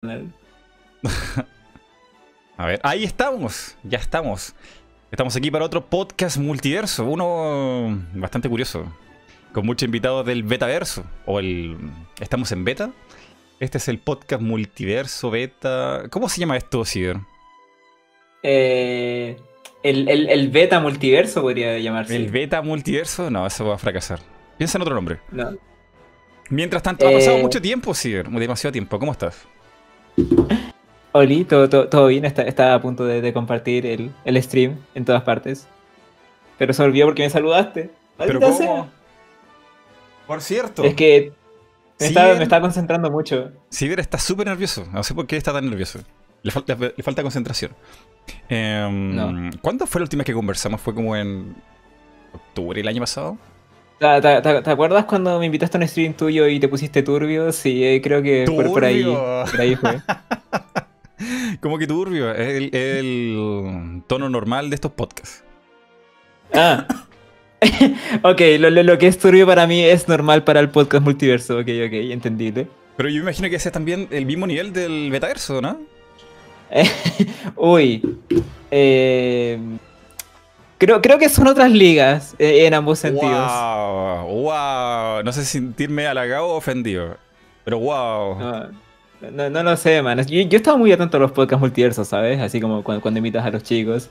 [2.56, 4.54] A ver, ahí estamos, ya estamos.
[5.10, 8.90] Estamos aquí para otro podcast multiverso, uno bastante curioso,
[9.52, 11.76] con muchos invitados del betaverso, o el...
[12.18, 12.92] ¿Estamos en beta?
[13.58, 16.04] Este es el podcast multiverso, beta...
[16.10, 17.18] ¿Cómo se llama esto, Ciber?
[18.42, 19.36] Eh,
[19.82, 22.16] el, el- el beta multiverso podría llamarse.
[22.16, 23.30] ¿El beta multiverso?
[23.30, 24.20] No, eso va a fracasar.
[24.56, 25.18] Piensa en otro nombre.
[25.30, 25.50] No.
[26.48, 27.42] Mientras tanto, ha pasado Eh.
[27.42, 28.98] mucho tiempo, Ciber, demasiado tiempo.
[28.98, 29.46] ¿Cómo estás?
[31.12, 34.76] Oli, todo, todo, todo bien, está, estaba a punto de, de compartir el, el stream
[34.94, 35.66] en todas partes.
[36.58, 37.90] Pero se olvidó porque me saludaste.
[38.16, 38.56] ¿Pero cómo?
[38.56, 38.86] sea.
[40.26, 40.84] Por cierto.
[40.84, 41.32] Es que
[41.98, 43.50] me, estaba, me estaba concentrando mucho.
[43.72, 44.86] Ciber está súper nervioso.
[44.92, 45.98] No sé por qué está tan nervioso.
[46.42, 47.72] Le falta, le falta concentración.
[48.48, 49.50] Em, No.
[49.60, 50.80] ¿Cuándo fue la última vez que conversamos?
[50.80, 51.56] ¿Fue como en
[52.32, 53.36] octubre el año pasado?
[54.00, 57.02] ¿Te, te- te- te acuerdas cuando me invitaste a un stream tuyo y te pusiste
[57.02, 57.52] turbio?
[57.52, 59.02] Sí, eh, creo que fue por ahí.
[59.02, 59.44] Turbio.
[59.50, 60.00] Por ahí fue.
[61.60, 62.30] Como que turbio.
[62.32, 65.44] Es el, el tono normal de estos podcasts.
[66.54, 66.86] Ah.
[68.22, 71.56] ok, lo, lo- lo que es turbio para mí es normal para el podcast multiverso.
[71.58, 72.68] Ok, ok, entendible.
[72.96, 75.78] Pero yo me imagino que ese es también el mismo nivel del betaverso, ¿no?
[77.56, 78.16] Uy.
[78.70, 79.58] eh,
[80.80, 83.32] creo, creo que son otras ligas eh, en ambos sentidos.
[83.32, 85.22] Wow, wow.
[85.22, 87.16] No sé si sentirme halagado o ofendido.
[87.64, 88.38] Pero wow.
[88.40, 90.18] No, no, no lo sé, man.
[90.26, 92.40] Yo, yo estaba muy atento a los podcasts multiversos, ¿sabes?
[92.40, 94.08] Así como cuando, cuando invitas a los chicos.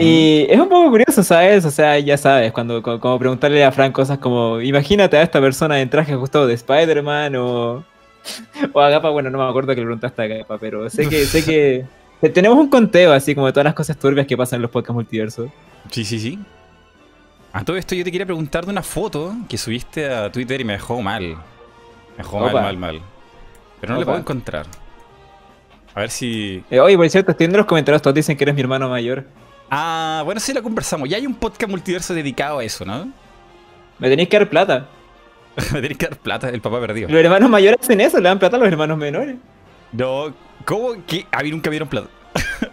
[0.00, 1.64] Y es un poco curioso, ¿sabes?
[1.64, 5.40] O sea, ya sabes, cuando co- como, preguntarle a Frank cosas como, imagínate a esta
[5.40, 7.84] persona en traje ajustado de Spider-Man o,
[8.72, 11.24] o a Gapa, bueno, no me acuerdo que le preguntaste a Gapa, pero sé que,
[11.24, 11.84] sé que
[12.20, 14.94] tenemos un conteo así como de todas las cosas turbias que pasan en los podcasts
[14.94, 15.50] multiversos.
[15.90, 16.38] Sí, sí, sí.
[17.52, 20.64] A todo esto yo te quería preguntar de una foto que subiste a Twitter y
[20.64, 21.22] me dejó mal.
[21.22, 21.36] Me
[22.18, 22.62] dejó mal, Opa.
[22.62, 23.00] mal, mal.
[23.80, 24.06] Pero no Opa.
[24.06, 24.66] puedo encontrar.
[25.94, 26.62] A ver si...
[26.70, 29.24] Eh, oye, por cierto, estoy viendo los comentarios, todos dicen que eres mi hermano mayor.
[29.70, 31.08] Ah, bueno, sí la conversamos.
[31.08, 33.10] Ya hay un podcast multiverso dedicado a eso, ¿no?
[33.98, 34.88] Me tenéis que dar plata.
[35.72, 37.08] me tenés que dar plata, el papá perdido.
[37.08, 39.36] Los hermanos mayores hacen eso, le dan plata a los hermanos menores.
[39.92, 40.34] No,
[40.66, 42.08] ¿cómo que a mí nunca me dieron plata?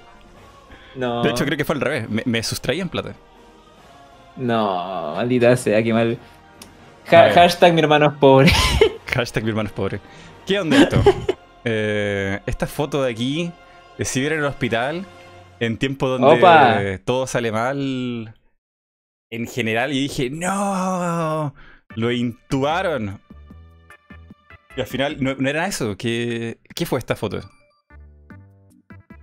[0.96, 1.24] No.
[1.24, 2.08] De hecho, creo que fue al revés.
[2.08, 3.16] Me, me sustraían plata.
[4.38, 6.20] No, maldita sea, qué mal.
[7.12, 8.52] Ha- hashtag mi hermano es pobre.
[9.08, 10.00] Hashtag mi hermano es pobre.
[10.46, 11.02] ¿Qué onda esto?
[11.66, 13.50] Eh, esta foto de aquí,
[13.98, 15.06] de Ciber en el hospital,
[15.62, 16.78] en tiempo donde Opa.
[17.06, 18.36] todo sale mal
[19.32, 21.56] en general, y dije, no,
[21.96, 23.22] lo intubaron.
[24.76, 25.96] Y al final no, no era eso.
[25.96, 27.40] ¿Qué, ¿Qué fue esta foto?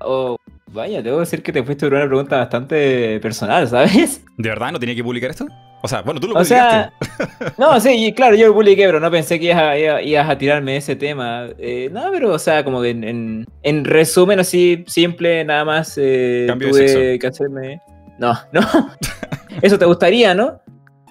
[0.01, 0.37] Oh,
[0.73, 4.23] vaya, debo decir que te fuiste por una pregunta bastante personal, ¿sabes?
[4.39, 5.47] ¿De verdad no tenía que publicar esto?
[5.83, 7.55] O sea, bueno, tú lo O sea, publicaste.
[7.59, 10.37] no, sí, claro, yo lo publiqué, pero no pensé que ibas a, iba- ibas a
[10.39, 11.47] tirarme ese tema.
[11.59, 15.95] Eh, no, pero, o sea, como que en, en, en resumen así, simple, nada más
[15.97, 17.19] eh, Cambio de tuve sexo.
[17.21, 17.81] que hacerme...
[18.19, 18.61] No, no.
[19.63, 20.61] Eso te gustaría, ¿no?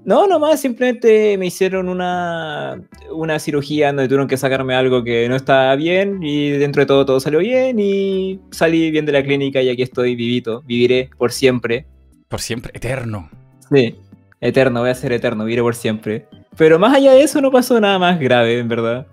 [0.06, 2.80] No, nomás simplemente me hicieron una,
[3.12, 7.06] una cirugía donde tuvieron que sacarme algo que no estaba bien y dentro de todo
[7.08, 11.32] todo salió bien y salí bien de la clínica y aquí estoy vivito, viviré por
[11.32, 11.88] siempre.
[12.28, 13.30] Por siempre, eterno.
[13.72, 13.96] Sí,
[14.42, 16.28] eterno, voy a ser eterno, viviré por siempre.
[16.56, 19.08] Pero más allá de eso no pasó nada más grave, en verdad.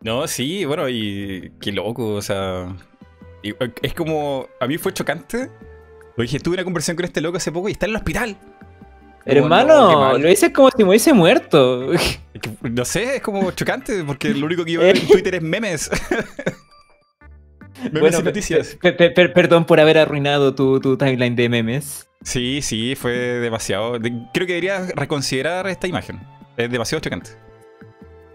[0.00, 2.74] No, sí, bueno, y qué loco, o sea.
[3.42, 4.46] y- eh, es como.
[4.60, 5.48] A mí fue chocante.
[6.16, 8.36] Lo dije, tuve una conversación con este loco hace poco y está en el hospital.
[9.26, 11.90] Hermano, lo hice como si me hubiese muerto.
[12.62, 15.88] No sé, es como chocante porque lo único que yo veo en Twitter es memes.
[17.82, 18.76] memes Bueno, y noticias.
[18.80, 22.06] pe- pe- per- perdón por haber arruinado tu, tu timeline de memes.
[22.22, 23.98] Sí, sí, fue demasiado.
[23.98, 26.20] de- creo que deberías reconsiderar esta imagen.
[26.56, 27.30] Es demasiado chocante.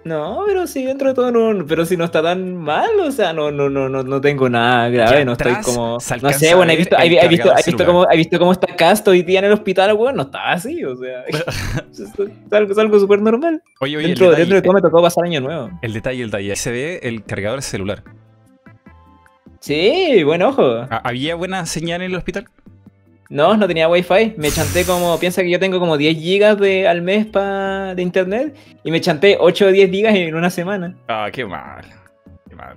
[0.10, 3.32] No, pero sí, dentro de todo no, pero si no está tan mal, o sea,
[3.32, 6.00] no, no, no, no, no tengo nada grave, no estoy como.
[6.24, 8.76] No sé, bueno, he visto, he, he visto, he visto cómo, he visto cómo está
[8.76, 11.26] Cast hoy día en el hospital, weón, no estaba así, o sea.
[11.92, 12.12] es,
[12.52, 13.62] algo, es algo súper normal.
[13.82, 15.70] Oye, oye, Dentro, de todo me tocó pasar año nuevo.
[15.84, 16.50] el detalle, el detalle.
[16.50, 18.04] Ahí se ve el cargador celular.
[19.60, 20.88] Sí, buen ojo.
[20.90, 22.48] ¿Había buena señal en el hospital?
[23.30, 24.34] No, no tenía wifi.
[24.38, 28.02] Me chanté como, piensa que yo tengo como 10 gigas de, al mes pa, de
[28.02, 30.98] internet y me chanté 8 o 10 gigas en una semana.
[31.08, 31.86] Ah, qué mal.
[32.50, 32.76] Qué mal.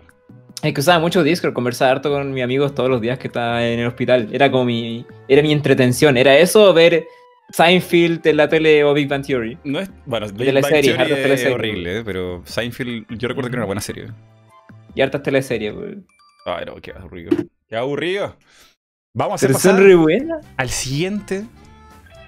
[0.63, 3.67] Es que usaba mucho Discord, conversaba harto con mis amigos todos los días que estaba
[3.67, 4.29] en el hospital.
[4.31, 6.19] Era como mi, era mi entretención.
[6.19, 7.07] Era eso, ver
[7.51, 9.59] Seinfeld en la tele o Big Bang Theory.
[9.65, 9.91] No es.
[10.05, 12.03] Bueno, Big Bang Theory es horrible, ¿eh?
[12.05, 14.09] pero Seinfeld yo recuerdo que era una buena serie.
[14.95, 15.97] Y hartas teleseries, pues.
[16.45, 17.31] Ay, no, qué aburrido.
[17.69, 18.37] Qué aburrido.
[19.15, 19.79] Vamos a hacer pasar
[20.57, 21.45] al siguiente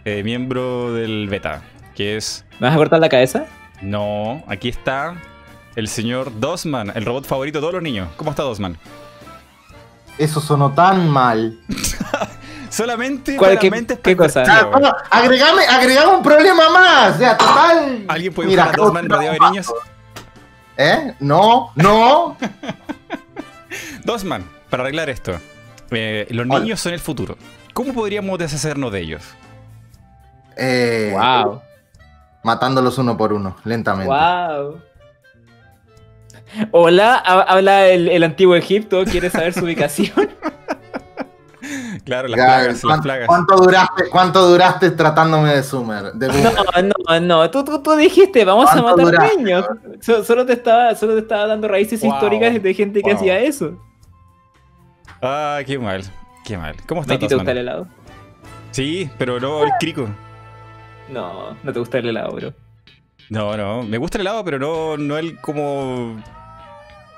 [0.04, 1.62] eh, miembro del beta,
[1.94, 2.44] que es...
[2.60, 3.46] ¿Me vas a cortar la cabeza?
[3.80, 5.14] No, aquí está
[5.76, 8.10] el señor Dosman, el robot favorito de todos los niños.
[8.18, 8.76] ¿Cómo está Dosman?
[10.18, 11.58] Eso sonó tan mal.
[12.68, 14.42] Solamente ¿Cuál- para qué- cosa?
[14.46, 17.14] Ah, bueno, agregame, agregame un problema más.
[17.14, 18.04] O sea, total.
[18.08, 19.72] ¿Alguien puede Mira, buscar a Dosman rodeado de niños?
[20.76, 21.14] ¿Eh?
[21.18, 22.36] No, no.
[24.04, 25.40] Dosman, para arreglar esto.
[25.96, 26.60] Eh, los Hola.
[26.60, 27.36] niños son el futuro.
[27.72, 29.22] ¿Cómo podríamos deshacernos de ellos?
[30.56, 31.60] Eh, Wow.
[32.42, 34.12] Matándolos uno por uno, lentamente.
[34.12, 34.78] Wow.
[36.70, 40.30] Hola, ha- habla el, el antiguo Egipto, ¿quieres saber su ubicación?
[42.04, 43.26] Claro, las plagas, las ¿cuán- plagas.
[43.26, 46.12] ¿cuánto, duraste, ¿Cuánto duraste tratándome de Summer?
[46.12, 49.36] De No, no, no, tú, tú, tú dijiste, vamos a ¿Cuánto matar duraste?
[49.38, 49.64] niños.
[50.02, 52.12] So- solo, te estaba, solo te estaba dando raíces Wow.
[52.12, 53.16] históricas de gente que Wow.
[53.18, 53.78] hacía eso.
[55.26, 56.04] Ah, qué mal.
[56.44, 56.76] Qué mal.
[56.86, 57.86] ¿Cómo está ¿Maiti te gusta el helado?
[58.72, 60.06] Sí, pero no el crico.
[61.08, 62.52] No, no te gusta el helado, bro.
[63.30, 63.82] No, no.
[63.84, 66.22] Me gusta el helado, pero no, no el como.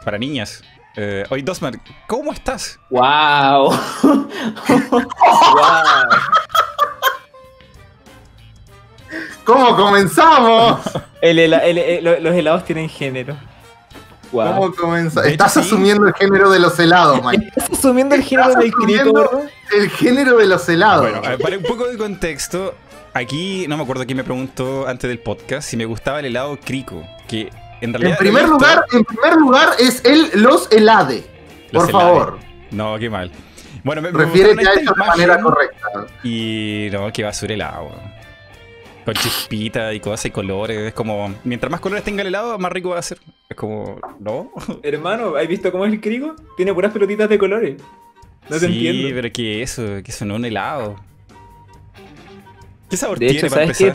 [0.04, 0.62] para niñas.
[0.96, 2.78] Eh, oye, Dosman, ¿cómo estás?
[2.90, 3.70] Wow.
[3.70, 3.74] wow.
[9.44, 10.80] ¿Cómo comenzamos?
[11.20, 13.36] El hela- el- el- lo- los helados tienen género.
[14.32, 14.74] Wow.
[14.76, 15.60] ¿Cómo hecho, Estás sí.
[15.60, 17.46] asumiendo el género de los helados, Mike.
[17.56, 18.72] ¿Estás asumiendo el género del
[19.12, 19.42] bro?
[19.72, 21.02] El género de los helados.
[21.10, 22.74] Bueno, ver, para un poco de contexto,
[23.14, 26.58] aquí no me acuerdo quién me preguntó antes del podcast si me gustaba el helado
[26.58, 27.02] crico.
[27.28, 27.50] Que
[27.80, 28.12] en realidad.
[28.12, 31.24] en primer lugar, en primer lugar es el los helade.
[31.70, 32.04] Los Por helade.
[32.04, 32.38] favor,
[32.70, 33.30] No, qué mal.
[33.84, 35.88] Bueno, me, me refiérete mostraron a esta de manera correcta.
[36.24, 37.90] Y no, que basura helado.
[39.06, 40.78] Con chispitas y cosas y colores.
[40.88, 41.34] Es como.
[41.44, 43.18] Mientras más colores tenga el helado, más rico va a ser.
[43.48, 43.98] Es como.
[44.20, 44.50] ¿No?
[44.82, 46.34] Hermano, ¿has visto cómo es el crico?
[46.58, 47.76] Tiene puras pelotitas de colores.
[48.50, 49.08] No te sí, entiendo.
[49.14, 50.96] pero que eso, que eso no es un helado.
[52.90, 53.94] ¿Qué sabor De tiene hecho, para empezar?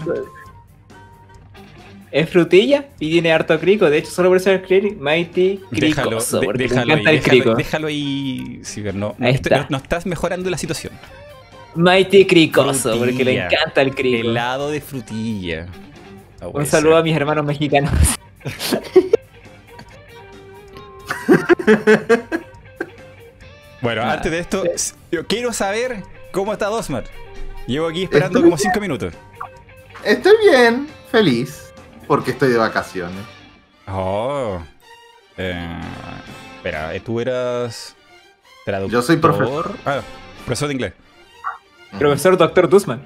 [2.12, 3.90] Es frutilla y tiene harto crico.
[3.90, 6.40] De hecho, solo por eso es cri- Mighty Déjalo, Cricoso.
[6.42, 7.56] de- déjalo, me ahí, el déjalo, crico.
[7.56, 8.60] déjalo ahí.
[8.64, 8.84] Sí,
[9.20, 9.60] Ahí está.
[9.62, 10.92] no- no estás mejorando la situación.
[11.76, 14.28] Mighty Cricoso, porque le encanta el crico.
[14.30, 15.68] Helado de frutilla.
[16.42, 17.92] No Un saludo a mis hermanos mexicanos.
[23.82, 27.06] Bueno, Ah, antes de esto, s- yo quiero saber cómo está Dosmar.
[27.66, 29.14] Llevo aquí esperando Estoy como 5 minutos.
[30.04, 31.74] Estoy bien, feliz,
[32.08, 33.24] porque estoy de vacaciones.
[33.88, 34.60] Oh.
[35.38, 35.80] Eh,
[36.58, 37.96] espera, tú eras.
[38.66, 38.92] Traductor.
[38.94, 39.76] Yo soy profesor.
[39.86, 40.02] Ah,
[40.46, 40.94] profesor de inglés.
[41.98, 43.02] Profesor Doctor Dusman.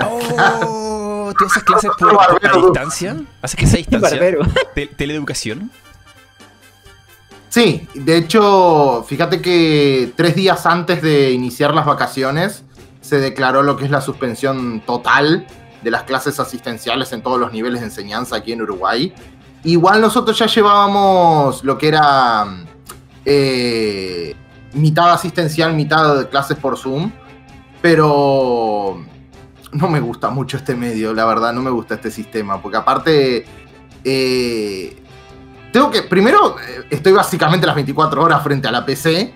[0.00, 3.16] Oh, ¿tú haces clases por, a distancia?
[3.42, 4.20] ¿Haces clases a distancia?
[4.74, 5.70] Te- ¿Teleeducación?
[7.48, 12.64] Sí, de hecho, fíjate que tres días antes de iniciar las vacaciones
[13.00, 15.46] se declaró lo que es la suspensión total
[15.82, 19.14] de las clases asistenciales en todos los niveles de enseñanza aquí en Uruguay.
[19.64, 22.46] Igual nosotros ya llevábamos lo que era
[23.24, 24.34] eh,
[24.74, 27.10] mitad asistencial, mitad de clases por Zoom,
[27.86, 29.00] pero
[29.70, 33.44] no me gusta mucho este medio, la verdad, no me gusta este sistema, porque aparte...
[34.02, 34.96] eh,
[35.72, 39.32] tengo que, primero, eh, estoy básicamente las 24 horas frente a la PC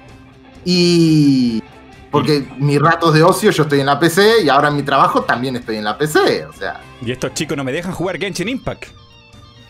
[0.64, 1.62] y...
[2.10, 5.22] Porque mis ratos de ocio yo estoy en la PC y ahora en mi trabajo
[5.22, 6.80] también estoy en la PC, o sea...
[7.02, 8.86] Y estos chicos no me dejan jugar Genshin Impact.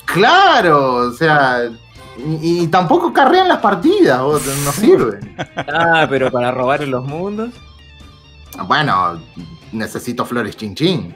[0.06, 1.70] Claro, o sea...
[2.16, 4.38] Y, y tampoco carrean las partidas, no
[4.72, 5.36] sirven.
[5.68, 7.50] Ah, pero para robar en los mundos.
[8.66, 9.20] Bueno,
[9.72, 11.14] necesito flores chin chin.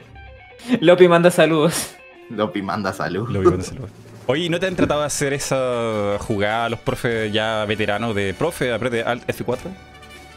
[0.80, 1.94] Lopi manda saludos.
[2.30, 3.28] Lopi manda salud.
[3.28, 3.88] Lo vi cuando se lo-
[4.26, 8.14] Oye, ¿y ¿no te han tratado de hacer esa jugada a los profes ya veteranos
[8.14, 9.58] de profe, apriete Alt F4?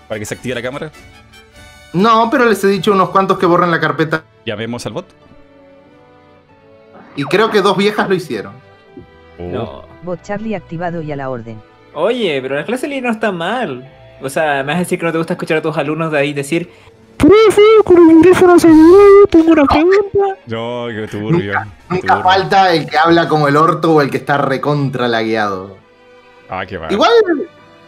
[0.09, 0.91] Para que se active la cámara.
[1.93, 5.05] No, pero les he dicho unos cuantos que borren la carpeta Llamemos al bot.
[7.15, 8.53] y creo que dos viejas lo hicieron.
[9.39, 9.43] Oh.
[9.43, 9.85] No.
[10.03, 11.59] Bot Charlie activado y a la orden.
[11.93, 13.89] Oye, pero la clase línea no está mal.
[14.21, 16.17] O sea, me vas a decir que no te gusta escuchar a tus alumnos de
[16.19, 16.69] ahí decir.
[17.17, 18.67] Profe, con el ingreso no se
[19.29, 20.39] tengo una pregunta.
[20.45, 21.51] No, turbio.
[21.53, 21.57] qué
[21.89, 22.23] Nunca turbio.
[22.23, 25.77] falta el que habla como el orto o el que está recontra lagueado.
[26.49, 26.91] Ah, qué mal.
[26.91, 27.11] Igual,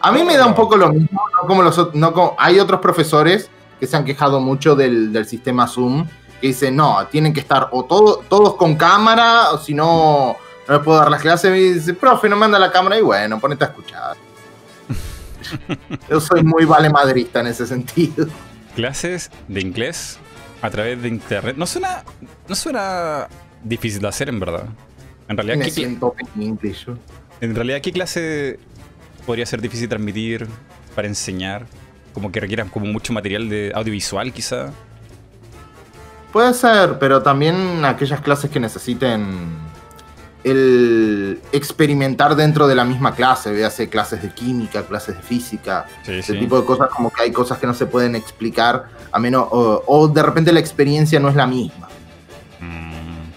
[0.00, 2.80] a mí me da un poco lo mismo, no como los no como- hay otros
[2.80, 6.06] profesores que se han quejado mucho del, del sistema Zoom,
[6.40, 10.36] que dicen, no, tienen que estar o todo- todos con cámara, o si no,
[10.68, 13.38] no les puedo dar las clases, y dice, profe, no manda la cámara, y bueno,
[13.38, 14.16] ponete a escuchar.
[16.10, 18.26] Yo soy muy vale madrista en ese sentido.
[18.74, 20.18] Clases de inglés
[20.62, 21.56] a través de internet.
[21.56, 22.04] No suena,
[22.48, 23.28] no suena
[23.64, 24.64] difícil de hacer, en verdad.
[25.28, 26.14] En realidad, Me ¿qué, siento
[26.62, 26.96] yo.
[27.40, 28.58] en realidad, ¿qué clase
[29.26, 30.46] podría ser difícil transmitir
[30.94, 31.66] para enseñar?
[32.12, 34.70] Como que requieran como mucho material de audiovisual, quizá.
[36.32, 39.48] Puede ser, pero también aquellas clases que necesiten
[40.44, 46.12] el experimentar dentro de la misma clase, véase clases de química, clases de física, Sí,
[46.14, 46.38] ese sí.
[46.38, 49.82] tipo de cosas como que hay cosas que no se pueden explicar a menos o,
[49.86, 51.88] o de repente la experiencia no es la misma.
[52.60, 53.30] Mm.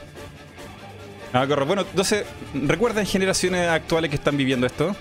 [1.34, 1.66] No, corro.
[1.66, 4.96] Bueno, entonces, recuerden generaciones actuales que están viviendo esto,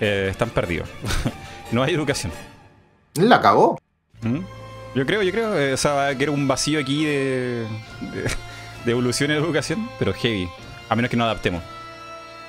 [0.00, 0.88] eh, están perdidos.
[1.72, 2.32] no hay educación.
[3.14, 3.78] La cagó.
[4.22, 4.38] ¿Mm?
[4.94, 7.66] Yo creo, yo creo, eh, o sea, va a quedar un vacío aquí de,
[8.00, 8.30] de,
[8.84, 10.48] de evolución en educación, pero heavy,
[10.92, 11.62] a menos que nos adaptemos.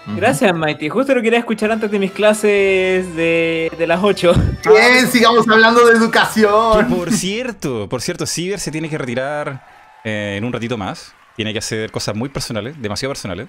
[0.06, 0.90] Gracias, Mighty.
[0.90, 4.34] Justo lo quería escuchar antes de mis clases de, de las 8.
[4.70, 6.90] Bien, sigamos hablando de Que educación.
[6.90, 9.66] por cierto, por cierto, Ciber se tiene que retirar
[10.04, 11.14] eh, en un ratito más.
[11.38, 13.48] Tiene que hacer cosas muy personales, demasiado personales.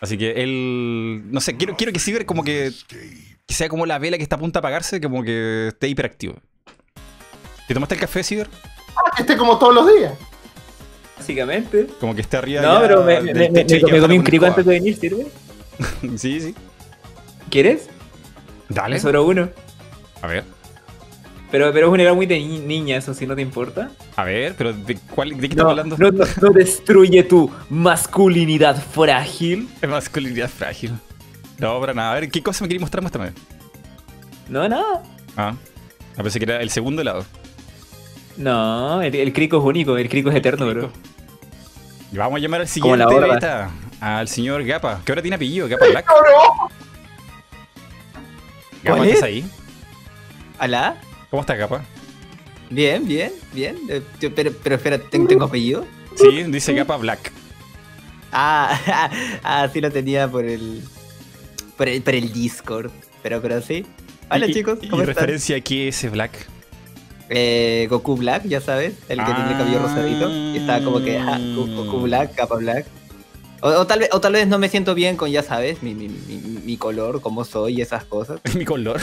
[0.00, 2.70] Así que él, no sé, quiero, quiero que Ciber como que,
[3.46, 6.34] que sea como la vela que está a punto de apagarse, como que esté hiperactivo.
[7.66, 8.48] ¿Te tomaste el café, Ciber?
[9.16, 10.12] Que esté como todos los días.
[11.18, 11.86] Básicamente.
[12.00, 12.62] Como que esté arriba.
[12.62, 15.26] No, pero me, me- me- me comí un crico antes de venir, ¿sirve?
[16.16, 16.54] Sí, sí.
[17.50, 17.88] ¿Quieres?
[18.68, 18.98] Dale.
[19.00, 19.48] Sobró uno.
[20.22, 20.44] A ver.
[21.50, 23.90] Pero, pero es una edad muy de ni- niña, eso si no te importa.
[24.16, 25.96] A ver, pero ¿de, cuál, de qué No, estamos hablando?
[25.98, 29.68] no, no- no destruye tu masculinidad frágil.
[29.88, 30.92] Masculinidad frágil.
[31.58, 32.12] No, para nada.
[32.12, 33.02] A ver, ¿qué cosa me quería mostrar?
[33.02, 33.32] Muéstrame.
[34.48, 35.02] No, no.
[35.36, 35.54] Ah.
[36.16, 37.24] A pensé que era el segundo lado.
[38.38, 40.90] No, el, el crico es único, el crico es eterno, bro.
[42.12, 43.70] Y vamos a llamar al siguiente beta.
[44.00, 45.02] Al señor Gapa.
[45.04, 46.06] Que ahora tiene apellido, Gapa Black.
[48.82, 49.22] Gapa, ¿Cuál ¿estás es?
[49.24, 49.44] ahí?
[50.58, 50.96] ¿Alá?
[51.30, 51.82] ¿Cómo estás, Gapa?
[52.70, 53.76] Bien, bien, bien.
[53.88, 54.02] Eh,
[54.34, 55.84] pero, pero espera, ¿ten- ¿tengo apellido?
[56.16, 57.32] Sí, dice Gapa Black.
[58.32, 59.10] Ah,
[59.42, 60.82] ah, sí lo tenía por el,
[61.76, 62.90] por el, por el Discord.
[63.22, 63.84] Pero, pero sí.
[64.30, 65.16] Hola Y- chicos, ¿Y ¿cómo están?
[65.16, 66.46] referencia a qué es ese Black?
[67.30, 69.82] Eh, Goku Black, ya sabes, el que tiene el cabello Ah.
[69.82, 70.30] rosadito.
[70.30, 72.86] Y estaba como que, ah, Go- Goku Black, capa Black.
[73.60, 75.94] O, o tal vez, o tal vez no me siento bien con, ya sabes, mi,
[75.94, 78.40] mi, mi, mi color, cómo soy y esas cosas.
[78.54, 79.00] Mi color.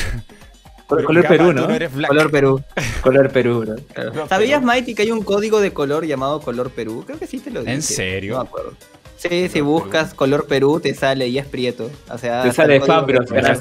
[0.87, 1.61] Color, Pero, color Gapa, Perú, ¿no?
[1.67, 2.07] no.
[2.07, 2.63] Color Perú.
[3.01, 3.75] Color Perú, bro.
[3.95, 4.71] Color ¿Sabías, Perú.
[4.71, 7.03] Mighty, que hay un código de color llamado color Perú?
[7.05, 7.73] Creo que sí te lo dije.
[7.73, 8.35] ¿En serio?
[8.35, 8.73] No me acuerdo.
[9.17, 11.89] Sí, si buscas color Perú te sale y es prieto.
[12.09, 13.57] O sea, Te sale Fabro, color,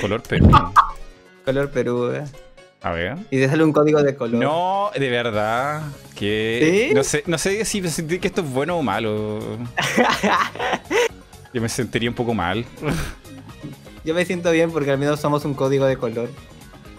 [0.00, 0.50] color Perú.
[1.44, 2.10] Color Perú.
[2.12, 2.24] eh.
[2.82, 3.16] A ver.
[3.30, 4.40] Y te sale un código de color.
[4.42, 5.82] No, de verdad.
[6.14, 6.86] Que.
[6.88, 6.94] ¿Sí?
[6.94, 9.40] No sé, no sé si sentir que esto es bueno o malo.
[11.52, 12.64] Yo me sentiría un poco mal.
[14.04, 16.28] Yo me siento bien porque al menos somos un código de color.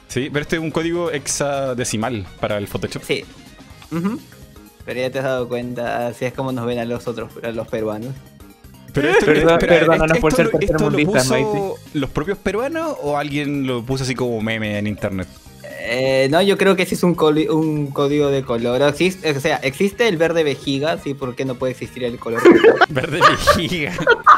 [0.08, 3.04] Sí, pero este es un código hexadecimal para el Photoshop.
[3.04, 3.24] Sí.
[4.86, 7.52] Pero ya te has dado cuenta, así es como nos ven a los otros, a
[7.52, 8.14] los peruanos.
[8.92, 13.18] Pero esto, Perdón- espera, perdónanos ¿esto por ser ¿esto lo puso los propios peruanos o
[13.18, 15.28] alguien lo puso así como meme en internet?
[15.92, 17.18] Eh, no, yo creo que sí es un,
[17.50, 18.80] un código de color.
[18.84, 22.44] Existe, o sea, existe el verde vejiga, sí, ¿por qué no puede existir el color?
[22.90, 23.94] Verde vejiga.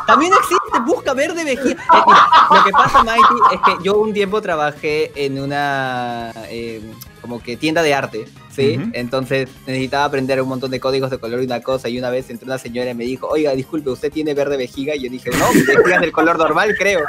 [0.07, 1.83] También existe, busca verde vejiga.
[1.83, 6.81] Eh, lo que pasa, Mighty, es que yo un tiempo trabajé en una eh,
[7.21, 8.79] como que tienda de arte, ¿sí?
[8.93, 11.89] Entonces necesitaba aprender un montón de códigos de color y una cosa.
[11.89, 14.95] Y una vez entró una señora y me dijo, oiga, disculpe, ¿usted tiene verde vejiga?
[14.95, 17.01] Y yo dije, no, mi vejiga es del color normal, creo.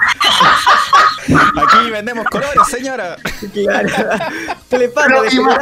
[1.28, 3.16] Aquí vendemos colores, señora.
[3.52, 3.88] Claro.
[5.32, 5.56] Imaginen,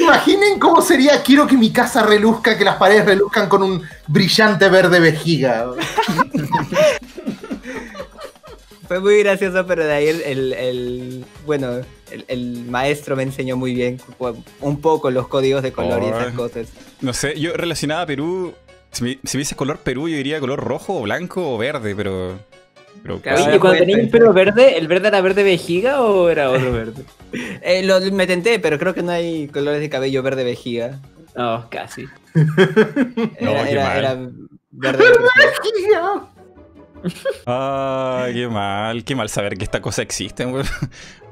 [0.00, 4.68] imaginen cómo sería, quiero que mi casa reluzca, que las paredes reluzcan con un brillante
[4.68, 5.66] verde vejiga.
[8.88, 11.80] Fue muy gracioso, pero de ahí el, el- el- bueno,
[12.10, 13.98] el, el maestro me enseñó muy bien
[14.60, 16.68] un poco los códigos de color y esas cosas.
[17.00, 18.52] No sé, yo relacionaba a Perú.
[18.92, 21.94] Si me, si me dices color Perú, yo diría color rojo, o blanco o verde,
[21.96, 22.38] pero.
[23.02, 26.50] Pero Claro, ¿y cuando tenías el pelo verde, el verde era verde vejiga o era
[26.50, 27.04] otro verde?
[27.62, 31.00] Eh, lo, me tenté, pero creo que no hay colores de cabello verde vejiga.
[31.36, 32.06] No, casi.
[33.38, 34.14] Era, era
[34.70, 36.28] verde vejiga.
[37.46, 40.66] Ay, qué mal, qué mal saber que esta cosa existe, weón.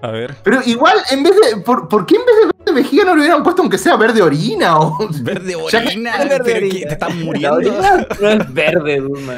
[0.03, 0.35] A ver.
[0.43, 1.61] Pero igual, en vez de.
[1.63, 4.21] ¿por, por qué en vez de verde vejiga no le hubieran puesto aunque sea verde
[4.21, 4.79] orina?
[4.79, 6.75] O, Verde que- orina, Verde pero orina.
[6.75, 7.57] que te están La muriendo.
[7.57, 9.35] orina no es verde, Duma.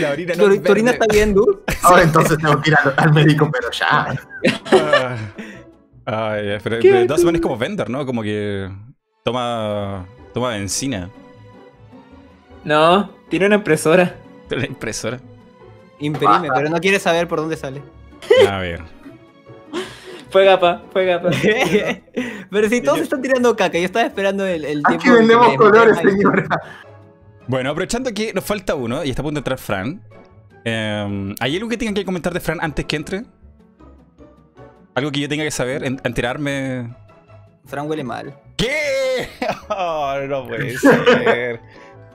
[0.00, 1.04] La orina ¿Tu, es tu orina verde.
[1.04, 1.62] está bien, Du?
[1.82, 4.14] Ahora entonces tengo que ir al, al médico, pero ya.
[4.72, 5.16] Ah.
[6.04, 7.26] Ay, pero ¿Qué de todas tú?
[7.26, 8.04] maneras es como Vender, ¿no?
[8.04, 8.68] Como que
[9.24, 11.08] toma toma benzina
[12.64, 14.14] No, tiene una impresora.
[14.48, 15.18] de la impresora.
[16.00, 17.82] Imprime, pero no quiere saber por dónde sale.
[18.48, 18.82] A ver.
[20.30, 21.30] Fue gapa, fue gapa.
[22.50, 24.90] pero si todos están tirando caca, yo estaba esperando el, el tiempo.
[24.92, 26.46] Aquí que vendemos colores, señora.
[27.48, 30.00] Bueno, aprovechando que nos falta uno y está a punto de entrar Fran.
[30.64, 33.24] eh, ¿Hay algo que tengan que comentar de Fran antes que entre?
[34.94, 35.82] ¿Algo que yo tenga que saber?
[35.84, 36.94] en- ¿Enterarme?
[37.66, 38.32] Fran huele mal.
[38.56, 39.28] ¿Qué?
[39.68, 41.60] Oh, no puede ser.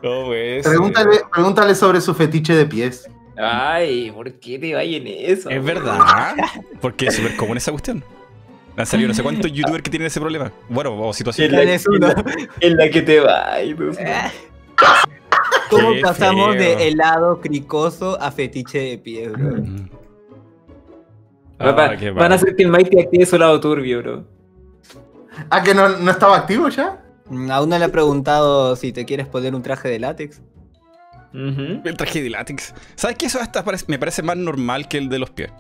[0.02, 0.66] No, pues.
[0.66, 3.10] Pregúntale, pregúntale sobre su fetiche de pies.
[3.38, 5.50] Ay, ¿por qué te vayas en eso?
[5.50, 6.36] Es verdad.
[6.82, 8.04] Porque es súper común esa cuestión.
[8.78, 10.52] Han salido no sé cuántos youtubers que tienen ese problema.
[10.70, 11.52] Bueno, o En situación.
[11.52, 12.26] la, en la-
[12.62, 13.96] en la que te vayas.
[13.96, 14.32] sé.
[15.70, 16.78] ¿Cómo Qué pasamos feo.
[16.78, 19.56] de helado cricoso a fetiche de pie, bro?
[19.62, 19.90] Mm.
[21.58, 21.72] Ah,
[22.14, 24.26] van a hacer que el Mighty active su lado turbio, bro.
[25.50, 27.02] Ah, que no, no estaba activo ya.
[27.30, 30.42] Mm, Aún no le he preguntado si te quieres poner un traje de látex.
[31.84, 32.74] El traje de látex.
[32.96, 33.26] ¿Sabes qué?
[33.26, 35.52] Eso hasta parece- me parece más normal que el de los pies.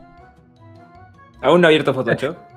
[1.41, 2.37] Aún no he abierto Photoshop.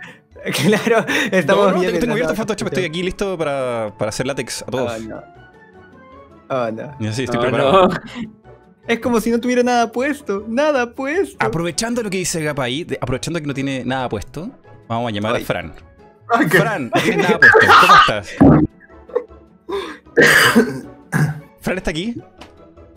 [0.65, 4.11] Claro, estamos no, no, bien tengo, tengo en abierto Photoshop, estoy aquí listo para, para
[4.11, 4.93] hacer látex a todos.
[4.93, 5.23] Oh, no.
[6.49, 6.97] Oh, no.
[7.01, 7.89] Y así, estoy No, preparado.
[7.89, 7.95] no.
[8.87, 10.45] Es como si no tuviera nada puesto.
[10.49, 11.45] Nada puesto.
[11.45, 14.49] Aprovechando lo que dice Gapa ahí, de- aprovechando que no tiene nada puesto,
[14.89, 15.43] vamos a llamar Ay.
[15.43, 15.75] a Fran.
[16.31, 17.59] Ay, que- Fran, no tienes nada puesto.
[17.81, 18.35] ¿Cómo estás?
[21.61, 22.15] ¿Fran está aquí?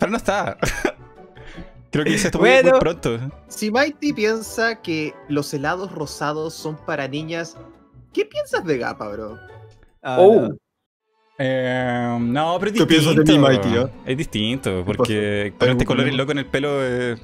[0.02, 0.58] Fran no está.
[1.92, 2.48] Creo que hice esto muy-
[2.80, 3.18] pronto.
[3.48, 7.56] Si Mighty piensa que los helados rosados son para niñas,
[8.12, 9.38] ¿qué piensas de Gapa, bro?
[10.02, 10.40] Ah, Oh.
[10.48, 10.56] no.
[11.38, 13.48] Eh, no, pero es ¿Qué piensas de distinto.
[13.48, 13.86] mí, Mighty, eh?
[14.06, 17.20] Es distinto, porque ¿Hay ponerte colores loco en el pelo es,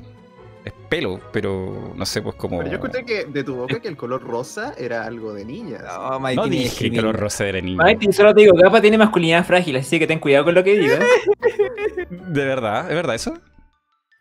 [0.69, 2.59] es pelo, pero no sé, pues como...
[2.59, 5.83] Pero yo escuché que de tu boca que el color rosa era algo de niñas.
[5.85, 7.03] No, Mighty No ni dije que discrimina.
[7.03, 7.83] color rosa era niño.
[7.83, 10.79] Mighty, solo te digo, Gapa tiene masculinidad frágil, así que ten cuidado con lo que
[10.79, 11.01] digas.
[12.11, 12.89] ¿De verdad?
[12.89, 13.35] ¿Es verdad eso?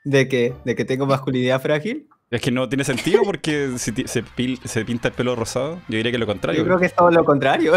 [0.04, 0.54] ¿De qué?
[0.66, 2.08] ¿De que tengo masculinidad frágil?
[2.30, 5.96] Es que no tiene sentido porque si se, pil- se pinta el pelo rosado, yo
[5.98, 6.60] diría que lo contrario.
[6.60, 7.74] Yo creo que es todo lo contrario.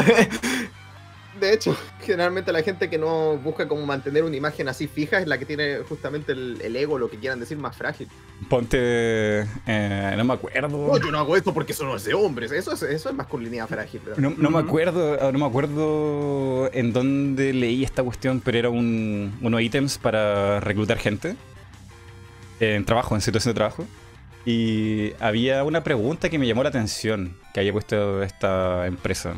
[1.40, 5.26] De hecho, generalmente la gente que no busca como mantener una imagen así fija es
[5.26, 8.08] la que tiene justamente el, el ego, lo que quieran decir, más frágil.
[8.48, 8.78] Ponte...
[9.66, 10.68] eh, no me acuerdo.
[10.68, 12.50] No, yo no hago esto porque eso no es de hombres.
[12.52, 14.00] Eso es, eso es masculinidad frágil.
[14.16, 19.36] No, no me acuerdo, no me acuerdo en dónde leí esta cuestión, pero era un,
[19.42, 21.36] unos ítems para reclutar gente
[22.60, 23.86] en trabajo, en situación de trabajo.
[24.46, 29.34] Y había una pregunta que me llamó la atención que había puesto esta empresa.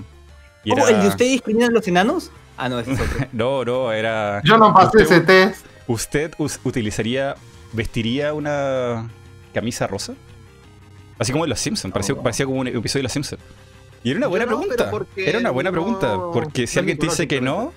[0.64, 0.86] Y ¿Cómo?
[0.86, 2.30] era- ¿El de usted discrimina a los enanos?
[2.56, 3.26] Ah, no, ese es otro.
[3.32, 4.40] No, no, era.
[4.44, 5.66] Yo no pasé usted, ese test.
[5.88, 7.34] ¿Usted us- utilizaría,
[7.72, 9.10] vestiría una
[9.54, 10.14] camisa rosa?
[11.18, 12.22] Así como en Los Simpsons, parecía, No.
[12.22, 13.42] parecía como un episodio de Los Simpsons.
[14.02, 14.90] Y era una buena no, pregunta.
[15.16, 16.18] Era una buena no- pregunta.
[16.32, 17.72] Porque si alguien te dice que no,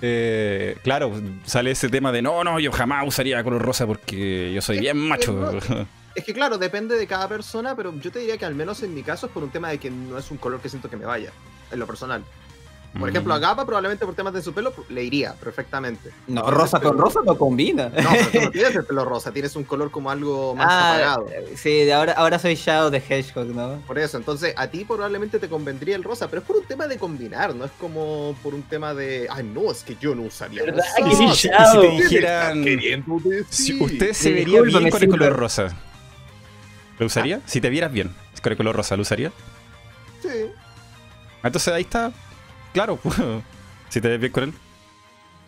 [0.00, 1.12] eh, claro,
[1.44, 4.96] sale ese tema de no, no, yo jamás usaría color rosa porque yo soy bien
[4.98, 5.58] macho.
[6.14, 8.94] Es que claro, depende de cada persona, pero yo te diría que al menos en
[8.94, 10.96] mi caso es por un tema de que no es un color que siento que
[10.98, 11.32] me vaya,
[11.70, 12.22] en lo personal.
[12.98, 13.40] Por ejemplo, a Mm.
[13.40, 16.10] Gapa probablemente por temas de su pelo le iría perfectamente.
[16.28, 17.84] No, rosa con rosa no combina.
[17.88, 20.90] No, pero tú no tienes el pelo rosa, tienes un color como algo más Ah,
[20.90, 21.26] apagado.
[21.56, 23.80] sí, de ahora, ahora soy Shadow de Hedgehog, ¿no?
[23.86, 26.86] Por eso, entonces a ti probablemente te convendría el rosa, pero es por un tema
[26.86, 30.22] de combinar, no es como por un tema de, ay no, es que yo no
[30.22, 31.08] usaría ¿Verdad rosa.
[31.08, 34.90] que sí, Y si- y si te ¿Qué me dijeran, si usted se vería bien
[34.90, 35.68] con el color rosa,
[36.98, 37.40] ¿lo usaría?
[37.46, 39.32] Si te vieras bien con el color rosa, ¿lo usaría?
[40.20, 40.28] Sí.
[41.42, 42.12] Entonces ahí está,
[42.72, 42.98] claro,
[43.88, 44.52] si te ves bien con él.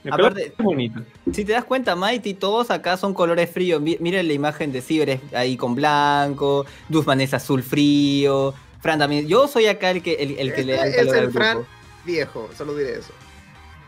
[0.04, 1.00] El Aparte- bonito.
[1.32, 3.80] Si te das cuenta, Mighty, todos acá son colores fríos.
[3.80, 8.98] Mi- Miren la imagen de Ciber es ahí con blanco, Duzman es azul frío, Fran
[8.98, 9.26] también.
[9.26, 11.24] Yo soy acá el que, el, el que le da el Este es calor al
[11.24, 11.68] el Fran grupo.
[12.04, 13.12] viejo, solo diré eso.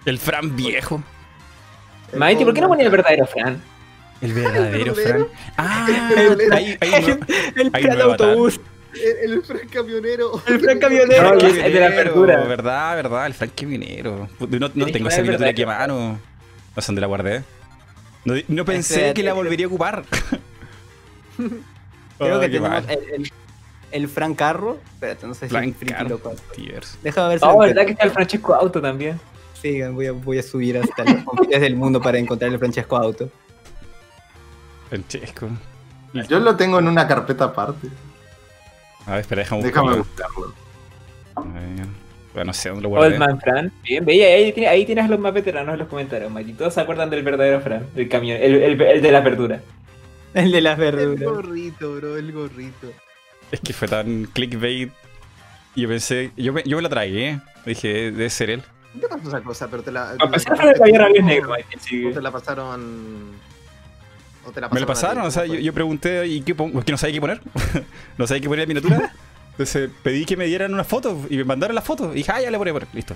[0.07, 1.03] El Fran viejo.
[2.12, 3.62] El Mighty, ¿por qué no ponía el verdadero Fran?
[4.22, 5.07] El verdadero Fran.
[5.07, 5.31] verdadero?
[5.59, 5.87] Ah,
[6.53, 7.18] hay, hay
[7.57, 8.37] El Hay Fran avatar.
[9.02, 10.42] El, el Fran camionero.
[10.46, 11.22] El Fran camionero.
[11.35, 12.44] No, Frank es- de la apertura.
[12.44, 14.28] Verdad, verdad, el Frank Minero.
[14.40, 16.18] No, no tengo esa miniatura aquí a mano.
[16.74, 17.42] No sé dónde la guardé.
[18.24, 20.04] No, no pensé que la volvería a ocupar.
[22.18, 23.32] Creo Ay, que tenemos el, el,
[23.92, 24.78] el Fran Carro.
[24.94, 26.09] Espérate, no sé si Frank es friki Carro.
[26.09, 26.35] loco.
[27.02, 29.20] Déjame ver si Oh, ¿verdad que está el Francesco Auto también?
[29.61, 32.96] Sigan, voy a, voy a subir hasta los confines del mundo para encontrar el Francesco
[32.96, 33.30] Auto.
[34.88, 35.48] Francesco.
[36.28, 37.88] Yo lo tengo en una carpeta aparte.
[39.07, 40.37] A ver, espera, déjame Déjame buscarlo.
[40.47, 40.55] buscarlo.
[41.37, 41.87] A ver.
[42.35, 43.07] Bueno, no sé dónde lo guardé.
[43.09, 43.73] Old Man Fran.
[43.83, 46.53] Bien, veía, ahí, tiene- ahí tienes a los más veteranos en los comentarios, Mighty.
[46.53, 49.61] Todos se acuerdan del verdadero Fran, del camión, el, el, el de la verdura.
[50.35, 51.23] El de las El verduras.
[51.33, 52.92] gorrito, bro, el gorrito.
[53.51, 54.92] Es que fue tan clickbait.
[55.75, 57.38] Y yo pensé, yo me, yo me la tragué.
[57.64, 58.62] Dije, debe ser él.
[58.92, 59.69] ¿Qué te pasó esa cosa?
[59.69, 60.11] Pero te la.
[60.19, 62.05] A pesar de que había rabios negros, Mighty, sí.
[62.07, 63.31] ¿O te la pasaron?
[64.46, 66.78] ¿O te la Me lo pasaron, a o sea, ¿Cómo yo, pregunté, ¿y qué pongo?
[66.78, 67.40] Es que no sabía qué poner.
[68.18, 69.12] no sabía qué poner en miniatura.
[69.50, 72.12] Entonces pedí que me dieran una foto y me mandaron la foto.
[72.12, 73.14] Y dije, ah, ya le pone, listo.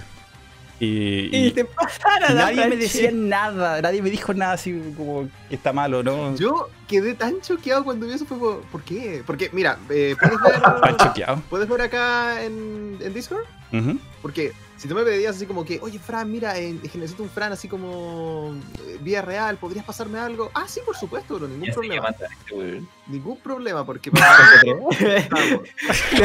[0.81, 4.73] Y, Y y te pasara la nadie me decía nada, nadie me dijo nada así
[4.97, 6.35] como que está malo, ¿no?
[6.37, 8.25] Yo quedé tan choqueado cuando vi eso.
[8.25, 9.23] Fue como, ¿por qué?
[9.27, 11.43] Porque, mira, eh, ¿puedes, ver, Tan choqueado.
[11.51, 13.45] ¿puedes ver acá en, en Discord?
[13.73, 13.99] Ujú.
[14.23, 17.23] Porque si tú me pedías así como que, oye, Fran, mira, eh, es que necesito
[17.23, 18.55] un Fran así como
[18.87, 20.51] eh, vía real, ¿podrías pasarme algo?
[20.55, 22.09] Ah, sí, por supuesto, bro, ningún Ya sé que problema.
[22.09, 22.83] este.
[23.07, 24.89] Ningún problema, porque Lo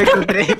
[0.00, 0.46] encontré.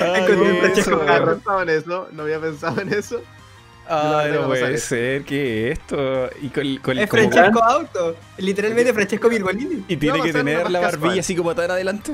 [0.00, 3.22] Eso, Francesco no había pensado en eso, no había pensado en eso.
[3.88, 6.30] Ay, No, puede ser, ¿qué es esto?
[6.40, 8.16] Y con, con Es Francesco Auto.
[8.38, 9.84] Literalmente Francesco Virgolini.
[9.88, 11.00] y tiene que tener la casual.
[11.00, 12.12] barbilla así como tan adelante.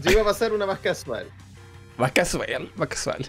[0.00, 1.26] Yo iba a pasar una más casual.
[1.96, 3.28] Más casual, más casual.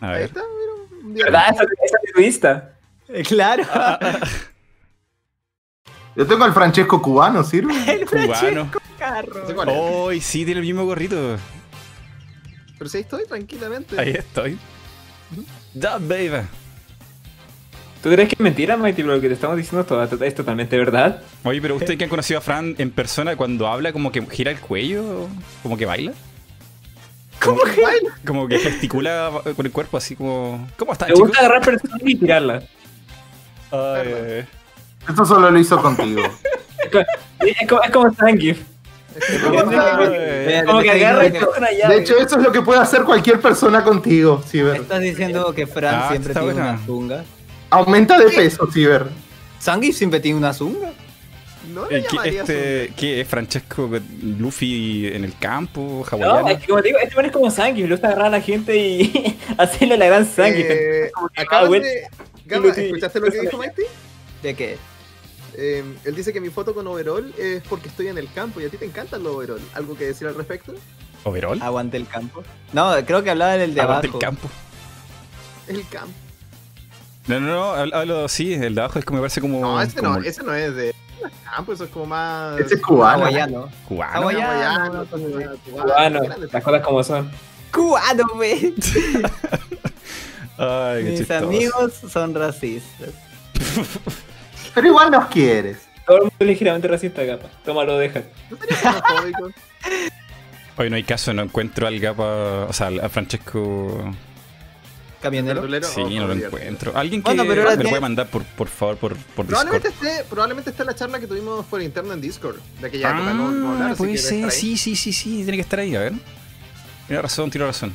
[0.00, 0.22] A Ahí ver.
[0.24, 0.72] está, mira,
[1.04, 1.44] un día ¿Verdad?
[1.52, 2.78] Esa, esa es tu Insta.
[3.08, 3.64] Eh, Claro.
[6.16, 7.72] Yo tengo al Francesco cubano, ¿sirve?
[7.92, 8.26] El Cubano.
[8.34, 9.46] Francesco Carro.
[9.46, 9.76] ¿Sé cuál es?
[9.78, 11.36] Hoy sí tiene el mismo gorrito.
[12.78, 13.98] Pero si ahí estoy tranquilamente.
[13.98, 14.58] Ahí estoy.
[15.74, 16.46] Ya, baby.
[18.02, 19.02] ¿Tú crees que es mentira, Mighty?
[19.02, 21.20] Lo que te estamos diciendo todo- es totalmente verdad.
[21.44, 24.50] Oye, pero ustedes que han conocido a Fran en persona, cuando habla, como que gira
[24.50, 25.28] el cuello,
[25.62, 26.12] como que baila.
[27.42, 28.10] ¿Cómo que baila?
[28.26, 30.68] Como que gesticula con el cuerpo, así como.
[30.76, 31.20] ¿Cómo Me chicos?
[31.20, 32.64] gusta agarrar personas y tirarlas.
[33.72, 34.44] Ay,
[35.08, 36.20] Esto solo lo hizo contigo.
[36.84, 36.90] Es
[37.66, 38.38] como, es como ay.
[40.82, 41.24] Que agarra
[41.56, 44.76] una De hecho, eso es lo que puede hacer cualquier persona contigo, Ciber.
[44.76, 46.70] Estás diciendo que Fran Ah, siempre está tiene buena.
[46.72, 47.24] una zunga.
[47.70, 49.06] Aumenta de peso, Ciber.
[49.60, 50.92] Zangief siempre tiene una zunga.
[51.72, 53.88] No le Eh, ¿Qué, llamaría este, ¿Qué es Francesco
[54.22, 56.48] Luffy en el campo, No, hawaiano?
[56.48, 57.86] es que como te digo, este man es como Zangief.
[57.88, 60.66] Le gusta agarrar a la gente y hacerle la gran Zangief.
[60.68, 62.08] Eh, acabas ah, de...
[62.46, 63.82] Gama, ¿escuchaste lo que dijo Mighty?
[64.42, 64.76] ¿De qué?
[65.54, 68.64] Eh, él dice que mi foto con overall es porque estoy en el campo y
[68.64, 69.60] a ti te encantan los overall.
[69.74, 70.74] ¿Algo que decir al respecto?
[71.24, 71.60] ¿Overall?
[71.62, 72.42] Aguante el campo.
[72.72, 74.18] No, creo que hablaba del de Aguante abajo.
[74.18, 74.50] el campo.
[75.68, 76.29] El campo.
[77.26, 79.60] No, no, no, hablo, hablo- sí, el de abajo es como me parece como.
[79.60, 80.94] No, ese como no, ese no es de
[81.44, 82.58] campo, eso es como más...
[82.60, 83.24] Ese es cubano.
[83.26, 83.68] Hawaiano.
[83.86, 84.12] cubano.
[84.20, 85.04] hawaiano.
[85.06, 86.48] Cubano, grande.
[86.50, 87.30] las cosas como son.
[87.72, 88.72] Cubano, ve.
[90.58, 91.44] Ay, qué Mis chistoso.
[91.46, 93.10] amigos son racistas.
[94.74, 95.78] Pero igual nos quieres.
[96.06, 97.48] Todo el mundo es ligeramente racista, capa.
[97.64, 98.22] Tómalo, deja.
[98.50, 99.50] ¿No?
[100.76, 104.10] Hoy no hay caso, no encuentro al Gapa, o sea, al- a Francesco.
[105.20, 105.62] Camionero.
[105.82, 106.96] Sí, Oh, no lo encuentro.
[106.96, 109.68] Alguien que Bueno, pero me lo puede mandar por, por favor por, por Discord.
[109.68, 113.34] Probablemente esté, probablemente esté la charla que tuvimos por interno en Discord de aquella época.
[113.34, 116.00] No, no hablar, Ah, puede ser, sí, sí, sí, sí, tiene que estar ahí, a
[116.00, 116.12] ver.
[117.06, 117.92] Tiene razón, tiene razón.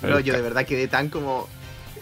[0.00, 1.48] Pero yo de verdad quedé tan como.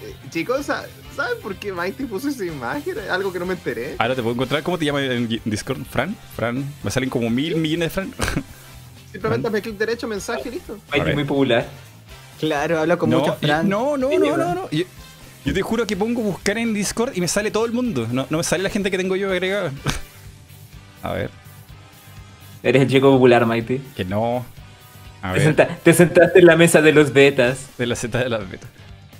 [0.02, 0.84] eh, chicos, ¿sa-
[1.16, 2.94] ¿saben por qué Mighty puso esa imagen?
[3.10, 3.94] Algo que no me enteré.
[3.98, 5.82] Ahora te puedo encontrar, ¿cómo te llamas en Discord?
[5.90, 6.14] ¿Fran?
[6.36, 6.62] ¿Fran?
[6.82, 8.14] Me salen como mil millones de Fran.
[9.10, 10.78] Simplemente hazme clic derecho, mensaje y listo.
[10.92, 11.66] Mighty muy popular.
[12.40, 13.68] Claro, habla con no, Fran.
[13.68, 14.70] no, no, no, no, no.
[14.70, 14.84] Yo,
[15.44, 18.06] yo te juro que pongo buscar en Discord y me sale todo el mundo.
[18.10, 19.72] No, no me sale la gente que tengo yo agregada.
[21.02, 21.30] A ver,
[22.62, 23.78] Eres el chico popular, Mighty.
[23.96, 24.44] que no.
[25.22, 27.68] A Te, ver, senta- te sentaste en la mesa de los betas.
[27.78, 28.68] de la Z de las betas.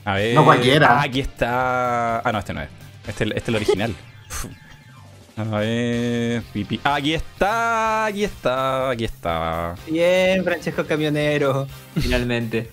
[0.05, 0.35] A ver.
[0.35, 0.99] No cualquiera.
[0.99, 2.19] Ah, aquí está.
[2.21, 2.69] Ah, no, este no es.
[3.07, 3.95] Este, este es el original.
[5.37, 6.43] A ver.
[6.53, 6.81] Pipi.
[6.83, 9.75] Aquí está, aquí está, aquí está.
[9.89, 11.69] Bien, Francesco Camionero.
[12.01, 12.71] Finalmente.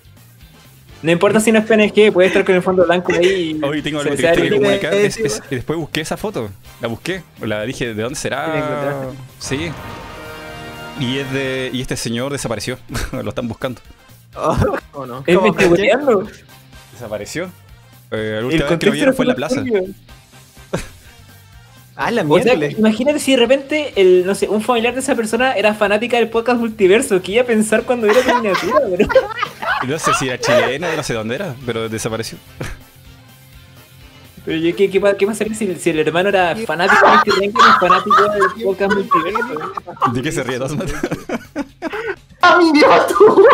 [1.04, 3.58] No importa si no es PNG, puede estar con el fondo blanco ahí.
[3.60, 4.94] y Hoy tengo algo triste que comunicar.
[4.94, 6.48] Es- sí, es- y después busqué esa foto.
[6.80, 7.22] La busqué.
[7.42, 9.06] La dije, ¿de dónde ¿Y la será?
[9.38, 9.70] Sí.
[11.00, 11.70] Y es de.
[11.74, 12.78] Y este señor desapareció.
[13.12, 13.82] Lo están buscando.
[14.34, 14.56] Oh,
[14.92, 15.22] ¿O no?
[15.26, 15.36] ¿Es.
[16.92, 17.50] Desapareció.
[18.10, 19.62] Eh, la El última vez que lo vieron fue en la plaza.
[21.96, 25.14] Ah, la O sea, imagínate si de repente, el, no sé, un familiar de esa
[25.14, 27.20] persona era fanática del podcast multiverso.
[27.22, 29.08] ¿Qué iba a pensar cuando era tu miniatura, bro?
[29.86, 32.38] No sé si era chilena, no sé dónde era, pero desapareció.
[34.44, 37.48] Pero yo, ¿qué, qué, qué pasaría si, si el hermano era fanático de este Ranking
[37.48, 39.72] y fanático del podcast multiverso?
[40.12, 40.90] ¿De qué se ríe Tosmat?
[42.42, 42.78] ¡Ah, mi
[43.08, 43.46] tú!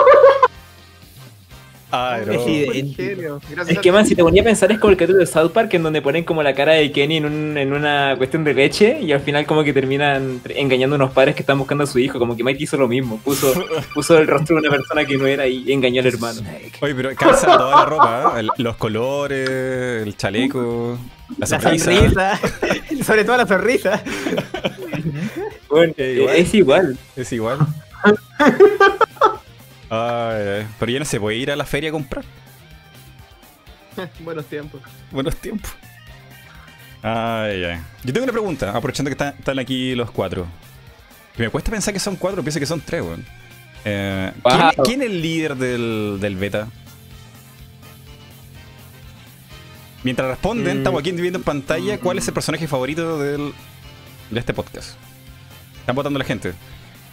[1.93, 2.33] Ay, no.
[2.33, 3.41] Es idéntico.
[3.69, 5.75] Es que, man, si te ponía a pensar, es como el capítulo de South Park
[5.75, 9.01] en donde ponen como la cara de Kenny en, un- en una cuestión de leche
[9.01, 11.99] y al final, como que terminan engañando a unos padres que están buscando a su
[11.99, 12.19] hijo.
[12.19, 13.53] Como que Mike hizo lo mismo, puso,
[13.95, 16.41] puso el rostro de una persona que no era y engañó al hermano.
[16.81, 18.41] Oye, pero calza toda la ropa, ¿eh?
[18.41, 19.49] El- los colores,
[20.07, 20.99] el chaleco,
[21.31, 21.85] la La sonrisa.
[21.93, 22.41] sonrisa.
[23.05, 24.03] Sobre todo la sonrisa.
[25.69, 26.37] Bueno, Eh, igual.
[26.37, 26.99] es igual.
[27.17, 27.59] Es igual.
[29.91, 32.25] Ay, ay, pero ya no se puede ir a la feria a comprar.
[34.21, 34.81] Buenos tiempos.
[35.11, 35.71] Buenos tiempos.
[37.03, 37.81] Ay, ay.
[38.05, 40.47] Yo tengo una pregunta, aprovechando que están, están aquí los cuatro.
[41.37, 43.25] Que me cuesta pensar que son cuatro, pienso que son tres, weón.
[43.85, 44.85] Eh, ¿quién, Wow.
[44.85, 46.69] quién es el líder del, del beta?
[50.03, 50.79] Mientras responden, Mm.
[50.79, 53.53] estamos aquí viendo en pantalla cuál es el personaje favorito del,
[54.31, 54.97] de este podcast.
[55.81, 56.55] Están votando la gente.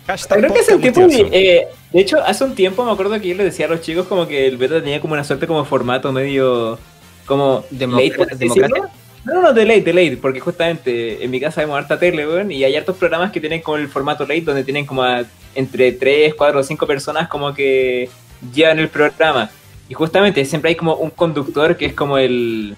[0.07, 3.27] Hashtag Creo que hace un tiempo, eh, de hecho, hace un tiempo me acuerdo que
[3.27, 5.65] yo le decía a los chicos como que el beta tenía como una suerte como
[5.65, 6.79] formato medio
[7.25, 8.89] como Democ- late, democracia.
[9.25, 12.51] no, no, de late, de late, porque justamente en mi casa vemos harta tele, weón,
[12.51, 15.91] y hay hartos programas que tienen como el formato late donde tienen como a- entre
[15.91, 18.09] 3, 4 o 5 personas como que
[18.53, 19.49] llevan el programa.
[19.89, 22.75] Y justamente siempre hay como un conductor que es como el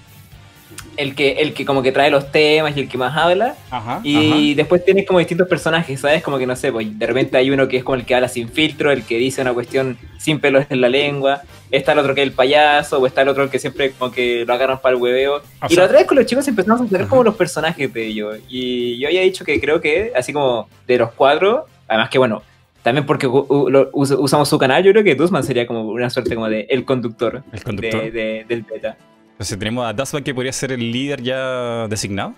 [0.99, 3.55] el que el que como que trae los temas y el que más habla.
[3.71, 6.21] Ajá, Y después tienes como distintos personajes, ¿sabes?
[6.21, 8.27] Como que no sé, pues de repente hay uno que es como el que habla
[8.27, 12.13] sin filtro, el que dice una cuestión sin pelos en la lengua, está el otro
[12.13, 14.95] que es el payaso, o está el otro que siempre como que lo agarran para
[14.95, 15.37] el hueveo.
[15.37, 17.93] O y sea- la otra vez con los chicos empezamos a sacar como los personajes
[17.93, 18.37] de ellos.
[18.49, 22.43] Y yo había dicho que creo que, así como de los cuatro, además que bueno,
[22.83, 26.61] también porque usamos su canal, yo creo que Dusman sería como una suerte como de
[26.69, 28.01] el conductor, El conductor.
[28.03, 28.97] de- de- del beta.
[29.39, 32.33] Entonces tenemos a Dustman que podría ser el líder ya designado.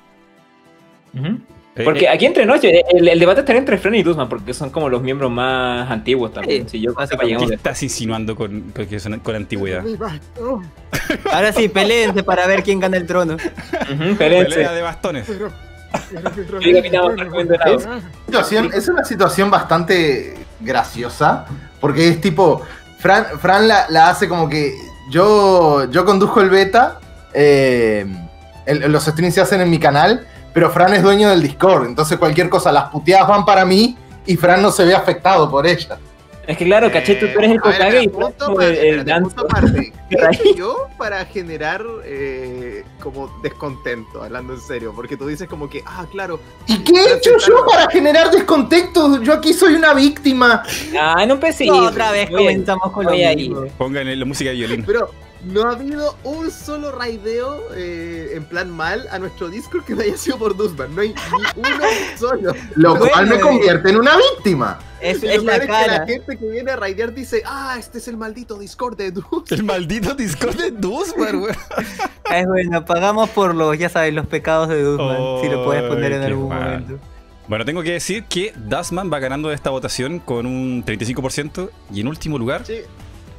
[1.15, 4.53] Eh, Porque eh, aquí entre noche, el, el debate estaría entre Fran y Dusman, porque
[4.53, 6.69] son como los miembros más antiguos también.
[6.69, 9.83] Si yo ¿Qué estás insinuando con, con, con antigüedad?
[11.33, 13.33] Ahora sí, peleense para ver quién gana el trono.
[13.33, 14.53] Ujú, espérense.
[14.53, 15.25] Pelea de bastones.
[18.27, 21.47] Situación, es una situación bastante graciosa,
[21.79, 22.61] porque es tipo,
[22.99, 26.99] Fran, Fran la, la hace como que yo, yo conduzco el beta,
[27.33, 28.05] eh,
[28.65, 32.49] los streams se hacen en mi canal, pero Fran es dueño del Discord, entonces cualquier
[32.49, 35.99] cosa, las puteadas van para mí y Fran no se ve afectado por ellas.
[36.51, 38.99] Es que claro, caché, tú, tú eres el Hokage y punto como el, aparte, el
[38.99, 39.29] espérate, ganso.
[39.35, 39.93] punto aparte.
[40.09, 40.35] ¿Qué he Ahí.
[40.35, 44.91] hecho yo para generar eh, como descontento, hablando en serio?
[44.95, 49.21] Porque tú dices como que, ah, claro, ¿Y qué he hecho yo para generar descontexto?
[49.23, 50.63] Yo aquí soy una víctima.
[50.99, 51.65] Ah, no empecé.
[51.65, 53.65] No, otra vez comenzamos con lo mismo.
[53.77, 54.83] Pongan la música de violín.
[54.85, 55.09] pero
[55.45, 60.01] no ha habido un solo raideo eh, en plan mal a nuestro Discord que no
[60.01, 60.95] haya sido por Dusman.
[60.95, 61.09] No hay
[61.55, 61.83] ni uno
[62.19, 62.53] solo.
[62.75, 63.39] Lo Bueno, cual me eh.
[63.39, 64.79] convierte en una víctima.
[65.01, 65.97] Es, es la peor es que cara.
[65.99, 69.43] la gente que viene a raidear dice, ah, este es el maldito Discord de Dusman.
[69.49, 71.55] El maldito Discord de Dusman, weón.
[72.31, 75.41] Es bueno, pagamos por los, ya sabes, los pecados de Dusman.
[75.41, 76.63] si lo puedes poner en algún mal.
[76.81, 76.99] momento.
[77.47, 82.07] Bueno, tengo que decir que Dustman va ganando esta votación con un 35% y en
[82.07, 82.75] último lugar, Sí,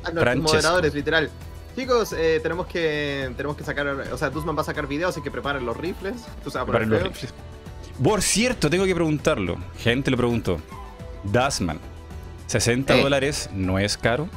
[0.03, 0.43] a nuestros Francesco.
[0.57, 1.31] moderadores, literal.
[1.77, 5.23] Chicos, eh, tenemos que tenemos que sacar, o sea, Dusman va a sacar videos, así
[5.23, 6.23] que preparen los rifles.
[6.45, 7.33] Tú sabes, para los rifles.
[8.03, 9.57] Por cierto, tengo que preguntarlo.
[9.79, 10.59] Gente lo preguntó.
[11.25, 11.79] Dustman,
[12.49, 13.03] ¿60 Eh.
[13.03, 14.29] dólares no es caro?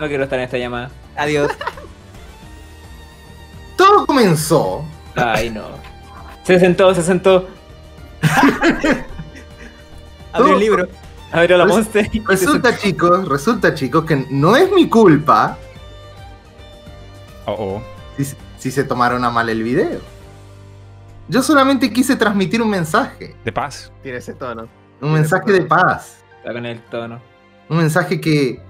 [0.00, 0.90] No quiero estar en esta llamada.
[1.16, 1.50] Adiós.
[3.76, 4.84] Todo comenzó
[5.16, 5.64] Ay, no.
[6.44, 7.48] Se sentó, se sentó.
[10.32, 10.88] Abre el libro.
[11.32, 12.08] Abrió la Res- monster.
[12.26, 15.58] Resulta, chicos, resulta, chicos, que no es mi culpa
[17.48, 17.82] Oh, oh.
[18.16, 20.00] si, si se tomaron a mal el video.
[21.28, 23.34] Yo solamente quise transmitir un mensaje.
[23.44, 23.92] De paz.
[24.02, 24.66] Tiene ese tono.
[25.00, 26.24] Un mensaje de paz.
[26.38, 27.20] Está con el tono.
[27.68, 28.60] Un mensaje que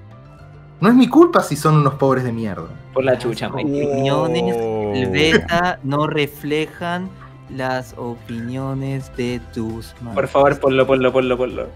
[0.80, 2.68] no es mi culpa si son unos pobres de mierda.
[2.92, 3.64] Por la chucha, man.
[3.64, 4.92] Opiniones Oh.
[4.92, 7.08] del beta no reflejan
[7.50, 10.14] las opiniones de Dusman.
[10.14, 11.66] Por favor, ponlo, ponlo, ponlo, ponlo.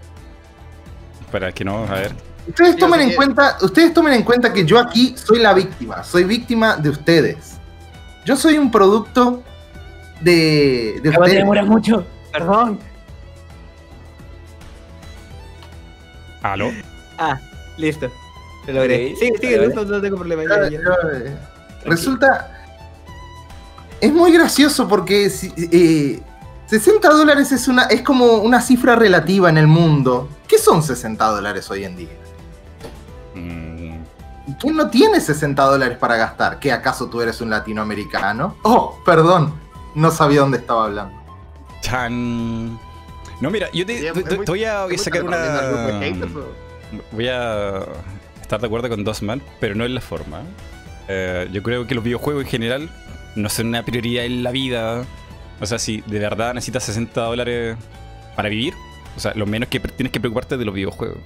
[1.31, 2.11] Para que no, a ver.
[2.47, 6.23] Ustedes tomen en cuenta, ustedes tomen en cuenta que yo aquí soy la víctima, soy
[6.25, 7.53] víctima de ustedes.
[8.25, 9.41] Yo soy un producto
[10.21, 11.35] de, de te ustedes.
[11.39, 12.05] demoras mucho.
[12.31, 12.79] Perdón.
[16.41, 16.71] ¿Aló?
[17.17, 17.39] Ah,
[17.77, 18.11] listo.
[18.67, 19.15] Lo logré.
[19.15, 19.73] Sigue, vale.
[19.75, 20.43] no, no tengo problema.
[20.43, 20.79] Ya, ya.
[21.85, 22.65] Resulta.
[24.01, 26.21] Es muy gracioso porque si- eh,
[26.65, 30.27] 60 dólares es, una, es como una cifra relativa en el mundo.
[30.47, 32.09] ¿Qué son 60 dólares hoy en día?
[33.35, 33.95] Mm,
[34.47, 36.59] ¿Y quién no tiene 60 dólares para gastar?
[36.59, 38.57] ¿Qué acaso tú eres un latinoamericano?
[38.63, 39.53] Oh, perdón.
[39.95, 41.15] No sabía dónde estaba hablando.
[41.81, 42.77] chan.
[43.39, 44.11] No, mira, yo te,
[44.45, 45.37] voy a, voy a ¿Te sacar una.
[47.11, 47.79] Voy a
[48.41, 50.41] estar de acuerdo con Dosman, pero no en la forma.
[51.07, 52.89] Eh, yo creo que los videojuegos en general
[53.35, 55.03] no son una prioridad en la vida.
[55.59, 57.77] O sea, si de verdad necesitas 60 dólares
[58.35, 58.73] para vivir,
[59.15, 61.17] o sea, lo menos que tienes que preocuparte es de los videojuegos.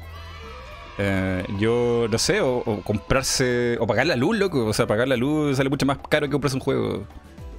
[1.00, 4.66] Eh, yo no sé, o, o comprarse, o pagar la luz, loco.
[4.66, 7.04] O sea, pagar la luz sale mucho más caro que comprarse un juego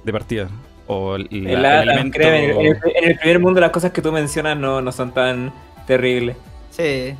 [0.03, 0.49] de partida.
[0.87, 2.17] O la- El el Alan, alimento.
[2.17, 5.13] créeme, en, el, en el primer mundo las cosas que tú mencionas no, no son
[5.13, 5.53] tan
[5.87, 6.35] terribles.
[6.71, 7.13] Sí.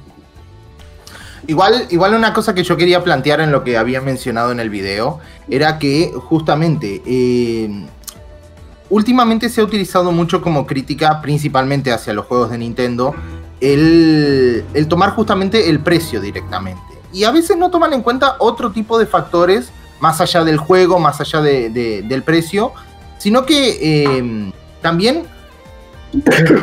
[1.47, 4.69] Igual, igual una cosa que yo quería plantear en lo que había mencionado en el
[4.69, 7.86] video era que justamente eh,
[8.89, 13.15] últimamente se ha utilizado mucho como crítica, principalmente hacia los juegos de Nintendo,
[13.62, 16.82] el, tomar justamente el precio directamente.
[17.12, 21.00] Y a veces no toman en cuenta otro tipo de factores más allá del juego,
[21.00, 22.72] más allá de- de- del precio,
[23.17, 25.26] sino que eh, también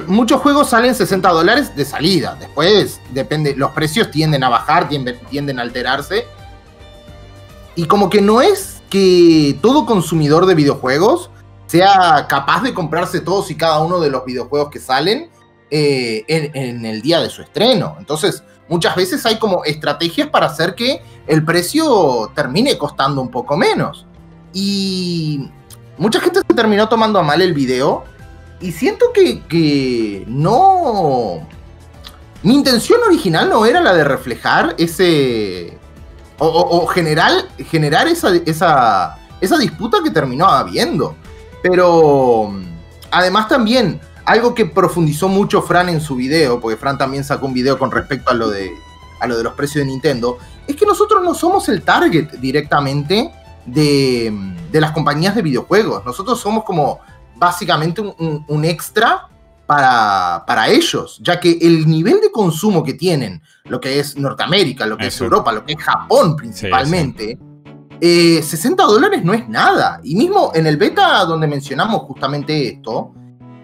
[0.07, 2.37] muchos juegos salen 60 dólares de salida.
[2.41, 6.25] Después, depende, los precios tienden a bajar, tienden a alterarse.
[7.75, 11.31] Y como que no es que todo consumidor de videojuegos
[11.67, 15.29] sea capaz de comprarse todos y cada uno de los videojuegos que salen
[15.71, 17.97] eh, en, el día de su estreno.
[17.99, 23.57] Entonces, muchas veces hay como estrategias para hacer que el precio termine costando un poco
[23.57, 24.07] menos.
[24.53, 25.51] Y
[25.99, 28.05] mucha gente se terminó tomando a mal el video.
[28.61, 31.47] Y siento que, que no...
[32.43, 35.77] Mi intención original no era la de reflejar ese...
[36.39, 37.33] O, o- generar,
[37.71, 41.17] generar esa, esa, esa disputa que terminó habiendo.
[41.63, 42.53] Pero
[43.11, 47.55] además también algo que profundizó mucho Fran en su video, porque Fran también sacó un
[47.55, 48.71] video con respecto a lo de,
[49.21, 53.31] a lo de los precios de Nintendo, es que nosotros no somos el target directamente
[53.65, 54.33] de,
[54.71, 56.05] de las compañías de videojuegos.
[56.05, 56.99] Nosotros somos como
[57.37, 59.29] básicamente un, un- un extra
[59.67, 64.87] para, para ellos, ya que el nivel de consumo que tienen, lo que es Norteamérica,
[64.87, 65.15] lo que es.
[65.25, 67.39] Europa, lo que es Japón principalmente,
[68.01, 70.01] eh, 60 dólares no es nada.
[70.05, 73.13] Y mismo en el beta donde mencionamos justamente esto,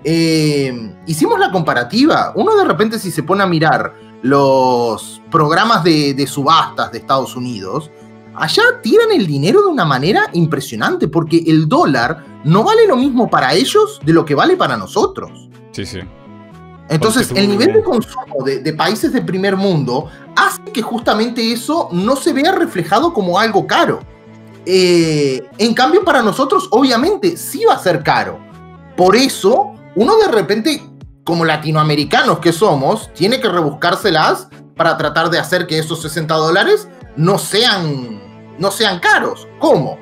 [0.05, 2.33] eh, hicimos la comparativa.
[2.35, 7.37] Uno de repente si se pone a mirar los programas de, de subastas de Estados
[7.37, 7.91] Unidos,
[8.35, 13.29] allá tiran el dinero de una manera impresionante, porque el dólar no vale lo mismo
[13.29, 15.49] para ellos de lo que vale para nosotros.
[15.73, 16.01] Sí, sí.
[16.89, 21.89] Entonces, el nivel de consumo de, de países de primer mundo hace que justamente eso
[21.93, 24.01] no se vea reflejado como algo caro.
[24.67, 28.39] Eh, en cambio, para nosotros, obviamente, sí va a ser caro.
[28.97, 30.83] Por eso, uno de repente,
[31.25, 36.89] como latinoamericanos que somos, tiene que rebuscárselas para tratar de hacer que esos 60 dólares
[37.17, 38.21] no sean,
[38.59, 39.47] no sean caros.
[39.59, 39.99] ¿Cómo?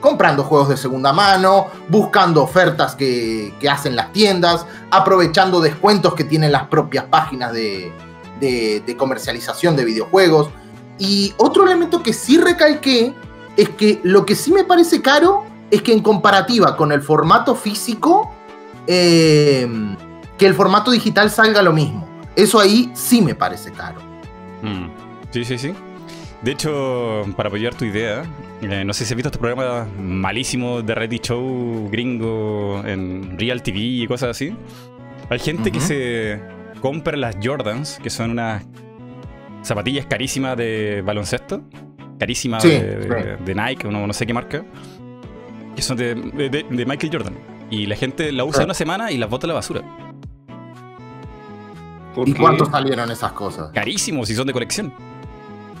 [0.00, 6.52] comprando juegos de segunda mano, buscando ofertas que, hacen las tiendas, aprovechando descuentos que tienen
[6.52, 7.90] las propias páginas de,
[8.38, 10.50] de- de comercialización de videojuegos.
[10.98, 13.14] Y otro elemento que sí recalqué
[13.56, 17.54] es que lo que sí me parece caro es que en comparativa con el formato
[17.54, 18.30] físico,
[18.86, 19.66] eh,
[20.38, 22.08] que el formato digital salga lo mismo.
[22.36, 24.00] Eso ahí sí me parece caro.
[24.62, 24.86] Mm.
[25.30, 25.72] Sí, sí, sí.
[26.42, 28.22] De hecho, para apoyar tu idea,
[28.60, 33.62] eh, no sé si has visto este programa malísimo de Ready Show gringo en Real
[33.62, 34.54] TV y cosas así.
[35.30, 36.40] Hay gente que se
[36.80, 38.62] compra las Jordans, que son unas
[39.62, 41.62] zapatillas carísimas de baloncesto.
[42.18, 43.08] Carísimas Sí, de, sí.
[43.08, 44.64] de- de Nike, no, no sé qué marca.
[45.74, 46.14] Que son de
[46.86, 47.34] Michael Jordan.
[47.74, 48.64] Y la gente la usa Sí.
[48.64, 49.82] una semana y las bota a la basura.
[52.14, 52.40] ¿Por ¿Y qué?
[52.40, 53.70] cuánto salieron esas cosas?
[53.72, 54.92] Carísimos si son de colección.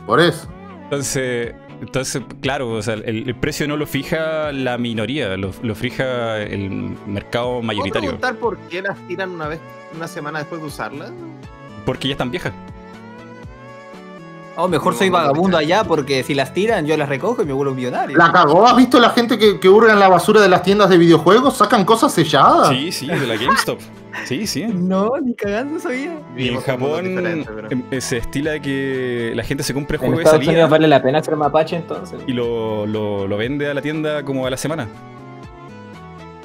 [0.06, 0.48] Por eso.
[0.84, 5.74] Entonces, entonces claro, o sea, el, el precio no lo fija la minoría, lo, lo
[5.74, 8.10] fija el mercado ¿Puedo mayoritario.
[8.10, 9.60] preguntar por qué las tiran una vez,
[9.94, 11.12] una semana después de usarlas?
[11.86, 12.52] Porque ya están viejas.
[14.56, 17.74] O mejor soy vagabundo allá porque si las tiran yo las recojo y me vuelvo
[17.74, 18.16] millonario.
[18.16, 20.88] La cagó, ¿has visto la gente que, que hurga en la basura de las tiendas
[20.88, 21.56] de videojuegos?
[21.56, 22.68] Sacan cosas selladas.
[22.68, 23.80] Sí, sí, de la GameStop.
[24.26, 24.64] Sí, sí.
[24.66, 26.20] No, ni cagando sabía.
[26.36, 30.22] Y en Japón pero- em, eh, se estila que la gente se compre juegos de
[30.22, 32.20] Estados Unidos salida vale la pena ser mapache entonces.
[32.24, 34.86] y lo, lo, lo vende a la tienda como a la semana.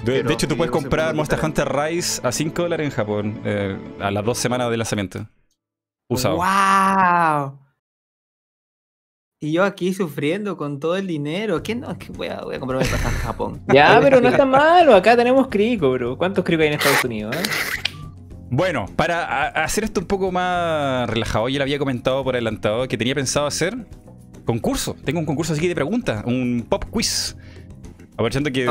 [0.03, 3.39] De, Pero de hecho, tú puedes comprar Monster Hunter Rise a 5 dólares en Japón
[3.45, 5.27] eh, a las dos semanas de lanzamiento.
[6.09, 6.37] Usado.
[6.37, 7.59] ¡Wow!
[9.41, 11.63] Y yo aquí sufriendo con todo el dinero.
[11.63, 11.97] ¿Qué no?
[11.97, 13.61] Que voy a, voy a comprarme el pasaje a Japón.
[13.73, 14.93] Ya, pero no está malo.
[14.93, 16.17] Acá tenemos crico, bro.
[16.17, 17.33] ¿Cuántos cricos hay en Estados Unidos?
[17.37, 17.43] eh?
[18.49, 22.97] Bueno, para hacer esto un poco más relajado, ya le había comentado por adelantado que
[22.97, 23.77] tenía pensado hacer
[24.43, 24.95] concurso.
[25.05, 27.37] Tengo un concurso así de preguntas, un pop quiz.
[28.13, 28.65] Aprovechando que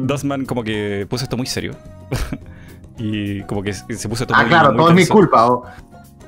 [0.00, 1.72] Dosman como que puso esto muy serio.
[2.98, 5.50] y como que se puso esto Ah, muy claro, muy todo es mi culpa.
[5.50, 5.64] ¿o?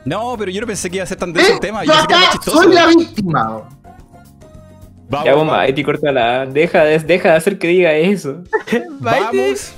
[0.06, 1.54] No, pero yo no pensé que iba a ser tan denso ¿Eh?
[1.54, 1.84] el tema.
[1.84, 2.62] Yo pensé que era chistoso.
[2.62, 3.68] soy la víctima.
[5.08, 6.46] Vamos, Ya, vamos, Mighty, córtala.
[6.46, 8.42] Deja de, deja de hacer que diga eso.
[9.00, 9.72] vamos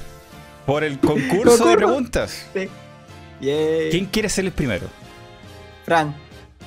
[0.67, 2.47] por el concurso de preguntas.
[3.41, 3.91] Yay.
[3.91, 4.87] ¿Quién quiere ser el primero?
[5.85, 6.15] Fran.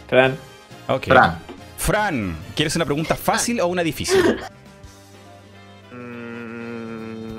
[0.07, 0.35] Fran.
[0.87, 1.05] Ok.
[1.05, 1.39] Fran.
[1.77, 4.37] Fran, ¿quieres una pregunta fácil o una difícil?
[5.91, 7.37] Mm.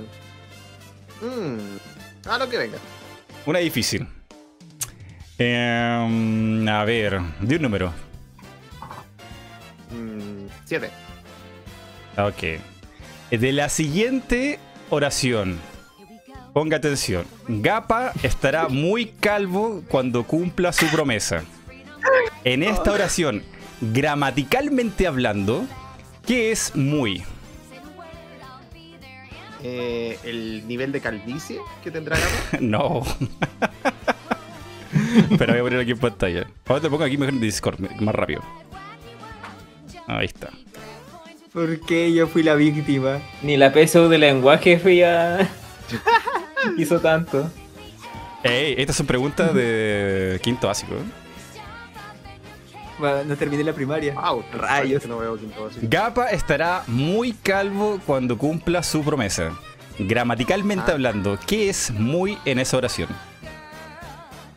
[1.20, 1.78] Mm.
[2.28, 2.78] Ah, lo que venga.
[3.46, 4.06] Una difícil.
[5.44, 7.92] Em, a ver, de un número.
[9.90, 10.90] Mm, siete.
[12.16, 12.60] Ok.
[13.30, 14.58] De la siguiente
[14.90, 15.58] oración.
[16.52, 17.24] Ponga atención.
[17.48, 21.42] Gapa estará muy calvo cuando cumpla su promesa.
[22.44, 23.42] En esta oración,
[23.80, 25.66] gramaticalmente hablando,
[26.26, 27.24] ¿Qué es muy?
[29.64, 32.58] Eh, el nivel de calvicie que tendrá Gapa.
[32.60, 33.02] No.
[35.38, 36.46] Pero voy a poner aquí en pantalla.
[36.66, 38.42] Ahora te lo pongo aquí mejor en Discord, más rápido.
[40.06, 40.50] Ahí está.
[41.52, 43.18] ¿Por qué yo fui la víctima?
[43.42, 45.48] Ni la PSU de lenguaje fui a...
[46.78, 47.50] hizo tanto.
[48.42, 50.94] Ey, estas son preguntas de quinto básico.
[52.98, 54.14] Bueno, no terminé la primaria.
[54.14, 55.02] Wow, Rayos.
[55.02, 55.86] que no veo quinto básico.
[55.88, 59.50] Gapa estará muy calvo cuando cumpla su promesa.
[59.98, 60.94] Gramaticalmente Ah.
[60.94, 63.08] hablando, ¿qué es muy en esa oración?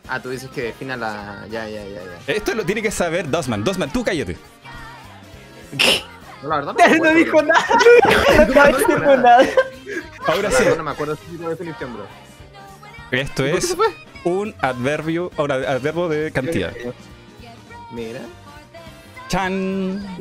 [0.08, 1.46] Ah, tú dices que defina la.
[1.50, 2.34] Ya, ya, ya, ya.
[2.34, 3.64] Esto lo tiene que saber Dosman.
[3.64, 4.38] Dosman, tú cállate.
[6.44, 7.66] No, la verdad No, dijo nada.
[8.48, 9.46] No dijo nada.
[10.28, 12.08] Ahora La sí, no me acuerdo tipo de definición, bro.
[13.12, 13.78] esto ¿Y por qué es
[14.24, 16.74] un adverbio, un adverbio de cantidad.
[17.92, 18.22] Mira.
[19.28, 20.18] Chan.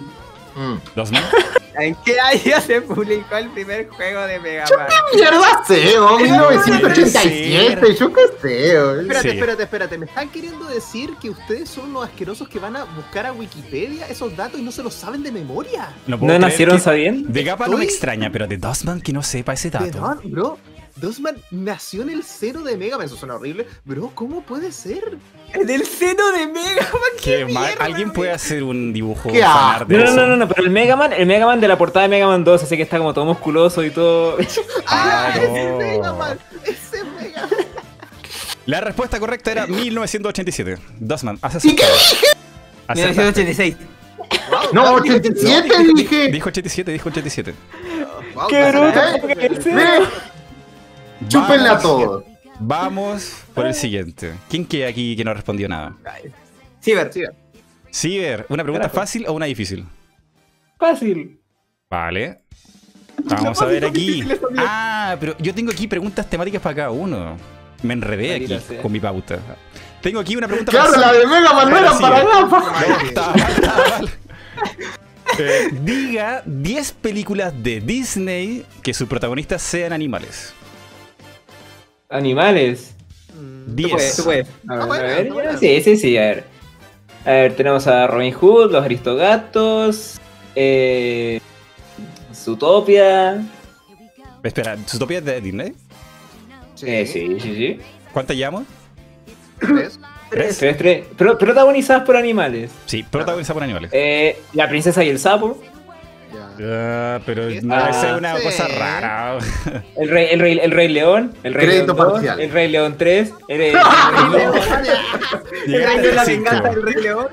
[0.56, 0.76] Mm.
[0.96, 1.24] ¿Dosman?
[1.80, 4.88] ¿en qué año se publicó el primer juego de Mega Man?
[5.16, 8.78] Mierda sé, oh, 1987, yo qué sé.
[8.80, 9.00] oh.
[9.02, 9.36] Espérate, Sí.
[9.38, 9.98] espérate, espérate.
[9.98, 14.08] ¿Me están queriendo decir que ustedes son los asquerosos que van a buscar a Wikipedia
[14.08, 15.90] esos datos y no se los saben de memoria?
[16.08, 17.30] ¿No creer nacieron sabiendo?
[17.32, 19.86] De Gapa no me Estoy- extraña, pero de Dosman que no sepa ese ¿De dato.
[19.86, 20.58] verdad, bro?
[21.04, 23.08] Dosman nació en el cero de Mega Man.
[23.08, 23.68] Eso suena horrible.
[23.84, 25.18] Bro, ¿cómo puede ser?
[25.52, 27.02] En el seno de Mega Man.
[27.22, 30.16] Qué mierda, ¿Alguien puede hacer un dibujo Qué de No, no, eso?
[30.16, 32.28] no, no, no, pero el Mega Man, el Mega Man de la portada de Mega
[32.28, 34.38] Man 2, así que está como todo musculoso y todo.
[34.88, 35.34] ¡Ah!
[35.34, 35.78] Ah, ¡Ese no.
[35.78, 36.40] Mega Man!
[36.64, 37.50] ¡Ese Mega Man!
[38.66, 40.78] La respuesta correcta era 1987.
[41.00, 41.84] Dosman, haces ¿Y qué
[42.88, 43.42] Acertaste.
[43.44, 43.76] 1986.
[44.50, 46.28] Wow, No, wow, 87 dije.
[46.32, 47.54] Dijo 87, dijo 87.
[48.36, 50.10] wow, ¡Qué bruto!
[51.28, 52.24] Chúpenle a Vamos- todos.
[52.60, 54.34] Vamos por el siguiente.
[54.50, 55.96] ¿Quién queda aquí que no respondió nada?
[56.82, 57.12] Ciber.
[57.12, 57.22] Sí,
[57.92, 59.00] Ciber, ¿una pregunta Carajo.
[59.02, 59.86] fácil o una difícil?
[60.80, 61.40] Fácil.
[61.90, 62.42] Vale.
[63.26, 64.24] Vamos a ver aquí.
[64.58, 67.38] Ah, pero yo tengo aquí preguntas temáticas para cada uno.
[67.84, 68.82] Me enredé aquí sea.
[68.82, 69.38] con mi pauta.
[70.02, 74.10] Tengo aquí una pregunta Claro, la de Mega Man era para mal.
[75.40, 80.54] Eh, diga 10 películas de Disney que sus protagonistas sean animales.
[82.14, 82.94] Animales.
[83.34, 83.92] Mm, 10.
[83.92, 84.48] puedes, tú puedes.
[84.68, 86.44] A ver, Ah, a ver, sí, sí, sí, a ver.
[87.26, 90.20] A ver, tenemos a Robin Hood, los Aristogatos,
[90.56, 91.40] eh,
[92.34, 93.44] Zootopia.
[94.44, 95.74] Espera, ¿Zootopia es de Disney?
[96.76, 96.86] Sí.
[96.88, 97.80] Eh, sí, sí, sí.
[98.12, 98.66] ¿Cuántas llamo?
[99.60, 100.00] ¿Tres?
[100.30, 100.58] ¿Tres?
[100.58, 101.06] Tres, tres.
[101.18, 102.72] Pro- protagonizadas por animales.
[102.86, 103.90] Sí, protagonizada por animales.
[103.94, 105.62] Eh, la princesa y el sapo.
[106.34, 107.16] Ya.
[107.16, 108.44] Ah, pero no, esa es una Sí.
[108.44, 109.38] cosa rara.
[109.96, 111.34] El rey, el rey, el rey león.
[111.44, 112.40] El rey Crédito león 2, parcial.
[112.42, 113.34] El rey león 3.
[113.48, 113.76] El rey, El
[114.32, 114.54] Rey León.
[115.68, 117.28] El Rey de la venganza del Rey León.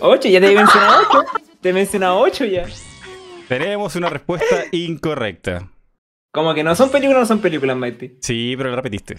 [0.00, 1.24] 8, ya te he mencionado 8.
[1.60, 2.66] Te he mencionado 8 ya.
[3.48, 5.68] Tenemos una respuesta incorrecta.
[6.32, 8.16] Como que no son películas, no son películas, Mighty.
[8.20, 9.16] Sí, pero la repetiste.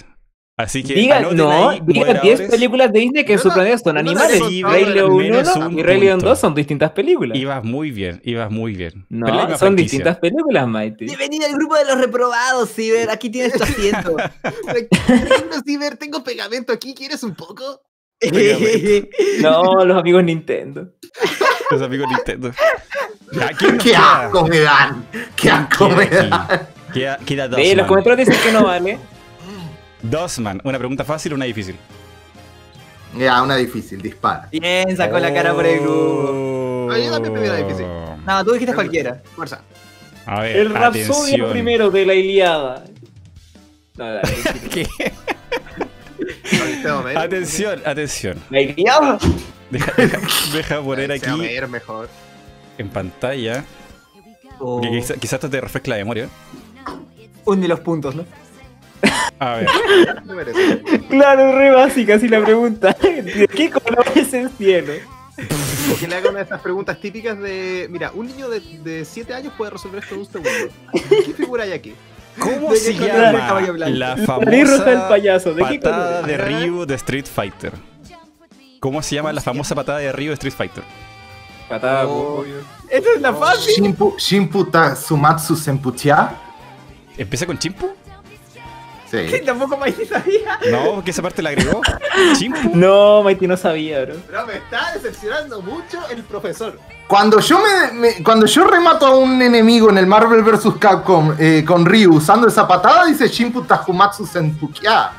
[0.62, 3.47] Así que Diga, anoten no, ahí, diga 10 moderadores, películas de Disney que Yo su
[3.49, 4.38] no- planeta son no animales.
[4.39, 6.30] sé Y Rey León menos 1 un y Rey León punto.
[6.30, 7.38] 2 son distintas películas.
[7.38, 9.05] Ibas muy bien, ibas muy bien.
[9.09, 9.76] No, son franquicia.
[9.76, 11.05] distintas películas, Mighty.
[11.05, 13.09] Bienvenido al grupo de los reprobados, Ciber.
[13.09, 14.16] Aquí tienes tu asiento.
[15.66, 16.93] Ciber, tengo pegamento aquí.
[16.93, 17.82] ¿Quieres un poco?
[19.41, 20.88] No, los amigos Nintendo.
[21.72, 22.51] Los amigos Nintendo.
[23.41, 25.05] ¿A quién nos Qué asco me dan.
[25.36, 26.47] Qué asco ¿Quién me dan.
[26.93, 27.88] Queda, queda Ve, los Dosman.
[27.88, 28.99] comentarios dicen que no vale.
[30.02, 30.62] Dosman.
[30.64, 31.76] Una pregunta fácil o una difícil.
[33.18, 34.47] Ya, una difícil, dispara.
[34.52, 36.89] Bien, sacó la cara por el grupo.
[36.91, 37.86] Ah, yo también pedí la difícil.
[38.26, 39.22] No, tú dijiste cualquiera.
[39.36, 39.62] Fuerza.
[40.26, 42.84] A ver, El Rapsodio primero de la Iliada.
[43.97, 44.22] No, dale.
[44.72, 44.88] ¿Qué?
[46.89, 47.18] Homer.
[47.18, 48.38] Atención, atención.
[48.49, 49.18] ¿La Iliada?
[49.70, 50.20] Deja, deja,
[50.54, 52.10] deja poner aquí Homer mejor.
[52.78, 53.64] en pantalla.
[54.60, 56.30] O Que quizá- quizás esto te refresca la memoria.
[57.45, 58.26] un de los puntos, ¿no?
[59.39, 59.68] A ver.
[61.10, 62.95] Claro, re básica así la pregunta.
[63.02, 64.93] ¿De qué colores el cielo?
[65.91, 67.88] O que le haga una de estas preguntas típicas de.
[67.89, 70.74] Mira, un niño de 7 años puede resolver esto en un segundo.
[71.26, 71.93] ¿Qué figura hay aquí?
[72.39, 73.97] ¿Cómo ¿De se color es llama caballo blanco?
[73.97, 75.54] la roja del famosa payaso.
[75.54, 76.26] ¿De patada color?
[76.28, 77.74] de Ryu de Street Fighter?
[78.80, 80.84] ¿Cómo se llama la famosa patada de Ryu de Street Fighter?
[81.68, 82.39] Patada, Oh.
[82.41, 82.56] obvio.
[82.89, 83.74] Esa es la fácil.
[83.84, 86.34] Shimpu, Shimpu Tatsumatsu Senpucha.
[87.18, 87.89] ¿Empieza con Chimpu?
[89.12, 89.41] Sí.
[89.45, 90.57] Tampoco Maite sabía.
[90.72, 91.82] No, porque esa parte la agregó.
[92.74, 94.16] No, Mighty no sabía, bro.
[94.28, 96.80] Pero me está decepcionando mucho el profesor.
[97.07, 100.76] Cuando yo me, me- cuando yo remato a un enemigo en el Marvel vs.
[100.80, 105.12] Capcom eh, con Ryu usando esa patada, dice Shimpu Tatsumatsu Senpucha.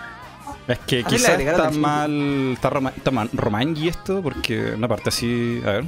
[0.67, 2.53] Es que le quizás agregaron está el mal.
[2.55, 5.61] Está, roma, está mal- romangi esto, porque una parte así.
[5.67, 5.85] A ver.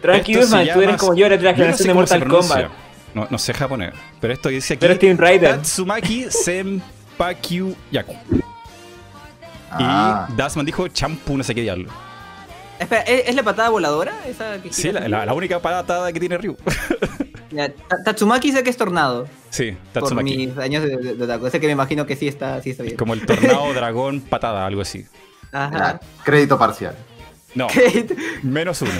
[0.00, 1.94] Tranquilo, Esto se man, tú eres como yo, eres de la no generación sé de
[1.94, 2.54] cómo se Mortal pronuncia.
[2.68, 2.86] Kombat.
[3.14, 3.94] No, no sé japonés.
[4.20, 4.80] Pero esto dice aquí.
[4.80, 5.56] Tú eres Team Rider.
[5.56, 6.26] Tatsumaki
[7.16, 8.14] Senpakyu Yaku.
[9.70, 10.28] Ah.
[10.30, 11.90] Y Dasman dijo champu, no sé qué diablo.
[12.78, 14.12] Espera, ¿es, es la patada voladora?
[14.26, 16.56] Esa que Sí, la, la- la única patada que tiene Ryu.
[17.52, 17.72] Ya,
[18.04, 19.28] Tatsumaki sé que es tornado.
[19.50, 20.36] Sí, Por Tatsumaki.
[20.48, 21.46] mis años de, de, de otaku.
[21.46, 22.96] Ese que me imagino que sí está, sí está bien.
[22.96, 25.06] Como el tornado dragón patada, algo así.
[25.52, 26.00] Ajá.
[26.24, 26.96] Crédito parcial.
[27.54, 27.68] No,
[28.42, 28.90] menos uno.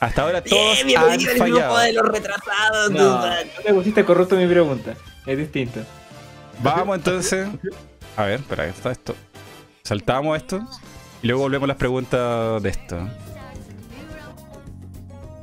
[0.00, 1.78] Hasta ahora todos Bien, han bienvenido al grupo fallado.
[1.78, 2.90] de los retrasados.
[2.90, 3.34] No, no
[3.64, 4.94] te pusiste corrupto mi pregunta.
[5.24, 5.80] Es distinto.
[6.62, 7.48] Vamos entonces.
[8.16, 9.14] A ver, espera, ¿qué está esto?
[9.82, 10.60] Saltamos esto
[11.22, 13.08] y luego volvemos a las preguntas de esto.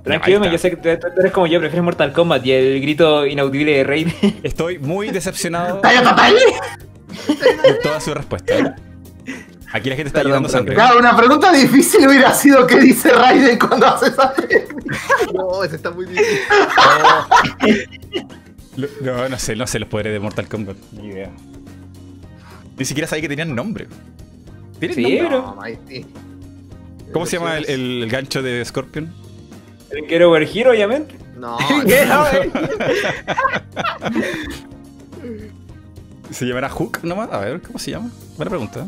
[0.03, 0.87] Tranquilo, yo sé que tú
[1.19, 4.15] eres como yo, prefieres Mortal Kombat y el grito inaudible de Raiden.
[4.43, 6.35] Estoy muy decepcionado ¡Talla total!
[7.63, 8.75] de toda su respuesta.
[9.73, 10.75] Aquí la gente está llorando sangre.
[10.75, 14.33] Claro, una pregunta difícil hubiera sido qué dice Raiden cuando hace esa.
[15.33, 16.39] No, ese está muy difícil.
[19.01, 20.77] No, no sé, no sé los poderes de Mortal Kombat.
[20.93, 21.31] Ni idea.
[22.77, 23.87] Ni siquiera sabía que tenían nombre.
[24.79, 26.05] ¿Tienen Sí, nombre?
[27.11, 29.11] ¿Cómo se llama el, el- el gancho de Scorpion?
[29.89, 31.15] El Get Over Hero, obviamente.
[31.37, 31.57] No.
[36.31, 37.31] ¿Se llamará Hook nomás?
[37.31, 38.09] A ver, ¿cómo se llama?
[38.35, 38.85] Buena pregunta.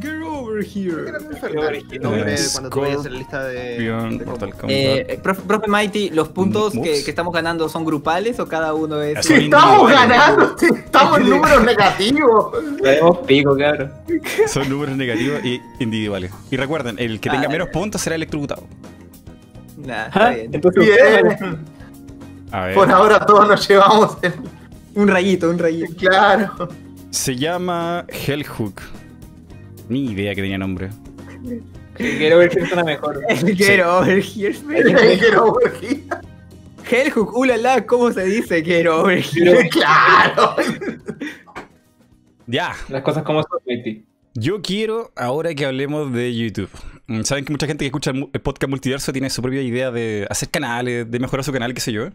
[0.00, 1.08] Get over here.
[1.08, 1.68] era muy enfermero.
[1.68, 3.74] El nombre cuando tú vayas a la lista de.
[3.76, 4.60] Scorpion, de Mortal combos.
[4.60, 4.70] Kombat.
[5.10, 9.00] Eh, profe, profe Mighty, ¿los puntos que, que estamos ganando son grupales o cada uno
[9.02, 9.24] es.?
[9.24, 12.52] Son estamos ganando, si estamos en números negativos.
[12.82, 13.92] Tenemos pico, cabrón.
[14.48, 16.32] Son números negativos y individuales.
[16.50, 18.64] Y recuerden, el que tenga Ah, menos puntos será electrocutado.
[19.76, 20.50] Nah, está bien.
[20.54, 21.58] Entonces, Bien.
[22.50, 22.74] A ver.
[22.74, 24.32] Por ahora todos nos llevamos el...
[24.94, 25.94] Un rayito, un rayito.
[25.96, 26.68] Claro.
[27.10, 28.80] Se llama Hellhook.
[29.88, 30.90] Ni idea que tenía nombre.
[31.98, 33.22] Over Hero suena mejor.
[33.28, 34.56] El Get over here.
[34.74, 36.20] El que no urgía.
[36.90, 39.68] Hellhook, ulala, ¿cómo se dice Get over here?
[39.70, 40.56] Claro.
[42.46, 42.74] Ya.
[42.88, 44.04] Las cosas como son, Mighty.
[44.34, 46.68] Yo quiero ahora que hablemos de YouTube.
[47.06, 50.26] Mm, Saben que mucha gente que escucha el podcast multiverso tiene su propia idea de
[50.28, 52.08] hacer canales, de mejorar su canal, qué sé yo.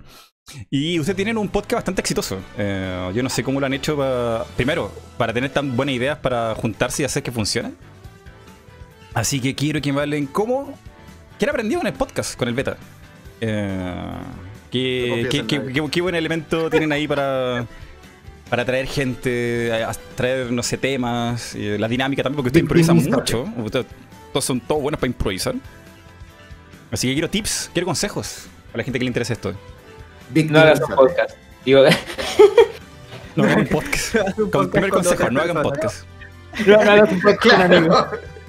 [0.69, 2.39] Y ustedes tienen un podcast bastante exitoso.
[2.57, 6.17] Eh, yo no sé cómo lo han hecho para, primero, para tener tan buenas ideas
[6.17, 7.71] para juntarse y hacer que funcione.
[9.13, 10.73] Así que quiero que me hablen cómo...
[11.37, 12.75] ¿Qué han aprendido con el podcast, con el beta?
[13.39, 14.11] Eh,
[14.71, 17.65] ¿qué, qué- en qué- qué buen elemento tienen ahí para,
[18.49, 22.63] para traer gente, a, a traer, no sé, temas, y la dinámica también, porque ustedes
[22.63, 23.43] improvisan mucho.
[23.57, 23.85] Ustedes
[24.33, 25.55] todos son todos buenos para improvisar.
[26.91, 29.53] Así que quiero tips, quiero consejos para la gente que le interesa esto.
[30.33, 31.35] No hagas un podcast.
[31.65, 31.83] Digo,
[33.35, 34.15] No hagan un podcast.
[34.39, 36.03] Un podcast primer con consejo, no hagan podcast.
[36.65, 38.07] no, no hagas un podcast, amigo.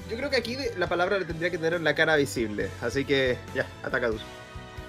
[0.09, 2.69] Yo creo que aquí la palabra le tendría que tener la cara visible.
[2.81, 4.21] Así que, ya, ataca Dus.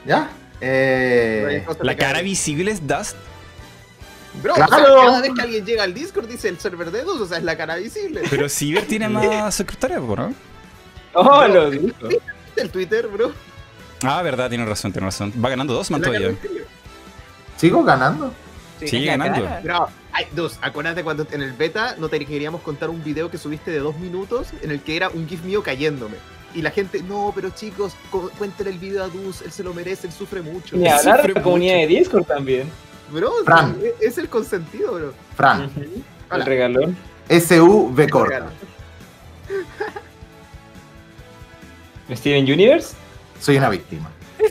[0.07, 0.31] ¿Ya?
[0.61, 3.17] Eh, La cara visible es Dust.
[4.41, 4.97] Bro, o sea, ¡Claro!
[5.05, 7.45] cada vez que alguien llega al Discord dice el server de Dus, o sea, es
[7.45, 8.23] la cara visible.
[8.31, 10.33] Pero Ciber tiene más suscriptores, ¿no?
[11.15, 11.95] Oh, lo dijo.
[12.57, 13.33] El Twitter, bro.
[14.03, 15.33] Ah, verdad, tiene razón, tiene razón.
[15.45, 16.33] Va ganando dos, man, todavía.
[17.57, 18.33] ¿Sigo ganando?
[18.85, 19.49] Sigue ganando.
[19.63, 23.39] Bro, ay, Dus, acuérdate cuando en el beta no te queríamos contar un video que
[23.39, 26.17] subiste de dos minutos en el que era un GIF mío cayéndome.
[26.55, 29.73] Y la gente, no, pero chicos, cu- cuéntenle el video a Dus, él se lo
[29.73, 30.77] merece, él sufre mucho.
[30.77, 31.89] Ni hablar de la comunidad mucho.
[31.89, 32.71] de Discord también.
[33.13, 33.31] Bro.
[33.45, 33.77] Fran.
[34.01, 35.13] Es, es el consentido, bro.
[35.37, 36.45] Fran, El Hola.
[36.45, 36.97] regalón.
[37.29, 38.47] S-U-V corta.
[42.15, 42.95] Steven Universe.
[43.41, 44.11] Soy una víctima.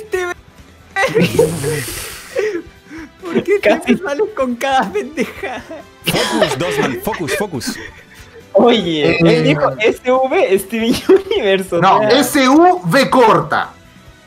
[3.22, 5.62] ¿Por qué siempre sales con cada pendeja?
[6.06, 7.76] Focus, Dosman, focus, focus.
[8.54, 11.78] Oye, Eh, él dijo SV Steven Universe.
[11.80, 13.72] No, S-U-V corta.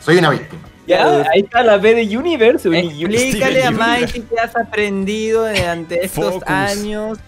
[0.00, 0.62] Soy una víctima.
[0.86, 2.68] Ya, ahí está la B de Universe.
[2.68, 6.48] Uni- Explícale a Mikey que has aprendido durante estos Focus.
[6.48, 7.18] años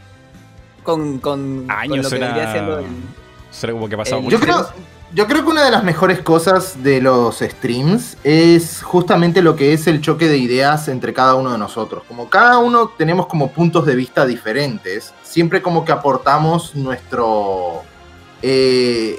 [0.82, 2.86] con, con, con Años lo que suena- vendría siendo el-
[3.50, 4.68] Suena como que ha pasado mucho Yo creo,
[5.14, 9.72] yo creo que una de las mejores cosas de los streams es justamente lo que
[9.72, 12.02] es el choque de ideas entre cada uno de nosotros.
[12.06, 17.82] Como cada uno tenemos como puntos de vista diferentes, siempre como que aportamos nuestro...
[18.42, 19.18] eh,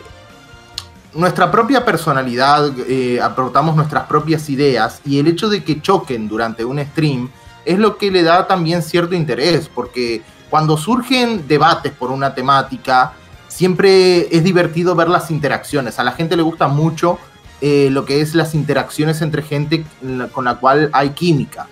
[1.17, 6.63] nuestra propia personalidad, eh, aportamos nuestras propias ideas y el hecho de que choquen durante
[6.63, 7.29] un stream
[7.65, 13.13] es lo que le da también cierto interés, porque cuando surgen debates por una temática,
[13.47, 15.97] siempre es divertido ver las interacciones.
[15.97, 17.17] A la gente le gusta mucho
[17.61, 19.85] eh, lo que es las interacciones entre gente
[20.31, 21.67] con la cual hay química.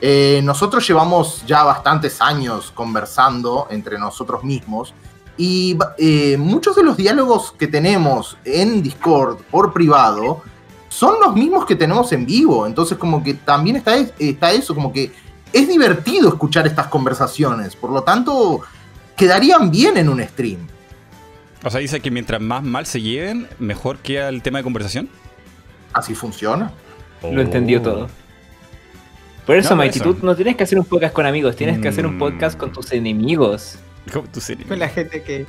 [0.00, 4.92] Eh, nosotros llevamos ya bastantes años conversando entre nosotros mismos
[5.38, 10.42] y eh, muchos de los diálogos que tenemos en Discord por privado
[10.90, 12.66] son los mismos que tenemos en vivo.
[12.66, 15.12] Entonces como que también está, es- está eso, como que
[15.52, 17.74] es divertido escuchar estas conversaciones.
[17.76, 18.60] Por lo tanto,
[19.16, 20.58] quedarían bien en un stream.
[21.64, 25.08] O sea, dice que mientras más mal se lleven, mejor queda el tema de conversación.
[25.92, 26.70] Así funciona.
[27.22, 28.08] Lo entendió todo.
[29.46, 30.14] Por eso, No, por Mighty, eso.
[30.14, 32.18] tú no tienes que hacer un podcast con amigos, tienes que hacer un Mm.
[32.18, 33.78] podcast con tus enemigos.
[34.68, 35.46] Con la gente que,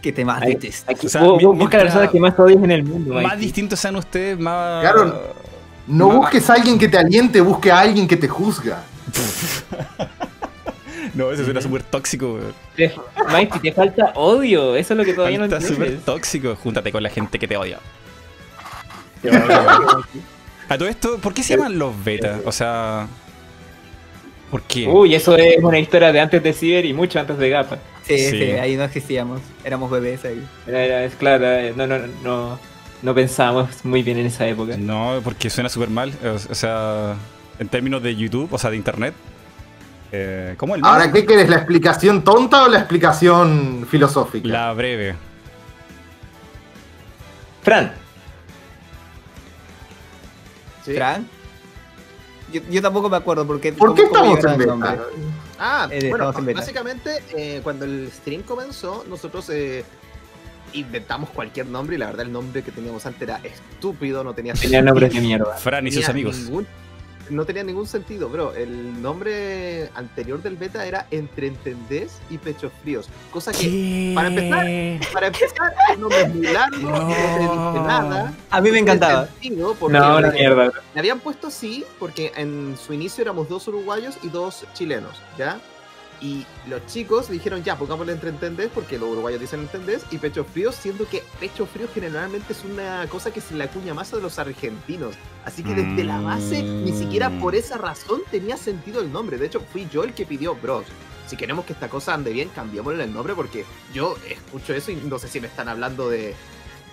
[0.00, 0.92] que te más detesta.
[0.92, 3.38] O sea, mi- bu- busca a la persona que más odies en el mundo, Más
[3.38, 4.82] distintos sean ustedes, más.
[4.82, 5.34] Claro.
[5.86, 8.82] No busques a alguien que te aliente, busque a alguien que te juzga.
[11.14, 12.52] No, eso suena súper tóxico, weón.
[12.76, 12.94] Te-
[13.32, 16.04] Mighty, te falta odio, eso es lo que todavía no Está súper entiendes.
[16.04, 16.54] tóxico.
[16.54, 17.78] Júntate con la gente que te odia.
[20.68, 22.40] A todo esto, ¿por qué se llaman los betas?
[22.44, 23.06] O sea.
[24.50, 24.86] ¿Por qué?
[24.86, 27.78] Uy, eso es una historia de antes de Ciber y mucho antes de Gapa.
[28.04, 28.30] Sí, Sí.
[28.30, 29.40] sí, ahí no existíamos.
[29.64, 30.42] Éramos bebés ahí.
[30.66, 31.44] Era- era- es claro,
[31.76, 32.58] no, no, no,
[33.02, 34.76] no pensábamos muy bien en esa época.
[34.78, 36.12] No, porque suena súper mal.
[36.24, 37.14] O o sea,
[37.58, 39.12] en términos de YouTube, o sea, de internet.
[40.10, 41.50] Eh, ¿Cómo el Ahora, ¿qué quieres?
[41.50, 44.48] ¿La explicación tonta o la explicación filosófica?
[44.48, 45.14] La breve.
[47.62, 47.92] Fran,
[50.86, 50.94] Sí.
[50.94, 51.28] ¿Fran?
[52.52, 53.72] Yo, yo tampoco me acuerdo porque.
[53.72, 54.70] ¿Por qué cómo- cómo estamos en beta?
[54.72, 54.90] nombre.
[55.58, 56.60] Ah, Eh, bueno, estamos en beta.
[56.60, 59.84] básicamente eh, cuando el stream comenzó, nosotros eh,
[60.72, 64.54] inventamos cualquier nombre y la verdad el nombre que teníamos antes era estúpido, no tenía
[64.54, 65.54] tenía nombres de mierda.
[65.56, 66.36] Fran y sus amigos.
[66.38, 66.66] ningún-
[67.30, 68.54] no tenía ningún sentido, bro.
[68.54, 73.08] El nombre anterior del beta era Entre Entendés y Pechos Fríos.
[73.30, 78.34] Cosa que, para empezar, para empezar, el nombre es muy largo, no, te dice nada.
[78.50, 79.28] A mí me encantaba.
[79.50, 80.72] No, una mierda.
[80.94, 85.60] le habían puesto así porque en su inicio éramos dos uruguayos y dos chilenos, ¿ya?
[86.20, 90.44] Y los chicos dijeron, ya, pongámosle entre entendés, porque los uruguayos dicen entendés, y pecho
[90.44, 94.16] frío, siendo que pecho frío generalmente es una cosa que se le acuña más a
[94.16, 95.14] los argentinos.
[95.44, 99.38] Así que desde la base, ni siquiera por esa razón tenía sentido el nombre.
[99.38, 100.86] De hecho, fui yo el que pidió, bros.
[101.26, 104.96] Si queremos que esta cosa ande bien, cambiémosle el nombre, porque yo escucho eso y
[104.96, 106.34] no sé si me están hablando de,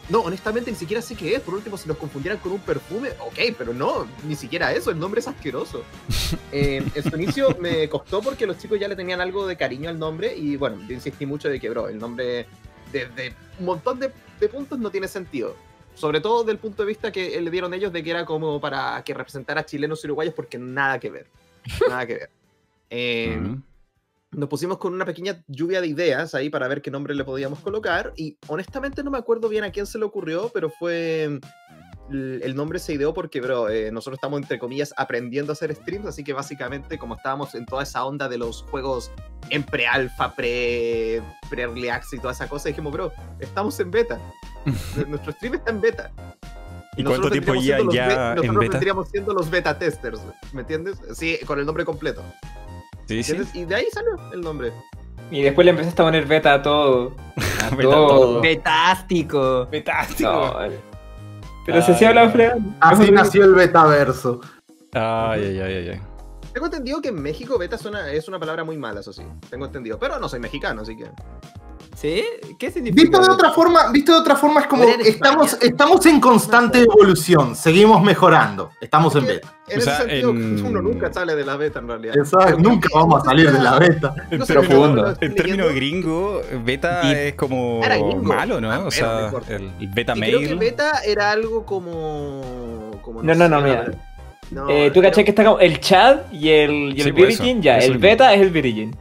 [0.10, 1.42] no, honestamente ni siquiera sé qué es.
[1.42, 4.92] Por último, si nos confundieran con un perfume, ok, pero no, ni siquiera eso.
[4.92, 5.84] El nombre es asqueroso.
[6.52, 9.90] Eh, en su inicio me costó porque los chicos ya le tenían algo de cariño
[9.90, 10.36] al nombre.
[10.36, 12.46] Y bueno, yo insistí mucho de que, bro, el nombre
[12.92, 15.56] desde un montón de, de puntos no tiene sentido.
[15.96, 19.02] Sobre todo del punto de vista que le dieron ellos de que era como para
[19.04, 21.28] que representara a chilenos y uruguayos, porque nada que ver.
[21.88, 22.30] Nada que ver.
[22.92, 23.62] Eh, Ujú.
[24.36, 27.60] Nos pusimos con una pequeña lluvia de ideas ahí para ver qué nombre le podíamos
[27.60, 31.24] colocar y honestamente no me acuerdo bien a quién se le ocurrió, pero fue
[32.12, 35.74] el el nombre se ideó porque, bro, eh, nosotros estamos entre comillas aprendiendo a hacer
[35.74, 39.12] streams, así que básicamente como estábamos en toda esa onda de los juegos
[39.50, 44.20] en pre-alfa, pre- pre-early access y toda esa cosa, dijimos, bro, estamos en beta.
[45.08, 46.12] Nuestro stream está en beta.
[46.98, 48.72] ¿Y cuánto Nosotros tiempo vendríamos ya, ya be- en Nosotros beta?
[48.74, 50.22] vendríamos siendo los beta testers,
[50.54, 50.98] ¿me entiendes?
[51.14, 52.24] Sí, con el nombre completo.
[53.08, 53.36] Sí, sí.
[53.54, 54.72] Y de ahí salió el nombre.
[55.32, 57.14] Y después le empezaste a poner beta a todo.
[57.64, 58.08] A Beta a todo.
[58.08, 58.42] todo.
[58.42, 59.66] Betástico.
[59.72, 60.30] Betástico.
[60.32, 60.56] No,
[61.66, 62.76] pero si así habla Fran.
[62.80, 64.40] Así nació el betaverso.
[64.94, 66.02] Ay, ay, ay, ay, ay.
[66.54, 69.24] Tengo entendido que en México beta suena- es una palabra muy mala, eso sí.
[69.50, 69.98] Tengo entendido.
[70.00, 71.06] Pero no soy mexicano, así que.
[71.96, 72.22] ¿Sí?
[72.60, 73.02] ¿Qué significa?
[73.04, 75.70] Visto de otra forma, visto de otra forma es como estamos, España.
[75.72, 79.54] estamos en constante evolución, seguimos mejorando, estamos en beta.
[79.70, 82.16] En O sea, ese sentido, en- uno nunca sale de la beta en realidad.
[82.22, 84.14] Eso es, nunca vamos a salir de la beta.
[84.30, 85.70] En No sé, términos- leyendo.
[85.74, 87.80] gringo, beta es como
[88.22, 88.70] malo, Ah, ¿no?
[88.88, 90.60] O pero sea, el, beta Y creo que mail.
[90.60, 92.92] beta era algo como.
[93.02, 93.92] como No, no, no, sé, mira.
[94.52, 97.18] No, Eh, Tú creo- caché que está como el Chad y el, y Sí, el
[97.18, 97.78] eso, Virgin, ya.
[97.80, 98.96] El beta es el Virgin.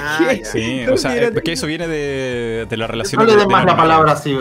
[0.00, 0.44] Ah, ya.
[0.44, 3.20] Sí, o sea, hubiera es que eso viene de, de la relación.
[3.20, 4.36] No le de- den de más la palabra así,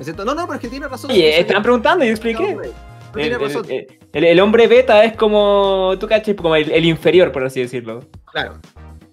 [0.00, 1.10] siento- No, no, pero es que tiene razón.
[1.10, 2.54] Sí, estaban preguntando y yo expliqué.
[2.54, 2.72] No, El,
[3.14, 3.66] tiene el- razón.
[3.68, 7.60] el- el- el hombre beta es como, tú caché, como el, el inferior, por así
[7.60, 8.00] decirlo.
[8.32, 8.58] Claro.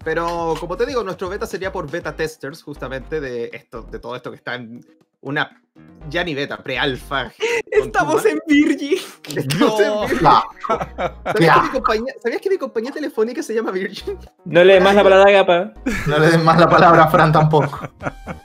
[0.04, 4.16] Pero como te digo, nuestro beta sería por beta testers, justamente de esto, de todo
[4.18, 4.86] esto que está en
[5.22, 5.62] una
[6.10, 7.32] ya ni beta, pre-alfa.
[7.72, 8.98] Estamos en Virgin.
[9.36, 10.28] Estamos en Virgin.
[11.26, 14.18] ¿Sabías, que mi compañía, ¿Sabías que mi compañía telefónica se llama Virgin?
[14.46, 15.74] No le des más la palabra a Gapa.
[16.08, 17.80] No le den más la palabra a Fran tampoco.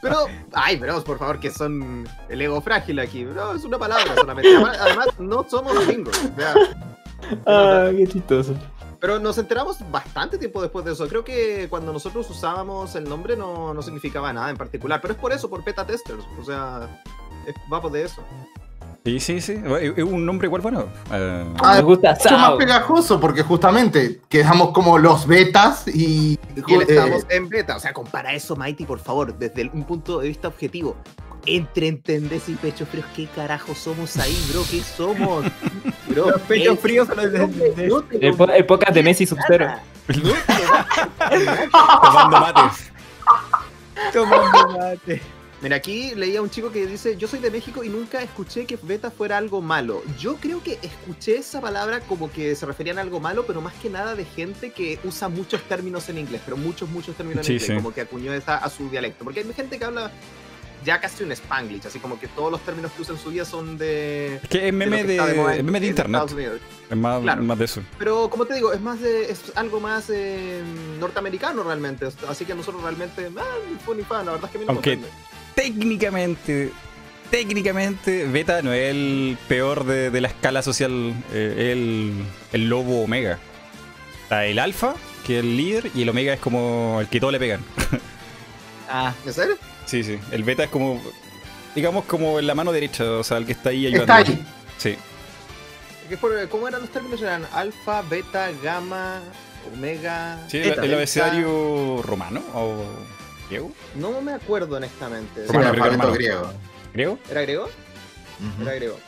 [0.00, 3.24] Pero, ay, bros, por favor, que son el ego frágil aquí.
[3.24, 4.56] No, es una palabra solamente.
[4.56, 6.16] Además, no somos gringos.
[6.16, 6.54] o sea,
[7.46, 8.54] Ah, qué chistoso.
[9.00, 11.06] Pero nos enteramos bastante tiempo después de eso.
[11.06, 15.00] Creo que cuando nosotros usábamos el nombre no, no significaba nada en particular.
[15.00, 16.24] Pero es por eso, por beta testers.
[16.40, 17.02] O sea,
[17.72, 18.22] va por de eso.
[19.04, 19.58] Sí, sí, sí.
[19.96, 20.86] Es un nombre igual bueno.
[21.12, 26.62] Eh, Ah, Me gusta Mucho más pegajoso porque justamente quedamos como los betas y, eh,
[26.86, 27.76] estamos en beta.
[27.76, 30.96] O sea, compara eso, Mighty, por favor, desde el- un punto de vista objetivo.
[31.46, 34.62] Entre entendés y pechos fríos, ¿qué carajo somos ahí, bro?
[34.70, 35.44] ¿Qué somos?
[36.08, 37.88] Bro, Los pechos es- fríos son los de- de-
[38.36, 39.68] no el podcast de Messi Sub-Zero.
[42.02, 42.90] tomando mates.
[44.12, 45.22] Tomando mate.
[45.60, 48.78] Mira, aquí leía un chico que dice, yo soy de México y nunca escuché que
[48.80, 50.02] beta fuera algo malo.
[50.18, 53.74] Yo creo que escuché esa palabra como que se referían a algo malo, pero más
[53.74, 57.52] que nada de gente que usa muchos términos en inglés, pero muchos, muchos términos Sí,
[57.52, 57.74] en inglés, sí.
[57.74, 59.24] como que acuñó esa a su dialecto.
[59.24, 60.12] Porque hay gente que habla
[60.84, 63.44] ya casi un spanglish, así como que todos los términos que usa en su vida
[63.44, 64.36] son de...
[64.36, 66.22] Es que es meme de, meme de internet.
[66.88, 67.42] Es más, Claro.
[67.42, 67.82] más de eso.
[67.98, 70.62] Pero como te digo, es más de, es algo más eh,
[71.00, 74.58] norteamericano realmente, así que nosotros realmente, ah, ni fu ni fa, la verdad es que
[74.58, 75.00] a mí no Aunque-.
[75.58, 76.70] Técnicamente,
[77.32, 82.12] técnicamente, Beta no es el peor de, de la escala social, eh, el,
[82.52, 83.40] el lobo Omega.
[84.22, 84.94] Está el Alfa,
[85.26, 87.60] que es el líder, y el Omega es como el que todos le pegan.
[88.90, 89.58] Ah, ¿En serio?
[89.84, 90.18] Sí, sí.
[90.30, 91.02] El Beta es como,
[91.74, 94.32] digamos, como en la mano derecha, o sea, el que está ahí está ayudando.
[94.32, 94.46] ahí.
[94.78, 94.96] Sí.
[96.08, 97.20] Que por- ¿Cómo eran los términos?
[97.20, 99.20] Eran alfa, beta, gamma,
[99.74, 100.38] omega.
[100.48, 102.82] Sí, el, el abecedario romano o
[103.48, 103.72] griego.
[103.94, 105.46] No me acuerdo honestamente.
[105.48, 106.52] Sí, el griego, griego.
[106.92, 107.18] ¿Griego?
[107.30, 107.68] ¿Era griego?
[108.60, 108.98] Era griego.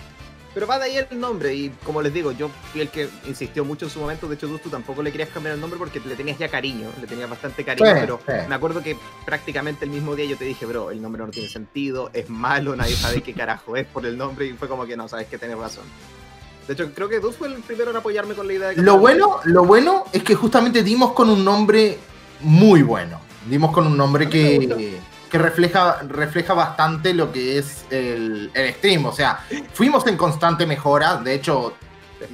[0.52, 3.64] Pero va de ahí el nombre y como les digo, yo fui el que insistió
[3.64, 4.26] mucho en su momento.
[4.26, 6.88] De hecho, tú, tú tampoco le querías cambiar el nombre porque le tenías ya cariño,
[7.00, 7.86] le tenías bastante cariño.
[7.86, 8.32] Sí, pero sí.
[8.48, 11.48] me acuerdo que prácticamente el mismo día yo te dije, bro, el nombre no tiene
[11.48, 14.96] sentido, es malo, nadie sabe qué carajo es por el nombre y fue como que
[14.96, 15.84] no, sabes que tenés razón.
[16.66, 18.82] De hecho, creo que tú fue el primero en apoyarme con la idea de que
[18.82, 21.96] Lo bueno, lo bueno es que justamente dimos con un nombre
[22.40, 23.20] muy bueno.
[23.46, 29.06] Dimos con un nombre que, que refleja, refleja bastante lo que es el, el stream.
[29.06, 29.40] O sea,
[29.72, 31.16] fuimos en constante mejora.
[31.16, 31.74] De hecho,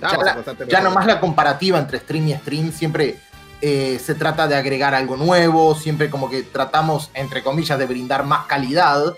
[0.01, 3.19] ya, la- constantemente- ya nomás la comparativa entre stream y stream siempre
[3.63, 8.25] eh, se trata de agregar algo nuevo, siempre como que tratamos, entre comillas, de brindar
[8.25, 9.15] más calidad.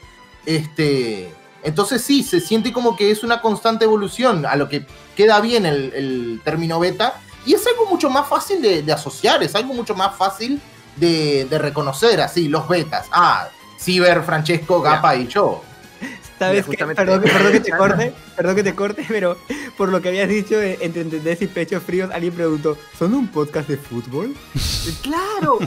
[0.46, 1.32] Este,
[1.62, 4.86] entonces sí, se siente como que es una constante evolución a lo que
[5.16, 7.14] queda bien el, el término beta
[7.44, 10.60] y es algo mucho más fácil de, de asociar, es algo mucho más fácil
[10.98, 13.06] de, de reconocer, así, los betas.
[13.12, 15.62] Ah, Ciber, Francesco, Gapa y yo.
[16.38, 19.36] ¿Sabes justamente- Perdón, que- perdón que te corte, perdón que te corte, pero
[19.76, 23.68] por lo que habías dicho entre entendés y pechos fríos, alguien preguntó, ¿son un podcast
[23.68, 24.34] de fútbol?
[25.02, 25.58] Claro,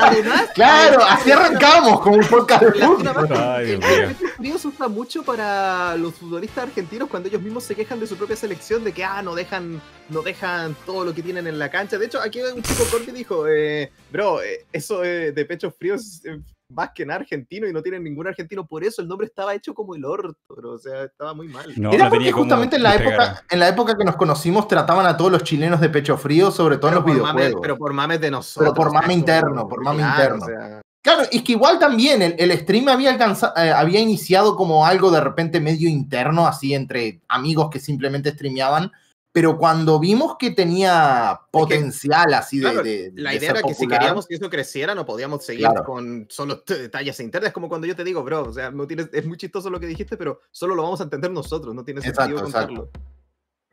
[0.00, 0.48] además.
[0.54, 2.90] Claro, así arrancamos como un podcast de fútbol.
[2.90, 4.08] última parte, Ay, el Dios mío.
[4.18, 8.06] pecho frío se usa mucho para los futbolistas argentinos cuando ellos mismos se quejan de
[8.06, 11.58] su propia selección de que ah, no dejan, no dejan todo lo que tienen en
[11.58, 11.98] la cancha.
[11.98, 16.20] De hecho, aquí un chico corte dijo, eh, bro, eh, eso eh, de pechos fríos
[16.24, 16.38] eh,
[16.70, 18.66] más que nada argentino y no tienen ningún argentino.
[18.66, 20.72] Por eso el nombre estaba hecho como el orto, bro.
[20.72, 21.72] O sea, estaba muy mal.
[21.76, 25.06] No, Era no porque justamente en la, época, en la época que nos conocimos trataban
[25.06, 27.60] a todos los chilenos de pecho frío, sobre todo en los mames, videojuegos.
[27.62, 28.72] pero por mames de nosotros.
[28.74, 30.44] por mame interno, por mame Claro, interno.
[30.44, 34.54] o sea, Claro, es que igual también el, el stream había, alcanza- eh, había iniciado
[34.54, 38.92] como algo de repente medio interno, así entre amigos que simplemente streameaban,
[39.32, 43.68] pero cuando vimos que tenía potencial así de, Claro, de- La de idea ser era
[43.68, 45.84] que si queríamos que eso creciera, no podíamos seguir Claro.
[45.84, 47.52] con solo tallas internas.
[47.52, 49.86] Como cuando yo te digo, bro, o sea, no tienes, es muy chistoso lo que
[49.86, 52.74] dijiste, pero solo lo vamos a entender nosotros, no tiene sentido Exacto, exacto.
[52.74, 52.90] contarlo.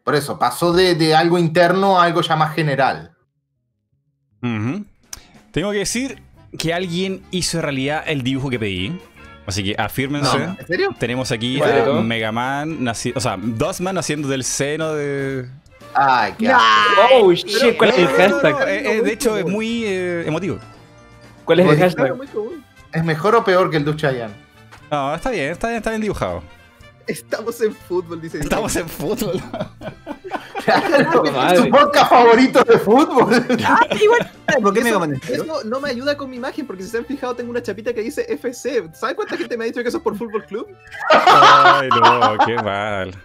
[0.04, 3.16] Por eso, pasó de, de algo interno a algo ya más general.
[5.52, 6.22] Tengo que decir
[6.58, 8.98] que alguien hizo realidad el dibujo que pedí.
[9.48, 10.38] Así que afírmense.
[10.38, 10.96] No, ¿En serio?
[11.00, 11.94] Tenemos aquí Bueno.
[12.00, 15.48] a Mega Man, naci- o sea, Dosman naciendo del seno de...
[15.94, 16.54] Ay, qué
[17.14, 18.68] Oh shit, ¿cuál es el No, no, no, hashtag?
[18.68, 20.60] eh, eh, de hecho, es muy eh, emotivo.
[21.46, 22.14] ¿Cuál es el hashtag?
[22.94, 24.32] ¿Es mejor o peor que el Duchayan?
[24.92, 26.44] No, está bien, está bien, está bien dibujado.
[27.08, 28.40] Estamos en fútbol, dice.
[28.40, 29.42] Estamos en fútbol.
[31.56, 33.30] Su podcast favorito de fútbol.
[34.62, 35.44] ¿Por qué Eso- Mega Man es negro?
[35.44, 37.94] Eso no me ayuda con mi imagen, porque si se han fijado, tengo una chapita
[37.94, 38.90] que dice FC.
[38.94, 40.68] ¿Sabes cuánta gente me ha dicho que eso es por Fútbol Club?
[41.10, 43.16] Ay, no, qué mal.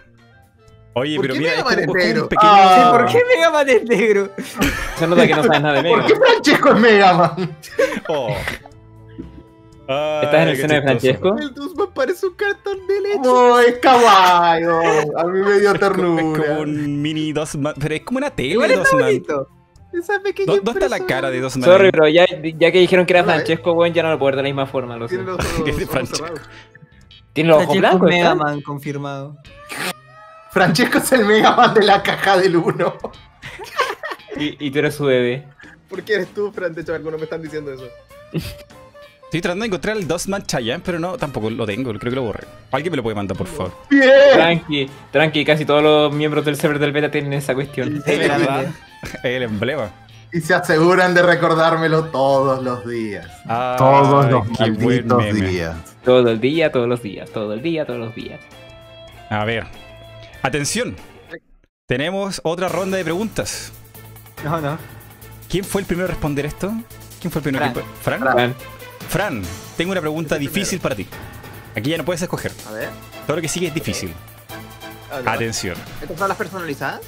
[0.95, 2.21] Oye, ¿Por pero qué mira, Mega es como, negro?
[2.23, 2.51] un pequeño...
[2.53, 2.89] Ah.
[2.91, 4.29] ¿Por qué Mega Man es negro?
[4.99, 6.25] Se nota que no sabes nada de ¿Por qué Mega.
[6.27, 7.57] Francesco es Mega Man?
[8.09, 8.35] Oh.
[9.87, 10.81] Ay, ¿Estás en el seno de.
[10.81, 11.37] Francesco?
[11.37, 13.19] El Dusman parece un cartón de leche.
[13.25, 14.63] Oh, es kawaii.
[14.65, 16.45] oh, A mí me dio Es como, es ternura.
[16.47, 19.47] como un mini Dosman, pero es como una tele Igual de está bonito.
[19.91, 21.65] Esa pequeña ¿Dó- ¿Dónde está la cara de Dosman?
[21.69, 22.25] Sorry, pero ya,
[22.57, 23.25] ya que dijeron que era eh.
[23.25, 25.29] Francesco, weón, ya no lo puedo ver de la misma forma, lo Tiene sé.
[25.31, 26.33] los ojos, Francesco.
[27.33, 28.35] Tiene los ojos blancos, Mega.
[28.35, 29.37] Man confirmado.
[30.51, 32.97] Francesco es el Mega Man de la caja del 1.
[34.37, 35.47] Y, y tú eres su bebé.
[35.89, 36.73] ¿Por qué eres tú, Fran?
[36.73, 37.87] De hecho, algunos me están diciendo eso.
[39.33, 42.21] Estoy tratando de encontrar el Dosman Chayanne, pero no, tampoco lo tengo, creo que lo
[42.21, 42.45] borré.
[42.69, 43.75] Alguien me lo puede mandar, por favor.
[43.89, 44.03] Bien.
[44.31, 48.03] Tranqui, tranqui, casi todos los miembros del server del beta tienen esa cuestión.
[48.05, 48.71] Seguramente.
[49.23, 49.89] El emblema.
[50.31, 53.25] Y se aseguran de recordármelo todos los días.
[53.47, 55.77] Ah, Todos los qué malditos días.
[56.05, 58.39] Todo el día, todos los días, todo el día, todos los días.
[59.31, 59.65] A ver.
[60.43, 60.95] Atención.
[61.87, 63.71] Tenemos otra ronda de preguntas.
[64.45, 64.77] No, no.
[65.49, 66.71] ¿Quién fue el primero a responder esto?
[67.19, 67.65] ¿Quién fue el primero?
[67.65, 67.73] Fran.
[67.73, 68.21] que- ¿Fran?
[68.21, 68.55] Fran.
[69.09, 69.41] Fran,
[69.77, 71.07] tengo una pregunta difícil para ti.
[71.75, 72.51] Aquí ya no puedes escoger.
[72.67, 72.89] A ver.
[73.25, 74.13] Todo lo que sigue es difícil.
[75.11, 75.29] a ver.
[75.29, 75.75] Atención.
[76.01, 77.01] ¿Estas son las personalizadas?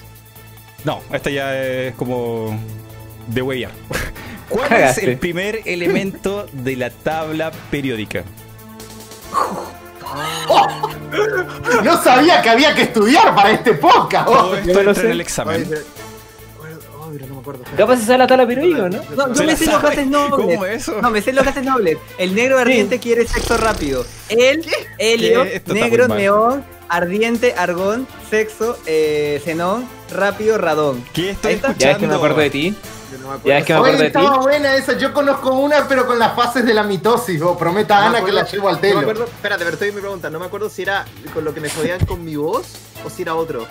[0.83, 2.59] No, esta ya es como
[3.27, 3.71] de huellar.
[4.49, 8.23] ¿Cuál es el primer elemento de la tabla periódica?
[11.83, 14.27] No sabía que había que estudiar para este podcast.
[14.29, 14.33] oh.
[14.33, 15.69] Todo esto entra en el examen.
[17.51, 17.63] Acuerdo.
[17.77, 19.01] capaz se sabe la tabla periódica, ¿no?
[19.15, 20.57] No, yo ¿Se me sé los gases nobles.
[20.57, 21.01] ¿Cómo eso?
[21.01, 21.97] No, me sé los gases nobles.
[22.17, 24.05] El negro ardiente quiere sexo rápido.
[24.29, 24.65] El,
[24.97, 31.03] helio, negro, neón, ardiente, argón, sexo, eh, xenón, rápido, radón.
[31.13, 31.79] ¿Qué estoy escuchando?
[31.79, 32.75] Ya es que me acuerdo de ti.
[33.11, 33.47] Yo no me acuerdo.
[33.49, 34.17] Ya es que me Oye, acuerdo de ti.
[34.17, 34.97] estaba buena esa.
[34.97, 37.41] Yo conozco una, pero con las fases de la mitosis.
[37.41, 38.99] O prometa a No Ana que la llevo al No me telo.
[39.01, 40.29] acuerdo, espérate, pero estoy en mi pregunta.
[40.29, 42.73] No me acuerdo si era con lo que me jodían con mi voz
[43.05, 43.67] o si era otro.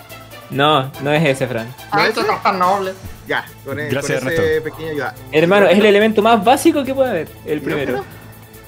[0.49, 1.73] No, no es ese, Fran.
[1.91, 2.93] Ay, que no tan noble.
[3.27, 5.15] Ya, con, e- Gracias, con ese pequeño ayuda.
[5.31, 8.03] Hermano, es el elemento más básico que puede haber, el primero.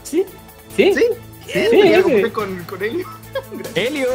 [0.03, 0.25] ¿Sí?
[0.75, 0.93] ¿Sí?
[0.93, 1.03] ¿Sí?
[1.45, 3.07] Sí, Sí, confundí con, con helio.
[3.75, 4.07] Helio.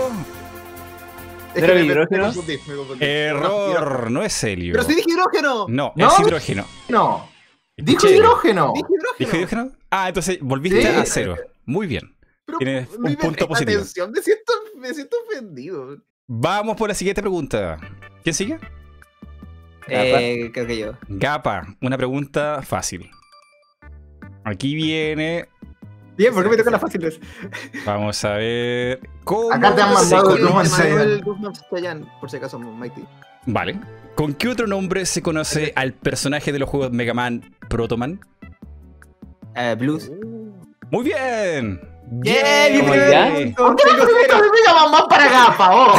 [1.54, 2.24] Es ¿No que era me hidrógeno?
[2.24, 3.04] confundí, me confundí.
[3.04, 3.78] No, hidrógeno.
[3.78, 4.72] Error, no es helio.
[4.72, 5.66] Pero si dije hidrógeno.
[5.68, 6.08] No, ¿No?
[6.08, 6.66] es hidrógeno.
[6.88, 7.28] No.
[7.76, 8.72] Dijo hidrógeno.
[8.74, 9.14] Dije hidrógeno.
[9.18, 9.70] ¿Dijo hidrógeno?
[9.90, 10.86] Ah, entonces volviste Sí.
[10.88, 11.36] a cero.
[11.64, 12.14] Muy bien.
[12.44, 13.78] Pero Tienes un punto positivo.
[13.80, 15.96] tensión, me siento, me siento ofendido.
[16.26, 17.78] Vamos por la siguiente pregunta.
[18.22, 18.58] ¿Quién sigue?
[19.88, 20.92] Eh, creo que yo.
[21.08, 23.10] Gapa, una pregunta fácil.
[24.44, 25.48] Aquí viene.
[26.16, 27.20] Bien, ¿por qué me tocan las fáciles?
[27.86, 29.00] Vamos a ver.
[29.24, 30.94] ¿Cómo Acá te han se mandado conoce- el Guzmán Chayanne.
[30.94, 33.02] Manuel Guzmán por si acaso, Mighty.
[33.46, 33.80] Vale.
[34.14, 38.20] ¿Con qué otro nombre se conoce al personaje de los juegos Mega Man Protoman?
[39.54, 40.10] Eh, blues.
[40.90, 41.80] Muy bien.
[42.14, 43.28] Bien, ¿Cómo bien, ya?
[43.30, 43.54] bien.
[43.54, 45.94] ¿Por qué no te de Mega Man más para gafa, oh?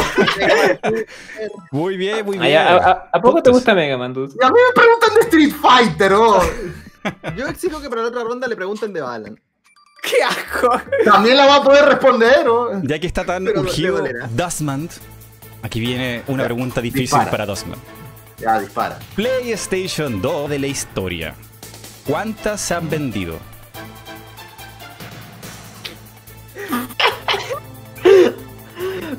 [1.72, 2.56] Muy bien, muy bien.
[2.56, 4.32] ¿A, a- a poco te gusta Mega Man, dude?
[4.40, 6.40] Y a mí me preguntan de Street Fighter, oh.
[7.36, 9.40] Yo exijo que para la otra ronda le pregunten de Balan.
[10.02, 10.80] ¡Qué asco!
[11.04, 12.80] También la va a poder responder, oh.
[12.82, 14.04] Ya que está tan Pero urgido.
[14.30, 14.88] Dustman,
[15.62, 17.30] aquí viene una pregunta difícil Dispara.
[17.30, 17.78] para Dustman.
[18.38, 18.98] Ya, dispara.
[19.16, 21.34] PlayStation 2 de la historia.
[22.06, 23.38] ¿Cuántas se han vendido?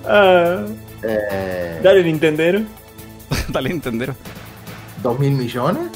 [0.05, 0.65] Ah,
[1.03, 2.61] Eh, dale, Nintendero.
[3.49, 4.13] Dale a entender.
[5.03, 5.89] ¿Dos mil millones?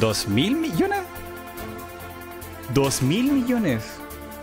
[0.00, 1.00] ¿Dos mil millones?
[2.74, 3.82] ¿Dos mil millones?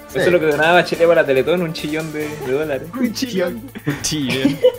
[0.07, 0.19] Sí.
[0.19, 2.87] Eso es lo que donaba Chile para Teletón, un chillón de, de dólares.
[2.97, 3.61] Un chillón.
[4.01, 4.57] Chile.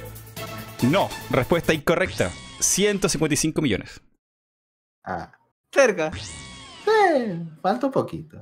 [0.83, 2.31] No, respuesta incorrecta.
[2.61, 3.99] 155 millones.
[5.05, 5.33] Ah.
[5.73, 6.13] Cerca.
[6.13, 8.37] Sí, falta un poquito.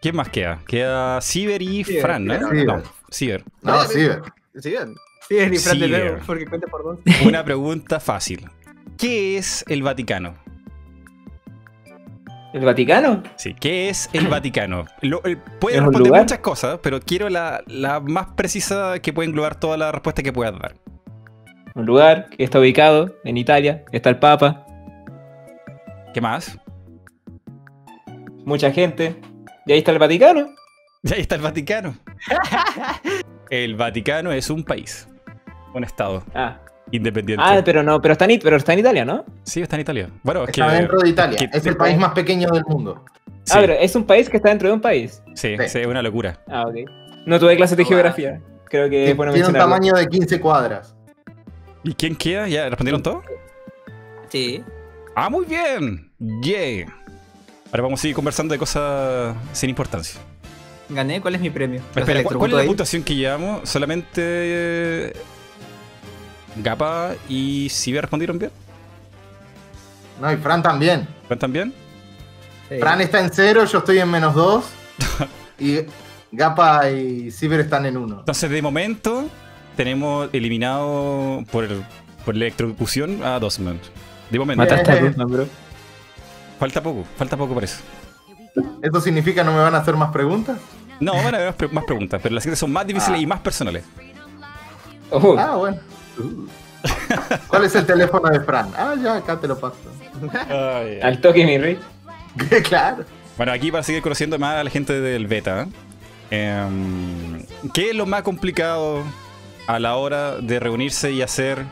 [0.00, 0.60] ¿Quién más queda?
[0.66, 2.34] Queda Ciber y Ciber, Fran, ¿no?
[2.34, 2.66] Ciber.
[2.66, 3.44] No, Ciber.
[3.60, 4.20] No, Oye,
[4.54, 4.60] sí.
[4.60, 4.94] Sí, bien.
[5.28, 6.20] Sí, de Sí, nuevo, eh.
[6.26, 6.98] porque cuenta por dos.
[7.26, 8.48] Una pregunta fácil.
[8.98, 10.34] ¿Qué es el Vaticano?
[12.52, 13.22] ¿El Vaticano?
[13.36, 14.84] Sí, ¿qué es el Vaticano?
[15.00, 16.22] Lo- el- puede ¿Es un responder lugar?
[16.22, 20.32] muchas cosas, pero quiero la, la más precisa que puede englobar toda la respuesta que
[20.34, 20.74] puedas dar.
[21.74, 24.66] Un lugar que está ubicado en Italia, está el Papa.
[26.12, 26.58] ¿Qué más?
[28.44, 29.16] mucha gente.
[29.66, 30.48] Y ahí está el Vaticano.
[31.04, 31.96] Y ahí está el Vaticano.
[33.52, 35.06] el Vaticano es un país,
[35.74, 36.58] un estado Ah,
[36.90, 37.44] independiente.
[37.46, 39.26] ah pero no, pero está, en, pero está en Italia, ¿no?
[39.44, 40.08] Sí, está en Italia.
[40.22, 40.52] Bueno, que.
[40.52, 41.38] Está dentro de Italia.
[41.38, 43.04] que- es el país más pequeño del mundo.
[43.44, 45.22] Sí, Ah, pero es un país que está dentro de un país.
[45.34, 45.68] sí, Sí.
[45.68, 46.40] sí, es una locura.
[46.48, 46.76] Ah, ok.
[47.26, 48.40] No tuve clases de geografía.
[48.70, 50.94] Creo que es bueno Tiene un tamaño de 15 cuadras.
[51.84, 52.48] ¿Y quién queda?
[52.48, 53.22] ¿Ya respondieron todo?
[54.28, 54.64] Sí.
[55.14, 56.10] Ah, muy bien.
[56.18, 56.86] Yay.
[57.70, 60.18] Ahora vamos a seguir conversando de cosas sin importancia.
[60.94, 61.80] Gané, ¿cuál es mi premio?
[61.94, 63.68] ¿Los Espera, ¿cu- ¿cuál es la puntuación que llevamos?
[63.68, 65.12] Solamente eh,
[66.56, 68.50] Gapa y Ciber respondieron bien.
[70.20, 71.08] No, y Fran también.
[71.26, 71.74] ¿Cuentan bien?
[72.68, 72.76] Sí.
[72.78, 74.64] Fran está en cero, yo estoy en menos 2.
[75.58, 75.78] y
[76.30, 78.18] Gapa y Ciber están en 1.
[78.20, 79.28] Entonces, de momento,
[79.76, 81.66] tenemos eliminado por,
[82.24, 83.78] por la electrocución a Dosman.
[84.30, 84.62] De momento.
[84.62, 85.46] Mata- Mataste a Guzmán, bro.
[86.58, 87.78] Falta poco, falta poco para eso.
[88.82, 90.58] ¿Esto significa no me van a hacer más preguntas?
[91.00, 93.22] No, van a haber más, pre- más preguntas, pero las siguientes son más difíciles Ah.
[93.22, 93.84] y más personales.
[95.10, 95.78] Oh, Ah, bueno.
[97.48, 98.70] ¿Cuál es el teléfono de Fran?
[98.76, 99.76] Ah, ya, acá te lo paso.
[101.02, 101.78] al toque, mi rey.
[102.68, 103.04] claro.
[103.36, 105.66] Bueno, aquí para seguir conociendo más a la gente del beta,
[106.30, 109.02] em, ¿qué es lo más complicado
[109.66, 111.64] a la hora de reunirse y hacer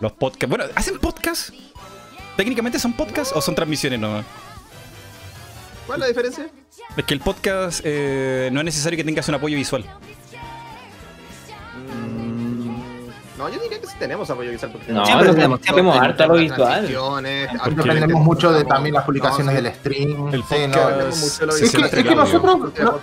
[0.00, 0.48] los podcasts?
[0.48, 1.52] Bueno, ¿hacen podcasts?
[2.36, 4.24] ¿Técnicamente son podcasts o son transmisiones nomás?
[5.86, 6.48] ¿Cuál es la diferencia?
[6.96, 9.84] Es que el podcast eh, no es necesario que tengas un apoyo visual.
[11.76, 12.76] Mm,
[13.38, 14.72] No, yo diría que sí tenemos apoyo visual.
[14.72, 16.86] porque No, Siempre tenemos, tenemos, harto a lo visual.
[17.76, 20.28] Dependemos mucho de también las publicaciones no, sí, del stream.
[20.34, 23.00] El Sí, podcast- no, dependemos mucho de lo Sí, Es que, es nosotros, no-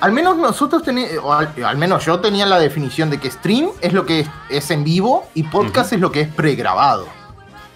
[0.00, 3.94] al menos nosotros teníamos, al, al menos yo tenía la definición de que stream es
[3.94, 7.06] lo que es, es en vivo y podcast es lo que es pregrabado.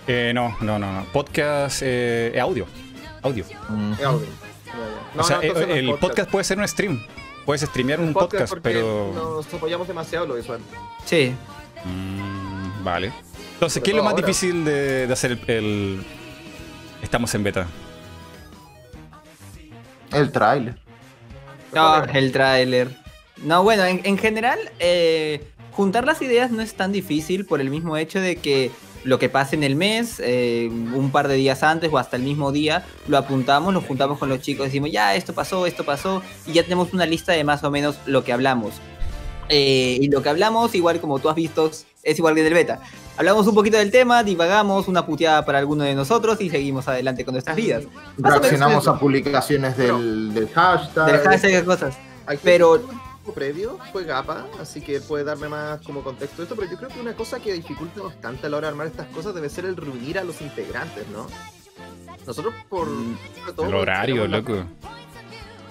[0.06, 1.04] Eh, no, no, no, no.
[1.12, 2.66] Podcast eh, es audio.
[3.22, 3.44] Audio.
[3.98, 4.26] Es audio.
[5.14, 6.30] No, o sea, no, eh, el podcast.
[6.30, 7.02] puede ser un stream.
[7.44, 9.12] Puedes streamear un podcast, pero.
[9.14, 10.60] Nos apoyamos demasiado lo visual.
[11.06, 11.34] Sí.
[11.84, 13.12] Mm, vale.
[13.54, 14.26] Entonces, ¿qué es lo más ahora.
[14.26, 16.04] difícil de, de hacer el, el-
[17.02, 17.66] Estamos en beta.
[20.12, 20.76] El trailer.
[21.72, 22.96] No, el tráiler.
[23.38, 27.70] No, bueno, en, en general, eh, juntar las ideas no es tan difícil por el
[27.70, 28.70] mismo hecho de que
[29.04, 32.22] lo que pase en el mes, eh, un par de días antes o hasta el
[32.22, 36.22] mismo día, lo apuntamos, lo juntamos con los chicos, decimos, ya, esto pasó, esto pasó,
[36.46, 38.74] y ya tenemos una lista de más o menos lo que hablamos.
[39.48, 41.70] Eh, y lo que hablamos, igual como tú has visto,
[42.02, 42.80] es igual que del beta.
[43.16, 47.24] Hablamos un poquito del tema, divagamos, una puteada para alguno de nosotros y seguimos adelante
[47.24, 47.84] con nuestras vidas.
[48.18, 51.06] Reaccionamos a publicaciones del, del hashtag.
[51.06, 51.96] Del hashtag de cosas.
[52.42, 52.82] Pero-
[53.34, 56.88] previo fue Gapa, así que puede darme más como contexto de esto, pero yo creo
[56.88, 59.64] que una cosa que dificulta bastante a la hora de armar estas cosas debe ser
[59.64, 61.26] el reunir a los integrantes, ¿no?
[62.26, 62.88] Nosotros por
[63.56, 64.64] todo El horario, la- loco.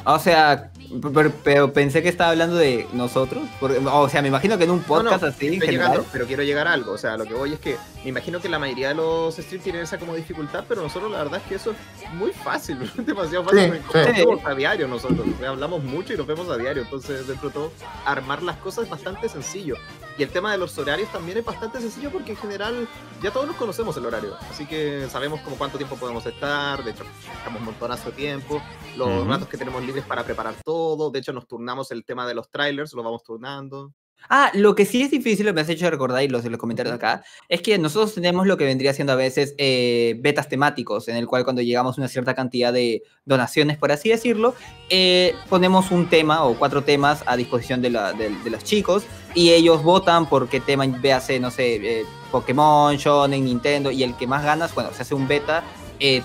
[0.05, 0.71] O sea,
[1.13, 3.43] pero, pero pensé que estaba hablando de nosotros.
[3.59, 5.89] porque- o sea, me imagino que en un No, no, podcast así estoy general.
[5.91, 6.91] llegando, pero quiero llegar a algo.
[6.93, 9.63] O sea, lo que voy es que me imagino que la mayoría de los streams
[9.63, 13.05] tienen esa como dificultad, pero nosotros la verdad es que eso es muy fácil, es
[13.05, 13.73] demasiado fácil.
[13.73, 13.97] Sí, sí.
[14.07, 17.27] nos vemos a diario nosotros, o sea, hablamos mucho y nos vemos a diario, entonces
[17.27, 17.71] dentro de todo
[18.05, 19.75] armar las cosas es bastante sencillo.
[20.17, 22.87] Y el tema de los horarios también es bastante sencillo porque en general
[23.21, 26.89] ya todos nos conocemos el horario, así que sabemos como cuánto tiempo podemos estar, de
[26.91, 27.03] hecho
[27.37, 28.59] estamos un montonazo de tiempo,
[28.95, 29.29] los Ujú.
[29.29, 32.49] ratos que tenemos libres para preparar todo, de hecho nos turnamos el tema de los
[32.49, 33.93] trailers, lo vamos turnando.
[34.29, 36.59] Ah, lo que sí es difícil, lo que me has hecho recordar y los los
[36.59, 41.07] comentarios acá, es que nosotros tenemos lo que vendría siendo a veces eh, betas temáticos,
[41.07, 44.53] en el cual cuando llegamos a una cierta cantidad de donaciones, por así decirlo,
[44.89, 49.03] eh, ponemos un tema o cuatro temas a disposición de, la- de- de los chicos
[49.33, 54.15] y ellos votan por qué tema, véase, no sé, eh, Pokémon, Shonen, Nintendo, y el
[54.17, 55.63] que más ganas, bueno, se hace un beta,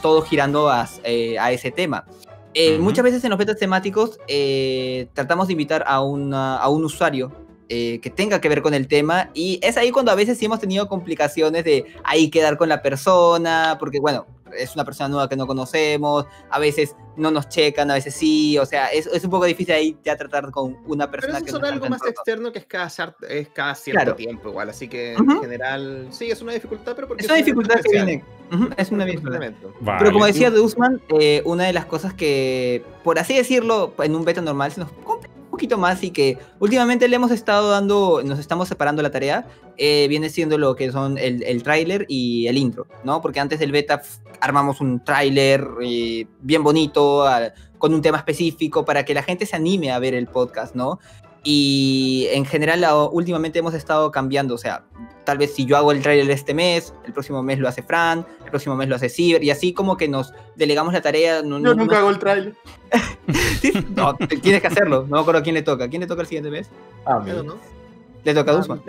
[0.02, 0.82] todo girando a,
[1.40, 2.04] a ese tema.
[2.54, 2.76] Eh.
[2.78, 7.32] Muchas veces en los betas temáticos eh, tratamos de invitar a, una- a un usuario
[7.68, 10.44] eh, que tenga que ver con el tema y es ahí cuando a veces sí
[10.44, 15.28] hemos tenido complicaciones de ahí quedar con la persona, porque bueno, es una persona nueva
[15.28, 19.24] que no conocemos, a veces no nos checan, a veces sí, o sea, es, es
[19.24, 21.88] un poco difícil ahí ya tratar con una Pero persona eso que no está algo
[21.88, 22.90] más externo que es cada,
[23.28, 24.16] es cada cierto Claro.
[24.16, 25.32] tiempo igual, así que Ujú.
[25.32, 28.24] en general sí, es una dificultad, pero porque Es una dificultad que viene.
[28.52, 29.40] Ujú, es una un dificultad.
[29.80, 29.98] Vale.
[29.98, 34.24] Pero como decía Dusman, eh, una de las cosas que, por así decirlo, en un
[34.24, 38.40] beta normal se nos complica poquito más y que últimamente le hemos estado dando, nos
[38.40, 39.46] estamos separando la tarea,
[39.76, 43.20] eh, viene siendo lo que son el, el tráiler y el intro, ¿no?
[43.20, 44.02] Porque antes del beta
[44.40, 49.44] armamos un tráiler eh, bien bonito, a- con un tema específico para que la gente
[49.46, 50.98] se anime a ver el podcast, ¿no?
[51.44, 54.54] Y en general, últimamente hemos estado cambiando.
[54.54, 54.84] O sea,
[55.24, 58.24] tal vez si yo hago el trailer este mes, el próximo mes lo hace Fran,
[58.44, 61.42] el próximo mes lo hace Ciber, y así como que nos delegamos la tarea.
[61.42, 62.54] No, Yo no- nunca no- hago el trailer.
[63.62, 65.02] Sí, no, tienes que hacerlo.
[65.08, 65.88] No me acuerdo a quién le toca.
[65.88, 66.68] ¿Quién le toca el siguiente mes?
[67.04, 67.26] A mí.
[67.26, 67.54] Claro, ¿no?
[68.24, 68.82] Le toca a Ah, Dusman.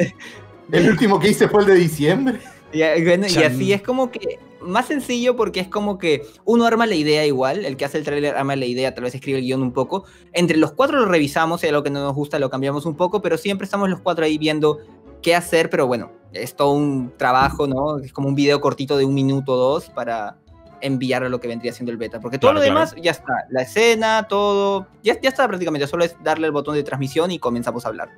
[0.72, 2.40] El último que hice fue el de diciembre.
[2.74, 3.52] Y, y bueno, y Chan.
[3.54, 7.66] así es como que más sencillo porque es como que uno arma la idea igual,
[7.66, 10.06] el que hace el tráiler arma la idea, tal vez escribe el guion un poco.
[10.32, 12.96] Entre los cuatro lo revisamos, si hay algo que no nos gusta lo cambiamos un
[12.96, 14.80] poco, pero siempre estamos los cuatro ahí viendo
[15.22, 18.00] qué hacer, pero bueno, es todo un trabajo, ¿no?
[18.00, 20.38] Es como un video cortito de un minuto o dos para
[20.82, 22.90] enviar a lo que vendría siendo el beta, porque todo Claro, lo claro.
[22.90, 26.76] demás ya está, la escena, todo, ya, ya está prácticamente, solo es darle el botón
[26.76, 28.10] de transmisión y comenzamos a hablar.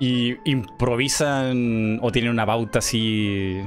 [0.00, 3.60] ¿Y improvisan o tienen una pauta así?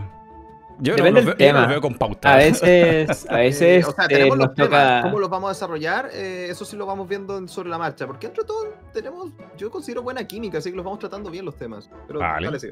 [0.80, 1.60] Yo no, Depende los del veo, yo no tema.
[1.62, 2.34] los veo con pauta.
[2.34, 5.02] A veces, a veces Eh, o sea, eh, tenemos los temas, toca.
[5.04, 8.06] cómo los vamos a desarrollar, eh, eso sí lo vamos viendo en- sobre la marcha,
[8.06, 11.56] porque entre todos tenemos, yo considero buena química, así que los vamos tratando bien los
[11.56, 11.90] temas.
[12.08, 12.60] Pero Vale.
[12.60, 12.68] sí.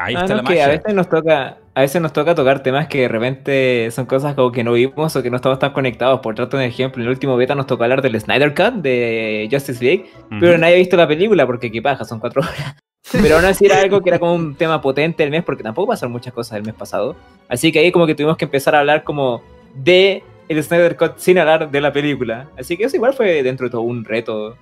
[0.00, 0.78] Ahí Ah, está no, la que a magia.
[0.78, 4.52] veces nos toca, a veces nos toca tocar temas que de repente son cosas como
[4.52, 6.20] que no vimos o que no estamos tan conectados.
[6.20, 9.48] Por trato de ejemplo, en el último beta nos tocó hablar del Snyder Cut de
[9.50, 10.08] Justice League,
[10.38, 12.76] pero nadie ha visto la película porque qué paja, son cuatro horas.
[13.12, 15.88] Pero aún así era algo que era como un tema potente el mes porque tampoco
[15.88, 17.16] pasaron muchas cosas el mes pasado.
[17.48, 19.42] Así que ahí como que tuvimos que empezar a hablar como
[19.74, 22.48] de el Snyder Cut sin hablar de la película.
[22.58, 24.56] Así que eso igual fue dentro de todo un reto.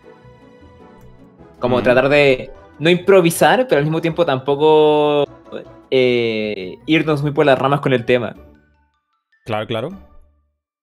[1.59, 1.83] Como Mm.
[1.83, 5.27] tratar de no improvisar, pero al mismo tiempo tampoco
[5.91, 8.35] eh, irnos muy por las ramas con el tema.
[9.45, 9.89] Claro, claro.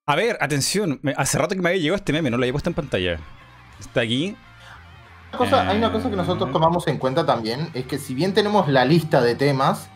[0.05, 0.99] A ver, atención.
[1.17, 3.19] Hace rato que me había llegado este meme, no lo había puesto en pantalla.
[3.79, 4.35] Está aquí.
[5.69, 8.85] Hay una cosa que nosotros tomamos en cuenta también, es que si bien tenemos la
[8.85, 9.89] lista de temas,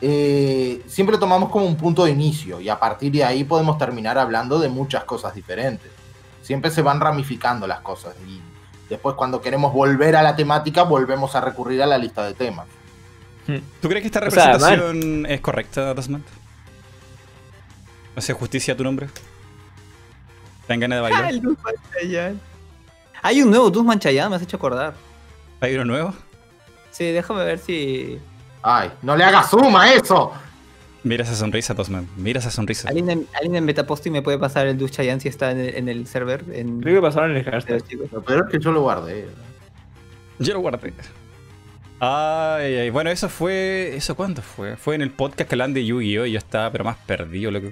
[0.00, 3.78] eh, siempre lo tomamos como un punto de inicio y a partir de ahí podemos
[3.78, 5.90] terminar hablando de muchas cosas diferentes.
[6.42, 8.40] Siempre se van ramificando las cosas y
[8.88, 12.66] después cuando queremos volver a la temática volvemos a recurrir a la lista de temas.
[13.80, 16.26] ¿Tú crees que esta O sea, representación es correcta, Dasmant?
[18.16, 19.08] ¿Hace justicia a tu nombre?
[20.66, 22.34] ¿Te ganas de Ah, bailar?
[23.24, 24.92] Hay un nuevo Dusman Chayanne, me has hecho acordar.
[25.58, 26.14] ¿Hay uno nuevo?
[26.90, 28.18] Sí, déjame ver si.
[28.62, 30.30] Ay, no le hagas suma a eso.
[31.04, 32.06] Mira esa sonrisa, Dasmant.
[32.18, 32.86] Mira esa sonrisa.
[32.86, 35.88] ¿Alguien en, alguien en me puede pasar el Dus Chayanne si está en el, en
[35.88, 36.44] el server?
[36.52, 37.78] En, Creo que pasaron en el de hashtag.
[37.80, 38.12] los chicos.
[38.12, 39.26] Lo peor es que yo lo guardé.
[40.38, 40.92] Yo lo guardé.
[42.00, 42.90] Ay, ay.
[42.90, 43.96] Bueno, eso fue.
[43.96, 44.76] ¿Eso cuándo fue?
[44.76, 46.26] Fue en el podcast que hablan de Yu-Gi-Oh!
[46.26, 47.68] y yo estaba pero más perdido, loco.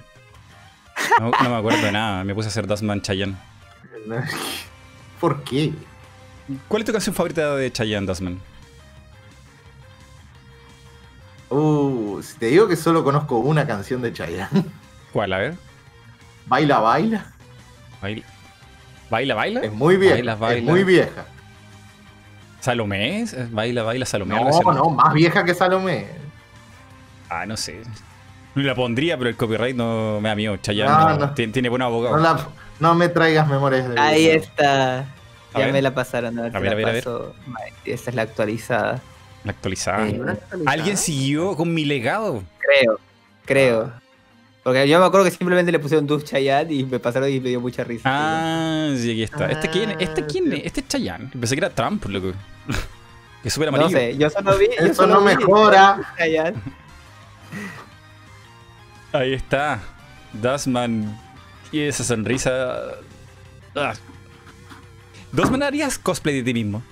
[1.21, 2.25] No, no me acuerdo de nada.
[2.25, 3.37] Me puse a hacer Dasman Chayanne.
[5.23, 5.73] ¿Por qué?
[6.67, 8.41] ¿Cuál es tu canción favorita de Chayanne, Dasman?
[11.49, 14.65] Uh, si te digo que solo conozco una canción de Chayanne,
[15.13, 15.33] ¿Cuál?
[15.33, 15.55] A ver.
[16.47, 17.27] Baila Baila,
[18.01, 18.23] Baila.
[19.11, 19.61] ¿Baila, baila?
[19.61, 20.17] es muy vieja.
[20.17, 20.73] Baila, Es baila.
[20.73, 21.25] muy vieja.
[22.59, 23.21] ¿Salomé?
[23.23, 24.35] ¿Es ¿Baila, baila Salomé?
[24.35, 26.09] No, no, más vieja que Salomé.
[27.29, 27.81] Ah, no sé.
[28.55, 30.57] No la pondría, pero el copyright no me da miedo.
[30.59, 31.35] Chayanne No, no- no.
[31.35, 32.17] Tiene, tiene buen abogado.
[32.17, 32.49] No, la-
[32.81, 35.01] no me traigas memorias de Ahí está.
[35.55, 35.73] A Ya ver.
[35.73, 36.39] me la pasaron.
[36.39, 37.05] A ver, A ver, la a ver, a ver.
[37.05, 37.35] paso.
[37.85, 39.01] Esta es la actualizada.
[39.45, 40.07] La actualizada.
[40.67, 42.43] ¿Alguien siguió con mi legado?
[42.59, 42.99] Creo,
[43.45, 43.93] creo.
[44.63, 47.49] Porque yo me acuerdo que simplemente le pusieron Dus Chayanne y me pasaron y me
[47.49, 48.03] dio mucha risa.
[48.07, 49.47] Ah, sí, aquí está.
[49.51, 50.57] ¿Este quién, ¿Este Ah, quién sí.
[50.59, 50.67] es?
[50.67, 51.29] Este es Chayanne.
[51.33, 52.33] Pensé que era Trump, loco.
[53.43, 53.99] que es súper no amarillo.
[53.99, 54.67] sé, yo solo vi.
[54.79, 56.15] yo Eso solo no vi mejora.
[56.17, 56.57] Chayanne.
[59.13, 59.81] Ahí está.
[60.33, 61.19] Dasman.
[61.71, 62.75] Y esa sonrisa.
[63.75, 63.95] Ah.
[65.63, 66.83] ¿harías cosplay de ti mismo?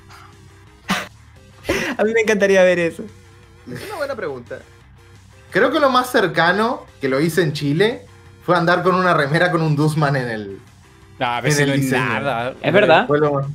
[1.98, 3.04] A mí me encantaría ver eso.
[3.70, 4.58] Es una buena pregunta.
[5.50, 8.06] Creo que lo más cercano que lo hice en Chile
[8.44, 10.60] fue andar con una remera con un Dusman en el.
[11.18, 12.04] Ah, En el no es diseño.
[12.04, 12.54] nada.
[12.62, 13.06] Es verdad.
[13.08, 13.48] Pero, no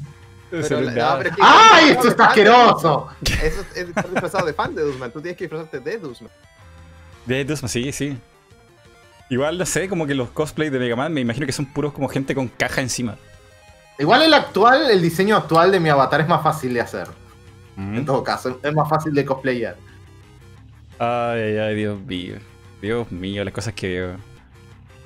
[0.52, 3.10] pero es que- ¡Ay, esto está asqueroso!
[3.42, 5.12] Eso es, disfrazado de fan de Dusman.
[5.12, 6.30] Tú tienes que disfrazarte de Dusman.
[7.26, 8.18] De Dasman, sí, sí.
[9.30, 11.94] Igual, no sé, como que los cosplays de Mega Man me imagino que son puros
[11.94, 13.18] como gente con caja encima.
[13.98, 17.08] Igual el actual, el diseño actual de mi avatar es más fácil de hacer.
[17.76, 17.98] Mm.
[17.98, 19.78] En todo caso, es más fácil de cosplayar.
[21.00, 22.36] Ay, ay, ay, Dios mío.
[22.82, 24.16] Dios mío, las cosas que veo.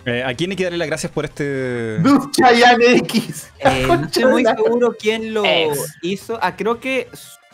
[0.05, 1.99] Eh, ¿A quién hay que darle las gracias por este.
[1.99, 3.51] Dus Chayanne X.
[3.59, 5.97] Eh, no estoy muy seguro quién lo Ex.
[6.01, 6.39] hizo.
[6.41, 7.09] Ah, creo que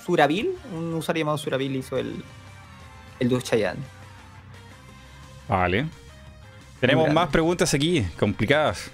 [0.05, 2.23] Surabil, un usuario llamado Surabil hizo el,
[3.19, 3.79] el Dus Chayanne.
[5.47, 5.87] Vale.
[6.79, 8.89] Tenemos más preguntas aquí, complicadas.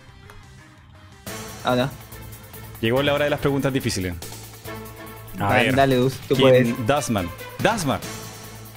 [1.64, 1.90] Ah, no.
[2.80, 4.14] Llegó la hora de las preguntas difíciles.
[5.40, 6.68] A Ah, ver, Dale, Dus, tú puedes.
[6.88, 7.30] Dasman.
[7.62, 8.00] Dasman.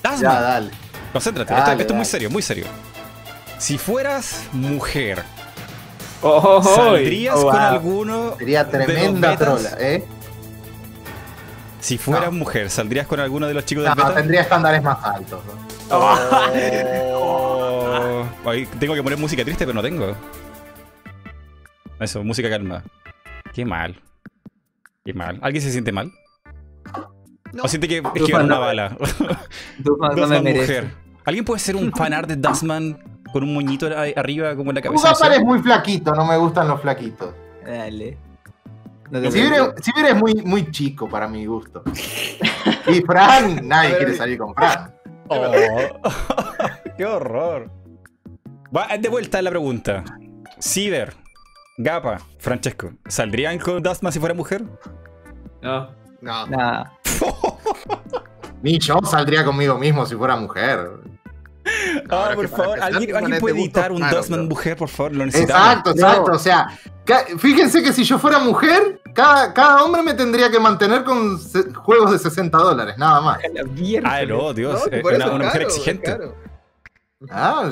[0.03, 0.43] Ya, Dasman.
[0.43, 0.71] dale.
[1.13, 2.05] Concéntrate, Dale, esto, esto es muy dale.
[2.11, 2.67] serio, muy serio.
[3.59, 5.23] Si fueras mujer,
[6.27, 7.61] Oh, oh, oh, ¿saldrías oh, con wow.
[7.61, 10.05] alguno Sería de los tremenda trola, ¿eh?
[11.81, 12.39] Si fueras No.
[12.39, 14.15] mujer, ¿saldrías con alguno de los chicos No, del beta?
[14.15, 15.41] tendría estándares más altos.
[15.45, 15.55] ¿no?
[18.45, 20.15] Ay, tengo que poner música triste, pero no tengo.
[22.01, 22.83] Eso, música calma.
[23.53, 24.01] Qué mal.
[25.05, 25.39] Qué mal.
[25.43, 26.11] ¿Alguien se siente mal?
[27.53, 27.63] No.
[27.63, 28.97] ¿O siente que esquivan una bala?
[29.79, 30.83] Dustman no me merece.
[30.83, 30.95] mujer.
[31.25, 32.99] ¿Alguien puede ser un fanart de Dustman
[33.33, 35.13] con un moñito arriba como en la cabeza?
[35.13, 37.33] Gapar es muy flaquito, no me gustan los flaquitos.
[37.65, 38.19] Dale.
[39.11, 39.59] No Si preocupes.
[39.59, 41.83] eres, si eres muy, muy chico para mi gusto.
[42.89, 44.93] Y Fran, nadie quiere salir con Fran.
[45.29, 45.53] Oh.
[46.99, 47.71] ¡Qué horror!
[48.77, 50.05] Va, de vuelta la pregunta.
[50.61, 51.15] Ciber,
[51.79, 54.65] Gapa, Francesco, ¿saldrían con Dustman si fuera mujer?
[55.63, 55.91] No.
[56.21, 56.47] No.
[56.47, 56.85] Nah.
[58.63, 60.89] Ni yo saldría conmigo mismo si fuera mujer.
[62.11, 64.49] Ah, Ahora por favor, ¿alguien, ¿alguien puede de editar un raros, Dustman bro.
[64.49, 65.15] mujer, por favor?
[65.15, 65.67] Lo necesitamos.
[65.67, 66.33] Exacto, exacto.
[66.33, 66.69] O sea,
[67.39, 71.73] fíjense que si yo fuera mujer, cada, cada hombre me tendría que mantener con se-
[71.75, 73.39] juegos de 60 dólares, nada más.
[73.53, 74.11] La mierda.
[74.13, 74.83] Ah, no, Dios.
[74.91, 76.19] No, eh, una, es una mujer exigente.
[77.31, 77.71] Ah,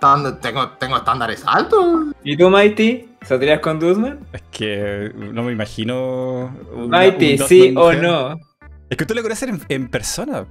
[0.00, 2.06] tengo, tengo estándares altos.
[2.24, 3.08] ¿Y tú, Mighty?
[3.22, 4.18] ¿Saldrías con Duzman?
[4.32, 6.54] Es que no me imagino.
[6.74, 8.02] una- Mighty, un ¿sí o mujer.
[8.02, 8.38] no?
[8.88, 10.46] Es que usted lo conocer en, en persona.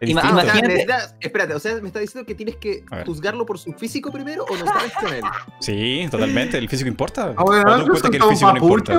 [0.00, 0.36] Es Ima- distinto.
[0.36, 0.86] O sea, Imagínate-
[1.20, 4.56] espérate, o sea, me está diciendo que tienes que juzgarlo por su físico primero o
[4.56, 5.22] no sabes con él.
[5.60, 6.58] Sí, totalmente.
[6.58, 7.32] ¿El físico importa?
[7.36, 8.94] Ah, bueno, ¿O tú ¿no encuentras que el son físico no importa?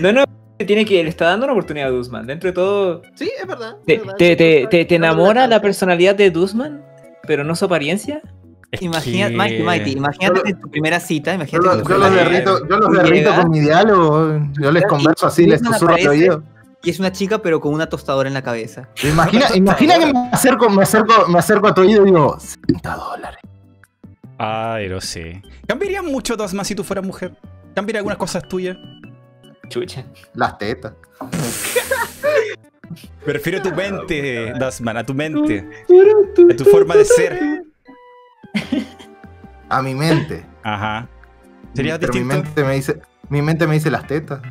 [0.00, 0.24] No, no.
[0.58, 2.26] Tiene que, le está dando una oportunidad a Duzman.
[2.26, 3.76] Dentro de todo, Sí, es verdad.
[3.86, 6.84] ¿te, es te, te, te, enamora la personalidad de Duzman,
[7.32, 8.20] pero no su apariencia?
[8.70, 11.82] Es Imagina, que- Mighty, Mighty, imagínate Yo lo- en tu primera cita, Yo, imagínate lo-
[11.82, 14.38] tu yo los derrito, yo los derrito con mi diálogo.
[14.60, 16.42] Yo les converso así, les susurro al oído.
[16.82, 18.88] y es una chica pero con una tostadora en la cabeza.
[19.02, 22.96] Imagina, imagina que me acerco, me acerco, me acerco a tu oído y digo, 60
[22.96, 23.40] dólares.
[24.36, 25.40] Ay, no sé.
[25.66, 27.34] ¿Cambiaría mucho Dustman si tú fueras mujer?
[27.74, 28.76] ¿Cambiaría algunas cosas tuyas?
[29.70, 30.04] Chucha.
[30.34, 30.92] Las tetas.
[33.26, 35.68] Me refiero a tu mente, Dustman, a tu mente.
[36.50, 37.62] A tu forma de ser.
[39.68, 40.44] A mi mente.
[40.62, 41.08] Ajá.
[41.74, 42.44] ¿Sería Pero mi distinto?
[42.44, 43.00] mente me dice,
[43.30, 44.42] mi mente me dice las tetas.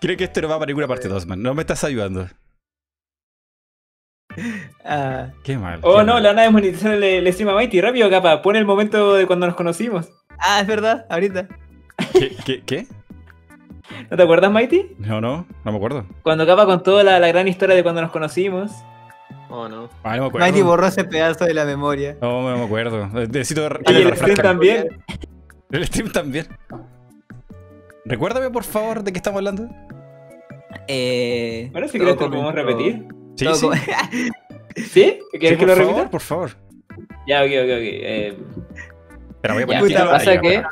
[0.00, 1.42] Creo que esto no va para ninguna parte, Dustman.
[1.42, 2.26] No me estás ayudando.
[4.84, 5.80] Ah, Qué mal.
[5.82, 6.22] Oh, qué no, mal.
[6.22, 7.80] la van a desmonetizar el, el stream a Mighty.
[7.80, 8.42] Rápido, capa.
[8.42, 10.08] Pon el momento de cuando nos conocimos.
[10.38, 11.46] ah, es verdad, ahorita.
[12.12, 12.86] ¿Qué, qué, qué?
[14.10, 14.92] ¿No te acuerdas, Mighty?
[14.98, 16.06] No, no, no me acuerdo.
[16.22, 18.72] Cuando capa contó la, la gran historia de cuando nos conocimos.
[19.50, 19.88] Oh, no.
[20.02, 20.46] Ah, no me acuerdo.
[20.46, 22.16] Mighty borró ese pedazo de la memoria.
[22.20, 23.06] No, no me acuerdo.
[23.08, 24.88] Necesito que Y el stream también.
[25.70, 26.46] El stream también.
[28.04, 29.68] Recuérdame, por favor, de qué estamos hablando.
[30.88, 33.06] Eh, Bueno, si quieres te lo podemos repetir.
[33.36, 33.66] Sí, todo sí.
[33.66, 33.74] com-
[34.76, 35.18] ¿Sí?
[35.32, 35.92] ¿Quieres Sí, que lo por repita?
[35.94, 36.50] favor, por favor.
[37.26, 37.80] Ya, ok, ok, ok.
[37.82, 38.38] Eh,
[39.40, 40.54] Pero voy a ya, poner título pasa que...
[40.54, 40.70] para-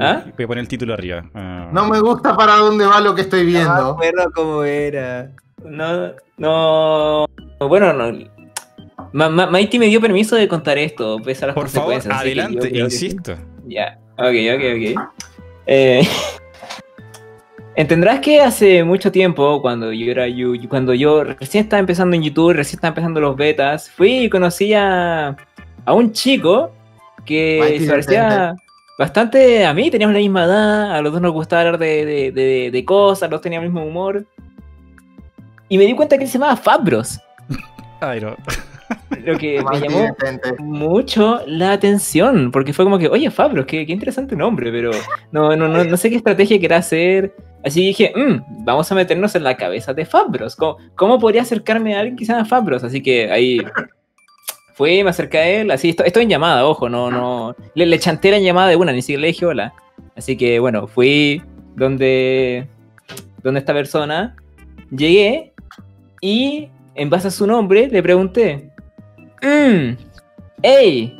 [0.00, 0.22] ¿Ah?
[0.36, 1.24] Voy a poner el título arriba.
[1.34, 1.68] Ah.
[1.72, 3.72] No me gusta para dónde va lo que estoy No me viendo.
[3.92, 5.30] acuerdo cómo era.
[5.64, 7.26] No, no...
[7.60, 8.18] Bueno, no...
[9.12, 12.14] Ma- Ma- Mighty me dio permiso de contar esto, pese a las Por favor, consecuencias.
[12.14, 13.34] yo adelante, insisto.
[13.66, 14.62] Ya, ok, ok,
[14.96, 15.08] ok.
[15.66, 16.08] Eh,
[17.76, 22.22] entenderás que hace mucho tiempo, cuando yo era yu- cuando yo recién estaba empezando en
[22.22, 25.36] YouTube, recién estaba empezando los betas, fui y conocí a,
[25.84, 26.70] a un chico
[27.24, 28.54] que se parecía.
[28.98, 32.32] Bastante a mí, teníamos la misma edad, a los dos nos gustaba hablar de, de-
[32.32, 34.24] de- de cosas, los dos teníamos el mismo humor.
[35.68, 37.18] Y me di cuenta que él se llamaba Fabros,
[38.00, 38.36] Ay, no.
[39.24, 40.14] lo que me llamó
[40.58, 44.90] mucho la atención, porque fue como que, oye, Fabros, qué, qué interesante nombre, pero
[45.30, 47.34] no, no, no, no sé qué estrategia querrá hacer.
[47.64, 50.56] Así que dije, "Mm, vamos a meternos en la cabeza de Fabros.
[50.56, 52.82] ¿Cómo, cómo podría acercarme a alguien que se llama Fabros?
[52.82, 53.58] Así que ahí
[54.72, 57.98] fui, me acerqué a él, así, estoy, estoy en llamada, ojo, no, no, le, le
[57.98, 59.72] chanté la llamada de una, ni siquiera le dije hola.
[60.16, 61.42] Así que bueno, fui
[61.76, 62.68] donde,
[63.42, 64.36] donde esta persona,
[64.90, 65.52] llegué
[66.20, 68.72] y en base a su nombre le pregunté,
[69.42, 69.96] Mmm.
[70.62, 71.16] ¡Ey!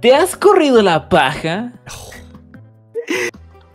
[0.00, 1.72] ¿Te has corrido la paja?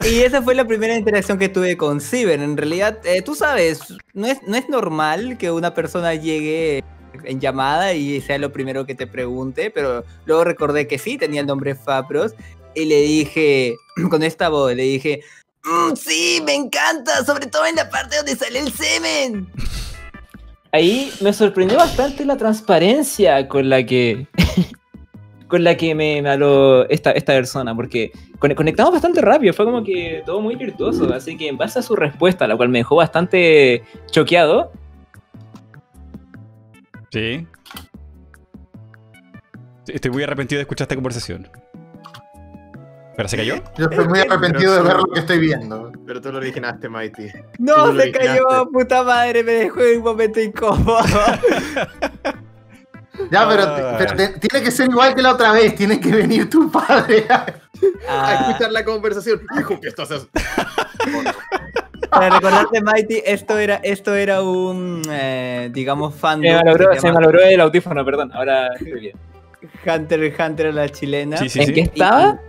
[0.05, 2.41] Y esa fue la primera interacción que tuve con Ciber.
[2.41, 3.79] En realidad, eh, tú sabes,
[4.13, 6.83] no es, no es normal que una persona llegue
[7.23, 11.41] en llamada y sea lo primero que te pregunte, pero luego recordé que sí, tenía
[11.41, 12.33] el nombre Fabros
[12.75, 13.75] y le dije,
[14.09, 15.21] con esta voz, le dije,
[15.63, 19.47] "Mm, sí, me encanta, sobre todo en la parte donde sale el semen.
[20.71, 24.27] Ahí me sorprendió bastante la transparencia con la que.
[25.47, 29.83] con la que me, habló esta, esta persona, porque con- conectamos bastante rápido, fue como
[29.83, 32.95] que todo muy virtuoso, así que en base a su respuesta, la cual me dejó
[32.95, 34.71] bastante choqueado,
[37.13, 37.47] Sí.
[39.87, 41.47] Estoy muy arrepentido de escuchar esta conversación.
[43.15, 43.57] ¿Pero se cayó?
[43.77, 45.91] Yo estoy muy arrepentido de ver lo que estoy viendo.
[46.07, 47.27] Pero tú lo originaste, Mighty.
[47.59, 50.97] No, se cayó, puta madre, me dejó en un momento incómodo.
[53.29, 53.95] Ya, pero, Ay.
[53.99, 55.75] pero te- tiene que ser igual que la otra vez.
[55.75, 57.27] Tiene que venir tu padre.
[57.29, 57.45] A
[58.09, 59.41] Ah, escuchar la conversación.
[59.59, 60.31] Hijo, ¿qué estás haciendo?
[62.13, 67.39] para recordarte, Mighty, esto era, esto era un, eh, digamos, fan Se malogró, se malogró
[67.41, 68.31] el audífono, perdón.
[68.33, 69.15] Ahora estoy bien.
[69.85, 71.37] Hunter Hunter a la chilena.
[71.37, 71.73] Sí, sí, ¿En sí.
[71.73, 72.39] qué estaba?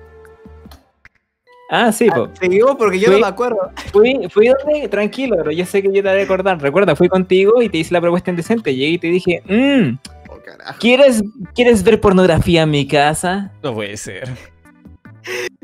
[1.71, 2.29] Ah, sí, po.
[2.39, 3.71] Seguimos porque yo Fui- no me acuerdo.
[3.93, 6.61] Fui, fui donde, tranquilo, pero yo sé que yo te voy a recordar.
[6.61, 8.75] Recuerda, fui contigo y te hice la propuesta indecente.
[8.75, 9.97] Llegué y te dije, mmm,
[10.29, 10.79] Oh, carajo.
[10.79, 11.23] ¿quieres,
[11.55, 13.51] ¿quieres ver pornografía en mi casa?
[13.63, 14.29] No puede ser.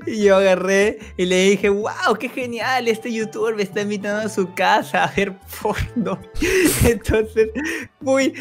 [0.07, 4.29] Y yo agarré y le dije, wow, qué genial, este youtuber me está invitando a
[4.29, 6.19] su casa a ver porno.
[6.85, 7.51] Entonces,
[8.01, 8.35] muy,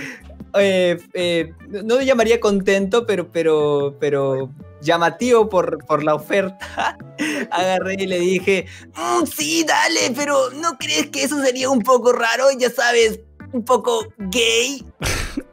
[0.56, 4.50] eh, eh, no lo llamaría contento, pero, pero, pero
[4.82, 6.98] llamativo por, por la oferta.
[7.52, 8.66] Agarré y le dije,
[8.96, 12.46] "Mm, sí, dale, pero ¿no crees que eso sería un poco raro?
[12.58, 13.20] Ya sabes,
[13.52, 14.86] un poco gay.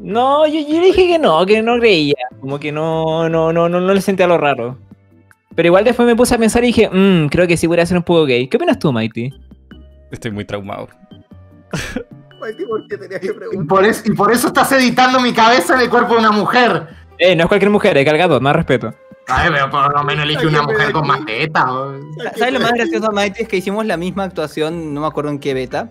[0.00, 2.14] No, yo, yo dije que no, que no creía.
[2.40, 4.78] Como que no, no, no, no, no le sentía lo raro.
[5.54, 7.98] Pero igual después me puse a pensar y dije, mmm, creo que sí podría ser
[7.98, 8.48] un poco gay.
[8.48, 9.30] ¿Qué opinas tú, Mighty?
[10.10, 10.88] Estoy muy traumado.
[12.40, 13.66] Mighty, ¿por qué tenías que Y preguntar?
[13.66, 16.86] por, eso, y por eso estás editando mi cabeza en el cuerpo de una mujer.
[17.18, 18.94] Eh, no es cualquier mujer, es cargado, más respeto.
[19.28, 21.66] Ay, pero por lo menos elige una mujer con más tetas.
[21.68, 21.94] o-
[22.36, 23.42] ¿Sabes lo más gracioso, Mighty?
[23.42, 25.88] Es que hicimos la misma actuación, no me acuerdo en qué beta.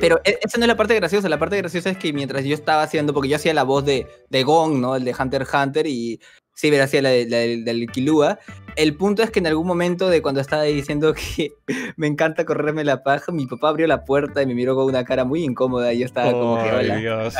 [0.00, 2.54] Pero e- esa no es la parte graciosa, la parte graciosa es que mientras yo
[2.54, 4.96] estaba haciendo, porque yo hacía la voz de, de Gong, ¿no?
[4.96, 6.20] El de Hunter x Hunter y
[6.56, 8.38] Ciber hacía la, de- la del- del Kilua.
[8.76, 11.52] El punto es que en algún momento de cuando estaba diciendo que
[11.96, 15.04] me encanta correrme la paja, mi papá abrió la puerta y me miró con una
[15.04, 16.96] cara muy incómoda y yo estaba como que, Ay, hola.
[16.96, 17.34] Dios.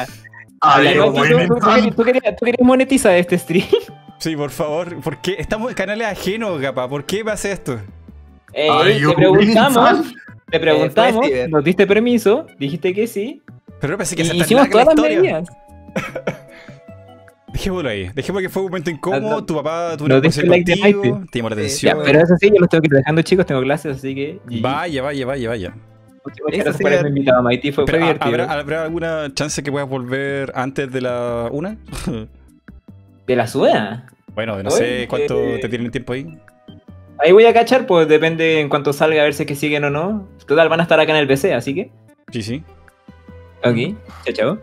[0.61, 3.67] Ay, Pero, bueno, ¿tú, tú- tú entonces- querías- tú querías, tú querías monetizar este stream?
[4.19, 5.01] Sí, por favor.
[5.03, 5.37] ¿Por qué?
[5.39, 6.89] Estamos en canales ajenos, capa.
[6.89, 7.79] ¿Por qué me hace esto?
[8.55, 10.15] Eh, you te preguntamos,
[10.51, 11.51] te preguntamos, Ciber.
[11.51, 13.43] nos diste permiso, dijiste que sí,
[13.81, 15.49] Pero no pensé que y hicimos larga la todas las medidas.
[17.53, 18.11] Dejémoslo ahí.
[18.15, 19.21] Dejemos que fue un momento incómodo.
[19.21, 19.45] No, no.
[19.45, 21.23] Tu papá tuvo No conversación like contigo.
[21.31, 21.97] Te llamó la atención.
[21.99, 24.41] Ya, pero eso sí, yo los tengo que ir dejando chicos, tengo clases, así que...
[24.61, 25.75] Vaya, vaya, vaya, vaya.
[26.25, 28.43] Muchas gracias por haberme invitado, Mighty, fue, fue Pero, ¿ha- divertido.
[28.43, 31.77] ¿habrá, ¿Habrá alguna chance que puedas volver antes de la una?
[33.27, 34.07] ¿De la suya?
[34.35, 36.27] bueno, no Oye, sé cuánto eh, te tienen tiempo ahí.
[37.19, 39.85] Ahí voy a cachar, pues depende en cuanto salga a ver si es que siguen
[39.85, 40.29] o no.
[40.47, 41.91] Total, van a estar acá en el PC, así que...
[42.33, 42.65] Sí, sí.
[43.63, 44.59] Ok, chao, chao.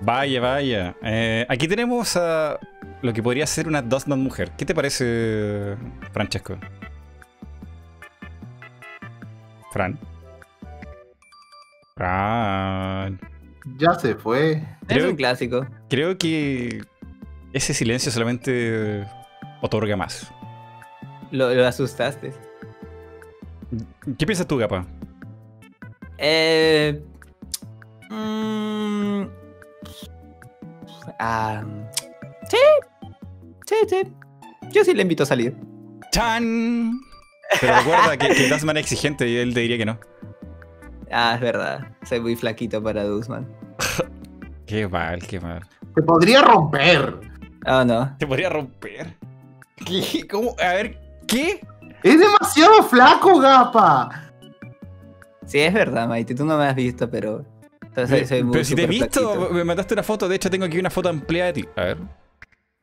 [0.00, 0.96] Vaya, vaya.
[1.02, 2.58] Eh, aquí tenemos a
[3.02, 4.52] lo que podría ser una Dustman mujer.
[4.56, 5.76] ¿Qué te parece,
[6.12, 6.58] Francesco?
[9.72, 9.98] Fran.
[11.96, 13.20] Fran.
[13.76, 14.62] Ya se fue.
[14.88, 15.66] Es un clásico.
[15.88, 16.80] Creo que
[17.52, 19.04] ese silencio solamente
[19.62, 20.32] otorga más.
[21.30, 22.32] Lo, lo asustaste.
[24.18, 24.86] ¿Qué piensas tú, Gapa?
[26.16, 27.00] Eh,
[28.10, 29.22] mm,
[31.20, 31.62] ah,
[32.48, 32.56] sí,
[33.66, 34.12] sí, sí.
[34.70, 35.54] Yo sí le invito a salir.
[36.10, 37.00] ¡Chan!
[37.60, 39.98] Pero recuerda que, que Dustman es exigente y él te diría que no.
[41.10, 41.96] Ah, es verdad.
[42.04, 43.46] Soy muy flaquito para Duzman.
[44.66, 45.62] Qué mal, qué mal.
[45.94, 47.14] Se podría romper.
[47.66, 48.16] Oh, no.
[48.18, 49.14] Te podría romper.
[49.86, 50.26] ¿Qué?
[50.28, 50.54] ¿Cómo?
[50.58, 51.60] A ver, ¿qué?
[52.02, 54.32] Es demasiado flaco, gapa.
[55.46, 56.34] Sí, es verdad, Maite.
[56.34, 57.44] Tú no me has visto, pero.
[57.94, 59.54] soy- soy muy Pero si te he visto, flaquito.
[59.54, 60.28] me mandaste una foto.
[60.28, 61.68] De hecho, tengo aquí una foto ampliada de ti.
[61.76, 61.98] A ver.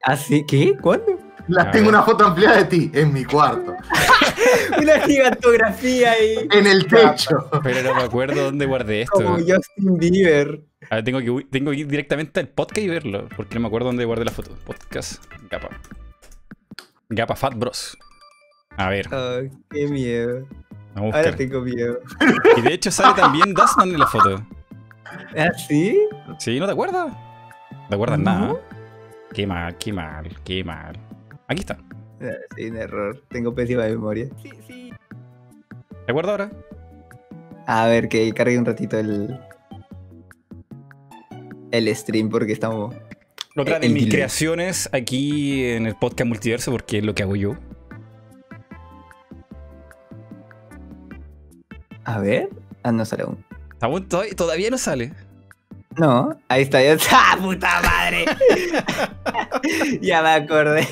[0.03, 0.43] ¿Ah, sí?
[0.47, 0.75] ¿Qué?
[0.81, 1.19] ¿Cuándo?
[1.47, 3.75] La A tengo una foto ampliada de ti en mi cuarto,
[4.81, 6.47] Una gigantografía ahí.
[6.51, 7.47] en el techo.
[7.63, 9.13] Pero no me acuerdo dónde guardé esto.
[9.23, 10.61] Como Justin Bieber.
[10.89, 13.27] A ver, tengo que, tengo que ir directamente al podcast y verlo.
[13.37, 14.55] Porque no me acuerdo dónde guardé la foto.
[14.65, 15.69] Podcast, Gapa.
[17.09, 17.95] Gapa Fat Bros.
[18.77, 19.39] A ver, Oh,
[19.69, 20.47] qué miedo.
[20.93, 21.99] vamos Ahora tengo miedo.
[22.57, 24.45] Y de hecho sale también Dustman en la foto.
[25.37, 25.97] ¿Ah, sí?
[26.39, 26.59] ¿Sí?
[26.59, 27.07] ¿No te acuerdas?
[27.71, 28.25] ¿No te acuerdas No.
[28.25, 28.55] nada?
[29.33, 30.97] Qué mal, qué mal, qué mal.
[31.47, 31.77] Aquí está.
[32.21, 33.21] Ah, Sí, un error.
[33.29, 34.27] Tengo pésima memoria.
[34.41, 34.93] Sí, sí.
[36.05, 36.51] ¿Te acuerdas ahora?
[37.67, 39.39] A ver, que cargue un ratito el.
[41.71, 42.95] El stream porque estamos.
[43.57, 44.09] Otra de mis delay.
[44.09, 47.55] creaciones aquí en el podcast multiverso, porque es lo que hago yo.
[52.05, 52.49] A ver.
[52.83, 53.43] Ah, no sale aún.
[53.81, 55.13] Aún todavía, todavía no sale.
[55.97, 56.81] No, ahí está.
[56.81, 58.25] Ya ¡Ah, puta madre!
[60.01, 60.87] ya me acordé.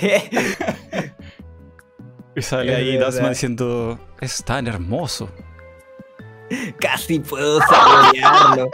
[2.36, 2.98] Y sale Es ahí.
[2.98, 5.30] Dustman diciendo: Es tan hermoso.
[6.80, 8.70] Casi puedo saborearlo.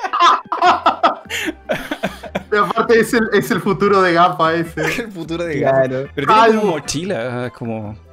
[2.49, 4.81] Pero aparte es el, es el futuro de gapa ese.
[5.03, 6.09] el futuro de Claro.
[6.15, 8.08] Pero tiene como mochila, como.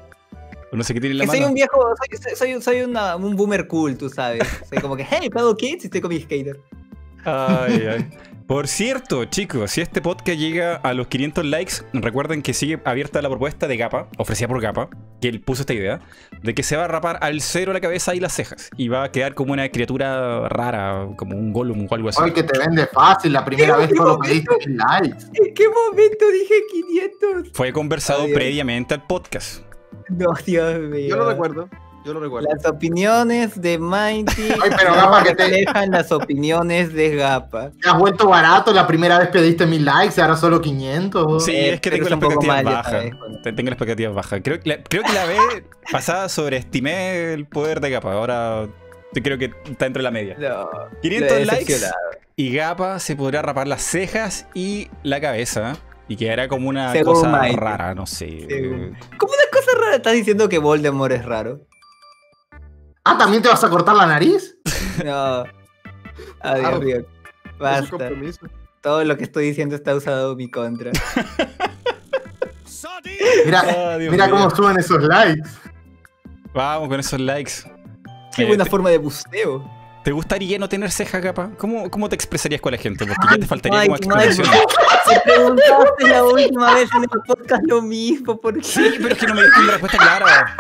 [0.73, 1.81] No sé qué tiene en la Que soy un viejo,
[2.21, 4.43] soy, soy, soy, una- un boomer cool, tú sabes.
[4.69, 6.61] Soy como que, hey, Paddle Kids, y estoy con mi skater.
[7.25, 8.11] Ay, ay.
[8.47, 13.21] Por cierto, chicos, si este podcast llega a los 500 likes, recuerden que sigue abierta
[13.21, 14.89] la propuesta de Gapa, ofrecida por Gapa,
[15.21, 15.99] que él puso esta idea,
[16.45, 18.71] de que se va a rapar al cero la cabeza y las cejas.
[18.77, 22.21] Y va a quedar como una criatura rara, como un Gollum o algo así.
[22.23, 25.25] Ay, que te vende fácil, la primera vez solo pediste mil likes.
[25.35, 27.51] ¿En qué momento dije 500?
[27.53, 29.63] Fue conversado previamente al podcast.
[30.19, 31.09] No, Dios mío.
[31.09, 31.69] Yo lo recuerdo.
[32.05, 32.47] Yo lo recuerdo.
[32.55, 37.71] Las opiniones de Mighty Ay, pero no Gapa, que te- reflejan las opiniones de Gapa.
[37.83, 41.45] Te has vuelto barato, la primera vez pediste mil likes y ahora solo 500.
[41.45, 42.87] Sí, Eh, es que tengo bajas.
[42.93, 43.39] sabes, bueno.
[43.43, 44.41] Te- Tengo las expectativas bajas.
[44.45, 45.41] Creo, que la- creo que la vez
[45.91, 48.13] pasada sobreestimé el poder de Gapa.
[48.13, 48.69] Ahora
[49.13, 50.37] creo que está dentro de la media.
[50.39, 50.69] No,
[51.03, 51.75] 500 lo he likes
[52.37, 55.77] y Gapa se podrá rapar las cejas y la cabeza.
[56.09, 58.47] Y quedará como una Según cosa rara, no sé.
[58.49, 61.61] Según- ¿Cómo una cosa rara estás diciendo que Voldemort es raro?
[63.05, 64.57] Ah, ¿también te vas a cortar la nariz?
[65.05, 65.45] No.
[66.41, 68.11] Adiós, Ah, Basta.
[68.81, 70.93] Todo lo que estoy diciendo está usado en mi contra.
[73.45, 75.49] Mira, Ah, mira cómo suben esos likes.
[76.55, 77.53] Vamos con esos likes.
[78.35, 79.69] Qué Eh, buena te- forma de busteo.
[80.07, 81.51] ¿Te gustaría no tener ceja, Gapa?
[81.59, 83.05] ¿Cómo, ¿Cómo te expresarías con la gente?
[83.05, 84.49] Porque ya te faltaría Mike, como explicación.
[85.11, 88.41] Me preguntaste la última vez en el podcast lo mismo.
[88.41, 88.63] ¿Por qué?
[88.63, 90.57] Sí, pero es que no me diste una respuesta clara.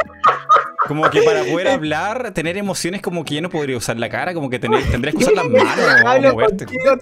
[0.89, 4.35] Como que para poder hablar, tener emociones como que ya no podría usar la cara,
[4.35, 6.64] como que tener, tendrías que usar las manos o Hablo moverte.
[6.64, 6.97] contigo,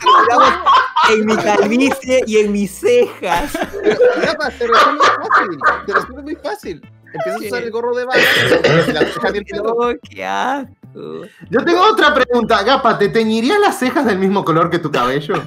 [1.14, 3.54] en mi calvicie y en mis cejas.
[3.54, 5.58] Rafa, te resuelve muy fácil.
[5.86, 6.90] Te resuelve muy fácil.
[7.06, 9.62] Empiezas a usar el gorro de bala y la ceja y el pelo.
[9.62, 10.83] No, qué asco.
[11.50, 12.62] Yo tengo otra pregunta.
[12.62, 15.34] Gapa, ¿te teñirías las cejas del mismo color que tu cabello?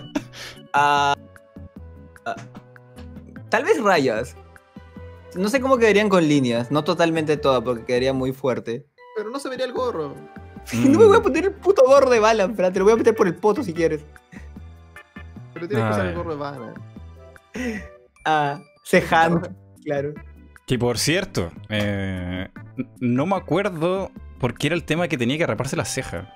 [0.80, 1.15] Ah,
[2.26, 2.36] ah,
[3.49, 4.36] tal vez rayas.
[5.34, 6.69] No sé cómo quedarían con líneas.
[6.69, 8.86] No totalmente todas, porque quedaría muy fuerte.
[9.15, 10.14] Pero no se vería el gorro.
[10.74, 12.98] No me voy a poner el puto gorro de bala, pero te lo voy a
[12.98, 14.02] meter por el poto si quieres.
[15.53, 16.74] Pero tienes que usar el gorro de bala.
[18.26, 20.14] Ah, cejan, claro.
[20.68, 22.49] Que por cierto, eh,
[22.99, 26.31] no me acuerdo por qué era el tema que tenía que raparse la ceja.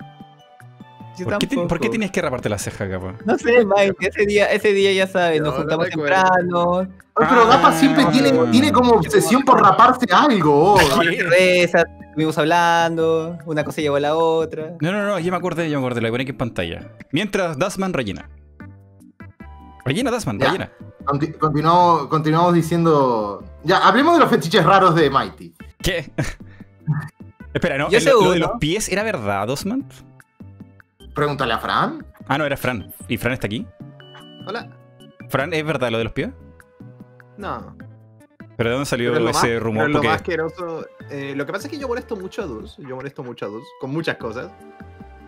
[1.18, 3.15] Yo ¿Por qué, te- por qué tenías que raparte la ceja, Gapa?
[3.26, 6.15] No sé, Mike, ese día, ese día ya sabes, No, nos no juntamos recuerdo.
[6.15, 6.80] temprano,
[7.15, 7.73] Ay, pero Gapa Ah.
[7.73, 10.78] siempre tiene, tiene como obsesión por raparse algo.
[11.19, 14.72] Cerveza, estuvimos hablando, una cosa llevó a la otra.
[14.80, 16.38] No, no, no, ya me acordé, ya me acordé, la voy a poner aquí en
[16.38, 16.91] pantalla.
[17.11, 18.30] Mientras Dasman rellena.
[19.84, 20.45] Rellena, Dasman, Ya.
[20.45, 20.72] rellena.
[21.06, 23.44] Conti- continuamos, continuamos diciendo.
[23.64, 25.53] Ya, hablemos de los fetiches raros de Mighty.
[25.84, 26.10] ¿Qué?
[27.53, 27.90] Espera, ¿no?
[27.90, 29.86] Yo ¿El- ¿Lo de los pies era verdad, Osman?
[31.14, 32.06] Pregúntale a Fran.
[32.28, 32.94] Ah, no, era Fran.
[33.07, 33.68] ¿Y Fran está aquí?
[34.48, 34.69] Hola.
[35.30, 36.30] ¿Fran, es verdad lo de los pies?
[37.38, 37.76] No.
[38.57, 39.88] ¿Pero de dónde salió Pero es lo ese más- rumor?
[39.90, 40.86] lo Porque- más asqueroso.
[41.10, 42.78] eh, lo que pasa es que yo molesto mucho a Dus.
[42.78, 44.52] Yo molesto mucho a Dus con muchas cosas.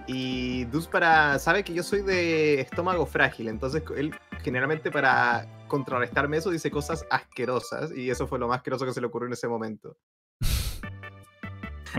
[0.07, 3.47] Y Dus para sabe que yo soy de estómago frágil.
[3.47, 4.13] Entonces él
[4.43, 7.91] generalmente para contrarrestarme eso dice cosas asquerosas.
[7.95, 9.95] Y eso fue lo más asqueroso que se le ocurrió en ese momento.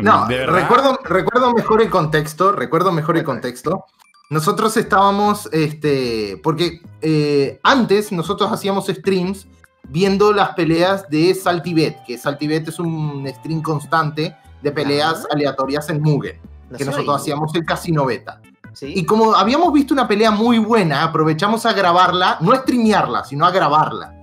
[0.03, 3.85] No, recuerdo, recuerdo mejor el contexto, recuerdo mejor el contexto.
[4.31, 9.47] Nosotros estábamos, este, porque eh, antes nosotros hacíamos streams
[9.89, 15.29] viendo las peleas de Saltibet, que Saltibet es un stream constante de peleas Ajá.
[15.33, 16.41] aleatorias en Mugen,
[16.77, 18.41] que nosotros ahí, hacíamos el Casino Beta.
[18.73, 18.93] ¿sí?
[18.97, 23.47] Y como habíamos visto una pelea muy buena, aprovechamos a grabarla, no a streamearla, sino
[23.47, 24.15] a grabarla.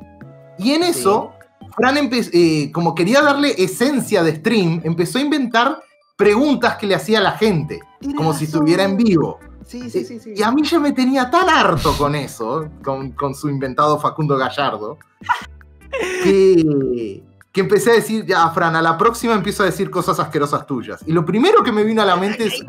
[0.57, 1.34] Y en eso,
[1.76, 5.81] Fran, eh, como quería darle esencia de stream, empezó a inventar
[6.15, 7.80] preguntas que le hacía a la gente,
[8.15, 9.39] como si estuviera en vivo.
[9.65, 10.19] Sí, sí, sí.
[10.19, 10.34] sí.
[10.35, 14.38] Y a mí ya me tenía tan harto con eso, con, con su inventado Facundo
[14.38, 14.98] Gallardo,
[16.23, 20.65] que, que empecé a decir, ya, Fran, a la próxima empiezo a decir cosas asquerosas
[20.68, 21.02] tuyas.
[21.07, 22.65] Y lo primero que me vino a la mente es,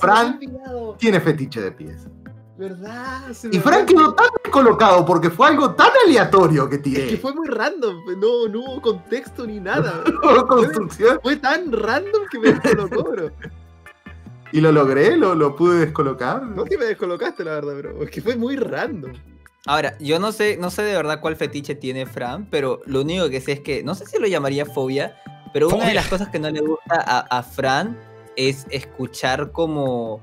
[0.00, 0.40] Fran.
[0.98, 2.06] tiene fetiche de pies.
[2.58, 3.32] ¿Verdad?
[3.32, 7.06] Se Y había Fran quedó tan descolocado porque fue algo tan aleatorio que Es tiré.
[7.08, 7.96] que fue muy random.
[8.18, 10.02] No, no hubo contexto ni nada.
[10.48, 11.20] construcción.
[11.22, 13.30] Fue tan random que me descolocó, bro.
[14.52, 16.42] Y lo logré, lo, lo pude descolocar.
[16.42, 18.02] No que me descolocaste, la verdad, bro.
[18.02, 19.12] Es que fue muy random.
[19.66, 23.28] Ahora, yo no sé, no sé de verdad cuál fetiche tiene Fran, pero lo único
[23.28, 25.16] que sé es que, no sé si lo llamaría fobia,
[25.52, 27.98] pero una de las cosas que no le gusta a, a Fran
[28.36, 30.22] es escuchar como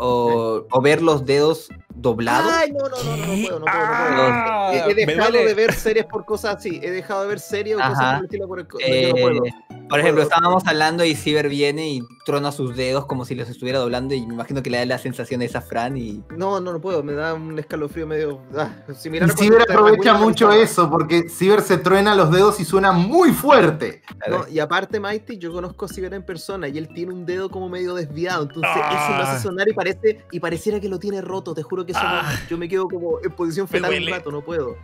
[0.00, 2.50] o, o ver los dedos doblados.
[2.52, 3.68] Ay, no, no, no, no, no puedo, no puedo, no puedo.
[3.68, 6.80] Ah, He, he dejado de ver series por cosas así.
[6.82, 9.42] He dejado de ver series o cosas por el estilo por el Eh, no puedo.
[9.90, 13.78] Por ejemplo, estábamos hablando y Ciber viene y trona sus dedos como si los estuviera
[13.80, 16.22] doblando y me imagino que le da la sensación de esa Fran y...
[16.36, 18.40] No, no, no puedo, me da un escalofrío medio.
[18.56, 22.92] Ah, Y similar Ciber aprovecha mucho eso, porque Ciber se truena los dedos y suena
[22.92, 24.02] muy fuerte.
[24.28, 27.50] No, y aparte, Mighty, yo conozco a Ciber en persona y él tiene un dedo
[27.50, 28.44] como medio desviado.
[28.44, 29.04] Entonces, Ah.
[29.08, 31.52] eso lo hace sonar y parece y pareciera que lo tiene roto.
[31.54, 32.32] Te juro que eso no- Ah.
[32.48, 34.76] yo me quedo como en posición fetal un rato, no puedo.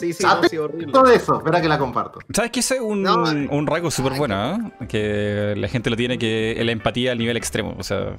[0.00, 0.92] Sí, sí, no, sí, horrible.
[0.92, 2.18] Todo eso, espera que la comparto.
[2.34, 4.54] ¿Sabes que ese es un, No, un rasgo súper bueno?
[4.80, 4.86] ¿eh?
[4.88, 7.74] Que la gente lo tiene que la empatía al nivel extremo.
[7.78, 8.16] O sea,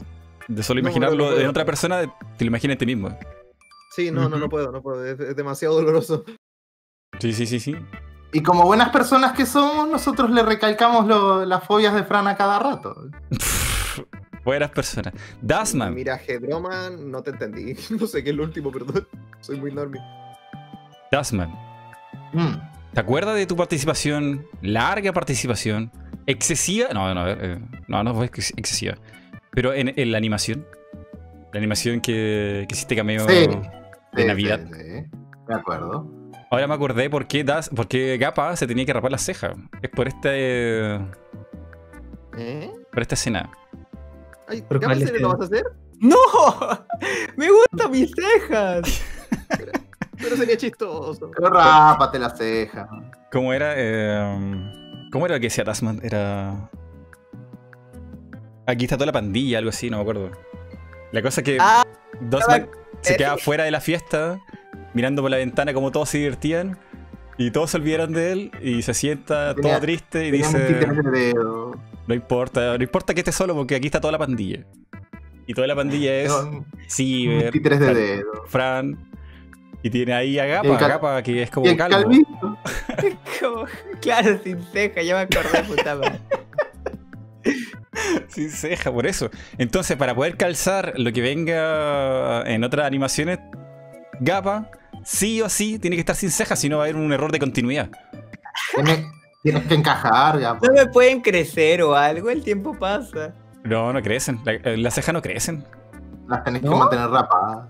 [0.47, 1.41] de solo imaginarlo no, no puedo.
[1.41, 2.01] en otra persona,
[2.37, 3.17] te lo imaginas en ti mismo.
[3.95, 5.05] Sí, no, no, no puedo, no puedo.
[5.05, 6.23] Es, es demasiado doloroso.
[7.19, 7.75] Sí, sí, sí, sí.
[8.33, 12.37] Y como buenas personas que somos, nosotros le recalcamos lo- las fobias de Fran a
[12.37, 12.95] cada rato.
[14.43, 15.13] Buenas personas.
[15.41, 15.93] Dasman.
[15.93, 17.75] Miraje broma, no te entendí.
[17.99, 19.07] No sé qué es lo último, perdón.
[19.41, 20.01] Soy muy normie.
[21.11, 21.53] Dasman.
[22.33, 22.55] Mm.
[22.93, 24.45] ¿Te acuerdas de tu participación?
[24.61, 25.91] Larga participación.
[26.27, 26.89] Excesiva.
[26.93, 27.37] No, no, a ver.
[27.41, 28.95] eh, no, no fue ex- excesiva.
[29.51, 30.65] Pero en, en la animación.
[31.53, 33.35] La animación que, que hiciste cameo Sí.
[33.47, 33.59] de
[34.15, 34.59] Sí, Navidad.
[34.67, 35.17] sí, sí.
[35.47, 36.09] De acuerdo.
[36.49, 39.53] Ahora me acordé por qué, Das, por qué Gapa se tenía que rapar las cejas.
[39.81, 40.95] Es por este.
[42.37, 42.71] ¿Eh?
[42.91, 43.49] Por esta escena.
[44.47, 45.63] Ay, ¿Por ¿ya cuál en serio lo el- vas a hacer?
[45.99, 46.15] ¡No!
[47.37, 49.01] ¡Me gustan mis cejas!
[50.21, 51.31] Pero sería chistoso.
[51.35, 52.87] Pero rápate la ceja.
[53.31, 53.73] ¿Cómo era?
[53.75, 55.99] Eh, ¿Cómo era lo que decía Tasman?
[56.03, 56.69] Era.
[58.67, 60.31] Aquí está toda la pandilla, algo así, no me acuerdo.
[61.11, 61.83] La cosa que Ah,
[62.21, 62.69] Dosman
[63.01, 64.39] se queda fuera de la fiesta,
[64.93, 66.77] mirando por la ventana como todos se divertían.
[67.37, 71.01] Y todos se olvidaron de él y se sienta Tenía- todo triste y dice: títere
[71.01, 71.71] de dedo.
[72.07, 74.63] No importa, no importa que esté solo porque aquí está toda la pandilla.
[75.47, 78.31] Y toda la pandilla es Un Ciber, títeres de Fran- dedo.
[78.45, 79.10] Fran.
[79.83, 81.97] Y tiene ahí a Gapa, Gapa que es como el calvo.
[82.03, 82.57] calvito.
[83.41, 83.65] como-
[84.01, 86.19] claro, sin ceja, ya me acordé, puta madre.
[88.29, 89.29] Sin ceja, por eso.
[89.57, 93.39] Entonces, para poder calzar lo que venga en otras animaciones,
[94.19, 94.69] Gapa,
[95.03, 97.31] sí o sí, tiene que estar sin ceja, si no va a haber un error
[97.31, 97.89] de continuidad.
[99.43, 100.53] Tienes, que encajar, ya.
[100.53, 103.33] No me pueden crecer o algo, el tiempo pasa.
[103.63, 104.39] No, no crecen.
[104.45, 105.65] La- eh, Las cejas no crecen.
[106.27, 107.69] Las tenés que mantener rapadas.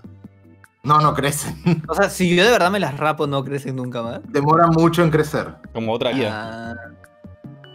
[0.82, 1.82] No, no crecen.
[1.88, 4.20] O sea, si yo de verdad me las rapo, no crecen nunca más.
[4.28, 5.54] Demoran mucho en crecer.
[5.72, 6.30] Como otra vida.
[6.32, 6.74] Ah,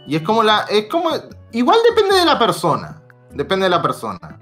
[0.06, 0.66] Y es como la.
[0.70, 1.10] Es como.
[1.52, 3.02] Igual depende de la persona.
[3.32, 4.38] Depende de la persona.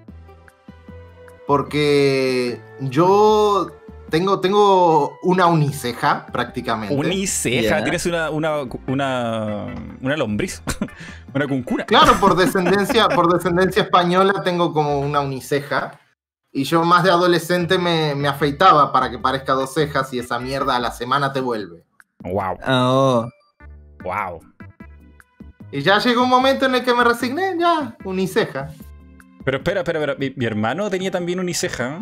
[1.47, 3.71] Porque yo
[4.11, 6.95] tengo, tengo una uniceja prácticamente.
[6.95, 9.67] Uniceja, tienes una, una, una,
[10.01, 10.63] una lombriz.
[11.35, 11.85] una cuncuna.
[11.87, 16.01] Claro, por descendencia, por descendencia española tengo como una uniceja.
[16.57, 20.39] Y yo más de adolescente me, me afeitaba para que parezca dos cejas y esa
[20.39, 21.85] mierda a la semana te vuelve.
[22.25, 23.29] Wow, oh.
[24.03, 24.41] wow.
[25.71, 28.71] Y ya llegó un momento en el que me resigné, ya, uniceja.
[29.45, 30.19] Pero espera, espera, espera.
[30.19, 32.01] Mi, mi hermano tenía también uniceja.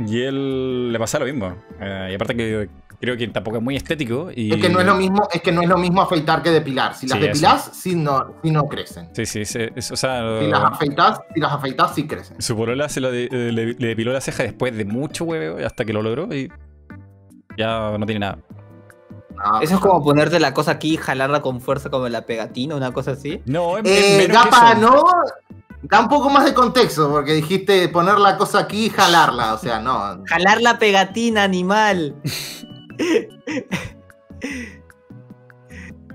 [0.00, 1.56] Y él le pasaba lo mismo.
[1.78, 2.68] Eh, y aparte que
[3.00, 4.30] creo que tampoco es muy estético.
[4.34, 4.52] Y...
[4.54, 6.94] Es que no es lo mismo, es que no es lo mismo afeitar que depilar.
[6.94, 9.08] Si las Sí, depilás, sí no, sí no crecen.
[9.14, 12.40] Sí, sí, sí, es- o sea, Si las afeitas, si las afeitas, sí crecen.
[12.40, 15.64] su polola se lo de- eh, le, le depiló la ceja después de mucho hueveo
[15.66, 16.50] hasta que lo logró y
[17.58, 18.38] ya no tiene nada.
[19.38, 22.74] Ah, Eso es como ponerte la cosa aquí y jalarla con fuerza como la pegatina,
[22.74, 23.42] una cosa así.
[23.44, 24.80] No, es, es Eh, menos que Gapa, eso.
[24.80, 25.02] no.
[25.82, 29.52] Da un poco más de contexto, porque dijiste poner la cosa aquí y jalarla.
[29.54, 30.22] O sea, no.
[30.24, 32.14] Jalar la pegatina, animal.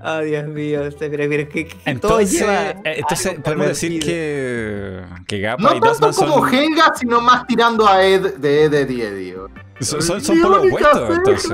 [0.04, 4.00] Oh, Dios mío, pero, pero que, que todo Entonces, lleva eh, entonces algo podemos decir
[4.04, 8.34] que, que Gapa No y tanto Dustman son, como Helga, sino más tirando a Ed
[8.38, 9.36] de Ed, Ed y Eddie.
[9.80, 11.52] son, son, son por lo opuesto, entonces.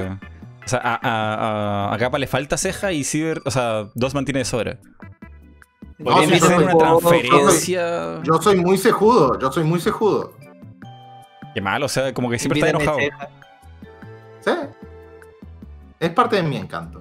[0.65, 4.25] O sea, a, a, a- a Gapa le falta ceja y Ciber, o sea, Dustman
[4.25, 4.79] tiene de sobra.
[6.03, 6.79] Podrían sí, hacer yo una soy-
[7.21, 8.23] transferencia.
[8.23, 10.33] Yo soy muy cejudo, yo soy muy cejudo.
[11.55, 12.97] Qué mal, o sea, como que siempre está enojado.
[12.99, 13.29] ceja.
[14.41, 14.51] ¿Sí?
[16.01, 17.01] Es parte de mi encanto.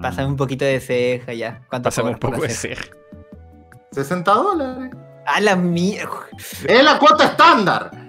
[0.00, 1.60] Pásame un poquito de ceja ya.
[1.68, 2.82] ¿Cuánto Pásame un poco de ceja?
[2.82, 2.94] ceja.
[3.92, 4.90] 60 dólares.
[5.26, 6.26] A la mierda.
[6.66, 7.90] Es la cuota estándar.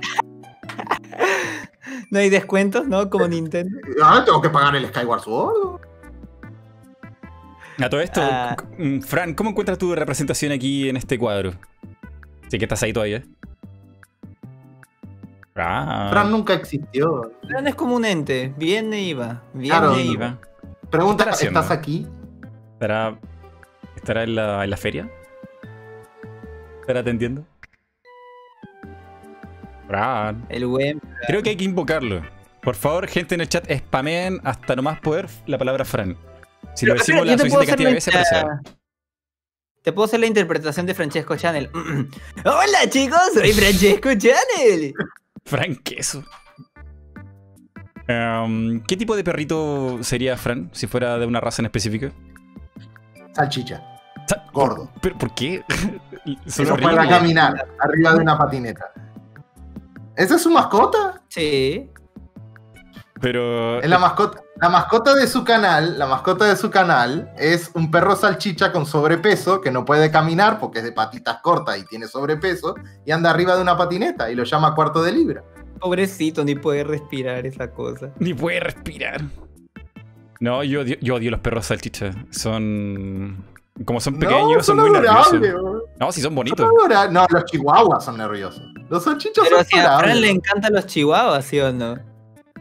[2.11, 3.07] No hay descuentos, ¿no?
[3.09, 3.77] Como Nintendo.
[4.03, 5.79] Ahora tengo que pagar el Skyward Sword.
[7.83, 8.55] A todo esto, Ah.
[8.77, 11.53] mm, Fran, ¿cómo encuentras tu representación aquí en este cuadro?
[12.49, 13.23] Sí que estás ahí todavía.
[15.63, 17.31] Fran nunca existió.
[17.47, 18.53] Fran es como un ente.
[18.57, 19.41] Viene y va.
[19.53, 19.99] Viene Claro.
[19.99, 20.37] y va.
[20.89, 21.29] Pregunta.
[21.31, 22.07] ¿estás aquí?
[22.73, 23.19] ¿Estará,
[23.95, 25.09] estará en, la, en la feria?
[26.81, 27.45] ¿Estará atendiendo?
[29.87, 30.45] Fran.
[30.49, 31.01] El buen.
[31.27, 32.21] Creo que hay que invocarlo.
[32.61, 36.15] Por favor, gente en el chat, spameen hasta no más poder la palabra Fran.
[36.75, 38.61] Si lo decimos la Yo te puedo suficiente cantidad de veces, aparecerá.
[39.81, 41.69] Te puedo hacer la interpretación de Francesco Channel.
[42.45, 44.93] Hola chicos, soy Francesco Channel.
[45.45, 46.23] Fran Queso.
[48.07, 52.11] Em, ¿Qué tipo de perrito sería Fran si fuera de una raza en específica?
[53.33, 53.83] Salchicha.
[54.27, 54.91] Sa- Gordo.
[55.01, 55.63] ¿Pero por qué?
[56.57, 57.07] Pueda horribles.
[57.09, 58.91] caminar arriba de una patineta.
[60.15, 61.21] ¿Esa es su mascota?
[61.29, 61.89] Sí.
[63.21, 63.79] Pero.
[63.81, 64.41] Es la mascota.
[64.61, 68.85] La mascota de su canal, la mascota de su canal es un perro salchicha con
[68.85, 72.75] sobrepeso que no puede caminar porque es de patitas cortas y tiene sobrepeso
[73.05, 75.43] y anda arriba de una patineta y lo llama cuarto de libra.
[75.79, 78.11] Pobrecito, ni puede respirar esa cosa.
[78.19, 79.21] Ni puede respirar.
[80.41, 82.11] No, yo odio, yo odio los perros salchicha.
[82.29, 83.45] Son.
[83.85, 85.39] Como son pequeños, no, son, son muy nerviosos.
[85.39, 85.83] bro.
[85.97, 86.69] No, sí, son bonitos.
[87.11, 88.61] No, los chihuahuas son nerviosos.
[88.89, 92.08] Los salchichas Pero son si a Fran le encantan los chihuahuas, ¿sí o no?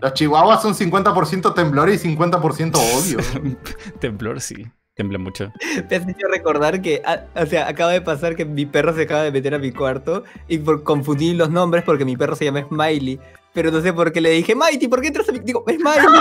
[0.00, 3.56] Los chihuahuas son 50% temblor y 50% odio.
[4.00, 4.66] Temblor, sí.
[4.98, 5.52] Temblan mucho.
[5.88, 9.02] Te has hecho recordar que, ah, o sea, acaba de pasar que mi perro se
[9.02, 12.46] acaba de meter a mi cuarto y por confundir los nombres porque mi perro se
[12.46, 13.20] llama Smiley.
[13.54, 15.38] Pero no sé por qué le dije, Mighty, ¿por qué entras a mi...?
[15.38, 16.20] Digo, Smiley.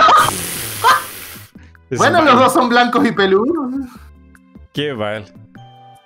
[1.90, 3.72] Bueno, los dos son blancos y peludos.
[4.74, 5.24] Qué mal.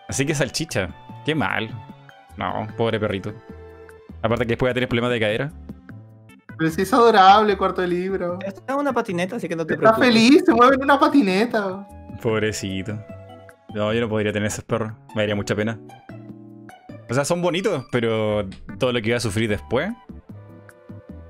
[0.09, 0.95] Así que salchicha.
[1.25, 1.69] Qué mal.
[2.37, 3.35] No, pobre perrito.
[4.23, 5.53] Aparte que después va a tener problemas de cadera.
[6.59, 8.39] Pero sí es adorable, cuarto de libro.
[8.45, 10.09] Está en una patineta, así que no te Está preocupes.
[10.09, 11.87] feliz, se mueve en una patineta.
[12.23, 12.99] Pobrecito.
[13.75, 14.93] No, yo no podría tener esos perros.
[15.15, 15.79] Me daría mucha pena.
[17.11, 18.49] O sea, son bonitos, pero
[18.79, 19.91] todo lo que iba a sufrir después.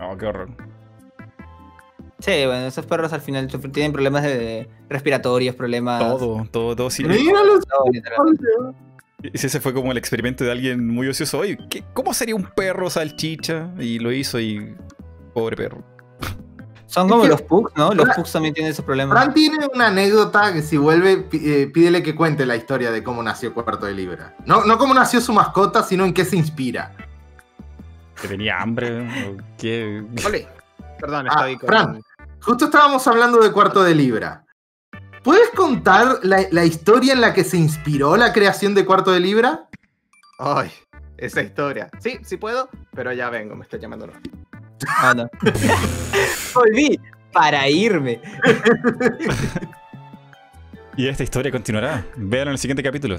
[0.01, 0.51] No, qué horror.
[2.19, 6.01] Sí, bueno, esos perros al final tienen problemas de respiratorios, problemas...
[6.01, 6.91] Todo, todo, todo.
[6.91, 7.03] Sí.
[7.05, 7.59] Míralo.
[7.61, 8.19] todo, literal.
[9.25, 11.39] Y Ese fue como el experimento de alguien muy ocioso.
[11.41, 13.71] Oye, ¿qué- ¿cómo sería un perro salchicha?
[13.79, 14.75] Y lo hizo y...
[15.35, 15.83] Pobre perro.
[16.87, 17.95] Son como Es que- los pugs, ¿no?
[17.95, 19.17] Los pugs también tienen esos problemas.
[19.17, 23.23] Fran tiene una anécdota que si vuelve, eh, pídele que cuente la historia de cómo
[23.23, 24.37] nació Cuarto de Libra.
[24.45, 26.95] No, no cómo nació su mascota, sino en qué se inspira.
[28.21, 29.01] Que tenía hambre.
[29.31, 30.05] o qué...
[30.27, 30.47] Ole.
[31.01, 31.67] Perdón, Ah, estoy con.
[31.69, 32.03] Fran.
[32.43, 34.45] Justo estábamos hablando de Cuarto de Libra.
[35.25, 39.21] ¿Puedes contar la, la historia en la que se inspiró la creación de Cuarto de
[39.21, 39.69] Libra?
[40.39, 40.71] Ay,
[41.17, 41.89] esa historia.
[42.01, 44.09] Sí, sí puedo, pero ya vengo, me está llamando.
[44.89, 45.29] Ah, no.
[46.55, 46.99] Volví
[47.33, 48.21] para irme.
[50.97, 52.05] Y esta historia continuará.
[52.17, 53.17] Véanlo en el siguiente capítulo.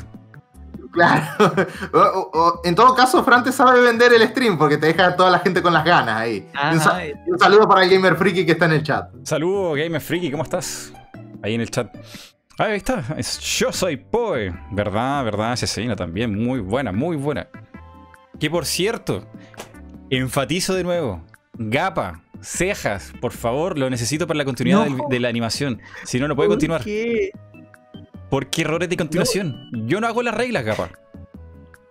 [0.91, 1.25] Claro.
[1.93, 5.07] O- o- o- en todo caso, Fran te sabe vender el stream porque te deja
[5.07, 6.47] a toda la gente con las ganas ahí.
[6.53, 6.75] Y
[7.31, 9.09] un, saludo para el gamer friki que está en el chat.
[9.23, 10.93] Saludos, Gamer Freaky, ¿cómo estás?
[11.41, 11.91] Ahí en el chat.
[12.59, 13.03] Ah, ahí está.
[13.17, 14.53] Es Yo soy Poe.
[14.71, 15.23] ¿Verdad?
[15.25, 15.53] ¿Verdad?
[15.53, 16.31] Asesina también.
[16.35, 17.47] Muy buena, muy buena.
[18.39, 19.25] Que por cierto,
[20.11, 21.23] enfatizo de nuevo.
[21.57, 24.95] Gapa, cejas, por favor, lo necesito para la continuidad No.
[24.97, 25.81] del- de la animación.
[26.03, 26.83] Si no, no puede continuar.
[26.83, 27.31] ¿Qué?
[28.29, 29.69] ¿Por qué errores de continuación?
[29.87, 30.89] Yo no hago las reglas, Gapa.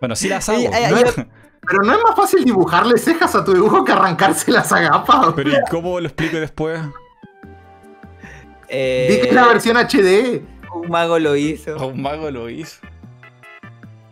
[0.00, 0.58] Bueno, sí las hago.
[0.58, 0.96] Ay, ay, ¿no?
[0.96, 1.04] ay,
[1.68, 5.32] Pero no es más fácil dibujarle cejas a tu dibujo que arrancárselas a gapa.
[5.36, 6.80] Pero ¿y cómo lo explico después?
[8.68, 10.42] Eh, Di que es la versión HD.
[10.74, 11.76] un mago lo hizo.
[11.78, 12.80] A un mago lo hizo.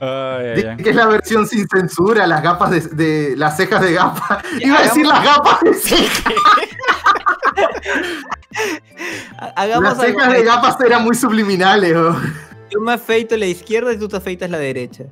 [0.02, 4.43] Ay, que es la versión sin censura, las gapas de, de- las cejas de gapa.
[4.59, 6.35] Ya, Iba a decir las gapas de cejas.
[9.56, 10.18] Hagamos Las algo.
[10.20, 11.94] cejas de gapas eran muy subliminales.
[11.97, 12.16] oh.
[12.70, 15.05] Yo me afeito la izquierda y tú te afeitas la derecha.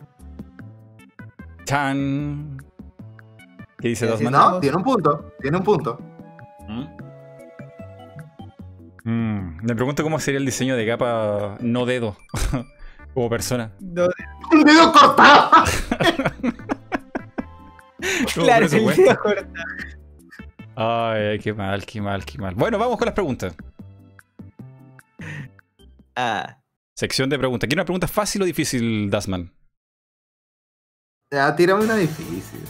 [1.64, 2.56] Chan.
[3.80, 4.32] ¿Qué dice Ya, Dosman?
[4.32, 5.32] sí, No, tiene un punto.
[5.40, 5.98] Tiene un punto.
[9.04, 12.16] Mm, me pregunto cómo sería el diseño de capa no dedo.
[13.14, 13.72] Como persona.
[13.80, 14.06] No,
[14.52, 15.50] Un dedo cortado.
[18.32, 19.64] Claro, el dedo corta.
[20.76, 22.54] Ay, ay, qué mal, qué mal, qué mal.
[22.54, 23.56] Bueno, vamos con las preguntas.
[26.14, 26.58] Ah,
[26.96, 27.66] Sección de preguntas.
[27.66, 29.52] ¿Quiere una pregunta fácil o difícil, Dasman?
[31.32, 32.60] Ya, tírame una difícil.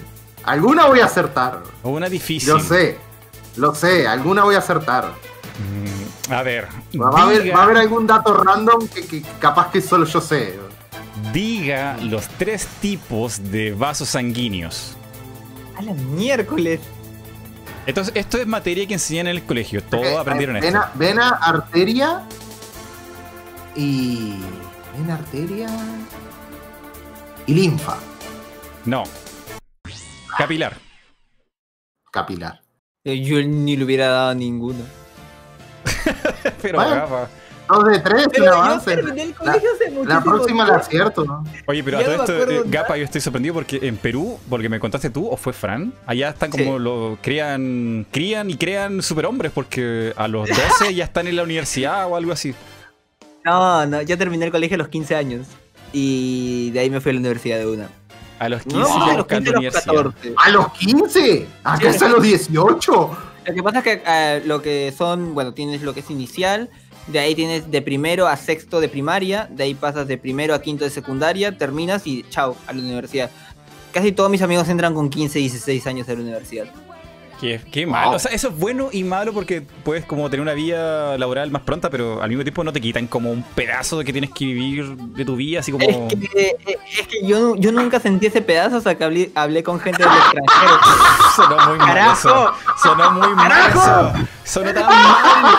[0.44, 1.62] Alguna voy a acertar.
[1.82, 2.48] O una difícil.
[2.48, 2.98] Yo sé.
[3.56, 5.12] Lo sé, alguna voy a acertar.
[5.58, 6.68] Mm, a ver.
[7.00, 9.80] Va, va a haber, diga- va a haber algún dato random que, que capaz que
[9.80, 10.58] solo yo sé.
[11.32, 14.96] Diga los tres tipos de vasos sanguíneos.
[15.76, 16.80] a la miércoles.
[17.86, 19.82] Entonces, esto es materia que enseñan en el colegio.
[19.82, 20.70] Todos aprendieron eh, esto.
[20.70, 22.22] vena, vena, arteria
[23.74, 24.34] y.
[24.96, 25.68] Vena, arteria.
[27.46, 27.96] Y linfa
[28.84, 29.04] No.
[30.36, 30.76] Capilar.
[32.12, 32.60] capilar.
[33.04, 34.80] Yo, yo ni le hubiera dado ninguno.
[36.62, 36.94] Pero Bueno.
[36.94, 37.28] Gapa.
[37.68, 38.94] Dos de tres, un Pero yo avance.
[38.96, 41.44] terminé el colegio hace muchísimo La próxima la acierto, ¿no?
[41.66, 42.62] Oye, pero a todo no me esto, eh.
[42.64, 46.30] Gapa, yo estoy sorprendido porque en Perú, porque me contaste tú, o fue Fran, allá
[46.30, 46.82] están como Sí.
[46.82, 52.06] lo crían, crían y crean superhombres porque a los 12 ya están en la universidad
[52.08, 52.54] o algo así.
[53.44, 55.46] No, no, yo terminé el colegio a los 15 años.
[55.92, 57.88] Y de ahí me fui a la universidad de una.
[58.38, 59.84] A los 15 No, ya a los buscando 15 a los universidad.
[59.94, 60.34] 14.
[60.38, 61.46] ¿A los 15?
[61.64, 63.18] Acá es a los 18.
[63.48, 66.68] Lo que pasa es que eh, lo que son, bueno, tienes lo que es inicial,
[67.06, 70.60] de ahí tienes de primero a sexto de primaria, de ahí pasas de primero a
[70.60, 73.30] quinto de secundaria, terminas y chao, a la universidad.
[73.92, 76.66] Casi todos mis amigos entran con 15, 16 años a la universidad.
[77.40, 78.08] Qué, qué malo.
[78.08, 78.16] Wow.
[78.16, 81.62] O sea, eso es bueno y malo porque puedes como tener una vida laboral más
[81.62, 84.44] pronta, pero al mismo tiempo no te quitan como un pedazo de que tienes que
[84.44, 85.84] vivir de tu vida, así como...
[85.84, 86.56] Es que, eh,
[86.98, 90.12] es que yo, yo nunca sentí ese pedazo hasta que hablé, hablé con gente del
[90.12, 90.80] extranjero.
[91.36, 92.28] Sonó muy mal ¡Carajo!
[92.28, 92.54] eso.
[92.82, 94.12] Sonó muy mal eso.
[94.44, 95.54] Sonó tan mal.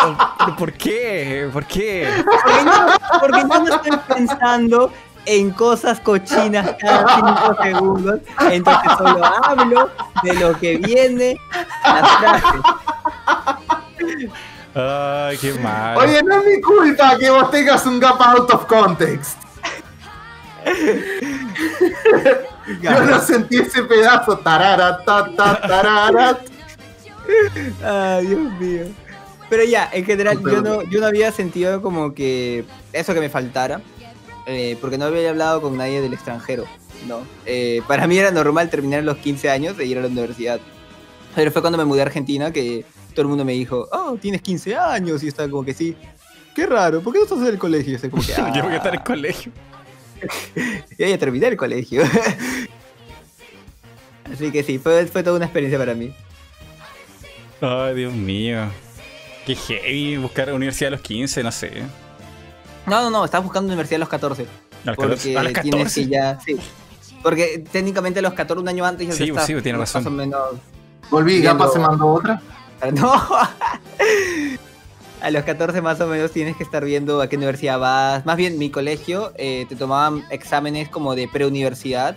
[0.00, 1.50] Oh, ¿Por qué?
[1.52, 2.08] ¿Por qué?
[2.24, 4.92] Porque no, porque no me estoy pensando
[5.26, 8.20] en cosas cochinas cada 5 segundos.
[8.50, 9.90] Entonces solo hablo
[10.22, 11.36] de lo que viene.
[14.74, 15.96] Ay, qué mal.
[15.98, 19.38] Oye, no es mi culpa que vos tengas un gap out of context.
[22.80, 24.38] Yo no sentí ese pedazo.
[24.38, 26.38] Tarara, ta, ta, tarara.
[27.84, 28.84] Ay, Dios mío.
[29.50, 33.30] Pero ya, en general, yo no, yo no había sentido como que eso que me
[33.30, 33.80] faltara.
[34.48, 36.64] Eh, porque no había hablado con nadie del extranjero.
[37.06, 37.20] No.
[37.46, 40.58] Eh, para mí era normal terminar los 15 años de ir a la universidad.
[41.36, 44.42] Pero fue cuando me mudé a Argentina que todo el mundo me dijo, oh, tienes
[44.42, 45.22] 15 años.
[45.22, 45.94] Y yo estaba como que sí.
[46.54, 47.88] Qué raro, ¿por qué no estás en el colegio?
[47.88, 49.04] Y yo estoy como que, Yo voy a estar en "Ah".
[49.04, 49.52] colegio.
[50.98, 52.02] Ya ya terminé el colegio.
[54.32, 56.12] Así que sí, fue, fue toda una experiencia para mí.
[57.60, 58.64] Ay, Dios mío.
[59.46, 61.82] Qué heavy buscar universidad a los 15, no sé.
[62.88, 64.42] No, no, no, estaba buscando universidad a los 14.
[64.42, 64.46] A
[64.86, 65.38] los Porque 14.
[65.38, 66.00] A los tienes 14.
[66.02, 66.38] que ya.
[66.40, 66.56] Sí.
[67.22, 70.12] Porque técnicamente a los 14, un año antes ya Sí, estás sí, tiene más razón.
[70.12, 70.40] o menos.
[71.10, 72.40] Volví, Viendo- Gapa se mandó otra.
[72.92, 73.12] No.
[75.20, 78.24] a los 14 más o menos tienes que estar viendo a qué universidad vas.
[78.24, 82.16] Más bien, mi colegio eh, te tomaban exámenes como de preuniversidad.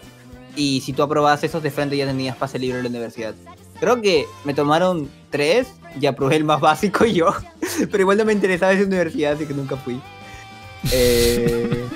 [0.56, 3.34] Y si tú aprobabas esos de frente ya tenías pase libre a la universidad.
[3.80, 7.34] Creo que me tomaron tres y aprobé el más básico y yo.
[7.89, 9.99] Pero igual no me interesaba esa universidad, así que nunca fui.
[10.91, 11.88] Eh,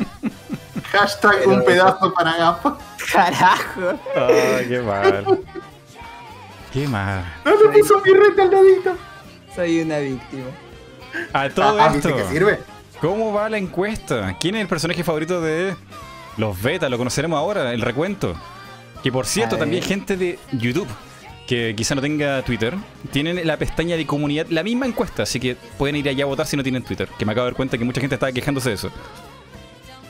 [0.91, 2.77] Hashtag Pero- un pedazo para Gapa.
[3.11, 3.99] carajo.
[4.15, 5.39] Ay, qué mal.
[6.71, 7.23] Qué mal.
[7.43, 8.95] No le puso mi reta al dedito.
[9.55, 10.45] Soy una víctima.
[11.33, 12.59] A todo Ah, esto, ¿viste que sirve?
[13.01, 14.35] ¿cómo va la encuesta?
[14.39, 15.75] ¿Quién es el personaje favorito de
[16.37, 16.89] los beta?
[16.89, 18.35] Lo conoceremos ahora, el recuento.
[19.03, 20.87] Que por cierto, también gente de YouTube,
[21.47, 22.75] que quizá no tenga Twitter,
[23.11, 26.47] tienen la pestaña de comunidad, la misma encuesta, así que pueden ir allá a votar
[26.47, 27.07] si no tienen Twitter.
[27.19, 28.91] Que me acabo de dar cuenta que mucha gente estaba quejándose de eso.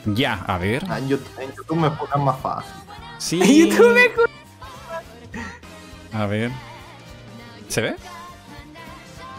[0.06, 0.84] Ya, a ver.
[0.88, 2.72] Ah, En YouTube, en YouTube me pongan más fácil.
[3.18, 3.40] Sí.
[3.42, 4.30] En YouTube mejor.
[6.12, 6.50] A ver.
[7.68, 7.96] ¿Se ve?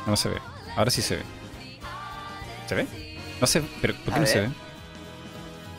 [0.05, 0.37] No, no se ve.
[0.75, 1.21] Ahora sí se ve.
[2.67, 2.85] ¿Se ve?
[3.39, 4.49] No se pero ¿por qué A no se ve?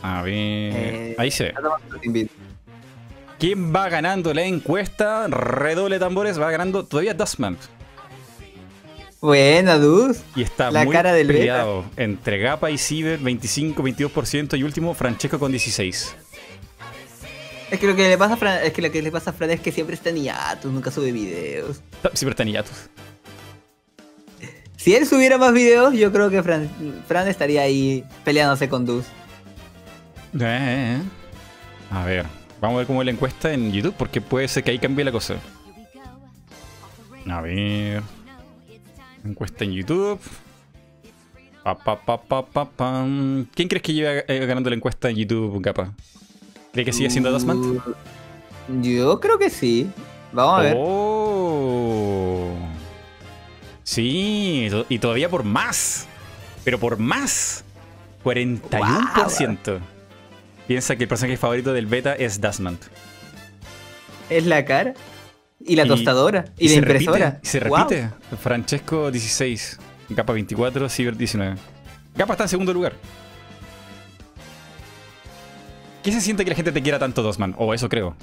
[0.02, 0.32] A ver.
[0.34, 1.54] Eh, Ahí se ve.
[3.38, 5.28] ¿Quién va ganando la encuesta?
[5.28, 7.56] Redoble tambores, va ganando todavía Dustman.
[9.20, 10.22] Buena, Dus.
[10.36, 11.38] Y está La muy cara del beta.
[11.38, 16.16] peleado entre Gapa y Ciber, 25, 22% y último Francesco con 16.
[17.70, 19.32] Es que lo que le pasa a Fran, es que lo que le pasa a
[19.32, 21.80] Fran es que siempre está en hiatus, nunca sube videos.
[22.14, 22.88] Ciber está en hiatus.
[24.76, 26.70] Si él subiera más videos, yo creo que Fran,
[27.06, 29.04] Fran estaría ahí peleándose con Dus.
[30.34, 31.02] Eh, eh, eh.
[31.90, 32.26] A ver,
[32.60, 35.04] vamos a ver cómo es la encuesta en YouTube, porque puede ser que ahí cambie
[35.04, 35.36] la cosa.
[37.30, 38.02] A ver.
[39.24, 40.18] Encuesta en YouTube.
[41.62, 43.46] Pa, pa, pa, pa, pa, pam.
[43.54, 45.92] ¿Quién crees que lleva eh, ganando la encuesta en YouTube, Gapa?
[46.72, 47.58] ¿Cree que sigue siendo Dustman?
[47.58, 47.82] Uh,
[48.82, 49.90] Yo creo que sí.
[50.32, 50.74] Vamos a ver.
[50.78, 52.52] Oh.
[53.82, 56.06] Sí, to- y todavía por más.
[56.64, 57.64] Pero por más.
[58.24, 59.80] 41%.
[60.68, 62.78] Piensa que el personaje favorito del beta es Dustman.
[64.28, 64.92] Es la cara.
[65.64, 66.44] Y la tostadora.
[66.58, 67.30] Y, la impresora.
[67.30, 68.10] Repite, y se repite.
[68.38, 69.78] Francesco 16.
[70.10, 71.56] Gapa 24, Ciber 19.
[72.14, 72.92] Gapa está en segundo lugar.
[76.02, 77.54] ¿Qué se siente que la gente te quiera tanto, Dosman?
[77.56, 78.14] O eso creo.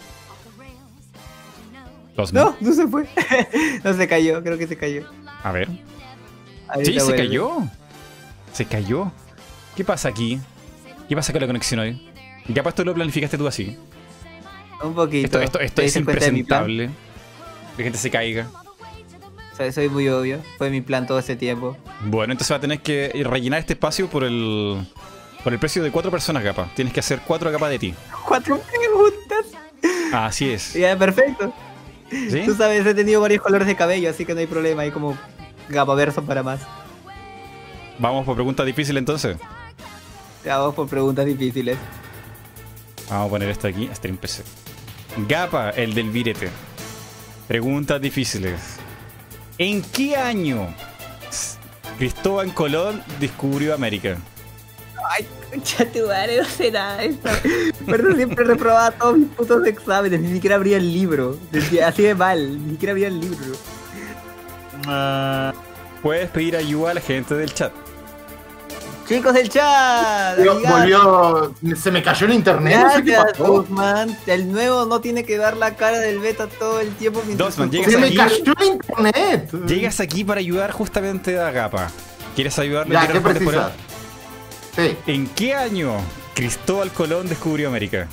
[2.15, 2.43] Dosman.
[2.43, 3.07] No, no se fue.
[3.83, 5.03] no se cayó, creo que se cayó.
[5.41, 5.67] A ver.
[6.83, 7.17] Sí, se vuelve.
[7.17, 7.57] cayó.
[8.53, 9.11] Se cayó.
[9.75, 10.39] ¿Qué pasa aquí?
[11.09, 12.14] ¿Qué pasa con la conexión hoy?
[12.53, 13.77] Capaz esto lo planificaste tú así.
[14.83, 15.39] Un poquito.
[15.39, 16.89] Esto, esto, esto ¿Te es impresentable.
[17.75, 18.47] Que la gente se caiga.
[19.53, 20.39] O sea, soy muy obvio.
[20.57, 21.77] Fue mi plan todo este tiempo.
[22.01, 24.85] Bueno, entonces va a tener que rellenar este espacio por el
[25.43, 26.69] por el precio de cuatro personas, Gapa.
[26.75, 27.93] Tienes que hacer cuatro capas de ti.
[28.27, 29.45] Cuatro preguntas.
[30.11, 30.73] Así es.
[30.73, 31.53] Ya, perfecto.
[32.09, 32.43] ¿Sí?
[32.45, 34.81] Tú sabes, he tenido varios colores de cabello, así que no hay problema.
[34.81, 35.17] Hay como
[35.69, 36.61] gapaverso para más.
[37.97, 39.37] Vamos por pregunta difícil entonces.
[40.43, 41.77] Ya vamos por preguntas difíciles.
[43.09, 44.43] Vamos a poner esto aquí, Stream PC.
[45.27, 46.49] Gapa, el del virete.
[47.47, 48.59] Preguntas difíciles.
[49.57, 50.67] ¿En qué año
[51.97, 54.17] Cristóbal Colón descubrió América?
[55.11, 57.03] Ay, concha tu madre, no sé nada.
[57.85, 61.37] Perdón, siempre reprobaba todos mis putos exámenes, ni siquiera abría el libro.
[61.85, 63.53] Así de mal, ni siquiera abría el libro.
[66.01, 67.71] Puedes pedir ayuda a la gente del chat.
[69.07, 71.53] Chicos del chat, Volvió-.
[71.75, 72.79] Se me cayó el internet.
[72.81, 73.43] No sé qué Gracias, pasó.
[73.61, 74.17] Dosman.
[74.25, 77.69] El nuevo no tiene que dar la cara del beta todo el tiempo mientras Dosman,
[77.71, 79.51] llegas Se me cayó el internet.
[79.67, 81.89] Llegas aquí para ayudar justamente a Gapa.
[82.35, 82.93] ¿Quieres ayudarle?
[82.93, 83.71] Ya, ¿Quieres ¿qué precisas?
[84.75, 84.97] Sí?
[85.07, 85.93] ¿En qué año
[86.33, 88.07] Cristóbal Colón descubrió América?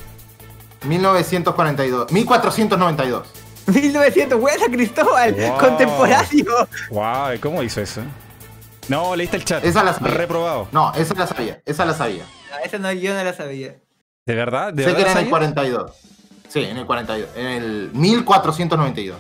[0.85, 2.13] 1942.
[2.13, 3.27] 1492.
[3.67, 5.59] 1900, buena Cristóbal, Wow.
[5.59, 6.69] contemporáneo.
[6.91, 8.03] Wow, ¿cómo hizo eso?
[8.89, 9.65] No, leíste el chat.
[9.65, 10.15] Esa la sabía.
[10.15, 10.69] Reprobado.
[10.73, 11.63] No, esa la sabía.
[11.65, 12.25] Esa la sabía.
[12.51, 13.77] No, esa no, yo no la sabía.
[14.27, 14.73] ¿De verdad?
[14.73, 15.31] ¿De sé que era en el sabías?
[15.31, 15.91] 42.
[16.49, 17.29] Sí, en el 42.
[17.37, 19.19] En el 1492.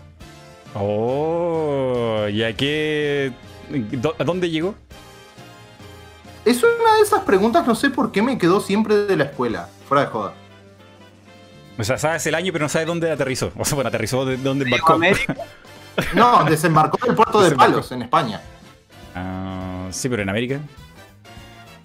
[0.74, 3.32] Oh, ¿y a qué?
[4.18, 4.74] ¿A dónde llegó?
[6.44, 9.68] Es una de esas preguntas, no sé por qué me quedó siempre de la escuela.
[9.88, 10.34] Fuera de joda.
[11.78, 13.52] O sea, sabes el año, pero no sabes dónde aterrizó.
[13.56, 14.98] O sea, bueno, aterrizó de dónde embarcó.
[16.14, 17.72] No, desembarcó en el puerto de Desembarcó.
[17.74, 18.40] Palos, en España.
[19.14, 20.60] Ah, sí, pero en América.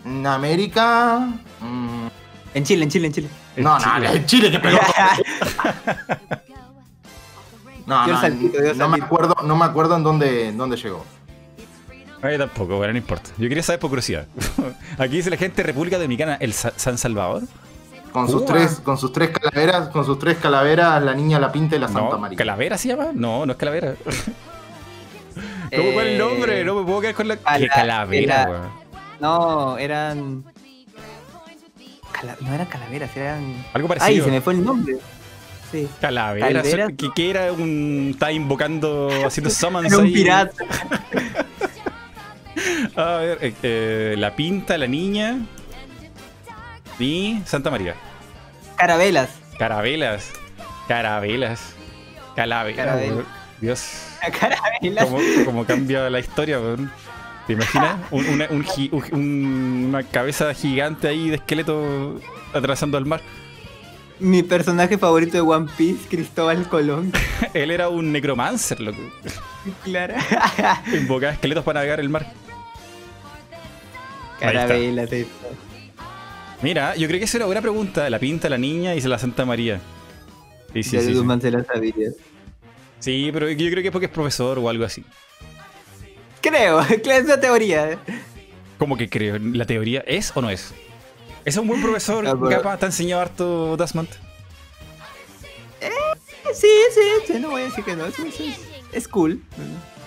[0.06, 1.28] En América.
[1.60, 2.08] mm,
[2.54, 3.30] En Chile, en Chile, en Chile.
[3.56, 4.08] En no, Chile.
[4.08, 4.80] no, en Chile que pegó.
[7.86, 11.06] No, no, saltito, no me acuerdo, no me acuerdo en dónde, en dónde llegó.
[12.22, 13.30] A mí tampoco, bueno, no importa.
[13.38, 14.28] Yo quería saber por curiosidad.
[14.98, 17.44] Aquí dice la gente República Dominicana, el Sa- San Salvador.
[18.12, 21.76] Con sus tres, con sus tres calaveras, con sus tres calaveras, la niña, la pinta
[21.76, 22.38] y la Santa No, María.
[22.38, 23.08] ¿Calavera se llama?
[23.14, 23.94] No, no es Calavera.
[25.76, 26.64] ¿Cómo es el nombre?
[26.64, 27.38] No me puedo quedar con la.
[27.38, 28.70] ¿Qué Calavera, era- weón?
[29.20, 30.44] No, eran.
[32.12, 33.66] Cala- No eran calaveras, eran.
[33.74, 34.26] Algo Ay, parecido.
[34.26, 34.98] se me fue el nombre.
[35.72, 35.88] Sí.
[36.00, 36.62] Calavera.
[36.64, 38.10] ¿Qué, qué era un.
[38.14, 40.14] Estaba invocando, haciendo summons Era un ahí.
[40.14, 40.64] pirata.
[42.96, 45.38] A ver, eh, eh, la pinta, la niña.
[47.00, 47.94] Y Santa María.
[48.76, 49.30] Carabelas.
[49.60, 50.32] Carabelas.
[50.88, 51.74] Carabelas.
[52.36, 52.96] Calavera.
[53.60, 53.62] Carabela.
[53.62, 53.84] Dios.
[54.40, 55.06] Carabelas.
[55.06, 56.92] ¿Cómo, cómo cambia la historia, weón?
[57.48, 57.98] ¿Te imaginas?
[58.12, 62.20] Un- una, un gi- un- un- una cabeza gigante ahí de esqueleto
[62.54, 63.22] atravesando el mar.
[64.20, 67.12] Mi personaje favorito de One Piece, Cristóbal Colón.
[67.54, 68.98] Él era un necromancer, loco.
[69.84, 70.16] Claro.
[70.94, 72.26] Invocaba esqueletos para navegar el mar.
[74.40, 75.28] Eso.
[76.62, 78.10] Mira, yo creo que esa es una buena pregunta.
[78.10, 79.80] La pinta, la niña y la Santa María.
[80.74, 81.14] Sí, sí, Ya sí.
[81.42, 82.10] Se la sabía.
[83.00, 85.04] Sí, pero yo creo que es porque es profesor o algo así.
[86.42, 87.92] Creo, es una teoría.
[87.92, 87.98] ¿eh?
[88.78, 89.38] ¿Cómo que creo?
[89.40, 90.74] ¿La teoría es o no es?
[91.46, 92.78] ¿Es un buen profesor, Ah, pero- capaz?
[92.78, 94.10] ¿Te ha enseñado harto Dasmant?
[96.54, 97.02] Sí, sí,
[97.34, 98.06] sí, no voy a decir que no.
[98.06, 98.60] Es, es-
[98.92, 99.42] es cool.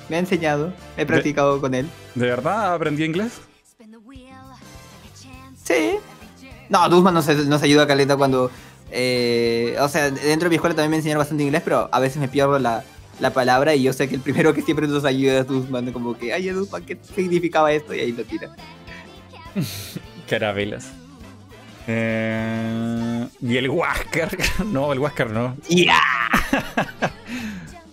[0.08, 0.72] Me ha enseñado.
[0.96, 1.88] He practicado con él.
[2.14, 3.32] ¿De verdad aprendió inglés?
[5.64, 5.96] Sí.
[6.68, 8.50] No, Duzman nos, nos ayuda a caleta cuando.
[8.92, 12.18] Eh, o sea, dentro de mi escuela también me enseñaron bastante inglés, pero a veces
[12.18, 12.84] me pierdo la,
[13.20, 15.92] la palabra y yo sé que el primero que siempre nos ayuda es Duzman.
[15.92, 17.94] Como que, ay, Duzman, ¿qué significaba esto?
[17.94, 18.50] Y ahí lo tira.
[20.28, 20.88] Carabelas.
[21.86, 24.36] Eh, y el Huáscar.
[24.66, 25.56] No, el Huáscar no.
[25.68, 26.00] ¡Ya!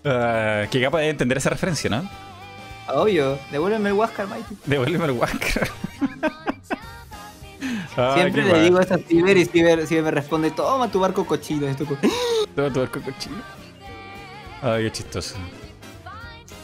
[0.09, 2.09] Ah, que capaz de entender esa referencia, ¿no?
[2.87, 4.55] Obvio, devuélveme el Huáscar, Mighty.
[4.65, 5.69] Devuélveme el Huáscar.
[7.97, 11.25] Ay, Siempre le digo eso a Ciber y Ciber, Ciber me responde, toma tu barco
[11.25, 11.67] cochino.
[11.67, 11.97] Esto co-
[12.55, 13.37] Todo tu arco cochino.
[14.61, 15.35] Ay, qué chistoso.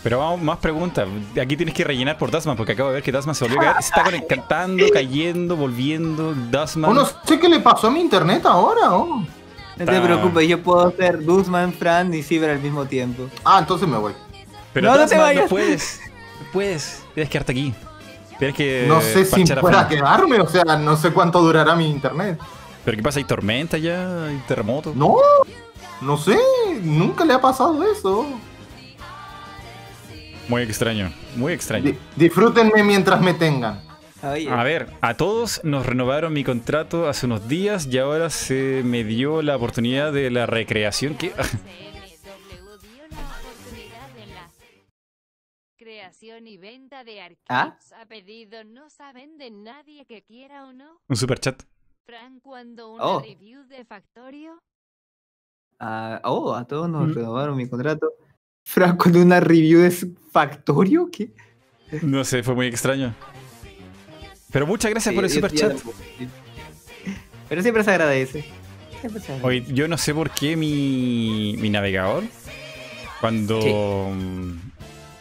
[0.04, 1.08] Pero vamos, más preguntas.
[1.42, 3.64] Aquí tienes que rellenar por Dasman, porque acabo de ver que Dasman se volvió a
[3.64, 3.76] caer.
[3.84, 6.36] Se está conectando, cayendo, volviendo.
[6.52, 6.92] Dasman.
[6.92, 8.94] Oh, no sé qué le pasó a mi internet ahora.
[8.96, 9.26] oh.
[9.76, 13.28] No te preocupes, yo puedo ser Duzman, Fran y Ciber al mismo tiempo.
[13.44, 14.14] Ah, entonces me voy.
[14.72, 15.44] Pero No, no te Dasman, vayas.
[15.44, 16.02] no puedes.
[16.42, 17.04] No puedes.
[17.16, 17.74] Tienes que quedarte aquí.
[18.52, 18.86] Tienes que.
[18.88, 22.40] No sé si pueda quedarme, o sea, no sé cuánto durará mi internet.
[22.84, 23.20] Pero ¿qué pasa?
[23.20, 24.26] ¿Hay tormenta ya?
[24.26, 24.92] ¿Hay terremoto?
[24.96, 25.16] No,
[26.02, 26.38] no sé,
[26.82, 28.26] nunca le ha pasado eso.
[30.50, 31.12] Muy extraño.
[31.36, 31.86] Muy extraño.
[31.86, 33.82] Di- disfrútenme mientras me tengan.
[34.22, 39.04] A ver, a todos nos renovaron mi contrato hace unos días y ahora se me
[39.04, 41.16] dio la oportunidad de la recreación.
[41.16, 41.34] ¿Qué?
[46.14, 48.02] Creación y venta de arcades ¿Ah?
[48.02, 51.02] a pedido no saben de nadie que quiera o no.
[51.08, 51.64] Un super chat.
[52.06, 53.20] Fran, cuando una Oh.
[53.20, 54.60] review de Factorio.
[55.80, 57.14] ah, oh, a todos nos Mm.
[57.16, 58.12] renovaron mi contrato.
[58.64, 59.90] Fran con una review de
[60.32, 61.32] Factorio, ¿qué?
[62.04, 63.16] No sé, fue muy extraño.
[64.52, 65.78] Pero muchas gracias por el Sí, super yo- yo chat.
[65.78, 65.98] tampoco.
[67.50, 68.46] Pero siempre se agradece.
[69.02, 69.46] Siempre se agradece.
[69.48, 72.24] Oye, yo no sé por qué mi, mi navegador,
[73.20, 73.60] cuando
[74.14, 74.63] mm,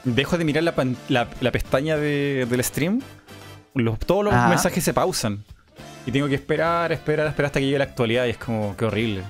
[0.04, 3.00] dejo de mirar la, pan- la- la pestaña de- del stream,
[3.74, 4.48] los- todos los Ajá.
[4.48, 5.44] mensajes se pausan.
[6.06, 8.84] Y tengo que esperar, esperar, esperar hasta que llegue la actualidad y es como que
[8.84, 9.22] horrible.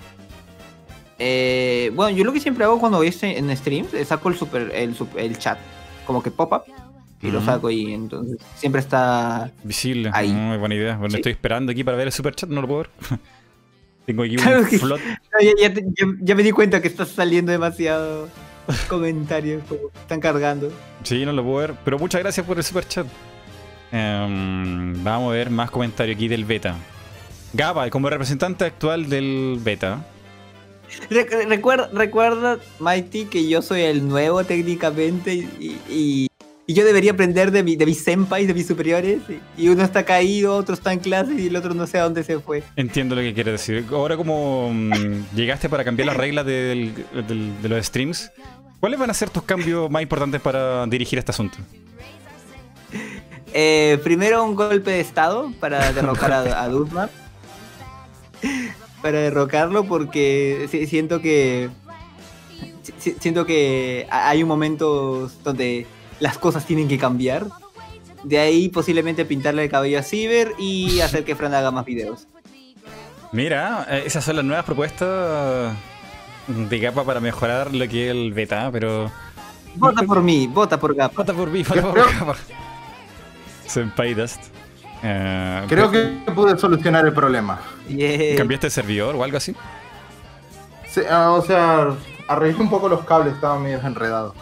[1.19, 4.36] Eh, bueno, yo lo que siempre hago cuando voy este- en streams es saco el
[4.36, 5.59] super, el, el chat,
[6.07, 6.62] como que pop-up,
[7.20, 9.51] y lo saco y entonces siempre está...
[9.62, 10.11] Visible.
[10.12, 10.32] Ahí.
[10.32, 10.97] Muy buena idea.
[10.97, 11.16] Bueno, Sí.
[11.19, 12.90] estoy esperando aquí para ver el super chat, no lo puedo ver.
[14.07, 15.01] tengo aquí un flot.
[15.01, 18.28] No, ya, ya te- ya- ya me di cuenta que estás saliendo demasiado
[18.89, 20.70] comentarios, como están cargando.
[21.02, 21.74] Sí, no lo puedo ver.
[21.84, 23.06] Pero muchas gracias por el super chat.
[23.90, 26.76] Em, vamos a ver más comentarios aquí del beta.
[27.52, 30.05] Gaba, como representante actual del beta.
[31.10, 36.26] Re- recuerda, recuerda, Mighty, que yo soy el nuevo técnicamente y, y-
[36.66, 39.20] y yo debería aprender de, mi, de mis senpais, de mis superiores.
[39.59, 42.22] Y, uno está caído, otro está en clase y el otro no sé a dónde
[42.22, 42.62] se fue.
[42.76, 43.84] Entiendo lo que quieres decir.
[43.90, 46.94] Ahora como mm, llegaste para cambiar las reglas del-
[47.26, 48.30] del- de los streams,
[48.80, 51.59] ¿cuáles van a ser tus cambios más importantes para dirigir este asunto?
[53.55, 57.09] Eh, primero un golpe de estado para derrocar a, a.
[59.02, 61.68] Para derrocarlo porque si- siento que
[62.82, 65.86] si- si- siento que ha- hay un momento donde
[66.23, 67.47] las cosas tienen que cambiar.
[68.23, 72.28] De ahí posiblemente pintarle el cabello a Ciber y hacer que Fran haga más videos.
[73.32, 75.74] Mira, eh, esas son las nuevas propuestas
[76.47, 79.11] de Gapa para mejorar lo que es el beta, pero...
[79.74, 81.15] Vota por mí, vota por Gap.
[81.15, 82.36] Vota por mí, vota por Creo- Gapa.
[83.66, 84.40] Senpai Dust.
[85.03, 86.03] Eh, Creo que
[86.35, 87.61] pude solucionar el problema.
[87.89, 88.36] Yeah.
[88.36, 89.57] ¿Cambiaste de servidor o algo así?
[90.89, 91.89] Sí, ah, o sea,
[92.28, 94.35] arreglé un poco los cables, estaban medio enredados.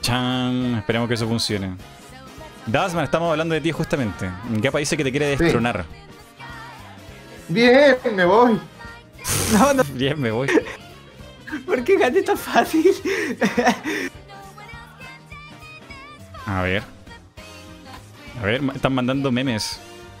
[0.00, 1.76] Chan, esperemos que eso funcione.
[2.66, 4.30] Dasman, estamos hablando de ti justamente.
[4.50, 5.84] Gapa dice que te quiere destronar.
[7.48, 8.60] Bien, me voy.
[9.52, 10.48] No, no, Bien, me voy.
[11.66, 12.86] ¿por qué gane tan fácil?
[16.46, 16.82] A ver.
[18.40, 19.78] A ver, están mandando memes.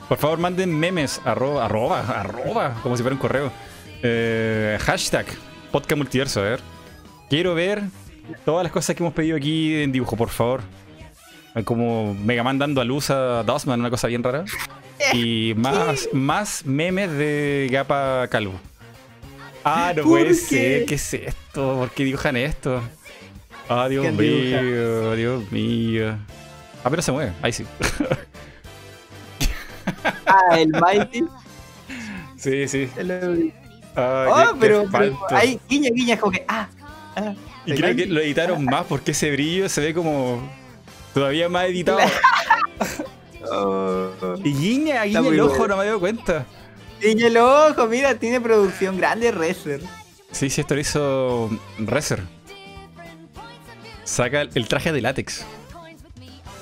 [0.08, 1.20] Por favor, manden memes.
[1.24, 2.74] Arroba, arroba, arroba.
[2.82, 3.52] Como si fuera un correo.
[4.02, 5.26] Eh, hashtag
[5.70, 6.40] podcast multiverso.
[6.40, 6.60] A ver.
[7.30, 7.82] Quiero ver
[8.44, 10.60] todas las cosas que hemos pedido aquí en dibujo, por favor.
[11.64, 14.44] Como Mega Man dando a luz a Dustman, una cosa bien rara.
[15.14, 18.52] Y más, más memes de Gapa Calvo.
[19.64, 20.34] Ah, no ¿Por puede qué?
[20.34, 20.84] ser.
[20.84, 21.76] ¿Qué es esto?
[21.78, 22.82] ¿Por qué dibujan esto?
[23.66, 26.18] Ah, Dios mío, Dios mío.
[26.84, 27.64] Ah, pero se mueve, ahí sí.
[30.26, 31.24] Ah, el Mighty.
[32.36, 32.88] Sí, sí.
[33.96, 36.68] Ah, Oh, pero, pero ahí guiña guiña como que ah,
[37.16, 37.32] ah.
[37.66, 40.40] Y creo que lo editaron más porque ese brillo se ve como
[41.14, 41.98] todavía más editado.
[43.52, 44.10] Oh.
[44.44, 46.46] Y guiña, guiña muy el ojo, no me doy cuenta.
[47.00, 49.80] Guiña el ojo, mira, tiene producción grande Rezer.
[50.30, 52.22] Sí, sí, esto lo hizo Rezer.
[54.04, 55.44] Saca el, traje de látex.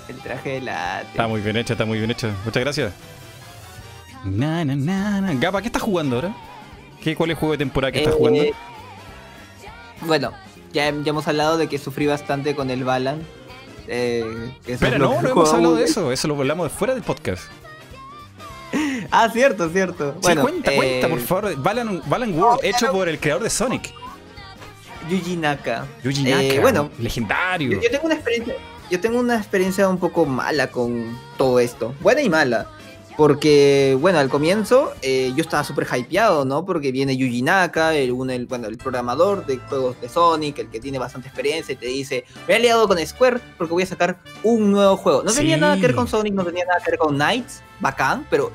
[0.08, 1.02] El traje de la.
[1.02, 2.30] Está muy bien hecho, está muy bien hecho.
[2.44, 2.92] Muchas gracias.
[4.24, 5.34] Na, na, na, na.
[5.34, 6.34] Gapa, ¿qué estás jugando ahora?
[7.02, 8.42] ¿Qué, ¿Cuál es el juego de temporada que estás Eh, jugando?
[10.02, 10.32] Bueno,
[10.72, 13.22] ya, ya hemos hablado de que sufrí bastante con el Balan.
[13.86, 14.24] Eh,
[14.80, 16.12] lo no, no hemos hablado de eso.
[16.12, 17.42] Eso lo hablamos fuera del podcast.
[19.10, 20.12] Ah, cierto, cierto.
[20.16, 21.56] Sí, bueno, cuenta, eh, cuenta, por favor.
[21.56, 23.94] Balan, Balan World, hecho por el creador de Sonic.
[25.08, 25.86] Yuji Naka.
[26.04, 26.60] Yuji Eh, Naka.
[26.60, 27.70] bueno, legendario.
[27.70, 28.54] Yo, yo tengo una experiencia,
[28.90, 32.68] yo tengo una experiencia un poco mala con todo esto, buena y mala.
[33.18, 36.64] Porque, bueno, al comienzo eh, yo estaba súper hypeado, ¿no?
[36.64, 40.68] Porque viene Yuji Naka, el, un- el- bueno, el programador de juegos de Sonic, el
[40.68, 43.86] que tiene bastante experiencia, y te dice, me he aliado con Square porque voy a
[43.86, 45.24] sacar un nuevo juego.
[45.24, 48.24] No tenía nada que ver con Sonic, no tenía nada que ver con Knights, bacán,
[48.30, 48.52] pero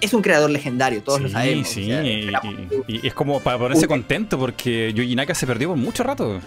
[0.00, 1.68] es un creador legendario, todos lo sí, sabemos.
[1.68, 2.02] sí, o sea,
[2.88, 6.40] y, es como para ponerse contento porque Yuji Naka se perdió por mucho rato.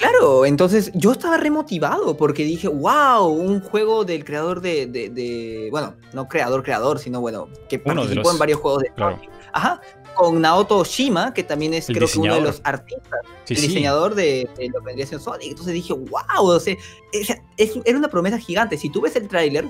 [0.00, 5.68] Claro, entonces yo estaba remotivado porque dije, wow, un juego del creador de, de- de-
[5.70, 9.20] bueno, no creador, creador, sino bueno, que Uno participó los- en varios juegos de claro.
[9.52, 9.80] Ajá,
[10.14, 13.60] con Naoto Oshima, que también es El creo que uno de los artistas, Sí, el
[13.60, 13.66] sí.
[13.68, 15.50] diseñador de, de lo que vendría siendo Sonic.
[15.50, 16.74] Entonces dije, wow, o sea,
[17.12, 18.78] es- es- era una promesa gigante.
[18.78, 19.66] Si tú ves el tráiler,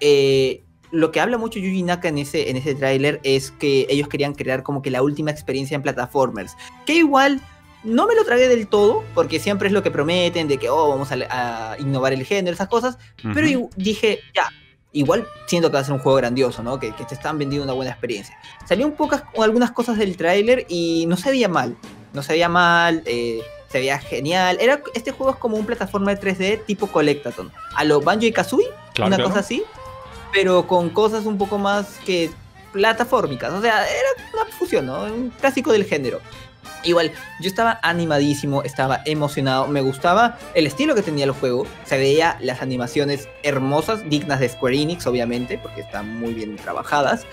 [0.00, 4.08] eh, lo que habla mucho Yuji Naka en ese, en ese tráiler es que ellos
[4.08, 6.56] querían crear como que la última experiencia en plataformers.
[6.86, 7.40] Que igual
[7.86, 10.88] no me lo tragué del todo, porque siempre es lo que prometen, de que, oh,
[10.88, 11.16] vamos a,
[11.72, 12.98] a innovar el género, esas cosas.
[13.22, 13.48] Pero Ujú.
[13.48, 14.48] igu- dije, ya,
[14.92, 16.78] igual siento que va a ser un juego grandioso, ¿no?
[16.78, 18.36] Que, que te están vendiendo una buena experiencia.
[18.68, 21.76] Salió un pocas, algunas cosas del tráiler y no se veía mal.
[22.12, 23.40] No se veía mal, eh,
[23.70, 24.58] se veía genial.
[24.60, 27.52] Era, este juego es como un plataforma de 3D tipo Collectathon.
[27.74, 29.28] A lo Banjo y Kazooie, Claro, una claro.
[29.30, 29.62] cosa así,
[30.32, 32.30] pero con cosas un poco más que
[32.72, 33.52] plataformicas.
[33.52, 35.02] O sea, era una fusión, ¿no?
[35.04, 36.20] Un clásico del género.
[36.84, 41.98] Igual, yo estaba animadísimo, estaba emocionado, me gustaba el estilo que tenía el juego, se
[41.98, 47.26] veía las animaciones hermosas, dignas de Square Enix, obviamente, porque están muy bien trabajadas.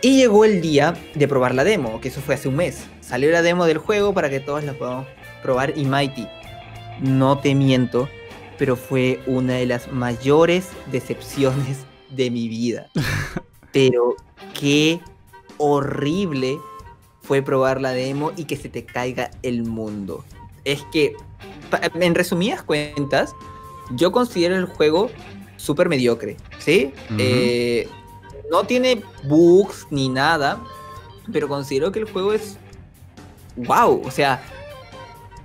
[0.00, 2.84] Y llegó el día de probar la demo, que eso fue hace un mes.
[3.00, 5.06] Salió la demo del juego para que todos la podamos
[5.42, 6.26] probar y Mighty.
[7.00, 8.08] No te miento,
[8.58, 11.78] pero fue una de las mayores decepciones
[12.10, 12.88] de mi vida.
[13.72, 14.16] Pero
[14.52, 15.00] qué
[15.56, 16.58] horrible
[17.22, 20.24] fue probar la demo y que se te caiga el mundo.
[20.64, 21.14] Es que,
[21.94, 23.32] en resumidas cuentas,
[23.92, 25.10] yo considero el juego
[25.56, 26.92] súper mediocre, ¿sí?
[27.18, 27.88] Eh,
[28.50, 30.60] no tiene bugs ni nada,
[31.32, 32.56] pero considero que el juego es
[33.56, 34.42] wow, o sea,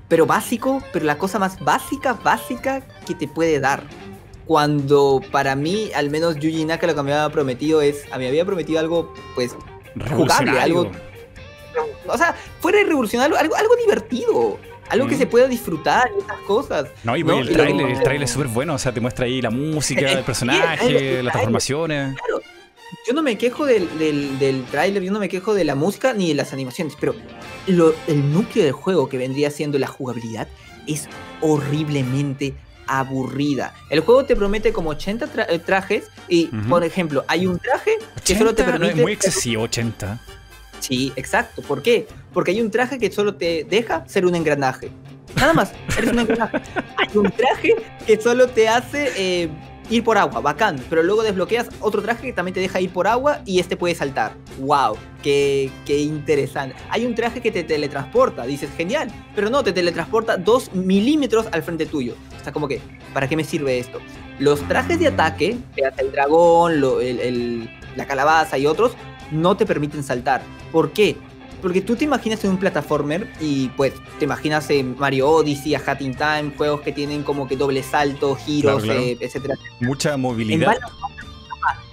[0.07, 3.83] pero básico, pero la cosa más básica, básica que te puede dar.
[4.45, 8.25] Cuando para mí, al menos Yuji Naka lo que me había prometido es, a mí
[8.25, 9.55] había prometido algo, pues,
[9.95, 10.61] Revolucionario.
[10.61, 10.91] algo-
[12.07, 14.59] o sea, fuera de revolucionario, algo, algo divertido,
[14.89, 15.19] algo que Mm.
[15.19, 16.87] se pueda disfrutar y esas cosas.
[17.03, 17.39] No, y ¿no?
[17.39, 20.17] el trailer, el trailer es súper bueno, o sea, te muestra ahí la música, el
[20.19, 22.15] el personaje, las transformaciones.
[22.17, 22.41] Claro,
[23.05, 26.13] yo no me quejo del, del, del tráiler, yo no me quejo de la música
[26.13, 27.15] ni de las animaciones, pero
[27.67, 30.47] lo- el núcleo del juego que vendría siendo la jugabilidad
[30.87, 31.09] es
[31.41, 32.53] horriblemente
[32.89, 33.73] aburrida.
[33.89, 37.97] El juego te promete como 80 tra- eh, trajes y, por ejemplo, hay un traje
[38.23, 38.93] que solo te 80, no, permite...
[38.99, 40.19] es muy excesivo, 80.
[40.79, 41.61] Sí, exacto.
[41.61, 42.07] ¿Por qué?
[42.33, 44.89] Porque hay un traje que solo te deja ser un engranaje.
[45.35, 46.57] Nada más, eres un engranaje.
[46.97, 47.75] Hay un traje
[48.05, 49.49] que solo te hace eh,
[49.89, 50.79] ir por agua, bacán.
[50.89, 53.93] Pero luego desbloqueas otro traje que también te deja ir por agua y este puede
[53.95, 54.33] saltar.
[54.59, 54.97] ¡Wow!
[55.21, 56.75] Qué, qué interesante!
[56.89, 59.09] Hay un traje que te teletransporta, dices, genial.
[59.35, 62.15] Pero no, te teletransporta dos milímetros al frente tuyo.
[62.39, 62.79] O sea, como que,
[63.13, 63.99] ¿para qué me sirve esto?
[64.39, 65.57] Los trajes de ataque,
[65.97, 68.91] el dragón, el- el- la calabaza y otros,
[69.31, 70.41] no te permiten saltar.
[70.71, 71.15] ¿Por qué?
[71.61, 75.81] Porque tú te imaginas en un plataformer y pues te imaginas en Mario Odyssey, a
[75.85, 78.99] Hat in Time, juegos que tienen como que doble salto, giros, Claro, claro.
[79.01, 79.55] eh, etcétera.
[79.79, 80.77] Mucha movilidad.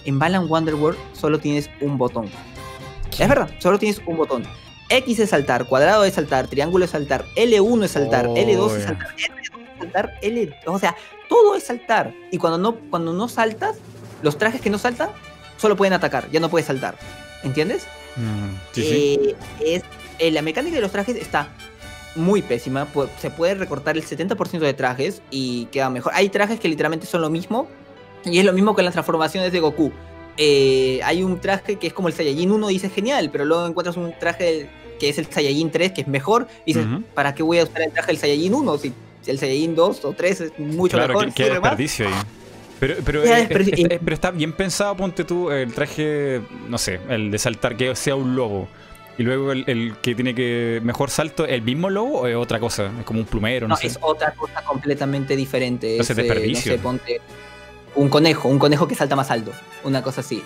[0.04, 2.26] En Balan Wonderworld solo tienes un botón.
[3.18, 4.44] Es verdad, solo tienes un botón.
[4.90, 8.82] X es saltar, cuadrado es saltar, triángulo es saltar, L1 es saltar, Oh, L2 es
[8.84, 10.94] saltar, R2 es saltar, L, o sea,
[11.28, 12.12] todo es saltar.
[12.30, 13.76] Y cuando no, cuando no saltas,
[14.22, 15.08] los trajes que no saltan
[15.56, 16.96] solo pueden atacar, ya no puedes saltar.
[17.44, 17.86] ¿Entiendes?
[18.16, 19.20] Mm, sí, sí.
[19.20, 19.82] Eh, es,
[20.18, 21.48] eh, la mecánica de los trajes está
[22.14, 22.86] muy pésima.
[23.20, 26.12] Se puede recortar el 70% de trajes y queda mejor.
[26.14, 27.68] Hay trajes que literalmente son lo mismo.
[28.24, 29.92] Y es lo mismo con las transformaciones de Goku.
[30.36, 33.66] Eh, hay un traje que es como el Saiyajin 1 y dices genial, pero luego
[33.66, 34.68] encuentras un traje
[34.98, 36.48] que es el Saiyajin 3 que es mejor.
[36.64, 36.88] Y dices.
[37.14, 38.94] ¿para qué voy a usar el traje del Saiyajin 1 si
[39.26, 41.34] el Saiyajin 2 o 3 es mucho Claro, mejor?
[41.34, 41.62] que, más?
[41.62, 42.14] desperdicio ahí.
[43.04, 47.30] Pero, eh, es- es- pero está bien pensado, ponte tú el traje, no sé, el
[47.30, 48.68] de saltar que sea un lobo.
[49.16, 52.58] Y luego el, el que tiene que mejor salto, ¿el mismo lobo o es otra
[52.58, 52.90] cosa?
[52.98, 53.86] Es como un plumero, no, No, sé.
[53.86, 55.92] es otra cosa completamente diferente.
[55.92, 56.72] Entonces, es, eh, desperdicio.
[56.72, 57.20] no sé, ponte
[57.94, 59.52] un conejo, un conejo que salta más alto.
[59.84, 60.42] Una cosa así,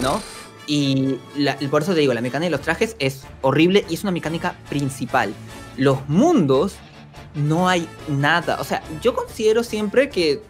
[0.00, 0.22] ¿no?
[0.68, 4.02] Y la- por eso te digo, la mecánica de los trajes es horrible y es
[4.04, 5.34] una mecánica principal.
[5.76, 6.76] Los mundos,
[7.34, 8.60] no hay nada.
[8.60, 10.40] O sea, yo considero siempre que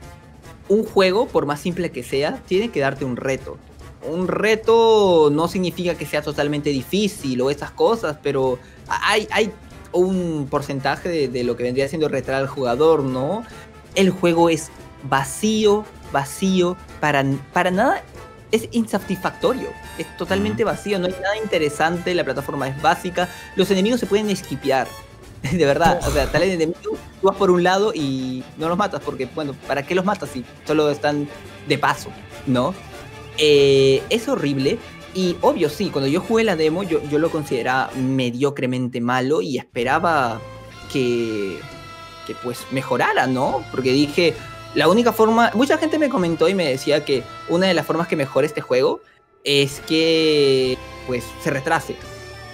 [0.73, 3.59] un juego, por más simple que sea, tiene que darte un reto.
[4.11, 8.59] Un reto no significa que sea totalmente difícil o esas cosas, pero
[8.89, 9.53] hay, hay
[9.93, 13.45] un porcentaje de, de lo que vendría siendo retar al jugador, ¿no?
[13.95, 14.71] El juego es
[15.03, 17.23] vacío, vacío, para,
[17.53, 18.03] para nada
[18.51, 19.69] es insatisfactorio.
[19.99, 24.31] Es totalmente vacío, no hay nada interesante, la plataforma es básica, los enemigos se pueden
[24.31, 24.89] esquipear.
[25.53, 29.01] De verdad, o sea, tal enemigo, tú vas por un lado y no los matas,
[29.05, 31.29] porque, bueno, ¿para qué los matas si solo están
[31.67, 32.11] de paso,
[32.47, 32.75] ¿no?
[33.39, 34.79] Eh, es horrible.
[35.15, 39.59] Y obvio, sí, cuando yo jugué la demo, yo, yo lo consideraba mediocremente malo y
[39.59, 40.41] esperaba
[40.91, 41.59] que,
[42.27, 43.63] que pues mejorara, ¿no?
[43.71, 44.35] Porque dije,
[44.75, 48.09] la única forma, mucha gente me comentó y me decía que una de las formas
[48.09, 49.01] que mejore este juego
[49.45, 51.97] es que pues se retrase,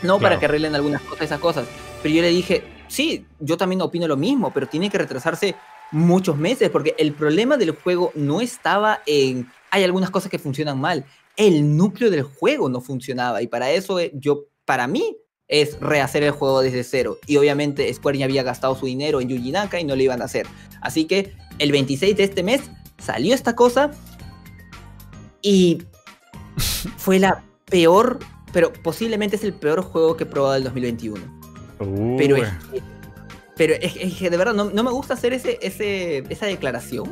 [0.03, 1.67] no para que arreglen algunas cosas, esas cosas.
[2.03, 5.55] Pero yo le dije, sí, yo también opino lo mismo, pero tiene que retrasarse
[5.93, 10.81] muchos meses, porque el problema del juego no estaba en, hay algunas cosas que funcionan
[10.81, 11.05] mal,
[11.37, 15.17] el núcleo del juego no funcionaba, y para eso eh, yo, para mí,
[15.49, 17.19] es rehacer el juego desde cero.
[17.27, 20.21] Y obviamente Square ya había gastado su dinero en Yuji Naka y no lo iban
[20.21, 20.47] a hacer.
[20.83, 23.91] Así que el 26 de este mes salió esta cosa
[25.41, 25.83] y
[26.99, 28.19] fue la peor,
[28.53, 31.38] pero posiblemente es el peor juego que he probado del 2021.
[32.17, 32.83] Pero es que,
[33.57, 37.11] pero es, es que de verdad no, no me gusta hacer ese, ese, esa declaración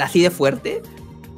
[0.00, 0.82] así de fuerte,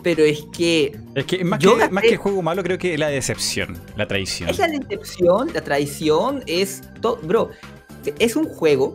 [0.02, 2.96] pero es que Es que más, Yo que, gasté- más que juego malo, creo que
[2.98, 4.48] la decepción, la traición.
[4.50, 7.16] es la decepción, la traición, es todo.
[7.22, 7.50] Bro,
[8.18, 8.94] es un juego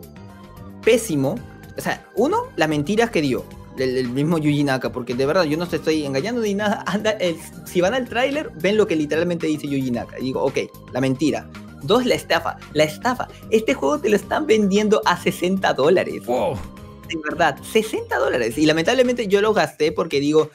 [0.82, 1.36] pésimo.
[1.76, 3.44] O sea, uno, las mentiras que dio.
[3.76, 6.84] El, el mismo Yuji Naka, porque de verdad yo no te estoy engañando ni nada.
[6.86, 10.18] Anda, el- si van al tráiler, ven lo que literalmente dice Yuji Naka.
[10.20, 10.58] Y digo, ok,
[10.92, 11.48] la mentira.
[11.86, 12.56] Dos, la estafa.
[12.72, 13.28] La estafa.
[13.50, 16.24] Este juego te lo están vendiendo a 60 dólares.
[16.26, 16.54] Wow.
[17.08, 18.56] De verdad, 60 dólares.
[18.58, 20.50] Y lamentablemente yo lo gasté porque digo,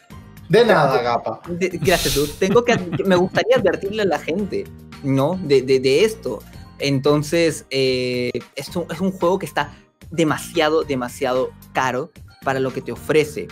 [0.49, 1.41] De nada, Gapa.
[1.47, 2.33] de- gracias, Luz.
[2.39, 4.65] Tengo que, me gustaría advertirle a la gente,
[5.03, 5.39] ¿no?
[5.43, 6.39] De, de- de esto.
[6.79, 9.71] Entonces, eh, es, un, es un juego que está
[10.09, 12.11] demasiado, demasiado caro
[12.43, 13.47] para lo que te ofrece.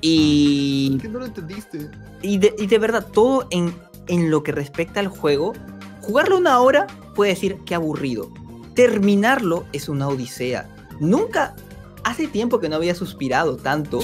[0.00, 1.90] Y, ¿Qué no lo entendiste?
[2.22, 3.74] y, de, y de verdad, todo en,
[4.06, 5.54] en lo que respecta al juego,
[6.08, 8.30] jugarlo una hora puede decir que aburrido.
[8.74, 10.66] Terminarlo es una odisea.
[11.00, 11.54] Nunca,
[12.02, 14.00] hace tiempo que no había suspirado tanto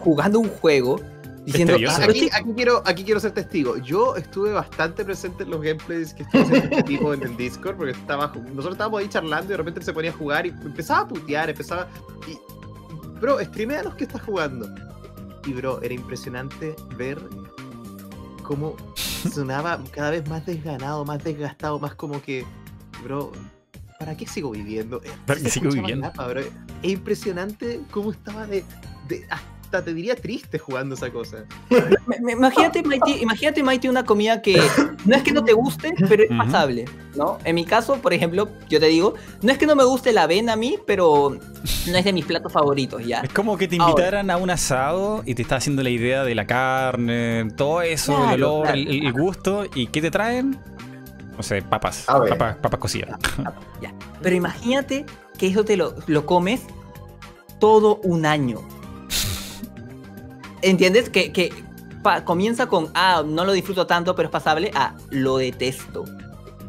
[0.00, 1.00] jugando un juego
[1.44, 1.74] diciendo.
[1.88, 3.76] "Ah, Aquí, aquí quiero, aquí quiero ser testigo.
[3.76, 7.76] Yo estuve bastante presente en los gameplays que estuvo haciendo este tipo en el Discord,
[7.76, 10.48] porque estaba, nosotros estábamos ahí charlando y de repente él se ponía a jugar y
[10.48, 11.86] empezaba a putear, empezaba.
[12.26, 12.36] Y,
[13.20, 14.68] bro, streamea los que estás jugando.
[15.46, 17.20] Y, bro, era impresionante ver
[18.42, 18.74] cómo
[19.30, 22.44] sonaba cada vez más desganado, más desgastado, más como que,
[23.02, 23.32] bro,
[23.98, 25.00] ¿para qué sigo viviendo?
[25.26, 26.06] ¿Para qué sigo viviendo?
[26.06, 26.40] Napa, bro.
[26.40, 26.50] Es
[26.82, 28.64] impresionante cómo estaba de,
[29.08, 29.26] de-
[29.76, 31.44] Hasta te diría triste jugando esa cosa.
[32.30, 34.60] Imagínate, Mighty, imagínate, Mighty, una comida que
[35.04, 37.38] no es que no te guste, pero es pasable, ¿no?
[37.44, 40.22] En mi caso, por ejemplo, yo te digo, no es que no me guste la
[40.22, 41.36] avena a mí, pero
[41.86, 43.20] no es de mis platos favoritos, ¿ya?
[43.20, 43.90] Es como que te Ahora.
[43.90, 48.12] invitaran a un asado y te está haciendo la idea de la carne, todo eso,
[48.12, 48.78] el Claro, olor, claro.
[48.78, 49.64] el, el gusto.
[49.74, 50.58] ¿Y qué te traen?
[51.36, 52.08] No sé, papas.
[52.08, 52.30] A ver.
[52.30, 53.18] Papas, papas cocidas.
[53.82, 53.92] Ya.
[54.22, 55.04] Pero imagínate
[55.38, 56.62] que eso te lo, lo comes
[57.58, 58.60] todo un año.
[60.62, 61.08] ¿Entiendes?
[61.10, 61.52] Que, que
[62.24, 66.04] comienza con, ah, no lo disfruto tanto, pero es pasable, ah, lo detesto.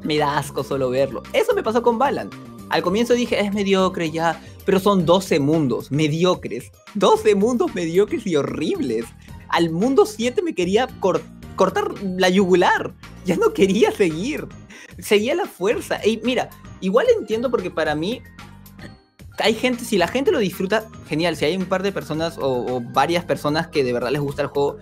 [0.04, 1.24] Me da asco solo verlo.
[1.34, 2.30] Eso me pasó con Balan.
[2.70, 6.72] Al comienzo dije, es mediocre ya, pero son 12 mundos mediocres.
[6.96, 9.06] 12 mundos mediocres y horribles.
[9.50, 11.22] Al mundo 7 me quería cor-
[11.56, 12.94] cortar la yugular.
[13.26, 14.48] Ya no quería seguir.
[15.00, 16.00] Seguía la fuerza.
[16.06, 16.50] Y mira,
[16.82, 18.22] igual entiendo porque para mí
[19.40, 21.36] hay gente, si la gente lo disfruta, genial.
[21.36, 24.42] Si hay un par de personas o, o varias personas que de verdad les gusta
[24.42, 24.78] el juego,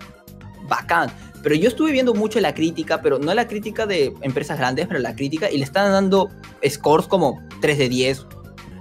[0.68, 1.10] bacán.
[1.42, 4.98] Pero yo estuve viendo mucho la crítica, pero no la crítica de empresas grandes, pero
[4.98, 6.30] la crítica, y le están dando
[6.68, 8.26] scores como 3 de 10,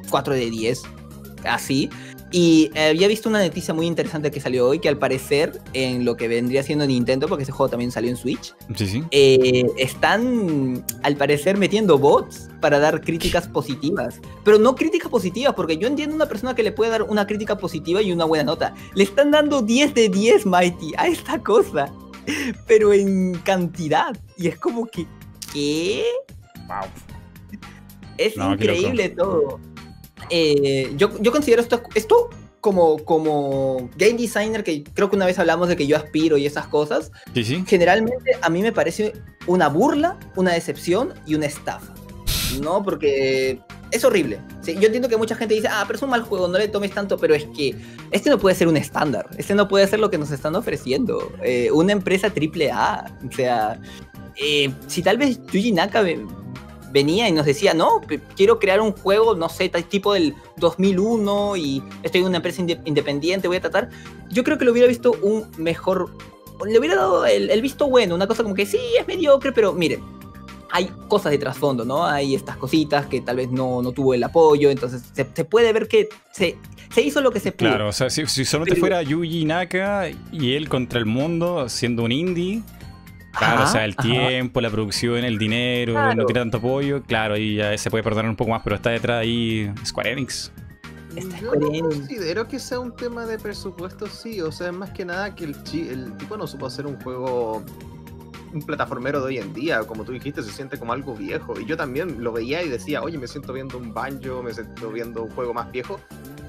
[0.09, 0.81] 4 de 10,
[1.43, 1.89] así.
[2.37, 6.03] Y eh, había visto una noticia muy interesante que salió hoy, que al parecer, en
[6.03, 9.03] lo que vendría siendo Nintendo, porque ese juego también salió en Switch, Sí, sí.
[9.11, 14.19] eh, están al parecer metiendo bots para dar críticas positivas.
[14.43, 17.57] Pero no críticas positivas, porque yo entiendo una persona que le puede dar una crítica
[17.57, 18.73] positiva y una buena nota.
[18.95, 21.89] Le están dando 10 de 10, Mighty, a esta cosa.
[22.67, 24.13] Pero en cantidad.
[24.35, 25.07] Y es como que,
[25.53, 26.03] ¿qué?
[26.67, 26.89] Wow.
[28.17, 29.57] Es No, increíble todo.
[30.29, 32.29] Eh, yo, yo considero esto, esto
[32.61, 36.45] como, como game designer, que creo que una vez hablamos de que yo aspiro y
[36.45, 37.11] esas cosas.
[37.33, 37.63] Sí, sí.
[37.67, 39.13] generalmente a mí me parece
[39.47, 41.93] una burla, una decepción y una estafa.
[42.61, 42.81] ¿No?
[42.83, 43.59] Porque
[43.91, 44.39] es horrible.
[44.61, 46.67] Sí, yo entiendo que mucha gente dice, ah, pero es un mal juego, no le
[46.67, 47.75] tomes tanto, pero es que
[48.11, 49.27] este no puede ser un estándar.
[49.37, 51.31] Este no puede ser lo que nos están ofreciendo.
[51.43, 53.13] Eh, una empresa triple A.
[53.27, 53.79] O sea,
[54.41, 56.25] eh, si tal vez Yuji Naka ve-
[56.95, 58.01] venía y nos decía, no,
[58.35, 62.81] quiero crear un juego, no sé, tipo del 2001 y estoy en una empresa inde-
[62.85, 63.89] independiente, voy a tratar.
[64.31, 66.09] Yo creo que lo hubiera visto un mejor
[66.65, 69.73] le hubiera dado el, el visto bueno, una cosa como que sí, es mediocre, pero
[69.73, 70.01] miren,
[70.71, 72.05] hay cosas de trasfondo, ¿no?
[72.05, 75.73] Hay estas cositas que tal vez no, no tuvo el apoyo, entonces se, se puede
[75.73, 76.57] ver que se,
[76.93, 77.69] se hizo lo que se pudo.
[77.69, 81.67] Claro, o sea, si, si solo te fuera Yuji Naka y él contra el mundo
[81.67, 82.61] siendo un indie,
[83.37, 84.01] claro, Ajá, o sea, el ajá.
[84.03, 86.15] tiempo, la producción, el dinero, Claro.
[86.15, 88.89] no tiene tanto apoyo, claro, ahí ya se puede perdonar un poco más, pero está
[88.91, 90.51] detrás ahí Square Enix.
[91.15, 91.95] Está Yo Square no Enix.
[91.95, 94.41] considero que sea un tema de presupuesto, sí.
[94.41, 95.55] O sea, es más que nada que el,
[95.89, 97.63] el tipo no supo hacer un juego,
[98.53, 99.79] un plataformero de hoy en día.
[99.83, 101.57] Como tú dijiste, se siente como algo viejo.
[101.59, 104.89] Y yo también lo veía y decía, oye, me siento viendo un banjo, me siento
[104.91, 106.01] viendo un juego más viejo.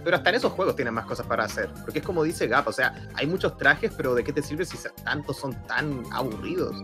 [0.07, 1.69] Pero hasta en esos juegos tienen más cosas para hacer.
[1.83, 4.65] Porque es como dice Gap, o sea, hay muchos trajes, pero ¿de qué te sirve
[4.65, 6.77] si tantos son tan aburridos?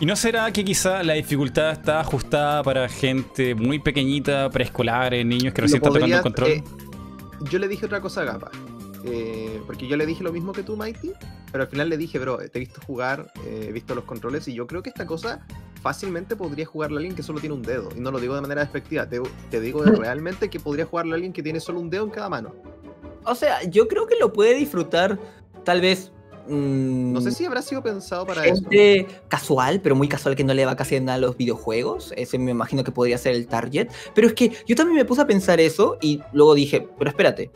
[0.00, 5.54] ¿Y no será que quizá la dificultad está ajustada para gente muy pequeñita, preescolares, niños
[5.54, 6.50] que recién están tocando el control?
[6.50, 6.64] eh,
[7.42, 8.50] yo le dije otra cosa a Gapa.
[9.04, 11.12] Eh, porque yo le dije lo mismo que tú, Mighty.
[11.50, 14.46] Pero al final le dije, bro, te he visto jugar, eh, he visto los controles.
[14.48, 15.44] Y yo creo que esta cosa
[15.82, 17.88] fácilmente podría jugarla alguien que solo tiene un dedo.
[17.96, 19.08] Y no lo digo de manera despectiva.
[19.08, 19.20] Te,
[19.50, 22.54] te digo realmente que podría jugarla alguien que tiene solo un dedo en cada mano.
[23.24, 25.18] O sea, yo creo que lo puede disfrutar
[25.64, 26.10] tal vez
[26.48, 28.62] mm, No sé si habrá sido pensado para eso.
[28.62, 32.12] gente casual, pero muy casual que no le va casi nada a los videojuegos.
[32.16, 33.88] Ese me imagino que podría ser el target.
[34.14, 37.50] Pero es que yo también me puse a pensar eso y luego dije, pero espérate,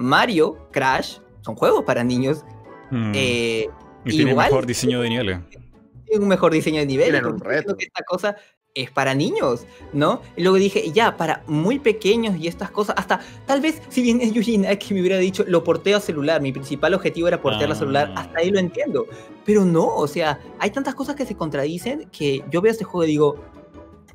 [0.00, 2.44] Mario, Crash, son juegos para niños.
[2.90, 3.12] Mm.
[3.14, 3.68] eh,
[4.04, 5.38] y tiene igual- mejor diseño de niveles.
[6.06, 7.10] tienen un mejor diseño de nivel.
[7.10, 7.76] Tienen un reto.
[7.76, 8.34] que esta cosa
[8.74, 10.22] es para niños, ¿no?
[10.36, 14.20] Y luego dije, ya, para muy pequeños y estas cosas, hasta tal vez si bien
[14.20, 17.70] es Yuji Naki me hubiera dicho, lo porteo a celular, mi principal objetivo era portear
[17.70, 18.20] a celular, Ah.
[18.22, 19.06] hasta ahí lo entiendo.
[19.44, 23.04] Pero no, o sea, hay tantas cosas que se contradicen que yo veo este juego
[23.04, 23.44] y digo,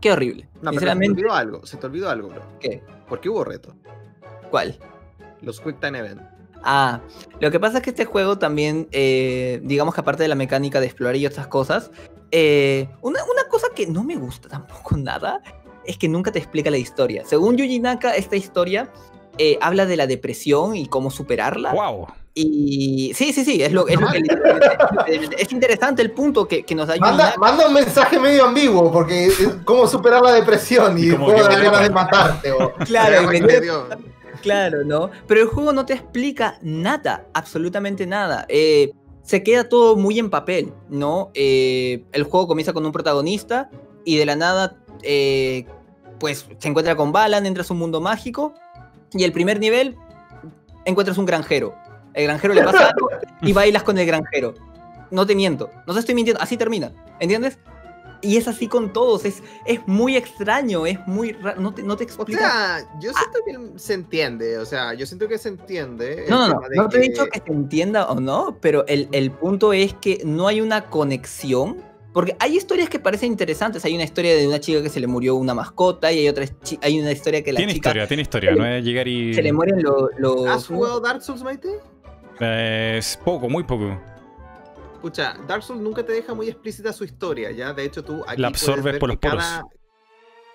[0.01, 0.47] qué horrible.
[0.61, 2.41] No, pero se te olvidó algo, se te olvidó algo, bro.
[2.59, 2.81] ¿qué?
[3.09, 3.73] ¿Por qué hubo reto?
[4.51, 4.77] ¿Cuál?
[5.45, 6.21] Los Quick Time Event.
[6.63, 6.99] Ah,
[7.39, 10.79] lo que pasa es que este juego también, eh, digamos que aparte de la mecánica
[10.79, 11.91] de explorar y otras cosas,
[12.31, 15.41] eh, una, una cosa que no me gusta tampoco nada
[15.85, 17.23] es que nunca te explica la historia.
[17.25, 18.91] Según Yuji Naka, esta historia
[19.37, 21.71] eh, habla de la depresión y cómo superarla.
[21.73, 22.07] ¡Wow!
[22.33, 24.21] Y sí, sí, sí, es lo, es lo que
[25.37, 29.37] es interesante el punto que, que nos da Manda, un mensaje medio ambiguo, porque es
[29.63, 32.51] cómo superar la depresión y, Y ganas de matarte.
[32.51, 34.14] o- Claro, Pero me-
[34.45, 35.09] Claro, ¿no?
[35.27, 38.45] Pero el juego no te explica nada, absolutamente nada.
[38.47, 38.91] Eh,
[39.23, 41.31] se queda todo muy en papel, ¿no?
[41.33, 43.71] Eh, el juego comienza con un protagonista
[44.03, 45.65] y de la nada, eh,
[46.19, 48.53] pues se encuentra con Balan, entra a un mundo mágico
[49.13, 49.97] y el primer nivel
[50.85, 51.73] encuentras un granjero.
[52.13, 53.09] El granjero le pasa algo
[53.41, 54.53] y bailas con el granjero.
[55.09, 57.57] No te miento, no te estoy mintiendo, así termina, ¿entiendes?
[58.25, 61.95] Y es así con todos, es, es muy extraño, es muy raro, no te, no
[61.95, 66.25] te O sea, yo siento que se entiende, o sea, yo siento que se entiende.
[66.27, 69.31] No, no, no, no te he dicho que se entienda o no, pero el, el
[69.31, 71.77] punto es que no hay una conexión.
[72.13, 73.83] Porque hay historias que parecen interesantes.
[73.83, 76.45] Hay una historia de una chica que se le murió una mascota y hay otra
[76.81, 78.55] hay una historia que la Tiene chica historia, tiene historia.
[78.55, 79.33] No es llegar y.
[79.33, 80.47] se le mueren lo- los...
[80.47, 81.67] ¿Has jugado Dark Souls, Maite?
[82.39, 83.99] Eh, Es poco, muy poco.
[85.05, 87.73] Escucha, Dark Souls nunca te deja muy explícita su historia, ¿ya?
[87.73, 89.43] De hecho, tú aquí La absorbes por los poros.
[89.43, 89.63] cada-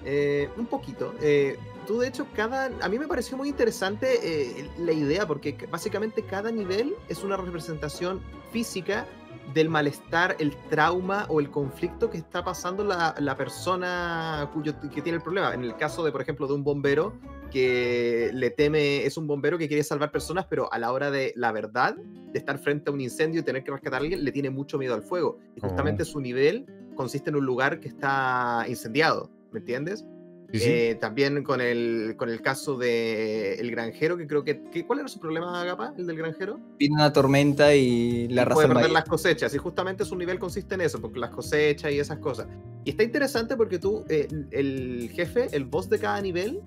[0.04, 1.14] eh, un poquito.
[1.20, 2.70] eh, tú, de hecho, cada...
[2.82, 7.36] A mí me pareció muy interesante eh, la idea, porque básicamente cada nivel es una
[7.36, 8.20] representación
[8.52, 9.06] física
[9.54, 15.02] del malestar, el trauma o el conflicto que está pasando la, la persona cuyo, que
[15.02, 15.52] tiene el problema.
[15.54, 17.14] En el caso de, por ejemplo, de un bombero
[17.50, 21.32] que le teme, es un bombero que quiere salvar personas, pero a la hora de
[21.34, 24.30] la verdad, de estar frente a un incendio y tener que rescatar a alguien, le
[24.30, 25.38] tiene mucho miedo al fuego.
[25.56, 30.04] Y justamente su nivel consiste en un lugar que está incendiado, ¿me entiendes?
[30.52, 30.68] Sí, sí.
[30.68, 34.98] Eh, también con el, con el caso de el granjero, que creo que, que- ¿Cuál
[34.98, 35.94] era su problema, Agapa?
[35.96, 36.58] ¿El del granjero?
[36.76, 40.74] Viene una tormenta y la puede razón perder las cosechas y justamente su nivel consiste
[40.74, 42.48] en eso, porque las cosechas y esas cosas.
[42.84, 46.60] Y está interesante porque tú, eh, el jefe, el boss de cada nivel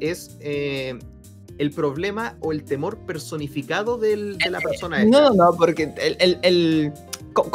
[0.00, 0.98] es eh,
[1.56, 5.02] el problema o el temor personificado del- de la persona.
[5.02, 5.18] esta.
[5.18, 6.16] No, no, porque el...
[6.20, 6.92] el, el-
[7.32, 7.50] co-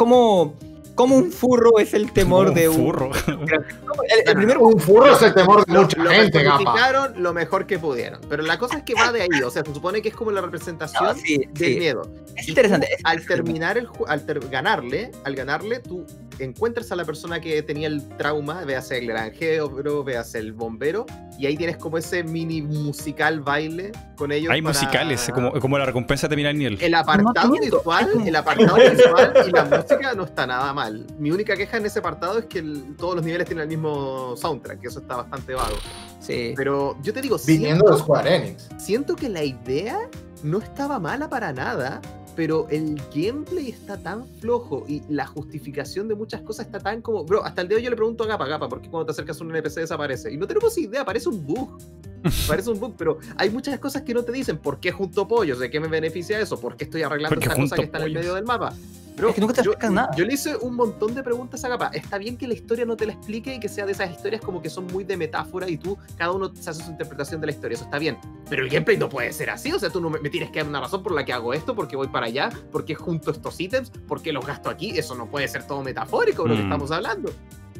[0.96, 2.76] como, un furro es el temor de un...
[2.76, 3.10] furro.
[3.26, 7.08] El, el primer Un furro es el temor de mucha lo gente, gapa.
[7.16, 8.20] lo mejor que pudieron.
[8.28, 10.30] Pero la cosa es que va de ahí, o sea, se supone que es como
[10.32, 11.78] la representación No, sí, del sí.
[11.78, 12.10] miedo.
[12.34, 12.86] Es interesante.
[12.88, 16.04] tú, es al terminar el ju- al ter- ganarle, al ganarle, tú
[16.38, 21.06] encuentras a la persona que tenía el trauma, veas el granjero, veas el bombero,
[21.38, 24.50] y ahí tienes como ese mini musical baile con ellos.
[24.52, 26.78] Hay para- musicales, como, como la recompensa de terminar el nivel.
[26.80, 30.85] El apartado visual, el apartado visual y la música no está nada mal.
[31.18, 34.34] Mi única queja en ese apartado es que el- todos los niveles tienen el mismo
[34.36, 35.76] soundtrack, que eso está bastante vago.
[36.20, 36.52] Sí.
[36.56, 38.68] Pero yo te digo, Viniendo siento- de Square Enix.
[38.78, 39.98] siento que la idea
[40.42, 42.00] no estaba mala para nada,
[42.34, 47.24] pero el gameplay está tan flojo y la justificación de muchas cosas está tan como.
[47.24, 49.12] Bro, hasta el de hoy yo le pregunto a Gapa, Gapa, ¿por qué cuando te
[49.12, 50.30] acercas a un NPC desaparece?
[50.32, 51.78] Y no tenemos idea, parece un bug.
[52.48, 54.58] Parece un bug, pero hay muchas cosas que no te dicen.
[54.58, 55.60] ¿Por qué junto pollos?
[55.60, 56.58] ¿De qué me beneficia eso?
[56.58, 58.74] ¿Por qué estoy arreglando esta cosa que está en el medio del mapa?
[59.16, 60.10] Bro, Es que nunca te yo, explican nada.
[60.14, 61.90] yo le hice un montón de preguntas a Gapa.
[61.94, 64.42] Está bien que la historia no te la explique y que sea de esas historias
[64.42, 67.46] como que son muy de metáfora y tú, cada uno se hace su interpretación de
[67.46, 67.76] la historia.
[67.76, 68.18] Eso está bien.
[68.50, 69.72] Pero el gameplay no puede ser así.
[69.72, 71.54] O sea, tú no me, me tienes que dar una razón por la que hago
[71.54, 74.90] esto, porque voy para allá, porque junto estos ítems, porque los gasto aquí.
[74.98, 76.64] Eso no puede ser todo metafórico, lo que Mm.
[76.64, 77.32] estamos hablando.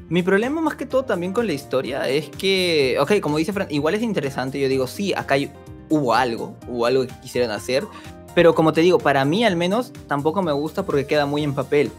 [0.09, 3.67] Mi problema más que todo también con la historia es que, ok, como dice Fran,
[3.71, 5.51] igual es interesante, yo digo, sí, acá hay-
[5.89, 7.85] hubo algo, hubo algo que quisieran hacer,
[8.37, 11.55] pero como te digo, para mí al menos tampoco me gusta porque queda muy en
[11.55, 11.91] papel.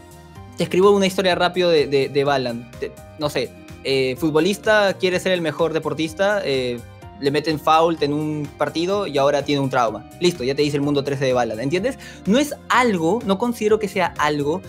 [0.56, 2.70] Te escribo una historia rápido de, de, de Balan,
[3.18, 3.50] no sé,
[3.82, 6.78] eh, futbolista quiere ser el mejor deportista, eh,
[7.20, 10.08] le meten foul en un partido y ahora tiene un trauma.
[10.20, 11.98] Listo, ya te dice el mundo 13 de Balan, ¿entiendes?
[12.24, 14.62] No es algo, no considero que sea algo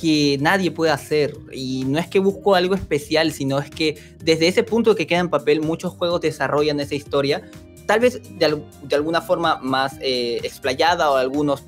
[0.00, 1.34] que nadie puede hacer.
[1.52, 5.18] Y no es que busco algo especial, sino es que desde ese punto que queda
[5.18, 7.42] en papel, muchos juegos desarrollan esa historia.
[7.88, 11.64] Tal vez de, de alguna forma más eh, explayada o algunos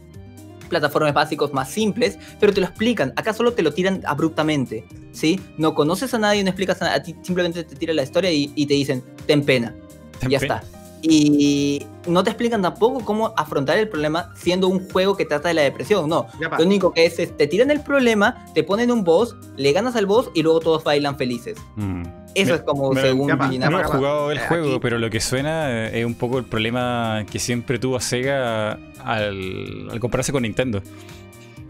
[0.69, 3.15] plataformas básicos más simples, pero te lo explican.
[3.17, 5.41] Acá solo te lo tiran abruptamente, ¿sí?
[5.57, 8.31] No conoces a nadie, no explicas a nadie, a ti simplemente te tiran la historia
[8.31, 9.75] y, y te dicen, ten pena.
[10.19, 10.57] Ten ya pena.
[10.57, 10.80] está.
[11.03, 15.55] Y no te explican tampoco cómo afrontar el problema siendo un juego que trata de
[15.55, 16.27] la depresión, no.
[16.59, 19.97] Lo único que es, es te tiran el problema, te ponen un boss, le ganas
[19.97, 21.57] al boss y luego todos bailan felices.
[21.77, 22.03] Mm.
[22.35, 24.99] Eso Me- es como me- según Yuji No he jugado el Eh, juego, aquí- pero
[24.99, 28.73] lo que suena eh, es un poco el problema que siempre tuvo Sega
[29.05, 30.83] al, al compararse con Nintendo.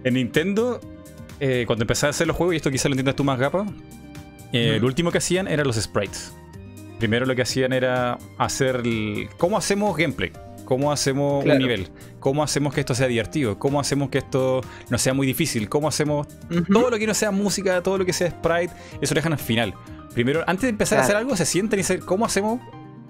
[0.04, 0.80] En Nintendo,
[1.38, 3.64] eh, cuando empezaron a hacer los juegos, y esto quizás lo entiendas tú más, Gapa,
[4.52, 6.34] eh, lo último que hacían eran los sprites.
[7.00, 8.82] Primero lo que hacían era hacer...
[8.84, 10.30] el- ¿Cómo hacemos gameplay?
[10.64, 11.56] ¿Cómo hacemos Claro.
[11.56, 11.88] un nivel?
[12.20, 13.58] ¿Cómo hacemos que esto sea divertido?
[13.58, 15.68] ¿Cómo hacemos que esto no sea muy difícil?
[15.68, 16.28] ¿Cómo hacemos
[16.72, 19.38] todo lo que no sea música, todo lo que sea sprite, eso lo dejan al
[19.40, 19.74] final.
[20.14, 22.60] Primero, antes de empezar a hacer algo, se sientan y dicen cómo hacemos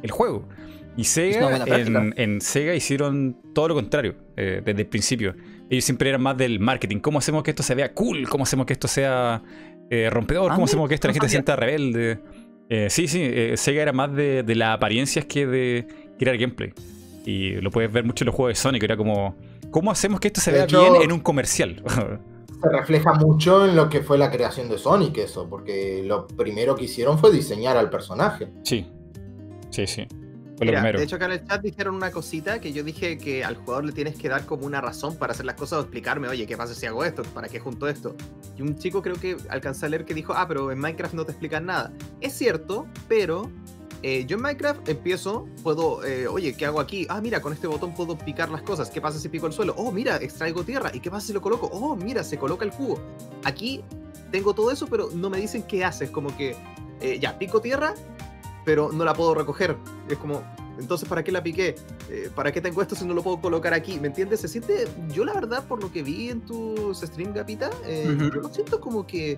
[0.02, 0.48] el juego.
[0.96, 5.34] Y Sega, en, en Sega hicieron todo lo contrario eh, desde el principio.
[5.68, 6.98] Ellos siempre eran más del marketing.
[7.00, 8.28] ¿Cómo hacemos que esto se vea cool?
[8.28, 9.42] ¿Cómo hacemos que esto sea
[9.90, 10.52] eh, rompedor?
[10.52, 12.18] ¿Cómo hacemos que esta no gente se sienta rebelde?
[12.70, 15.86] Eh, sí, sí, eh, Sega era más de, de las apariencias que de
[16.18, 16.72] crear gameplay.
[17.26, 18.84] Y lo puedes ver mucho en los juegos de Sonic.
[18.84, 19.34] Era como,
[19.72, 21.82] ¿cómo hacemos que esto se vea bien en un comercial?
[22.62, 26.74] Se refleja mucho en lo que fue la creación de Sonic eso, porque lo primero
[26.74, 28.48] que hicieron fue diseñar al personaje.
[28.64, 28.86] sí,
[29.70, 30.06] sí, sí.
[30.60, 30.98] Fue lo Mira, primero.
[30.98, 33.86] de hecho acá en el chat dijeron una cosita que yo dije que al jugador
[33.86, 36.54] le tienes que dar como una razón para hacer las cosas o explicarme, oye, ¿qué
[36.54, 37.22] pasa si hago esto?
[37.22, 38.14] ¿Para qué junto esto?
[38.58, 41.24] Y un chico creo que alcanzó a leer que dijo, ah, pero en Minecraft no
[41.24, 41.94] te explican nada.
[42.20, 43.50] Es cierto, pero
[44.02, 47.06] eh, yo en Minecraft empiezo, puedo, eh, oye, ¿qué hago aquí?
[47.08, 48.90] Ah, mira, con este botón puedo picar las cosas.
[48.90, 49.72] ¿Qué pasa si pico el suelo?
[49.78, 50.90] Oh, mira, extraigo tierra.
[50.92, 51.70] ¿Y qué pasa si lo coloco?
[51.72, 53.00] Oh, mira, se coloca el cubo.
[53.44, 53.82] Aquí
[54.30, 56.10] tengo todo eso, pero no me dicen qué haces.
[56.10, 56.54] Como que,
[57.00, 57.94] eh, ya, pico tierra,
[58.70, 59.76] pero no la puedo recoger.
[60.08, 60.44] Es como,
[60.78, 61.74] entonces, ¿para qué la piqué?
[62.08, 63.98] Eh, ¿Para qué tengo esto si no lo puedo colocar aquí?
[63.98, 64.42] ¿Me entiendes?
[64.42, 68.40] Se siente, yo la verdad, por lo que vi en tus stream, Gapita, eh, yo
[68.40, 69.36] lo siento como que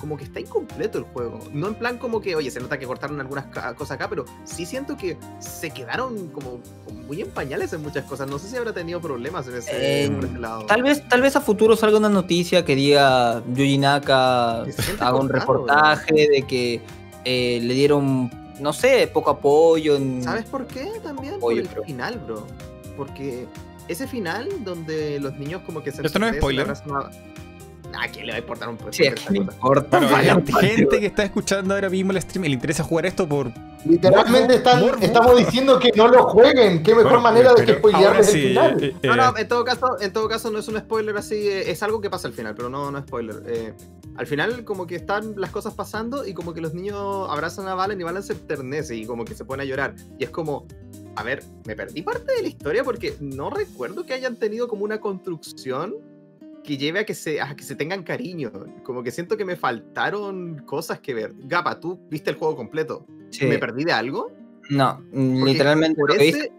[0.00, 1.38] como que está incompleto el juego.
[1.52, 3.46] No en plan como que, oye, se nota que cortaron algunas
[3.76, 8.04] cosas acá, pero sí siento que se quedaron como, como muy en pañales en muchas
[8.06, 8.28] cosas.
[8.28, 9.70] No sé si habrá tenido problemas en ese,
[10.06, 10.66] Eh, por ese lado.
[10.66, 14.82] Tal vez, tal vez a futuro salga una noticia que diga Yuji Naka Que se
[14.82, 16.80] siente haga un reportaje de que
[17.24, 18.30] eh, le dieron,
[18.60, 20.22] no sé, poco apoyo en...
[20.22, 21.34] ¿Sabes por qué también?
[21.40, 22.46] Oye, por el pero- final, bro.
[22.96, 23.46] Porque
[23.88, 26.04] ese final donde los niños como que se...
[26.04, 26.62] Esto no es spoiler.
[26.62, 27.10] abrazan
[27.94, 29.98] a- ¿A quién le va a importar un Sí, no importa.
[30.00, 33.28] Bueno, parte, gente que está escuchando ahora mismo el stream y le interesa jugar esto
[33.28, 33.52] por.
[33.84, 36.82] Literalmente están- estamos diciendo que no lo jueguen.
[36.82, 38.82] Qué mejor Bueno, manera de que spoilearles sí, el final.
[38.84, 41.34] eh, No, eh, no, en todo caso, en todo caso no es un spoiler así,
[41.34, 43.42] eh, es algo que pasa al final, pero no, no es spoiler.
[43.46, 43.72] Eh,
[44.16, 47.74] al final como que están las cosas pasando y como que los niños abrazan a
[47.74, 49.94] Valen y Valen se enternece y como que se pone a llorar.
[50.18, 50.66] Y es como,
[51.16, 54.84] a ver, me perdí parte de la historia porque no recuerdo que hayan tenido como
[54.84, 55.94] una construcción
[56.64, 58.52] que lleve a que se, a que se tengan cariño.
[58.84, 61.32] Como que siento que me faltaron cosas que ver.
[61.44, 63.06] Gapa, tú viste el juego completo.
[63.30, 63.46] Sí.
[63.46, 64.30] ¿Me perdí de algo?
[64.70, 66.52] No, Porque literalmente por ese- viste,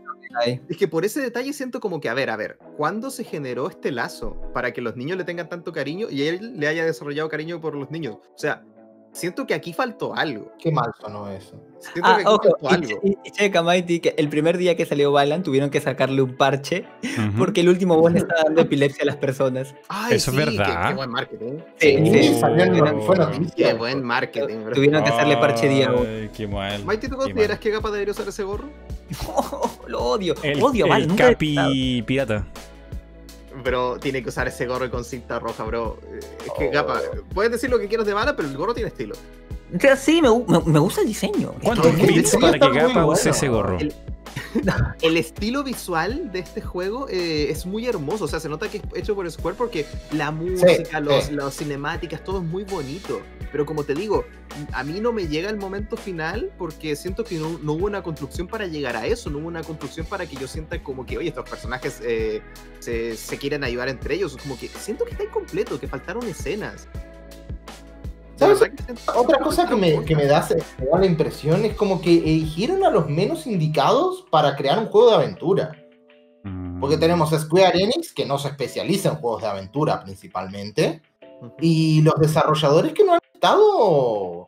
[0.67, 3.69] es que por ese detalle siento como que, a ver, a ver, ¿cuándo se generó
[3.69, 7.29] este lazo para que los niños le tengan tanto cariño y él le haya desarrollado
[7.29, 8.15] cariño por los niños?
[8.15, 8.63] O sea,
[9.13, 10.51] siento que aquí faltó algo.
[10.59, 11.55] Qué mal sonó eso.
[11.79, 13.01] Siento Ah, que aquí ojo, faltó y, algo.
[13.03, 16.35] y- y checa, Mighty, que el primer día que salió Balan tuvieron que sacarle un
[16.35, 16.85] parche
[17.37, 19.75] porque el último boss le estaba dando epilepsia a las personas.
[19.89, 20.81] Ay, eso es sí, verdad.
[20.83, 21.53] Qué, qué buen marketing.
[21.77, 22.39] Sí, Sí, sí.
[22.39, 23.67] salió en- fue noticia.
[23.69, 24.73] Qué buen marketing, bro.
[24.75, 25.89] Tuvieron que hacerle parche día.
[25.97, 26.83] Ay, qué mal.
[26.85, 28.69] Mighty, ¿tú consideras que Gapa debería usar ese gorro?
[29.87, 31.01] lo odio, El, odio a Balan.
[31.03, 32.45] el nunca he Capi pirata.
[33.63, 35.99] Bro, tiene que usar ese gorro con cinta roja, bro.
[36.19, 36.25] Es
[36.57, 36.71] que Oh.
[36.71, 37.01] Gapa,
[37.33, 39.15] puedes decir lo que quieras de bala, pero el gorro tiene estilo.
[39.75, 41.53] O sea, sí, me, me- me gusta el diseño.
[41.63, 43.31] ¿Cuántos Es para que Gapa use bueno.
[43.31, 43.77] ese gorro?
[43.79, 43.93] El-
[45.01, 48.25] El estilo visual de este juego eh, es muy hermoso.
[48.25, 51.33] O sea, se nota que es hecho por Square porque la música, los, sí.
[51.33, 53.21] las cinemáticas, todo es muy bonito.
[53.51, 54.25] Pero como te digo,
[54.71, 58.01] a mí no me llega el momento final porque siento que no, no hubo una
[58.01, 59.29] construcción para llegar a eso.
[59.29, 62.41] No hubo una construcción para que yo sienta como que, oye, estos personajes eh,
[62.79, 64.37] se, se quieren ayudar entre ellos.
[64.37, 66.87] Como que siento que está incompleto, que faltaron escenas.
[68.35, 68.61] ¿Sabes?
[69.15, 70.47] Otra cosa que me, que me da,
[70.79, 74.87] me da la impresión es como que eligieron a los menos indicados para crear un
[74.87, 75.71] juego de aventura.
[76.43, 76.79] Mm.
[76.79, 81.01] Porque tenemos a Square Enix, que no se especializa en juegos de aventura principalmente,
[81.59, 84.47] y los desarrolladores que no han estado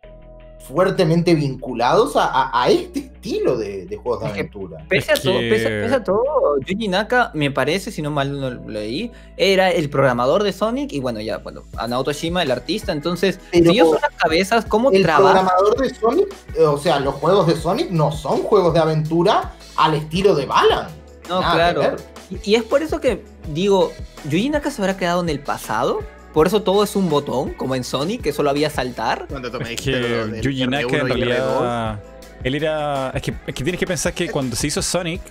[0.67, 4.85] fuertemente vinculados a, a- a este estilo de, de juegos de aventura.
[4.89, 6.23] Pese, Es a todo, que- pese, pese a todo,
[6.65, 10.91] Yuji Naka, me parece, si no mal no lo leí, era el programador de Sonic
[10.93, 14.65] y bueno, ya, bueno, Naoto Shima, el artista, entonces, Pero si ellos son las cabezas,
[14.65, 15.45] ¿cómo El trabajan?
[15.45, 19.53] programador de Sonic, eh, o sea, los juegos de Sonic no son juegos de aventura
[19.75, 20.87] al estilo de Balan.
[21.29, 21.95] No, Nada claro.
[22.43, 23.23] Y, y es por eso que
[23.53, 23.91] digo,
[24.29, 25.99] ¿Yuji Naka se habrá quedado en el pasado?
[26.35, 29.25] Por eso todo es un botón, como en Sonic, que solo había saltar.
[29.27, 31.99] Cuando tú me Es que del Yuji Naka R1 en y R2, realidad.
[32.43, 33.09] Él era.
[33.15, 35.21] Es que, es que tienes que pensar que cuando se hizo Sonic.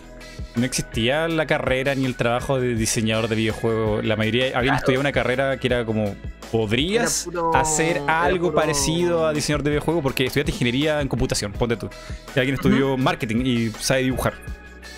[0.57, 4.05] No existía la carrera ni el trabajo de diseñador de videojuegos.
[4.05, 6.17] La mayoría habían estudiado una carrera que era como.
[6.51, 10.03] ¿Podrías Era puro- hacer algo puro- parecido a diseñador de videojuegos?
[10.03, 11.89] Porque estudiaste ingeniería en computación, ponte tú.
[12.35, 14.35] Y alguien estudió marketing y sabe dibujar.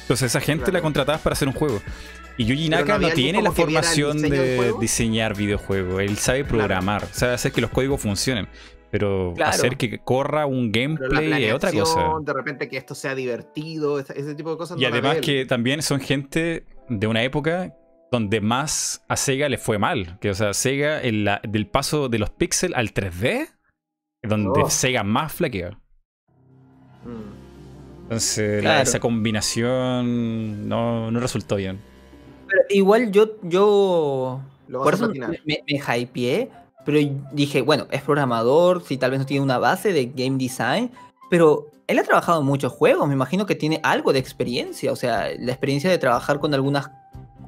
[0.03, 0.79] Entonces esa gente Claro.
[0.79, 1.81] la contratabas para hacer un juego.
[2.39, 6.03] Y Yuji no Naka no, tiene la formación de diseñar videojuegos.
[6.03, 8.49] Él sabe programar, sabe hacer que los códigos funcionen.
[8.91, 9.51] Pero Claro.
[9.51, 12.13] hacer que corra un gameplay es otra cosa.
[12.23, 14.79] De repente que esto sea divertido, ese tipo de cosas.
[14.79, 17.75] Y no además que también son gente de una época
[18.13, 20.19] donde más a Sega le fue mal.
[20.21, 23.49] Que, o sea, Sega, en la- del paso de los píxeles al 3D,
[24.23, 24.71] es donde Oh.
[24.71, 25.71] Sega más flaquea.
[27.05, 28.03] Mm.
[28.05, 31.81] Entonces, la- esa combinación no, no resultó bien.
[32.49, 36.51] Pero igual yo, yo Lo por eso me, me hypeé,
[36.85, 36.99] pero
[37.33, 40.91] dije, bueno, es programador, si tal vez no tiene una base de game design,
[41.29, 44.97] pero él ha trabajado en muchos juegos, me imagino que tiene algo de experiencia, o
[44.97, 46.91] sea, la experiencia de trabajar con algunas,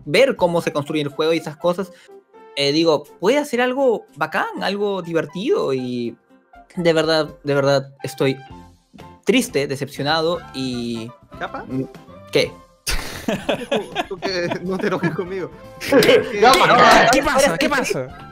[0.04, 1.92] ver cómo se construye el juego y esas cosas,
[2.56, 6.16] eh, digo, puede hacer algo bacán, algo divertido y
[6.76, 8.36] de verdad, de verdad estoy
[9.24, 11.10] triste, decepcionado y...
[11.38, 11.64] ¿Capa?
[12.32, 12.50] ¿Qué?
[14.08, 15.50] Tú que no te enojes conmigo.
[16.40, 17.58] Ya, pa- ¿Qué pasa?
[17.58, 18.24] ¿Qué pasa?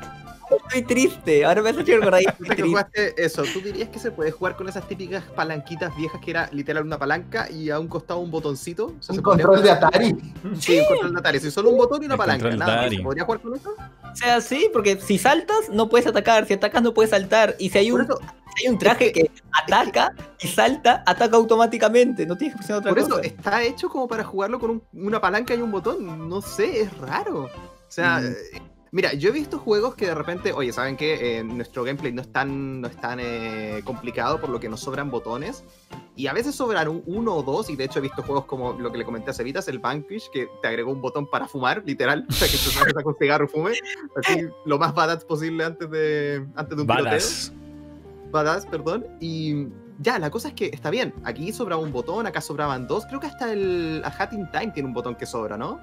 [0.68, 2.20] Estoy triste, ahora me has hecho recordar
[2.54, 6.30] que jugaste eso, ¿tú dirías que se puede jugar con esas típicas palanquitas viejas que
[6.30, 8.86] era literal una palanca y a un costado un botoncito?
[8.86, 10.16] O sea, Un ¿se podría control de Atari.
[10.60, 11.40] Sí, un control de Atari.
[11.40, 12.50] Sí, solo un botón y una El palanca.
[12.50, 12.88] Nada.
[12.88, 13.70] ¿Se podría jugar con eso?
[13.70, 17.70] O sea, sí, porque si saltas no puedes atacar, si atacas no puedes saltar, y
[17.70, 22.26] si hay Por un, eso, si hay un traje que ataca y salta, ataca automáticamente,
[22.26, 25.20] no tienes que presionar otra por eso está hecho como para jugarlo con un- una
[25.20, 26.28] palanca y un botón.
[26.28, 27.44] No sé, es raro.
[27.44, 27.50] O
[27.90, 28.24] sea, Mm.
[28.26, 28.62] eh,
[28.92, 31.38] mira, yo he visto juegos que de repente, oye, ¿saben qué?
[31.38, 34.80] Eh, nuestro gameplay no es tan, no es tan eh, complicado por lo que nos
[34.80, 35.62] sobran botones.
[36.18, 38.72] Y a veces sobran un- uno o dos, y de hecho he visto juegos como
[38.72, 41.82] lo que le comenté a Cevitas, el Vanquish, que te agregó un botón para fumar,
[41.84, 42.24] literal.
[42.30, 43.72] O sea, que te saca con cigarro y fume.
[44.16, 47.04] Así, lo más badass posible antes de, antes de un tiroteo.
[47.04, 47.52] Balas.
[48.30, 49.06] Badass, perdón.
[49.20, 49.66] Y
[49.98, 51.14] ya, la cosa es que está bien.
[51.24, 53.06] Aquí sobraba un botón, acá sobraban dos.
[53.06, 55.80] Creo que hasta el A Hat in Time tiene un botón que sobra, ¿no?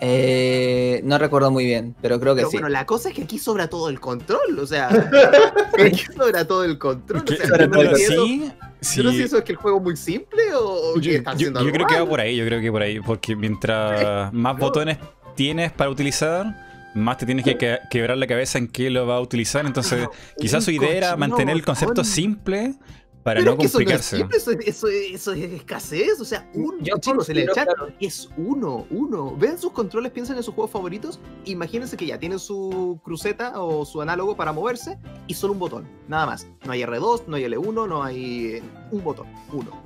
[0.00, 2.56] Eh, no recuerdo muy bien, pero creo que Pero sí.
[2.56, 4.58] bueno, la cosa es que aquí sobra todo el control.
[4.58, 4.88] O sea,
[5.78, 7.22] aquí sobra todo el control.
[7.24, 8.96] O sea, yo no sí, sí.
[8.98, 11.34] yo no sé si eso es que el juego es muy simple o Yo, están
[11.38, 13.36] yo- haciendo yo algo creo que va por ahí, yo creo que por ahí, porque
[13.36, 14.60] mientras más No.
[14.60, 14.98] botones
[15.36, 16.63] tienes para utilizar,
[16.94, 19.66] más te tienes que que- quebrar la cabeza en qué lo va a utilizar.
[19.66, 20.06] Entonces,
[20.38, 22.74] quizás su idea era mantener el concepto simple
[23.22, 24.16] para Pero no es que eso no es complicarse.
[24.18, 26.20] simple, eso, es- eso es- eso es escasez.
[26.20, 27.92] O sea, un Yo chicos en el considero, chat claro.
[27.98, 29.34] es uno, uno.
[29.36, 31.18] Vean sus controles, piensen en sus juegos favoritos.
[31.46, 35.88] Imagínense que ya tienen su cruceta o su análogo para moverse y solo un botón,
[36.06, 36.46] nada más.
[36.66, 39.82] No hay R2, no hay L1, no hay eh, un botón, uno.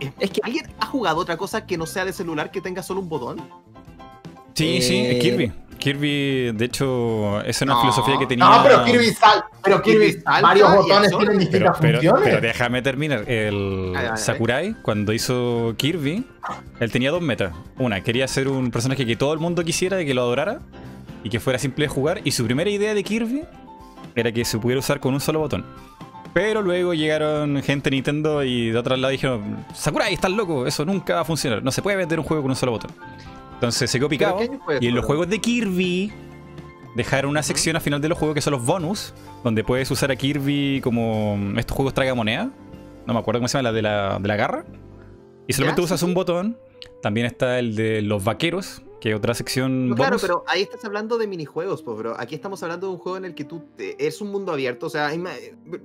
[0.00, 2.82] Eh, Es que- ¿Alguien ha jugado otra cosa que no sea de celular que tenga
[2.82, 3.38] solo un botón?
[4.54, 5.52] Sí, sí, Eh, es Kirby.
[5.80, 7.80] Kirby, de hecho, esa es una No.
[7.80, 8.44] filosofía que tenía.
[8.48, 12.22] No, pero Kirby sal, pero Kirby, Kirby salta varios botones tienen distintas pero- funciones.
[12.24, 13.24] pero déjame terminar.
[13.28, 14.18] El Ay, ay, ay.
[14.18, 16.24] Sakurai, cuando hizo Kirby,
[16.78, 17.52] él tenía dos metas.
[17.78, 20.60] Una, quería ser un personaje que todo el mundo quisiera y que lo adorara
[21.24, 22.20] y que fuera simple de jugar.
[22.24, 23.42] Y su primera idea de Kirby
[24.14, 25.64] era que se pudiera usar con un solo botón.
[26.32, 30.84] Pero luego llegaron gente de Nintendo y de otro lado dijeron: Sakurai, estás loco, eso
[30.84, 31.60] nunca va a funcionar.
[31.62, 32.92] No se puede vender un juego con un solo botón.
[33.60, 34.38] Entonces se quedó picado.
[34.38, 36.10] ¿Pero qué año fue Y en los juegos de Kirby
[36.96, 39.12] dejaron una sección al final de los juegos que son los bonus,
[39.44, 42.50] donde puedes usar a Kirby como mm, estos juegos traga moneda.
[43.06, 44.64] No me acuerdo cómo se llama, la de la, de la garra.
[45.46, 46.58] Y solamente usas un botón.
[47.02, 51.18] También está el de los vaqueros, que otra sección No, claro, pero ahí estás hablando
[51.18, 52.14] de minijuegos, pues, bro.
[52.18, 54.86] Aquí estamos hablando de un juego en el que tú te- es un mundo abierto.
[54.86, 55.30] O sea, ima-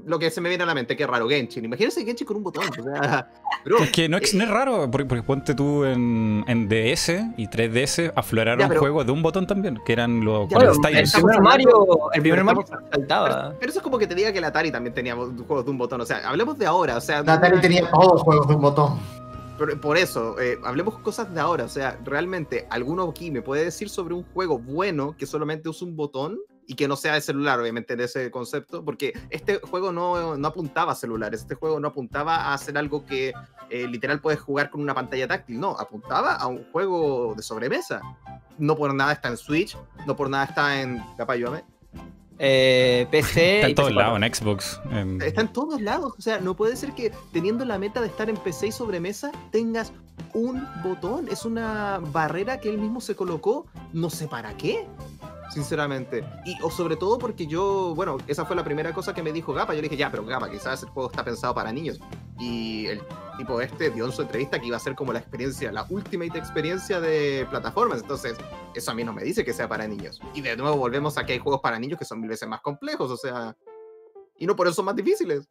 [0.06, 1.66] lo que se me viene a la mente, qué raro, Genshin.
[1.66, 2.66] Imagínense Genshin con un botón.
[2.70, 3.32] O sea,
[3.66, 3.78] bro.
[3.80, 7.48] Es que no es, no es raro, porque, porque ponte tú en, en DS y
[7.48, 11.42] 3DS afloraron Ya, pero- juegos de un botón también, que eran los Ya, el primer
[11.42, 13.28] Mario, el primer Mario saltaba.
[13.48, 15.72] Pero, pero eso es como que te diga que la Atari también tenía juegos de
[15.72, 16.02] un botón.
[16.02, 16.98] O sea, hablemos de ahora.
[16.98, 19.00] O sea, La Atari tenía todos los juegos de un botón.
[19.58, 21.64] Por, eso, eh, hablemos cosas de ahora.
[21.64, 25.86] O sea, realmente, ¿alguno aquí me puede decir sobre un juego bueno que solamente use
[25.86, 26.38] un botón
[26.68, 28.84] y que no sea de celular, obviamente, de ese concepto?
[28.84, 33.06] Porque este juego no, no apuntaba a celulares, este juego no apuntaba a hacer algo
[33.06, 33.34] que
[33.70, 35.60] eh, literal puedes jugar con una pantalla táctil.
[35.60, 38.02] No, apuntaba a un juego de sobremesa.
[38.58, 41.02] No por nada está en Switch, no por nada está en.
[41.18, 41.75] Capaz, ayúdame.
[42.40, 43.56] Eh, PC.
[43.56, 43.96] Está en todos PS4.
[43.96, 44.82] lados, en Xbox.
[44.92, 46.14] en- Está en todos lados.
[46.18, 49.32] O sea, no puede ser que teniendo la meta de estar en PC y sobremesa
[49.52, 49.94] tengas
[50.34, 51.28] un botón.
[51.30, 53.66] Es una barrera que él mismo se colocó.
[53.94, 54.86] No sé para qué.
[55.56, 56.22] Sinceramente.
[56.44, 59.54] Y o sobre todo porque yo, bueno, esa fue la primera cosa que me dijo
[59.54, 59.74] Gapa.
[59.74, 61.98] Yo dije, ya, pero Gapa, quizás el juego está pensado para niños.
[62.38, 63.02] Y el
[63.38, 66.38] tipo este dio en su entrevista que iba a ser como la experiencia, la ultimate
[66.38, 68.02] experiencia de plataformas.
[68.02, 68.36] Entonces,
[68.74, 70.20] eso a mí no me dice que sea para niños.
[70.34, 72.60] Y de nuevo volvemos a que hay juegos para niños que son mil veces más
[72.60, 73.10] complejos.
[73.10, 73.56] O sea,
[74.38, 75.48] y no por eso son más difíciles.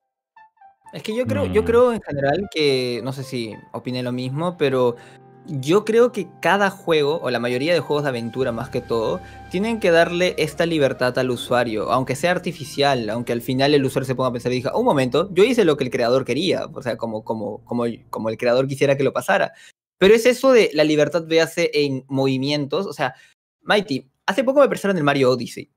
[0.92, 4.58] Es que yo creo, yo creo en general que, no sé si opiné lo mismo,
[4.58, 4.96] pero
[5.46, 9.20] yo creo que cada juego, o la mayoría de juegos de aventura más que todo,
[9.50, 14.06] tienen que darle esta libertad al usuario, aunque sea artificial, aunque al final el usuario
[14.06, 16.66] se ponga a pensar y diga, un momento, yo hice lo que el creador quería,
[16.66, 19.52] o sea, como, como, como, como el creador quisiera que lo pasara.
[19.98, 23.14] Pero es eso de la libertad, véase en movimientos, o sea,
[23.62, 25.70] Mighty, hace poco me prestaron el Mario Odyssey.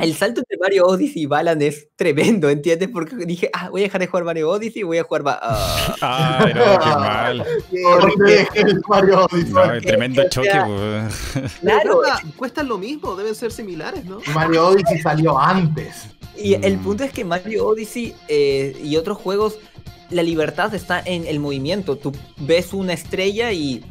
[0.00, 2.88] El salto entre Mario Odyssey y Balan es tremendo, ¿entiendes?
[2.92, 5.22] Porque dije, ah, voy a dejar de jugar Mario Odyssey y voy a jugar...
[5.22, 6.38] Ba- ah.
[6.44, 6.88] Ay, no, qué
[7.80, 8.82] mal.
[8.88, 9.52] Mario Odyssey.
[9.52, 11.52] No, el tremendo o choque, sea, pues.
[11.60, 14.18] Claro, Cuesta- cuestan lo mismo, deben ser similares, ¿no?
[14.34, 16.06] Mario Odyssey salió antes.
[16.36, 16.82] y el Mm.
[16.82, 19.58] punto es que Mario Odyssey eh, y otros juegos,
[20.10, 21.96] la libertad está en el movimiento.
[21.96, 23.84] Tú ves una estrella y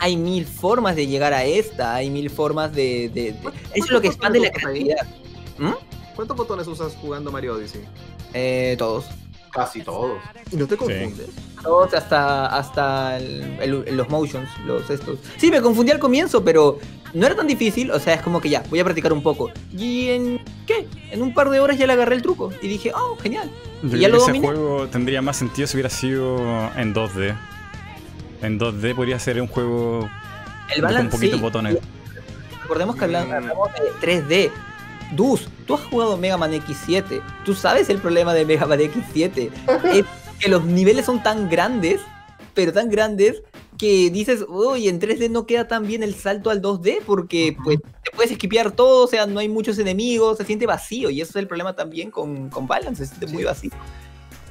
[0.00, 3.08] hay mil formas de llegar a esta, hay mil formas de...
[3.14, 3.38] de- de-
[3.74, 5.06] Eso es lo que expande la creatividad.
[6.14, 7.84] ¿Cuántos botones usas jugando Mario Odyssey?
[8.32, 9.06] Eh, todos.
[9.52, 10.18] Casi todos.
[10.50, 11.28] ¿Y no te confundes?
[11.62, 15.18] Todos hasta, hasta el- el- los motions, los estos.
[15.36, 16.78] Sí, me confundí al comienzo, pero
[17.14, 17.90] no era tan difícil.
[17.92, 19.50] O sea, es como que ya, voy a practicar un poco.
[19.76, 20.86] Y en, ¿qué?
[21.10, 22.50] En un par de horas ya le agarré el truco.
[22.62, 23.48] Y dije, oh, genial.
[23.82, 24.46] Yo ¿Y ya creo lo que ese dominé?
[24.46, 26.36] juego tendría más sentido si hubiera sido
[26.76, 27.36] en 2D.
[28.42, 30.08] En 2D podría ser un juego
[30.74, 31.42] El con poquitos sí.
[31.42, 31.78] botones.
[32.62, 33.14] Recordemos que Mm.
[33.32, 34.50] hablamos de 3D.
[35.12, 37.22] Dus, tú has jugado Mega Man X7.
[37.44, 39.50] Tú sabes el problema de Mega Man X7.
[39.92, 40.04] es
[40.40, 42.00] que los niveles son tan grandes,
[42.54, 43.42] pero tan grandes,
[43.78, 47.78] que dices, uy, en 3D no queda tan bien el salto al 2D porque pues,
[48.02, 51.10] te puedes esquipear todo, o sea, no hay muchos enemigos, se siente vacío.
[51.10, 53.72] Y eso es el problema también con, con Balance, se siente muy vacío.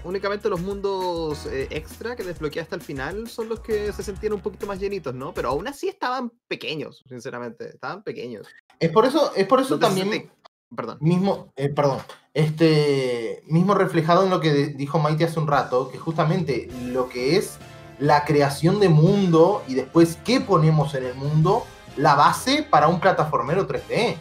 [0.04, 4.34] Únicamente los mundos eh, extra que desbloqueé hasta el final son los que se sentían
[4.34, 5.34] un poquito más llenitos, ¿no?
[5.34, 7.70] Pero aún así estaban pequeños, sinceramente.
[7.70, 8.48] Estaban pequeños.
[8.82, 10.30] Es por eso, es por eso No también
[10.76, 10.98] Perdón.
[11.02, 12.00] mismo, eh, perdón,
[12.34, 17.38] este mismo reflejado en lo que dijo Maite hace un rato, que justamente lo que
[17.38, 17.58] es
[18.00, 23.00] la creación de mundo y después qué ponemos en el mundo, la base para un
[23.00, 24.18] plataformero 3D.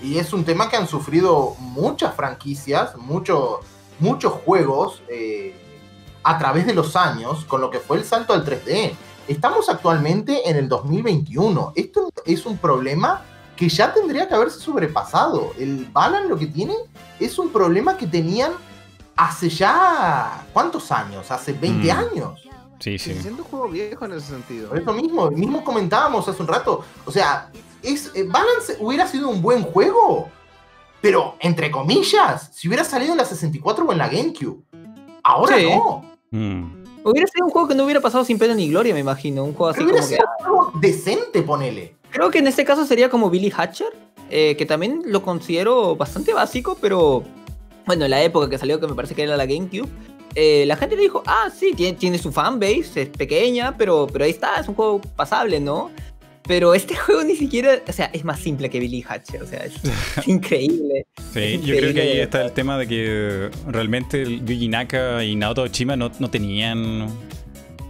[0.00, 3.60] Y es un tema que han sufrido muchas franquicias, muchos
[3.98, 5.54] muchos juegos eh,
[6.22, 8.92] a través de los años con lo que fue el salto al 3D.
[9.26, 11.72] Estamos actualmente en el 2021.
[11.76, 13.22] Esto es un problema
[13.58, 15.52] que ya tendría que haberse sobrepasado.
[15.58, 16.74] El Balan lo que tiene
[17.18, 18.52] es un problema que tenían
[19.16, 20.46] hace ya...
[20.52, 21.28] ¿Cuántos años?
[21.30, 21.96] Hace 20 Mm.
[21.98, 22.40] años.
[22.78, 23.14] Sí, sí.
[23.20, 24.68] Siendo un juego viejo en ese sentido.
[24.68, 26.84] Por eso mismo, mismo comentábamos hace un rato.
[27.04, 27.50] O sea,
[27.82, 30.28] es, eh, Balance hubiera sido un buen juego,
[31.00, 34.62] pero entre comillas, si hubiera salido en la 64 o en la GameCube.
[35.24, 35.66] Ahora Sí.
[35.68, 36.04] no.
[36.30, 36.84] Mm.
[37.04, 39.42] Hubiera sido un juego que no hubiera pasado sin pena ni gloria, me imagino.
[39.42, 40.16] Un juego así Pero hubiera como que.
[40.16, 41.96] sido un juego decente, ponele.
[42.10, 43.88] Creo que en este caso sería como Billy Hatcher,
[44.30, 47.24] eh, que también lo considero bastante básico, pero
[47.86, 49.88] bueno, en la época que salió, que me parece que era la GameCube,
[50.34, 54.24] eh, la gente le dijo, ah, sí, tiene, tiene su fanbase, es pequeña, pero, pero
[54.24, 55.90] ahí está, es un juego pasable, ¿no?
[56.46, 59.64] Pero este juego ni siquiera, o sea, es más simple que Billy Hatcher, o sea,
[59.64, 59.74] es,
[60.16, 61.06] es increíble.
[61.32, 65.34] Sí, Es yo creo que ahí está el tema de que realmente Yuji Naka y
[65.36, 67.08] Naoto Oshima no, no tenían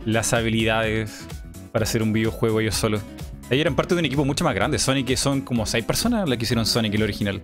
[0.05, 1.27] las habilidades
[1.73, 3.03] para hacer un videojuego ellos solos.
[3.51, 4.79] Ellos eran parte de un equipo mucho más grande.
[4.79, 7.41] Sonic, que son como seis personas las que hicieron Sonic, el original.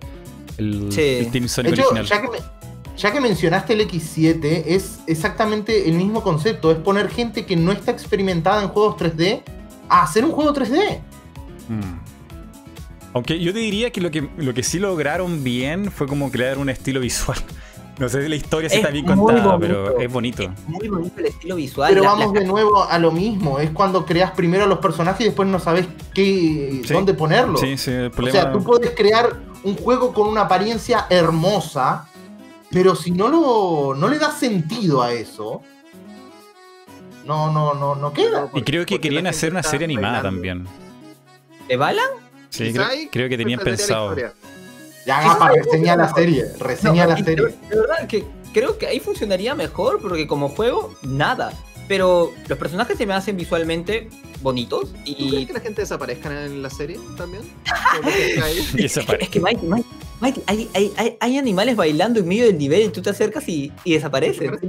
[0.57, 1.01] El, Sí.
[1.01, 2.05] el Team Sonic hecho, original.
[2.05, 6.71] ya que, me- ya que mencionaste el X7, es exactamente el mismo concepto.
[6.71, 9.41] Es poner gente que no está experimentada en juegos 3D
[9.89, 10.99] a hacer un juego 3D.
[11.69, 11.99] Mm.
[13.13, 16.57] Aunque yo te diría que lo que lo que sí lograron bien fue como crear
[16.57, 17.37] un estilo visual.
[17.97, 19.59] No sé si la historia sí Es está bien contada, bonito.
[19.59, 20.43] pero es bonito.
[20.67, 21.89] Muy bonito el estilo visual.
[21.91, 23.57] Pero la- vamos la- de nuevo a lo mismo.
[23.59, 26.93] Es cuando creas primero a los personajes y después no sabes qué, Sí.
[26.93, 27.61] dónde ponerlos.
[27.61, 28.41] Sí, sí, el O problema.
[28.41, 32.07] sea, tú puedes crear un juego con una apariencia hermosa,
[32.69, 35.61] pero si no lo no le das sentido a eso,
[37.25, 38.49] no, no, no, no queda.
[38.53, 40.29] Y creo que querían hacer una serie animada bailando.
[40.35, 40.67] también.
[41.67, 42.05] ¿De Balan?
[42.49, 44.15] Sí, creo, creo que tenían pensado.
[45.05, 47.45] Ya, Gapa, reseña la serie, reseña No, la serie.
[47.69, 51.51] De verdad que creo que ahí funcionaría mejor porque como juego, nada.
[51.87, 54.09] Pero los personajes se me hacen visualmente
[54.41, 57.43] bonitos ¿Tú crees y que la gente desaparezca en la serie también?
[58.75, 59.23] Que es que, parte.
[59.23, 59.87] es que Mike, Mike,
[60.21, 63.47] Mike, hay, hay, hay, hay animales bailando en medio del nivel y tú te acercas
[63.47, 64.59] y, y desaparecen.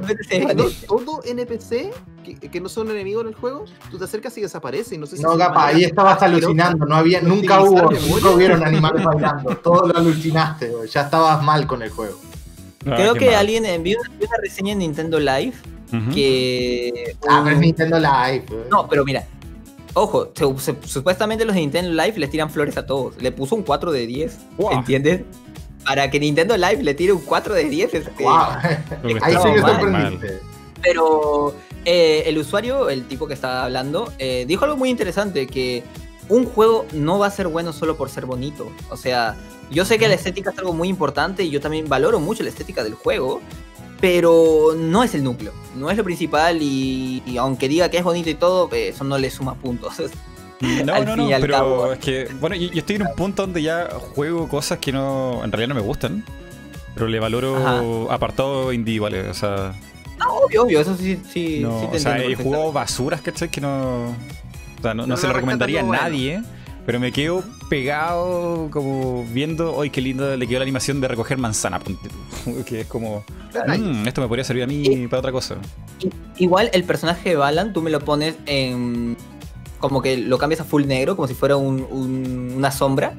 [0.87, 1.93] Todo NPC
[2.25, 4.95] que, que no son enemigos en el juego, tú te acercas y desaparece.
[4.95, 6.87] y No sé si No, es Gapa, manera ahí estabas alucinando.
[6.87, 9.57] No había, nunca hubo, nunca hubieron animales bailando.
[9.59, 10.89] Todo lo alucinaste, güey.
[10.89, 12.19] Ya estabas mal con el juego.
[12.87, 13.35] Ah, Creo que mal.
[13.37, 15.55] alguien envió una, una reseña en Nintendo Live
[16.15, 17.17] Que...
[17.29, 18.45] Ah, pero es Nintendo Live.
[18.71, 19.25] No, pero mira.
[19.95, 23.21] Ojo, se- se- supuestamente los de Nintendo Live les tiran flores a todos.
[23.21, 24.39] Le puso un 4 de 10.
[24.59, 24.73] Wow.
[24.73, 25.23] ¿Entiendes?
[25.85, 27.95] Para que Nintendo Live le tire un 4 de 10.
[27.95, 28.37] es- Wow.
[29.03, 30.41] Creo que Ahí sí sorprendiste.
[30.83, 35.83] Pero eh, el usuario, el tipo que estaba hablando, eh, dijo algo muy interesante, que
[36.29, 38.71] un juego no va a ser bueno solo por ser bonito.
[38.91, 39.37] O sea,
[39.71, 42.51] yo sé que la estética es algo muy importante y yo también valoro mucho la
[42.51, 43.41] estética del juego,
[44.01, 48.05] pero no es el núcleo, no es lo principal y, y aunque diga que es
[48.05, 49.95] bonito y todo, eh, eso no le suma puntos.
[50.85, 51.93] No, al no, fin no, y al pero cabo.
[51.93, 55.43] es que, bueno, yo, yo estoy en un punto donde ya juego cosas que no,
[55.45, 56.25] en realidad no me gustan,
[56.95, 58.15] pero le valoro Ajá.
[58.15, 59.73] apartados individuales, o sea,
[60.19, 63.21] No, obvio, obvio, eso sí, sí, no, sí te o sea, entiendo he jugado basuras,
[63.21, 63.51] ¿cachai?
[63.51, 66.43] Que no, o sea, no, no No se le lo recomendaría a nadie,
[66.87, 71.37] pero me quedo pegado como viendo, hoy qué lindo le quedó la animación de recoger
[71.39, 73.81] manzana, ponte tú", que es como, Detalles.
[73.85, 75.57] "Mm, esto me podría servir a mí Y- para otra cosa.
[76.39, 79.17] Igual el personaje de Balan, tú me lo pones en.
[79.79, 83.15] Como que lo cambias a full negro, como si fuera un- un- una sombra.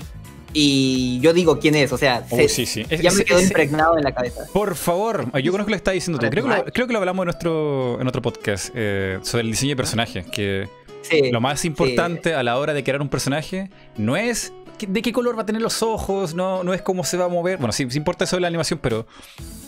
[0.53, 2.83] Y yo digo quién es, o sea, Oh, se- sí, sí.
[2.89, 4.41] Es- ya me quedó impregnado en la cabeza.
[4.53, 6.27] Por favor, yo conozco lo que estás diciendo tú.
[6.29, 9.51] Creo que lo, creo que lo hablamos en nuestro, en otro podcast eh, sobre el
[9.51, 10.25] diseño de personajes.
[10.27, 10.67] Que
[11.09, 14.53] Sí, lo más importante a la hora de crear un personaje no es
[14.87, 17.29] de qué color va a tener los ojos, no, no es cómo se va a
[17.29, 17.57] mover.
[17.57, 19.07] Bueno, sí, sí importa eso de la animación, pero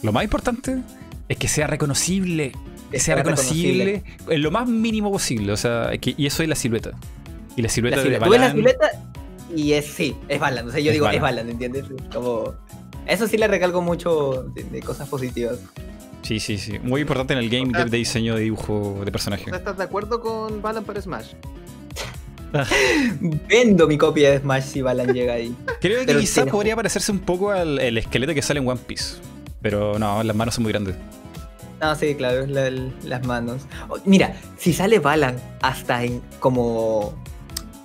[0.04, 0.78] lo más importante
[1.28, 2.52] es que sea reconocible.
[2.92, 5.52] Que sea reconocible en lo más mínimo posible.
[5.52, 6.92] O sea, que- y eso es la silueta.
[7.56, 8.38] Y la silueta la de silueta.
[8.38, 8.90] La silueta
[9.56, 10.68] y es, sí, es Balan.
[10.68, 11.16] O sea, yo Es digo, Balan.
[11.16, 11.86] es Balan, ¿entiendes?
[12.14, 12.54] Como.
[13.08, 15.58] Eso sí le recalco mucho de, de cosas positivas.
[16.22, 16.80] Sí, sí, sí.
[16.80, 19.44] Muy importante en el game O sea- de, de diseño de dibujo de personaje.
[19.44, 21.34] O sea, ¿Estás de acuerdo con Balan para Smash?
[23.48, 25.56] Vendo mi copia de Smash si Balan llega ahí.
[25.82, 28.68] Creo que Pero quizá tiene- podría parecerse un poco al el esqueleto que sale en
[28.68, 29.16] One Piece.
[29.62, 30.96] Pero no, las manos son muy grandes.
[31.82, 32.70] No, sí, claro, es la-
[33.04, 33.62] las manos.
[33.88, 37.14] Oh, mira, si sale Balan hasta en como.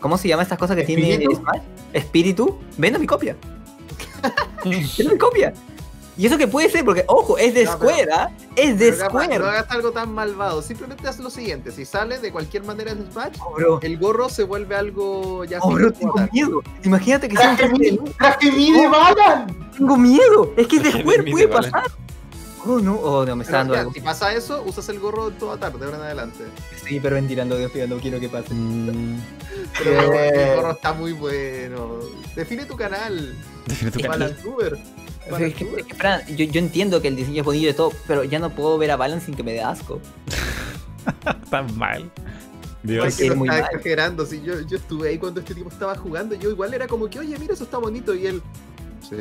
[0.01, 1.25] ¿Cómo se llama estas cosas que tiene.
[1.25, 1.61] Smash?
[1.93, 3.37] Espíritu, vendo mi copia.
[4.65, 5.53] vendo mi copia.
[6.17, 8.31] Y eso que puede ser, porque, ojo, es de No, pero- Square, ¿ah?
[8.55, 9.39] Es de Pero, Square.
[9.41, 10.63] No hagas algo tan malvado.
[10.63, 11.73] Simplemente haz lo siguiente.
[11.73, 15.73] Si sale de cualquier manera en Smash, Oh, el gorro se vuelve algo ya oh,
[15.73, 16.63] bro, tengo miedo.
[16.85, 19.71] Imagínate que sea un ¡Traje traje de mide, traje mide Balan!
[19.77, 20.53] Tengo miedo.
[20.57, 21.83] Es que es de de Square, puede pasar.
[22.67, 23.93] Oh, no, oh, no, me está Pero dando ya, algo.
[23.93, 26.45] si pasa eso, usas el gorro toda tarde, de ahora en adelante.
[26.75, 28.55] Estoy hiperventilando, Dios mío, no quiero que pase.
[28.55, 29.21] Mm,
[29.77, 30.31] Pero Eh.
[30.53, 31.99] el gorro está muy bueno.
[32.35, 33.37] Define tu canal.
[33.67, 34.07] define tu Sí,
[35.27, 37.93] Es que, es que, Fran, yo, yo entiendo que el diseño es bonito y todo,
[38.07, 40.01] pero ya no puedo ver a Balan sin que me dé asco.
[41.45, 42.11] Está mal.
[42.83, 43.17] Dios.
[43.17, 43.71] que es muy está mal.
[43.73, 44.27] exagerando.
[44.27, 47.19] Si yo, yo estuve ahí cuando este tipo estaba jugando, yo igual era como que,
[47.19, 48.15] oye, mira, eso está bonito.
[48.15, 48.43] Y él.
[49.01, 49.17] Sí.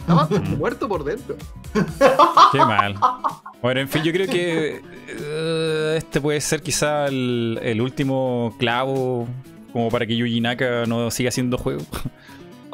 [0.00, 0.26] Estaba
[0.56, 1.36] muerto por dentro.
[2.52, 2.94] Qué mal.
[3.60, 9.28] Bueno, en fin, yo creo que eh, este puede ser quizá el, el último clavo
[9.72, 11.82] como para que Yuji Naka no siga haciendo juego.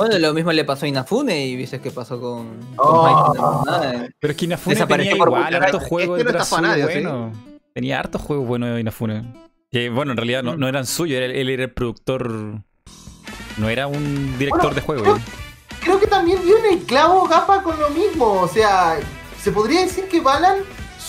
[0.06, 3.64] Bueno, lo mismo le pasó a Inafune y viste qué pasó con, Oh.
[3.66, 4.10] Nine.
[4.18, 5.80] Pero es que Inafune Desapareció tenía por igual rato.
[5.80, 6.32] juegos Este
[7.02, 7.38] no está.
[7.74, 9.32] Tenía hartos juegos buenos Inafune.
[9.70, 12.30] Que bueno, en realidad no, no eran suyos, él era el productor.
[13.58, 15.02] No era un director Bueno, de juego.
[15.02, 15.18] creo-
[15.80, 18.40] Creo que también viene el clavo Gapa con lo mismo.
[18.42, 18.98] O sea,
[19.40, 20.58] se podría decir que Balan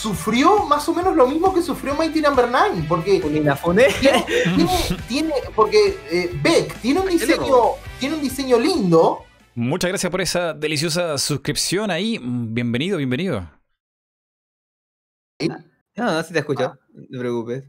[0.04, 2.86] sufrió más o menos lo mismo que sufrió Mighty Number 9.
[2.90, 4.26] Porque tiene,
[4.58, 7.56] tiene- tiene- porque eh, Beck tiene un diseño,
[8.00, 9.24] tiene un diseño lindo.
[9.56, 12.20] Muchas gracias por esa deliciosa suscripción ahí.
[12.22, 13.50] Bienvenido, bienvenido.
[15.40, 16.78] No, no, sí te escucho.
[16.94, 17.64] No te preocupes.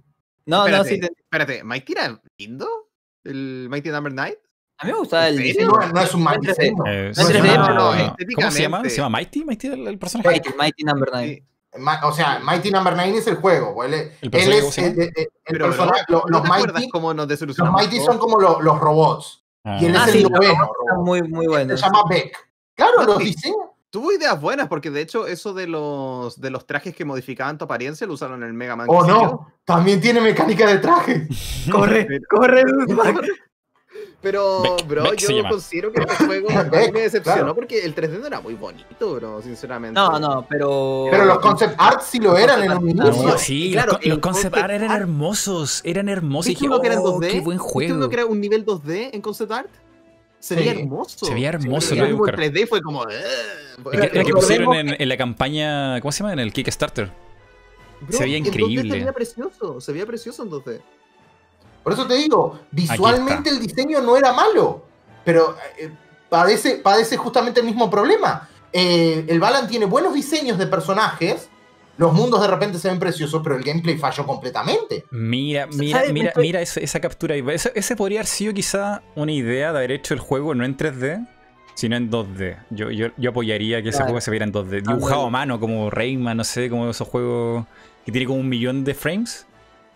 [0.47, 0.95] No, no, te...
[0.97, 2.67] Espérate, ¿Mighty era lindo?
[3.23, 4.39] ¿El Mighty Number 9?
[4.79, 5.69] A mí me gustaba el ¿En diseño.
[5.69, 6.63] No, no es un mal No es 3D.
[6.63, 6.85] diseño.
[6.87, 7.67] Eh, No, se 3D, llama-
[8.17, 8.83] pero ¿Cómo se llama?
[8.85, 9.45] ¿Se llama Mighty?
[9.45, 10.29] ¿Mighty el, el personaje?
[10.31, 11.27] Mighty, Mighty Number 9.
[11.37, 11.54] Sí.
[12.05, 13.83] O sea, Mighty Number 9 es el juego.
[13.85, 16.49] Él, ¿El él personaje cómo es el, el- el Pero, personaje- bro, lo- ¿no los,
[16.49, 17.73] Mighty, cómo nos los?
[17.73, 19.45] Mighty son como lo- los robots.
[19.65, 19.79] Ah.
[19.81, 20.71] Y él Ah, es sí, el los noveno.
[20.99, 21.81] muy, muy buenos.
[21.81, 22.37] Se llama Beck.
[22.77, 23.25] Claro, No, los sí.
[23.27, 23.57] diseños.
[23.91, 27.65] Tuvo ideas buenas, porque de hecho eso de los de los trajes que modificaban tu
[27.65, 28.89] apariencia lo usaron en el Mega Man.
[28.91, 29.23] O que salió.
[29.27, 31.29] no, también tiene mecánica de traje.
[31.71, 33.21] Corre, corre, Duzbak.
[34.25, 37.55] Pero, Beck- bro, Beck yo considero que este juego a mí Beck, me decepcionó claro.
[37.55, 39.95] porque el 3D no era muy bonito, bro, sinceramente.
[39.95, 41.07] No, no, pero.
[41.13, 43.39] Pero los concept arts sí lo eran en un No, inicio.
[43.39, 46.47] sí, claro, los, con- los el concept concept art eran art- hermosos, eran hermosos.
[46.47, 47.31] Y ¿Viste dije, uno que era en oh, 2D?
[47.31, 47.95] qué buen ¿Viste juego.
[47.95, 49.71] uno que era un nivel 2D en concept art?
[50.41, 50.81] Se veía Sí.
[50.81, 51.27] hermoso.
[51.27, 52.37] Se veía hermoso, Se veía en buscar.
[52.37, 53.05] 3D y fue como.
[53.09, 53.15] "Eh".
[53.93, 56.33] El que, el pusieron en, en la campaña, ¿cómo se llama?
[56.33, 57.11] En el Kickstarter.
[58.01, 58.91] Bro, Se veía en 2D increíble.
[58.91, 59.81] Se veía precioso.
[59.81, 60.81] Se veía precioso entonces.
[61.85, 64.85] Por eso te digo, visualmente el diseño no era malo,
[65.25, 65.91] pero eh,
[66.29, 68.49] padece, padece justamente el mismo problema.
[68.73, 71.49] Eh, el Balan tiene buenos diseños de personajes,
[71.97, 75.05] los mundos de repente se ven preciosos, pero el gameplay falló completamente.
[75.13, 77.45] Mira, mira, mira, mira esa, esa captura ahí.
[77.53, 80.77] Ese, ese podría haber sido quizá una idea de haber hecho el juego no en
[80.77, 81.29] 3D,
[81.75, 82.57] sino en 2D.
[82.71, 84.07] Yo, yo, yo apoyaría que ese Claro.
[84.07, 84.83] juego se viera en 2D.
[84.87, 87.65] Ah, Dibujado a mano, como Rayman, no sé, como esos juegos
[88.05, 89.47] que tiene como un millón de frames.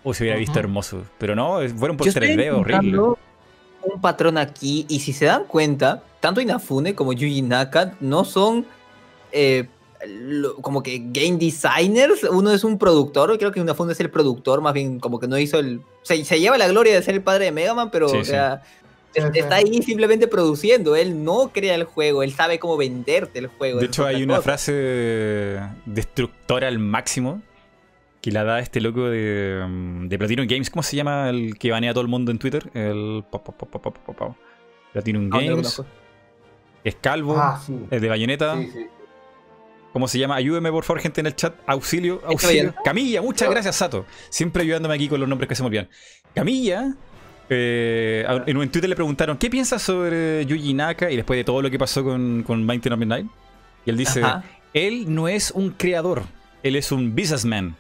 [0.05, 1.03] O se hubiera visto hermoso.
[1.19, 2.99] Pero no, fueron por Yo estoy 3D horrible.
[3.01, 8.67] un patrón aquí y si se dan cuenta, tanto Inafune como Yuji Naka no son
[9.33, 9.67] eh,
[10.07, 12.23] lo- como que game designers.
[12.25, 15.39] Uno es un productor, creo que Inafune es el productor, más bien como que no
[15.39, 15.81] hizo el...
[16.03, 18.25] Se, se lleva la gloria de ser el padre de Mega Man, pero Sí, o
[18.25, 18.31] sí.
[18.31, 18.63] sea,
[19.15, 19.39] Sí, es- sí.
[19.41, 20.95] está ahí simplemente produciendo.
[20.95, 23.81] Él no crea el juego, él sabe cómo venderte el juego.
[23.81, 24.43] De hecho, hay una cosa.
[24.45, 27.43] frase destructora al máximo
[28.29, 30.71] que la da este loco de, mm, de Platinum Games.
[30.71, 32.71] ¿Cómo se llama el que banea a todo el mundo en Twitter?
[32.75, 33.25] El.
[34.93, 35.83] Platinum Ah, Games.
[36.85, 37.37] es calvo.
[37.39, 37.77] Ah, sí.
[37.91, 38.57] Es de bayoneta.
[38.57, 38.87] Sí, sí.
[39.93, 40.37] ¿Cómo se llama?
[40.37, 41.55] Ayúdeme por favor, gente en el chat.
[41.67, 42.75] Auxilio, ¿Está auxilio.
[42.85, 44.05] Camilla, muchas gracias, Sato.
[44.29, 45.89] Siempre ayudándome aquí con los nombres que se me olvidan.
[46.35, 46.95] Camilla,
[47.49, 51.11] eh, en un Twitter le preguntaron, ¿qué piensas sobre Yuji Naka?
[51.11, 53.27] Y después de todo lo que pasó con, con Mighty 9.
[53.87, 54.45] Y él dice, Ajá.
[54.75, 56.23] él no es un creador,
[56.63, 57.75] él es un businessman,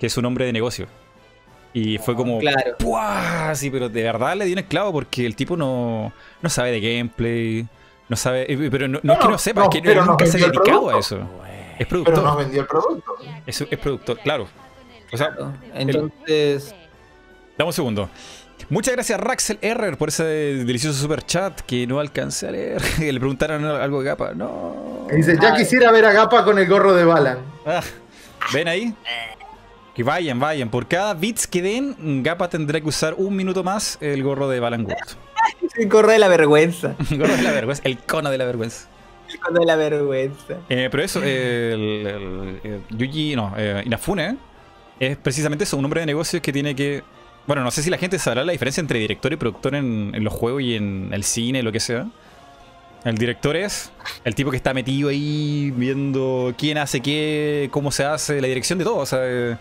[0.00, 0.88] que es un hombre de negocio.
[1.72, 2.76] Y fue como, Claro.
[2.78, 3.54] ¡Puah!
[3.54, 6.12] Sí, pero de verdad le dio un esclavo porque el tipo no,
[6.42, 7.64] no sabe de gameplay,
[8.08, 10.26] no sabe, eh, pero no, no es que No, sepa, no, es que pero nunca
[10.26, 11.16] se ha el dedicado a eso.
[11.78, 13.12] Es Pero productor, nos vendió el producto.
[13.46, 14.48] es, es productor, claro.
[15.12, 15.32] O sea,
[15.74, 16.74] Entonces,
[17.56, 18.10] dame un segundo.
[18.68, 22.82] Muchas gracias Raxel Errer por ese delicioso super chat que no alcancé a leer.
[23.00, 24.32] le preguntaron algo de capa.
[24.34, 25.06] No.
[25.12, 27.38] Dice, ya quisiera ver a Gapa con el gorro de Balan.
[27.66, 27.80] Ah,
[28.52, 28.94] ¿Ven ahí?
[30.02, 30.68] Vayan, vayan.
[30.70, 34.60] Por cada bits que den, Gapa tendrá que usar un minuto más el gorro de
[34.60, 34.94] Balan Wood.
[35.74, 36.94] se corre de la vergüenza.
[37.10, 38.88] El gorro de la vergüenza, el cono de la vergüenza.
[39.32, 40.54] El cono de la vergüenza.
[40.68, 42.06] Eh, pero eso, eh, el,
[42.64, 44.36] el- el Yuji, no, eh, Inafune
[44.98, 47.02] es precisamente eso, un hombre de negocios que tiene que.
[47.46, 50.24] Bueno, no sé si la gente sabrá la diferencia entre director y productor en, en
[50.24, 52.06] los juegos y en el cine, lo que sea.
[53.04, 53.90] El director es
[54.24, 58.78] el tipo que está metido ahí viendo quién hace qué, cómo se hace, la dirección
[58.78, 58.96] de todo.
[58.98, 59.56] O sea, eh,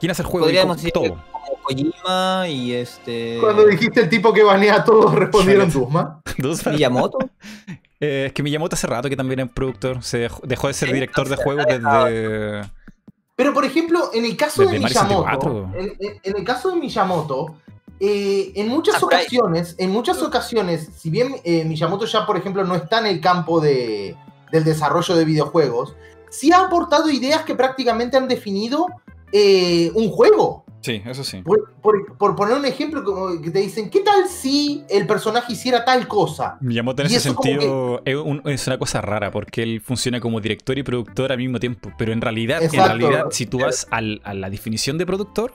[0.00, 1.08] quién hace el juego Podríamos decir todo.
[1.10, 3.38] como Kojima y este.
[3.40, 5.70] Cuando dijiste el tipo que banea a todos, respondieron.
[6.36, 7.18] Entonces, Miyamoto.
[8.00, 10.02] eh, es que Miyamoto hace rato que también es productor.
[10.02, 12.62] Se dejó, dejó de ser director de juegos desde.
[13.34, 15.70] Pero por ejemplo, en el caso Desde de Miyamoto, 64.
[15.78, 17.54] en, en- en el caso de Miyamoto,
[18.00, 22.74] eh, en muchas ocasiones, en muchas ocasiones, si bien eh, Miyamoto ya, por ejemplo, no
[22.74, 24.16] está en el campo de,
[24.52, 25.94] del desarrollo de videojuegos,
[26.30, 28.86] sí ha aportado ideas que prácticamente han definido
[29.32, 30.64] eh, un juego.
[30.82, 31.42] Sí, eso sí.
[31.42, 35.52] Por, por- por poner un ejemplo, como que te dicen, ¿qué tal si el personaje
[35.54, 36.58] hiciera tal cosa?
[36.60, 40.40] Miyamoto en Y ese sentido es, un- es una cosa rara porque él funciona como
[40.40, 41.90] director y productor al mismo tiempo.
[41.98, 45.54] Pero en realidad, en realidad, si tú vas al- a la definición de productor,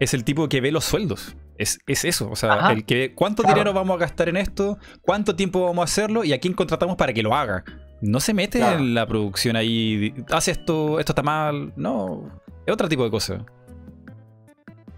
[0.00, 1.36] es el tipo que ve los sueldos.
[1.58, 2.28] Es, es eso.
[2.30, 2.72] O sea, Ajá.
[2.72, 3.54] el que ve cuánto Claro.
[3.58, 6.96] dinero vamos a gastar en esto, cuánto tiempo vamos a hacerlo y a quién contratamos
[6.96, 7.62] para que lo haga.
[8.02, 8.78] No se mete Claro.
[8.78, 11.72] en la producción ahí, hace esto, esto está mal.
[11.76, 12.30] No,
[12.66, 13.44] es otro tipo de cosa.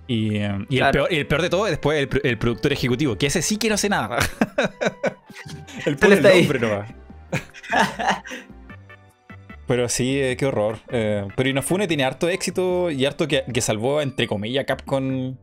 [0.07, 2.39] Y, eh, y el, peor, y el peor de todo es después el, pro- el
[2.39, 4.19] productor ejecutivo, que ese sí que no hace nada.
[5.87, 6.91] el pone el nombre nomás.
[9.67, 10.79] Pero sí, eh, qué horror.
[10.89, 15.37] Eh, pero Inafune tiene harto éxito y harto que, que salvó, entre comillas, Capcom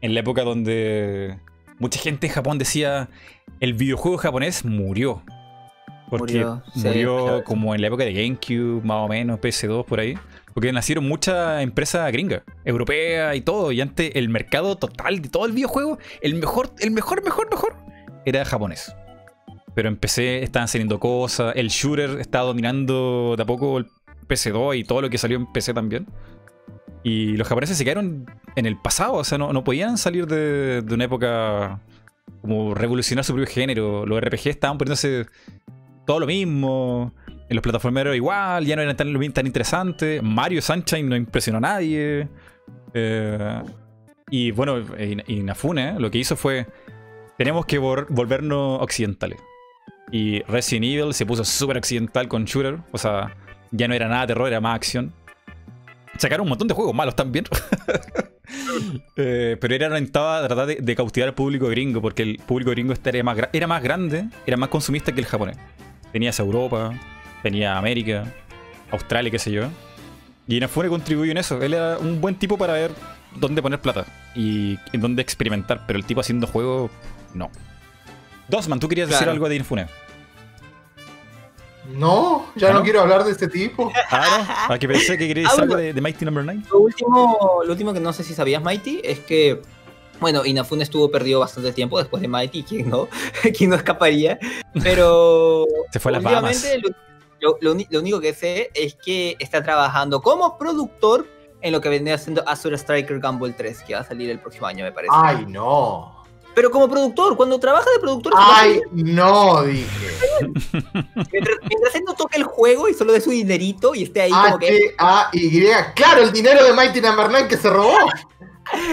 [0.00, 1.38] en la época donde
[1.78, 3.08] mucha gente en Japón decía
[3.60, 5.22] el videojuego japonés murió.
[6.10, 7.44] Porque Murió, murió, sí, claro.
[7.44, 10.18] como en la época de GameCube, más o menos, PS2, por ahí.
[10.56, 13.72] Porque nacieron muchas empresas gringas, europeas y todo.
[13.72, 17.76] Y antes el mercado total de todo el videojuego, el mejor, el mejor, mejor, mejor,
[18.24, 18.96] era japonés.
[19.74, 23.86] Pero en PC estaban saliendo cosas, el shooter estaba dominando de a poco el
[24.26, 26.06] PC2 y todo lo que salió en PC también.
[27.02, 28.24] Y los japoneses se quedaron
[28.56, 31.82] en el pasado, o sea, no, podían salir de, de una época
[32.40, 34.06] como revolucionar su propio género.
[34.06, 35.26] Los RPG estaban poniéndose
[36.06, 37.12] todo lo mismo.
[37.48, 40.22] En los plataformeros igual, ya no eran tan, tan interesantes.
[40.22, 42.28] Mario Sunshine no impresionó a nadie.
[42.92, 43.62] Eh,
[44.30, 46.66] y bueno, y- Inafune lo que hizo fue,
[47.38, 49.38] tenemos que vol- volvernos occidentales.
[50.10, 52.78] Y Resident Evil se puso súper occidental con shooter.
[52.92, 53.34] O sea,
[53.70, 55.12] ya no era nada terror, era más acción.
[56.18, 57.44] Sacaron un montón de juegos malos también.
[59.16, 62.70] Eh, pero era orientado a tratar de, de cautivar al público gringo, porque el público
[62.70, 65.56] gringo era más, era más grande, era más consumista que el japonés.
[66.12, 66.92] Tenías Europa,
[67.46, 68.24] tenía América,
[68.90, 69.68] Australia, qué sé yo.
[70.48, 71.62] Y Inafune contribuyó en eso.
[71.62, 72.90] Él era un buen tipo para ver
[73.36, 76.90] dónde poner plata y en dónde experimentar, pero el tipo haciendo juegos,
[77.34, 77.50] no.
[78.48, 79.86] Dosman, tú querías decir algo de Inafune.
[81.92, 82.84] No, ya ¿Ah, no no?
[82.84, 83.92] quiero hablar de este tipo.
[84.10, 84.26] Ah,
[84.68, 86.62] no, ah, que pensé que querías decir Ah, algo de, de Mighty Number 9.
[86.72, 89.62] Lo último, lo último que no sé si sabías, Mighty, es que,
[90.18, 93.08] bueno, Inafune estuvo perdido bastante tiempo después de Mighty, ¿quién no?
[93.56, 94.36] ¿Quién no escaparía?
[94.82, 96.66] Pero Se fue a las Bahamas.
[96.82, 96.90] lo,
[97.40, 101.26] lo- lo único que sé es que está trabajando como productor
[101.62, 104.66] en lo que vendría siendo Azure Striker Gumball 3, que va a salir el próximo
[104.66, 105.12] año, me parece.
[105.14, 106.14] Ay, no.
[106.54, 109.86] Pero como productor, cuando trabaja de productor, Ay, no, dije.
[110.80, 114.30] mientras, mientras él no toque el juego y solo de su dinerito y esté ahí
[114.32, 114.94] como que...
[114.96, 115.68] H-A-Y.
[115.94, 117.96] Claro, el dinero de Mighty Number 9 que se robó.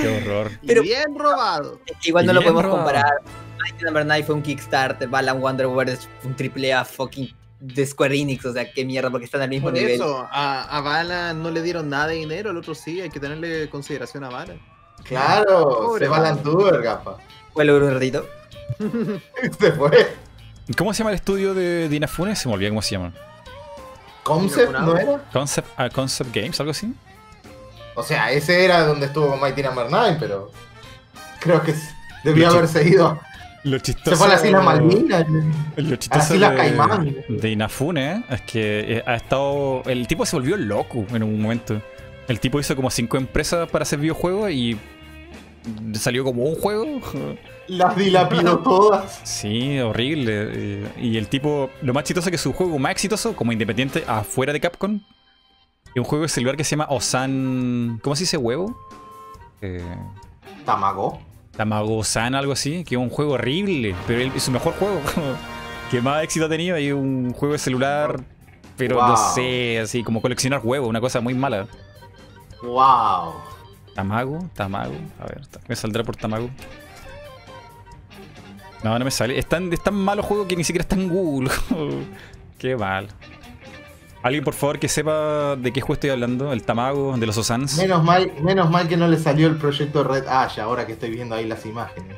[0.02, 0.52] Qué horror.
[0.62, 1.80] Y bien robado.
[2.04, 2.84] Igual no lo podemos robado.
[2.84, 3.14] comparar.
[3.62, 7.34] Mighty Number 9 fue un Kickstarter, Balan Wonderboard es un triple A fucking
[7.66, 9.92] de Square Enix, o sea, qué mierda, porque están al mismo Por nivel.
[9.92, 13.20] eso, a, a Bala no le dieron nada de dinero, al otro sí, hay que
[13.22, 14.56] tenerle consideración a Bala.
[15.06, 16.44] Claro, Pobre se va la Bala.
[16.44, 17.18] Tuber, gapa.
[17.54, 18.28] Fue el ratito.
[19.60, 20.14] Se fue.
[20.78, 22.36] ¿Cómo se llama el estudio de, de Inafune?
[22.36, 23.14] Se me olvidó cómo se llama.
[24.24, 25.24] ¿Concept no era?
[25.32, 26.94] Concept, ah, Concept Games, algo así.
[27.96, 30.52] O sea, ese era donde estuvo Mighty Number 9, pero.
[31.40, 31.76] Creo que
[32.24, 33.20] debió Lo chi- haberse ido.
[33.64, 34.10] Lo chistoso.
[34.12, 35.26] Se fue a las Islas Malvinas.
[35.78, 37.16] Lo chistoso las Islas de, Caimán.
[37.30, 39.84] de Inafune es que eh, ha estado.
[39.86, 41.82] El tipo se volvió loco en un momento.
[42.28, 44.78] El tipo hizo como cinco empresas para hacer videojuegos y
[45.94, 46.86] salió como un juego.
[47.68, 49.22] Las dilapidó todas.
[49.24, 50.50] Sí, horrible.
[50.52, 54.04] eh, Y el tipo, lo más chistoso es que su juego más exitoso, como independiente
[54.08, 54.96] afuera de Capcom,
[55.86, 58.00] es un juego de celular que se llama Osan.
[58.04, 58.78] ¿Cómo se dice huevo?
[59.62, 59.82] Eh,
[60.66, 61.22] Tamago.
[61.56, 65.02] Tamago-san, algo así, que es un juego horrible, pero es su mejor juego.
[65.92, 68.20] que más éxito ha tenido y un juego de celular,
[68.78, 71.68] pero no sé, así como coleccionar huevos, una cosa muy mala.
[72.64, 73.34] Wow.
[73.94, 76.50] Tamago, Tamago, a ver, me saldrá por Tamago.
[78.84, 79.38] No, no me sale.
[79.38, 81.50] Es tan, es tan malo juego que ni siquiera está en Google.
[82.58, 83.08] Qué mal.
[84.24, 86.54] Alguien, por favor, que sepa de qué juego estoy hablando.
[86.54, 87.78] El Tamago, de los Osans.
[87.78, 91.10] Menos mal, menos mal que no le salió el proyecto Red Ash, ahora que estoy
[91.12, 92.16] viendo ahí las imágenes.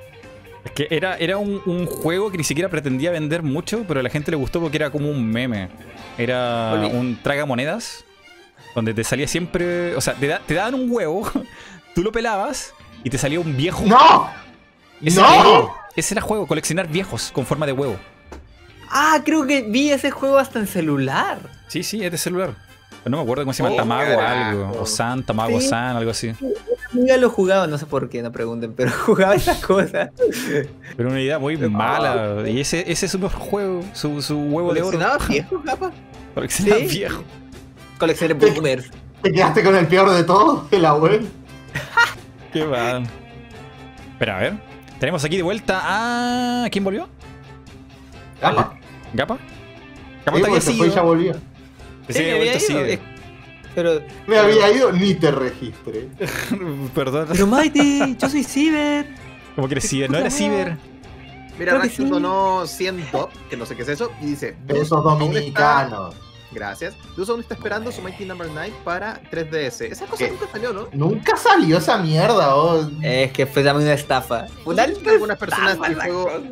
[0.64, 4.04] Es que era, era un, un juego que ni siquiera pretendía vender mucho, pero a
[4.04, 5.70] la gente le gustó porque era como un meme.
[6.18, 6.88] Era Oli.
[6.96, 8.06] un tragamonedas,
[8.76, 9.96] donde te salía siempre.
[9.96, 11.28] O sea, te, da- te daban un huevo,
[11.96, 13.84] tú lo pelabas y te salía un viejo.
[13.86, 14.30] ¡No!
[15.04, 15.74] Ese, ¡No!
[15.96, 17.98] ese era juego, coleccionar viejos con forma de huevo.
[18.92, 21.40] Ah, creo que vi ese juego hasta en celular.
[21.68, 22.54] Sí, sí, es de celular.
[23.04, 24.50] Pero no me acuerdo cómo se llama, Oh, Tamago carajo.
[24.50, 24.82] algo.
[24.82, 25.68] O San, Tamago Sí.
[25.68, 26.34] San, algo así.
[26.94, 30.10] Ya lo jugaba, no sé por qué, no pregunten, pero jugaba esas cosas.
[30.98, 32.44] Pero una idea muy mala.
[32.48, 34.92] Y ese, ese es su mejor juego, su, su huevo de oro.
[34.92, 35.92] ¿Coleccionabas viejos, capa?
[36.36, 36.88] Coleccionar Sí.
[36.88, 37.24] viejo.
[38.00, 38.90] Coleccioné boomers.
[39.22, 40.68] ¿Te quedaste con el peor de todo?
[40.72, 41.26] El abuelo.
[42.54, 43.04] Qué mal.
[44.14, 44.54] Espera, a ver.
[45.00, 46.70] Tenemos aquí de vuelta a.
[46.70, 47.08] ¿Quién volvió?
[48.42, 48.74] Gapa.
[49.14, 49.36] ¿Gapa?
[49.38, 49.42] Sí,
[50.26, 51.36] ¿Gapa está fue y ya volvió.
[52.10, 53.02] Sí, me había ido,
[53.74, 56.08] Pero, Me había ido, ni te registré.
[56.96, 57.28] Perdón.
[57.32, 59.06] pero Mighty, yo soy Ciber.
[59.56, 60.12] ¿Cómo que eres ciber?
[60.12, 60.76] ¿No era ciber?
[61.58, 62.10] Mira, Raxus sí.
[62.10, 65.26] donó 100 top, que no sé qué es eso, y dice: Besos "Dus aún está-
[65.26, 66.16] dominicanos.
[66.52, 66.94] Gracias.
[67.18, 69.86] Dus aún está esperando su Mighty Number 9 para 3DS.
[69.92, 70.32] Esa cosa ¿Qué?
[70.32, 70.88] nunca salió, ¿no?
[70.94, 72.90] Nunca salió esa mierda, oh.
[73.02, 74.48] Es que fue también una estafa.
[74.64, 76.30] ¿Tú sabes que algunas personas la juego-.
[76.30, 76.44] ¿Tú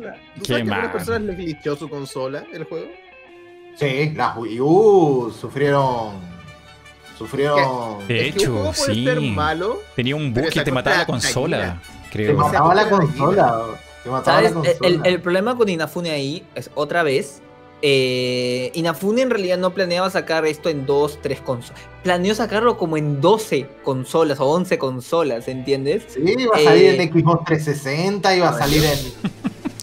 [0.42, 2.86] Qué sabes que algunas personas les glitchó su consola, el juego?
[3.78, 6.12] Sí, las Wii U sufrieron.
[7.18, 8.06] Sufrieron.
[8.08, 9.04] De es que un hecho, sí.
[9.04, 9.78] ser malo.
[9.96, 11.80] Tenía un bug que te mataba la consola.
[12.04, 12.36] Te creo.
[12.36, 13.64] ma- mataba la consola.
[14.02, 14.76] Te mataba la consola.
[14.82, 17.40] El, el problema con Inafune ahí es otra vez.
[17.82, 21.80] eh, Inafune en realidad no planeaba sacar esto en dos, tres consolas.
[22.02, 26.02] Planeó sacarlo como en 12 consolas o 11 consolas, ¿entiendes?
[26.08, 28.98] Sí, iba a salir Eh, en Xbox 360, iba a salir en.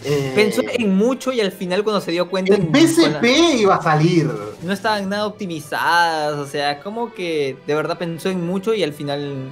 [0.04, 3.24] Eh, Pensó en mucho y al final cuando se dio cuenta en la- PSP
[3.60, 4.30] iba a salir.
[4.62, 8.92] no estaban nada optimizadas, o sea, como que de verdad pensó en mucho y al
[8.92, 9.48] final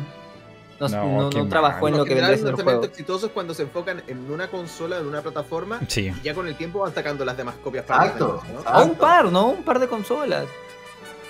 [0.81, 2.71] no, No, no- qué no trabajó en lo Por que lo vendría siendo juego.
[2.71, 6.11] lanzamiento exitoso es cuando se enfocan en una consola, en una plataforma, Sí.
[6.19, 8.27] y ya con el tiempo van sacando las demás copias para Exacto.
[8.43, 8.59] demás, ¿no?
[8.61, 8.83] exacto.
[8.85, 9.47] Un par, ¿no?
[9.49, 10.47] Un par de consolas.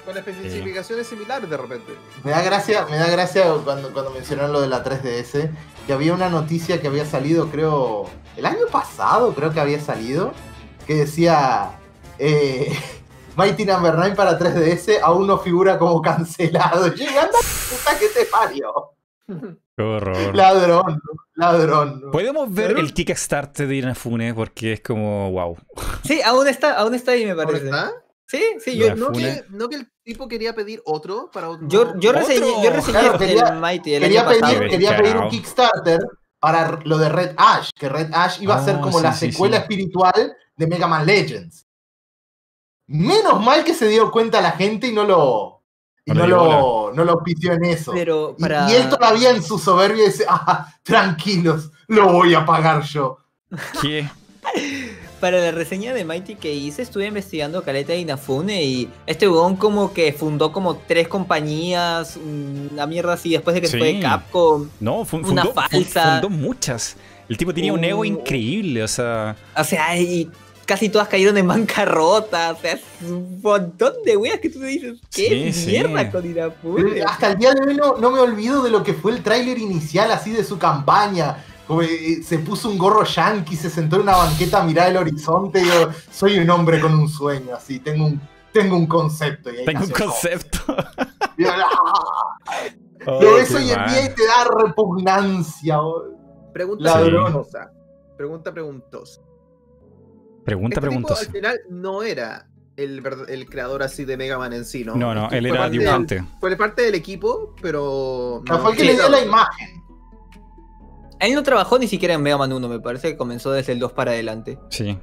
[0.07, 1.93] Con especificaciones similares de repente.
[2.25, 5.51] Me da gracia, me da gracia cuando, cuando mencionaron lo de la 3DS,
[5.91, 10.33] que había una noticia que había salido, creo, el año pasado, creo que había salido,
[10.87, 11.73] que decía
[12.17, 12.73] eh,
[13.37, 16.85] Mighty Number 9 para 3DS aún no figura como cancelado.
[16.85, 18.73] Anda puta que te parió.
[19.77, 20.37] Qué horror.
[20.37, 21.03] Ladrón,
[21.35, 22.05] ladrón.
[22.13, 22.81] Podemos ver Claro.
[22.83, 25.59] el Kickstarter de Inafune porque es como wow.
[26.05, 27.65] Sí, aún está, aún está ahí, me ¿Ahora parece.
[27.65, 27.93] está?
[28.31, 28.95] Sí, sí, yo.
[28.95, 31.67] No que, no que el tipo quería pedir otro para otro.
[31.69, 32.21] yo, yo ¿Otro?
[32.23, 34.59] reseñé, yo reseñé Claro, el quería- Mighty el Quería año pasado.
[34.59, 35.29] pedir, quería pedir un.
[35.31, 36.01] Kickstarter
[36.39, 39.13] para lo de Red Ash, que Red Ash iba a ser Oh, como sí, la
[39.13, 39.63] secuela sí.
[39.63, 41.67] espiritual de Mega Man Legends.
[42.87, 45.63] Menos mal que se dio cuenta la gente y no lo,
[46.05, 47.93] y No lo, no lo pitió en eso.
[47.93, 48.37] Pero.
[48.39, 53.19] Y, él todavía en su soberbia dice, ah, tranquilos, lo voy a pagar yo.
[53.83, 54.09] ¿Qué?
[55.21, 59.55] Para la reseña de Mighty que hice, estuve investigando Caleta de Inafune y este weón
[59.57, 63.97] como que fundó como tres compañías, una mierda así, después de que se fue Sí.
[63.97, 64.69] de Capcom.
[64.81, 66.13] No, fun- Una fundó, falsa.
[66.15, 66.97] fundó muchas.
[67.29, 68.05] El tipo tenía un ego Uh.
[68.07, 69.37] increíble, o sea.
[69.57, 70.31] O sea, y
[70.65, 74.67] casi todas cayeron en bancarrota, o sea, es un montón de weas que tú te
[74.67, 75.67] dices, ¿qué Sí, sí.
[75.73, 77.03] mierda con Inafune?
[77.03, 79.59] Hasta el día de hoy no, no me olvido de lo que fue el tráiler
[79.59, 81.45] inicial así de su campaña.
[81.71, 84.97] Como, eh, se puso un gorro yankee, se sentó en una banqueta a mirar el
[84.97, 88.21] horizonte y yo, soy un hombre con un sueño, así, tengo un,
[88.53, 89.53] tengo un concepto.
[89.53, 90.59] Y ahí Tengo un concepto.
[91.39, 92.67] Y yo, ¡ah!
[93.07, 95.77] Lo ves hoy en día y te da repugnancia.
[95.79, 96.17] boludo.
[96.53, 97.73] Pregunta preguntosa.
[98.17, 99.21] Pregunta preguntosa.
[100.45, 101.21] Pregunta, Este tipo, preguntas.
[101.21, 104.97] al final no era el, el creador así de Mega Man en sí, ¿no?
[104.97, 106.25] No, no, él era del- dibujante.
[106.41, 108.43] Fue parte del equipo, pero.
[108.49, 109.80] No- fue el que Sí, le dio la imagen.
[111.21, 113.79] Él no trabajó ni siquiera en Mega Man 1, me parece que comenzó desde el
[113.79, 114.59] 2 para adelante.
[114.71, 114.99] Sí.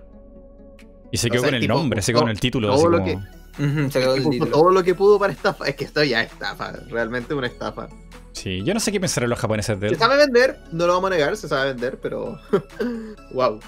[1.11, 2.67] Y se O quedó sea, con el tipo, nombre, se quedó con el título.
[2.69, 4.51] todo así lo como- que- se quedó el título.
[4.51, 5.65] todo lo que pudo para estafa.
[5.67, 6.73] Es que esto ya es estafa.
[6.89, 7.87] Realmente una estafa.
[8.33, 9.99] Sí, yo no sé qué pensarán los japoneses de Se él.
[9.99, 12.37] sabe vender, no lo vamos a negar, se sabe vender, pero.
[13.31, 13.59] wow.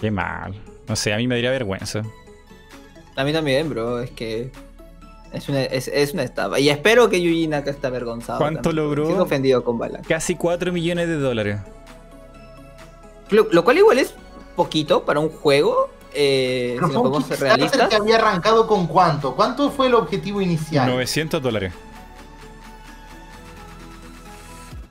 [0.00, 0.54] Qué mal.
[0.88, 2.02] No sé, a mí me daría vergüenza.
[3.16, 4.50] A mí también, bro, es que
[5.32, 6.58] es una, es, es una estafa.
[6.58, 8.38] Y espero que Yuji Naka esté avergonzado.
[8.38, 9.06] ¿Cuánto también, logró?
[9.06, 10.02] Sigo ofendido con Balan.
[10.02, 11.58] Casi 4 millones de dólares.
[13.30, 14.14] Lo, lo cual igual es
[14.56, 15.88] poquito para un juego.
[16.12, 17.88] Eh, Pero si podemos ser realistas.
[17.88, 19.36] que había arrancado con cuánto.
[19.36, 20.88] ¿Cuánto fue el objetivo inicial?
[20.88, 21.72] 900 dólares.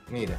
[0.08, 0.38] Mira.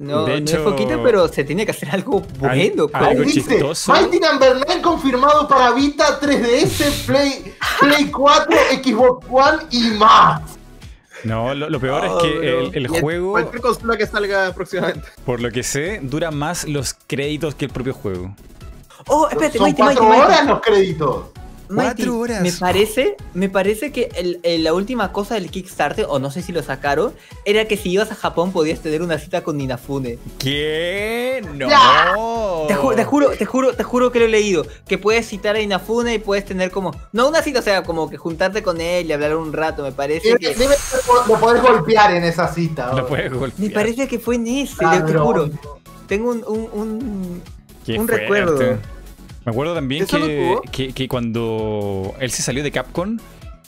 [0.00, 2.86] No, De no hecho- es poquito, pero se tiene que hacer algo bueno.
[2.94, 3.92] Algo dice, chistoso.
[3.92, 10.40] Mighty Number 9 confirmado para Vita, 3DS, Play, Play 4, Xbox One y más.
[11.22, 12.60] No, lo, lo peor Oh, es que bro.
[12.60, 15.06] el, el juego, Cualquier consola que salga próximamente.
[15.26, 18.34] por lo que sé, dura más los créditos que el propio juego.
[19.06, 20.22] Oh, espérate, Son Mighty, cuatro Mighty.
[20.24, 21.24] horas los créditos.
[21.74, 22.42] Cuatro horas.
[22.42, 26.42] Me parece, me parece que el- el- la última cosa del Kickstarter, o no sé
[26.42, 27.12] si lo sacaron,
[27.44, 30.18] era que si ibas a Japón podías tener una cita con Ninafune.
[30.38, 31.42] ¿Qué?
[31.54, 32.64] No.
[32.68, 34.66] Te, ju- te juro, te juro, te juro que lo he leído.
[34.86, 36.94] Que puedes citar a Inafune y puedes tener como.
[37.12, 39.82] No una cita, o sea, como que juntarte con él y hablar un rato.
[39.82, 40.68] Me parece Debe- que.
[41.28, 42.92] lo podés golpear en esa cita.
[42.94, 43.60] Lo puedes golpear.
[43.68, 44.76] Me parece que fue en ese,
[45.06, 45.50] te juro.
[46.06, 47.42] Tengo un, un, un-
[47.98, 48.78] un recuerdo.
[49.44, 53.18] Me acuerdo también ¿Eso lo que, que, que cuando él se salió de Capcom,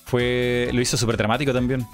[0.05, 1.86] fue lo hizo súper dramático también.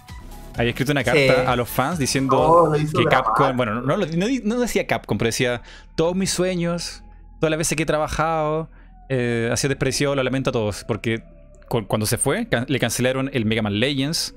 [0.57, 1.31] Había escrito una carta Sí.
[1.47, 3.05] a los fans diciendo Oh, que.
[3.05, 5.63] Capcom, bueno, no, no, decía Capcom, pero decía
[5.95, 7.05] todos mis sueños,
[7.41, 8.69] todas las veces que he trabajado,
[9.09, 11.23] eh, ha sido despreciado, lo lamento a todos, porque
[11.69, 14.35] cu- cuando se fue, le cancelaron el Mega Man Legends.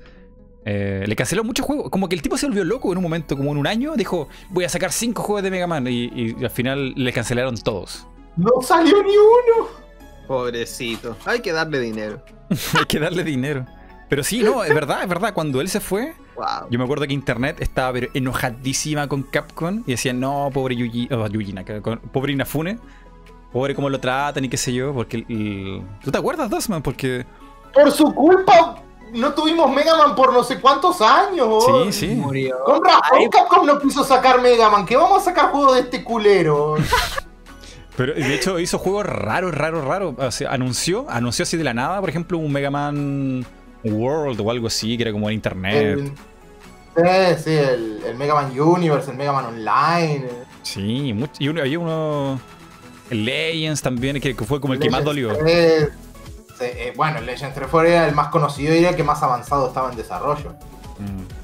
[0.64, 1.90] eh, le cancelaron muchos juegos.
[1.90, 4.28] Como que el tipo se volvió loco en un momento, como en un año, dijo,
[4.50, 5.88] voy a sacar cinco juegos de Mega Man.
[5.88, 8.06] Y, y al final le cancelaron todos.
[8.36, 9.68] No salió ni uno.
[10.26, 11.16] Pobrecito.
[11.26, 12.22] Hay que darle dinero.
[12.78, 13.66] Hay que darle dinero.
[14.08, 15.32] Pero sí, no, es verdad, es verdad.
[15.34, 16.68] Cuando él se fue, Wow.
[16.70, 21.08] yo me acuerdo que internet estaba pero enojadísima con Capcom y decían, no, pobre Yuji,
[21.12, 22.78] oh, Yuji Naka, con- pobre Inafune,
[23.52, 26.82] pobre cómo lo tratan y qué sé yo, porque el- ¿Tú te acuerdas, Dosman?
[26.82, 27.26] Porque...
[27.74, 31.46] Por su culpa no tuvimos Mega Man por no sé cuántos años.
[31.48, 31.84] oh.
[31.84, 32.14] Sí, sí.
[32.14, 32.56] Murió.
[32.64, 34.86] Con razón Ay, Capcom no quiso sacar Mega Man.
[34.86, 36.76] ¿Qué vamos a sacar juego de este culero?
[37.96, 40.14] Pero de hecho hizo juegos raros, raros, raros.
[40.18, 43.44] O sea, anunció, anunció así de la nada, por ejemplo, un Mega Man
[43.84, 45.98] World o algo así, que era como en internet.
[46.96, 50.26] El, sí, sí, el, el Mega Man Universe, el Mega Man Online.
[50.62, 52.40] Sí, mucho- y uno, había uno...
[53.10, 55.36] El Legends también, que fue como el que más dolió.
[55.36, 55.88] 3.
[56.58, 59.22] Sí, eh, bueno, el Legends 3 fue el más conocido y era el que más
[59.22, 60.54] avanzado estaba en desarrollo.
[60.98, 61.41] Mm.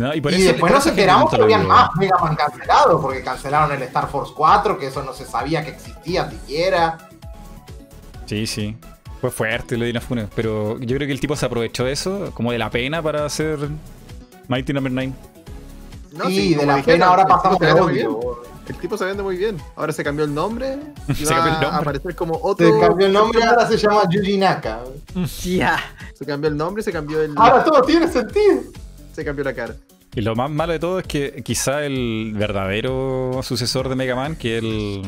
[0.00, 3.22] No, y por y eso- después nos enteramos que habían más Mega Man cancelados, porque
[3.22, 6.96] cancelaron el Star Force 4, que eso no se sabía que existía siquiera.
[8.26, 8.76] Sí, sí.
[9.20, 12.30] Fue fuerte lo de Inafune, pero yo creo que el tipo se aprovechó de eso,
[12.32, 13.58] como de la pena para hacer
[14.48, 15.12] Mighty Number 9.
[16.12, 17.86] No, sí, sí, de la dijeron, pena ahora pasamos muy odio.
[17.88, 18.08] bien.
[18.68, 19.58] El tipo se vende muy bien.
[19.76, 20.78] Ahora se cambió el nombre.
[21.08, 21.80] Y Se va cambió el a nombre.
[21.82, 22.66] aparecer como otro.
[22.72, 24.80] Se cambió el nombre y ahora se llama Yuji Naka.
[25.44, 25.78] Ya.
[26.14, 27.34] Se cambió el nombre, se cambió el.
[27.36, 28.62] Ahora todo tiene sentido.
[29.12, 29.74] Se cambió la cara.
[30.14, 34.34] Y lo más malo de todo es que quizá el verdadero sucesor de Mega Man,
[34.36, 35.02] que el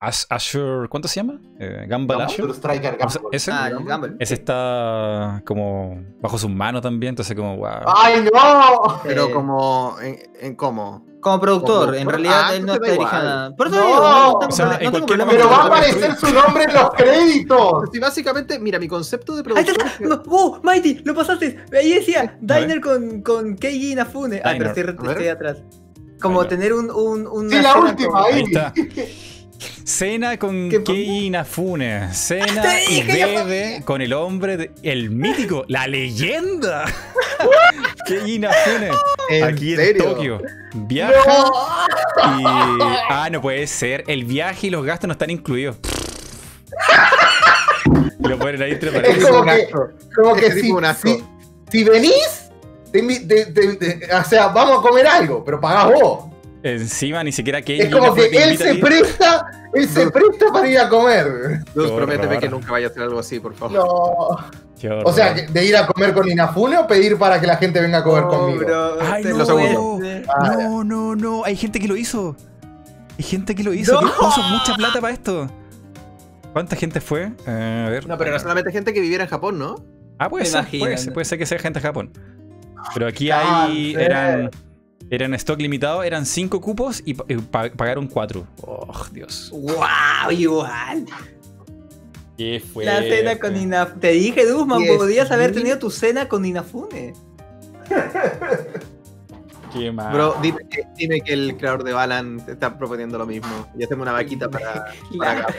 [0.00, 1.40] Ash- Ashur, ¿cuánto se llama?
[1.58, 2.20] Eh, Gumball.
[2.22, 3.36] Astro Striker O sea, Gamble.
[3.36, 4.16] ese, Ah, Gumball.
[4.20, 7.84] ese está como bajo sus manos también, entonces como wow.
[7.86, 9.00] ¡Ay, no!
[9.02, 9.96] Pero Eh, como.
[10.02, 11.06] ¿En, en cómo?
[11.24, 13.56] Como productor, como en realidad Ah, él no está dirigiendo nada.
[13.56, 13.86] Por eso No.
[13.86, 16.72] digo, no O sea, no tengo cualquier problema Pero va a aparecer su nombre en
[16.74, 17.88] los créditos.
[17.92, 19.86] Sí, básicamente, mira, mi concepto de Ahí está, productor.
[19.86, 20.04] está.
[20.06, 21.00] No, ¡Oh, Mighty!
[21.04, 21.64] ¡Lo pasaste!
[21.72, 24.42] Ahí decía, Diner con, con Keiji Inafune.
[24.44, 25.56] Ah, pero estoy, estoy atrás.
[26.20, 28.32] Como Ahí tener un, un, una Sí, la última, con- ahí.
[28.34, 28.72] Ahí está.
[29.84, 32.12] Cena con ¿Qué Kei Inafune.
[32.14, 36.86] Cena Te y bebe con el hombre, de- el mítico, la leyenda.
[38.06, 38.90] Kei Inafune.
[39.44, 40.04] Aquí en serio?
[40.04, 40.40] Tokio.
[40.72, 41.50] Viaja y.
[43.10, 44.04] Ah, no puede ser.
[44.06, 45.76] El viaje y los gastos no están incluidos.
[48.20, 49.28] Lo ponen ahí entre Es paréntesis.
[49.28, 49.68] como que,
[50.16, 51.08] como que si, tipo un asco.
[51.08, 51.22] si,
[51.70, 52.48] si venís,
[52.90, 56.24] te invi- te- te- te- o sea, vamos a comer algo, pero pagás vos.
[56.64, 60.78] Encima ni siquiera Kei Es como que él se presta, él se presta para ir
[60.78, 61.60] a comer.
[61.74, 63.74] Luz, prométeme que nunca vaya a hacer algo así, por favor.
[63.76, 65.04] No.
[65.04, 67.80] O sea, que- de ir a comer con Inafune o pedir para que la gente
[67.80, 68.60] venga a comer No, conmigo.
[68.64, 69.38] bro, Ay, te no.
[69.38, 69.96] lo segundo.
[69.98, 71.44] puedes- Ah, No, no, no.
[71.44, 72.34] Hay gente que lo hizo.
[73.18, 73.92] Hay gente que lo hizo.
[74.00, 74.00] ¡No!
[74.00, 75.50] Que puso mucha plata para esto.
[76.54, 77.32] ¿Cuánta gente fue?
[77.46, 78.06] Eh, a ver.
[78.06, 79.76] No, pero era solamente gente que viviera en Japón, ¿no?
[80.18, 81.08] Ah, puede ser, puede ser.
[81.08, 81.12] ¿no?
[81.14, 82.10] Puede ser que sea gente de Japón.
[82.94, 83.94] Pero aquí hay.
[83.98, 84.50] Eran.
[85.10, 88.46] Eran stock limitado, eran 5 cupos y pa- y pa- pagaron 4.
[88.62, 89.50] Oh, Dios.
[89.52, 90.30] ¡Wow!
[90.30, 91.06] Igual.
[92.36, 92.84] ¿Qué fue?
[92.84, 94.00] La cena con Inafune.
[94.00, 97.12] Te dije, Duzman, Diez podías haber tenido tu cena con Inafune.
[99.72, 100.12] Qué mal.
[100.14, 103.66] Bro, dime que, dime que el creador de Balan te está proponiendo lo mismo.
[103.76, 104.86] Y hacemos una vaquita para.
[105.18, 105.54] para acá.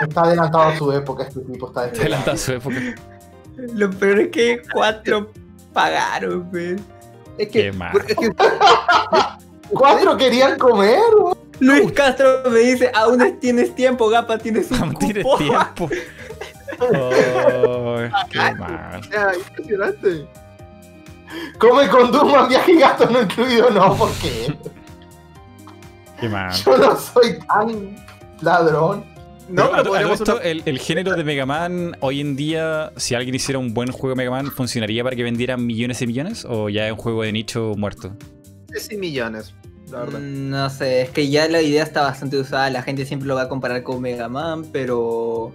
[0.00, 2.76] Está adelantado a su época, este tipo está Te adelanta su época.
[3.74, 5.30] Lo peor es que cuatro
[5.72, 6.76] pagaron, güey.
[7.38, 7.68] Es que.
[7.68, 7.76] Es
[9.70, 11.00] Cuatro querían comer.
[11.60, 15.38] Luis Castro me dice, aún tienes tiempo, Gapa, tienes un Aún tienes cupo.
[15.38, 15.88] tiempo.
[16.80, 17.98] Oh,
[18.30, 19.00] qué mal.
[19.36, 20.26] impresionante.
[21.58, 24.54] Come con Duman, viaje y gasto no incluido, no, ¿por qué?
[26.20, 26.52] Qué mal.
[26.52, 27.96] Yo no soy tan
[28.40, 29.11] ladrón.
[29.48, 32.36] No, Pero a- pero a esto, una- el, el género de Mega Man hoy en
[32.36, 36.00] día, si alguien hiciera un buen juego de Mega Man, ¿funcionaría para que vendiera millones
[36.00, 36.46] y millones?
[36.48, 38.12] ¿O ya es un juego de nicho muerto?
[38.78, 39.52] Sí, millones,
[39.90, 40.20] la verdad.
[40.20, 43.34] Mm, No sé, es que ya la idea está bastante usada, la gente siempre lo
[43.34, 45.52] va a comparar con Mega Man, pero...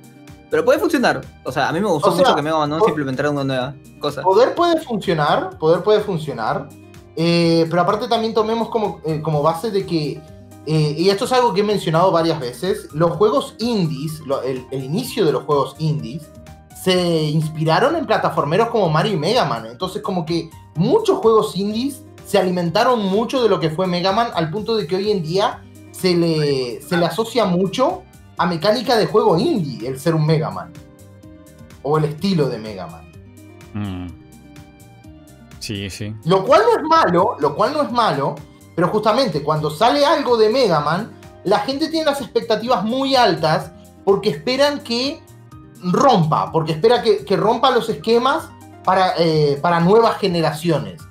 [0.50, 1.22] Pero puede funcionar.
[1.44, 3.30] O sea, a mí me gustó O sea, mucho que Mega Man 11 o- implementara
[3.32, 4.22] una nueva cosa.
[4.22, 6.70] Poder puede funcionar, poder puede funcionar,
[7.16, 10.22] eh, pero aparte también tomemos como, eh, como base de que,
[10.68, 14.66] eh, y esto es algo que he mencionado varias veces, los juegos indies, lo- el,
[14.72, 16.28] el inicio de los juegos indies,
[16.84, 19.66] se inspiraron en plataformeros como Mario y Mega Man.
[19.66, 24.28] Entonces como que muchos juegos indies se alimentaron mucho de lo que fue Mega Man
[24.36, 28.04] al punto de que hoy en día se le, se le asocia mucho
[28.38, 30.72] a mecánica de juego indie el ser un Mega Man.
[31.84, 33.12] O el estilo de Mega Man.
[33.74, 34.08] Mm.
[35.60, 36.14] Sí, sí.
[36.26, 38.36] Lo cual no es malo, lo cual no es malo,
[38.78, 41.12] pero justamente cuando sale algo de Mega Man,
[41.46, 43.72] la gente tiene las expectativas muy altas
[44.06, 45.20] porque esperan que
[45.84, 48.50] rompa, porque espera que, que rompa los esquemas
[48.84, 51.02] para, eh, para nuevas generaciones.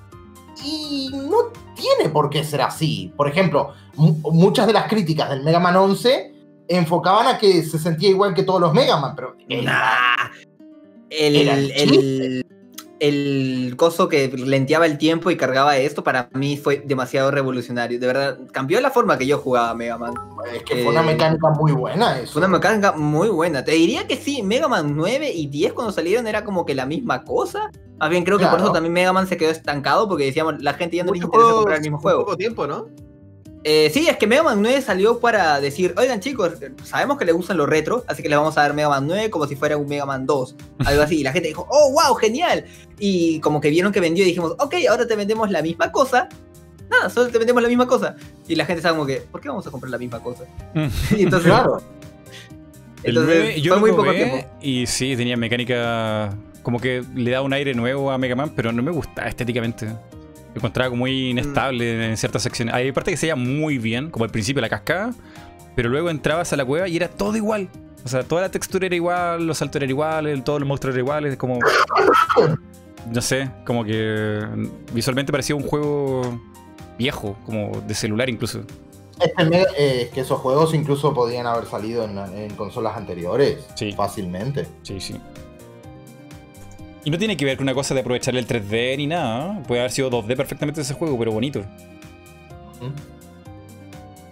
[0.64, 3.12] Y no tiene por qué ser así.
[3.16, 6.34] Por ejemplo, mu- muchas de las críticas del Mega Man 11
[6.68, 9.34] enfocaban a que se sentía igual que todos los Mega Man, pero...
[9.48, 10.30] Nah.
[11.10, 12.46] El, Era el el,
[13.00, 17.98] el coso que lenteaba el tiempo y cargaba esto para mí fue demasiado revolucionario.
[18.00, 20.14] De verdad, cambió la forma que yo jugaba Mega Man.
[20.54, 22.32] Es que fue una Eh, mecánica muy buena eso.
[22.32, 23.64] Fue una mecánica muy buena.
[23.64, 26.86] Te diría que sí, Mega Man 9 y 10 cuando salieron era como que la
[26.86, 27.70] misma cosa.
[27.98, 30.74] Más bien creo que por eso también Mega Man se quedó estancado porque decíamos, la
[30.74, 32.20] gente ya no le interesa juegos comprar el mismo juego.
[32.20, 32.88] poco tiempo, ¿no?
[33.68, 36.52] Eh, sí, es que Mega Man 9 salió para decir, oigan chicos,
[36.84, 39.28] sabemos que les gustan los retro, así que les vamos a dar Mega Man 9
[39.28, 40.54] como si fuera un Mega Man 2.
[40.84, 41.18] Algo así.
[41.18, 42.64] Y la gente dijo, oh, wow, genial.
[43.00, 46.28] Y como que vieron que vendió y dijimos, ok, ahora te vendemos la misma cosa.
[46.88, 48.14] Nada, solo te vendemos la misma cosa.
[48.46, 50.44] Y la gente estaba como que, ¿por qué vamos a comprar la misma cosa?
[51.16, 51.82] y entonces, Claro.
[53.02, 54.48] Entonces 9 yo fue lo muy poco probé tiempo.
[54.62, 58.70] y sí, tenía mecánica como que le daba un aire nuevo a Mega Man, pero
[58.70, 59.88] no me gustaba estéticamente.
[60.56, 62.74] Lo encontraba como muy inestable en ciertas secciones.
[62.74, 65.12] Hay partes que se veían muy bien, como al principio la cascada,
[65.74, 67.68] pero luego entrabas a la cueva y era todo igual.
[68.06, 71.04] O sea, toda la textura era igual, los saltos eran iguales, todos los monstruos eran
[71.04, 71.58] iguales, como...
[73.12, 74.40] No sé, como que
[74.94, 76.40] visualmente parecía un juego
[76.98, 78.62] viejo, como de celular incluso.
[79.20, 83.58] Este Mega- eh, que esos juegos incluso podían haber salido en, en consolas anteriores.
[83.74, 83.92] Sí.
[83.92, 84.66] Fácilmente.
[84.82, 85.20] Sí, sí.
[87.06, 89.58] Y no tiene que ver con una cosa de aprovechar el 3D ni nada.
[89.58, 89.62] ¿eh?
[89.68, 91.64] Puede haber sido 2D perfectamente ese juego, pero bonito.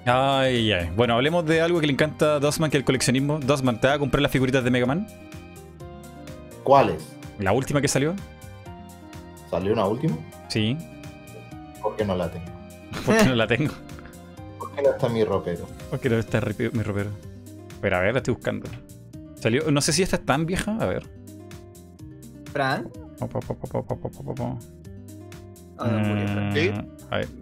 [0.05, 0.91] Ay, ay.
[0.97, 3.39] Bueno, hablemos de algo que le encanta a Dosman, que es el coleccionismo.
[3.39, 5.07] Dosman, ¿te va a comprar las figuritas de Mega Man?
[6.65, 7.15] ¿Cuáles?
[7.39, 8.13] La última que salió.
[9.49, 10.17] ¿Salió una última?
[10.49, 10.77] Sí.
[11.81, 12.51] ¿Por qué no la tengo?
[13.07, 13.73] Porque no la tengo.
[14.59, 15.69] ¿Por qué no está en mi ropero?
[15.91, 16.41] Porque no está
[16.73, 17.11] mi ropero.
[17.81, 18.69] Pero a ver, la estoy buscando.
[19.37, 19.71] Salió.
[19.71, 20.77] No sé si esta es tan vieja.
[20.81, 21.24] A ver.
[22.55, 22.89] Fran.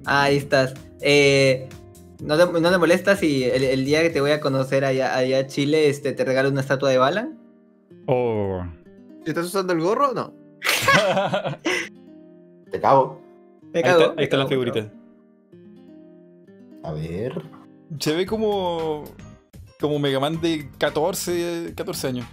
[0.07, 0.75] Ahí estás.
[1.03, 1.69] Eh,
[2.23, 5.41] no, te, no te molestas si el, día que te voy a conocer allá, allá
[5.41, 7.39] a Chile este, te regalo una estatua de Balan?
[8.07, 8.65] Oh.
[9.27, 10.33] ¿Estás usando el gorro o no?
[12.71, 13.21] te cago.
[13.71, 13.99] Te cago.
[13.99, 14.87] Ahí, está, ahí están las figuritas.
[16.85, 17.43] A ver.
[17.99, 19.05] Se ve como.
[19.79, 22.27] Como Megaman de 14, 14 años.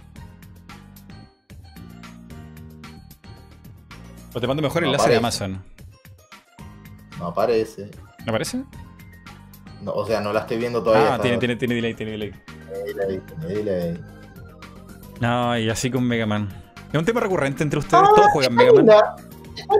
[4.34, 5.16] O te mando mejor No enlace de.
[5.16, 5.62] Amazon.
[7.18, 7.90] No aparece.
[9.82, 11.14] No, o sea, no la estoy viendo todavía.
[11.14, 12.32] Ah, tiene, tiene, tiene delay, tiene delay.
[12.84, 14.00] tiene delay, tiene delay.
[15.20, 16.48] No, y así con Mega Man.
[16.92, 18.04] Es un tema recurrente entre ustedes.
[18.14, 18.88] Todos juegan Mega Man.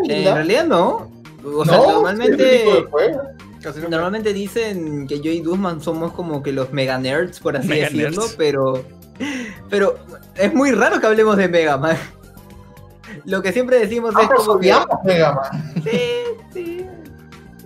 [0.08, 1.10] Eh, en realidad no.
[1.44, 2.64] O sea, No, normalmente.
[3.62, 7.68] Casi Normalmente dicen que yo y Duzman somos como que los mega nerds, por así
[7.68, 8.34] Mega decirlo, nerds.
[8.38, 8.84] pero.
[9.68, 9.98] Pero
[10.34, 11.96] es muy raro que hablemos de Mega Man.
[13.24, 14.66] Lo que siempre decimos es Ambos como que.
[14.72, 15.74] odiamos Mega Man.
[15.84, 16.00] Sí,
[16.52, 16.86] sí.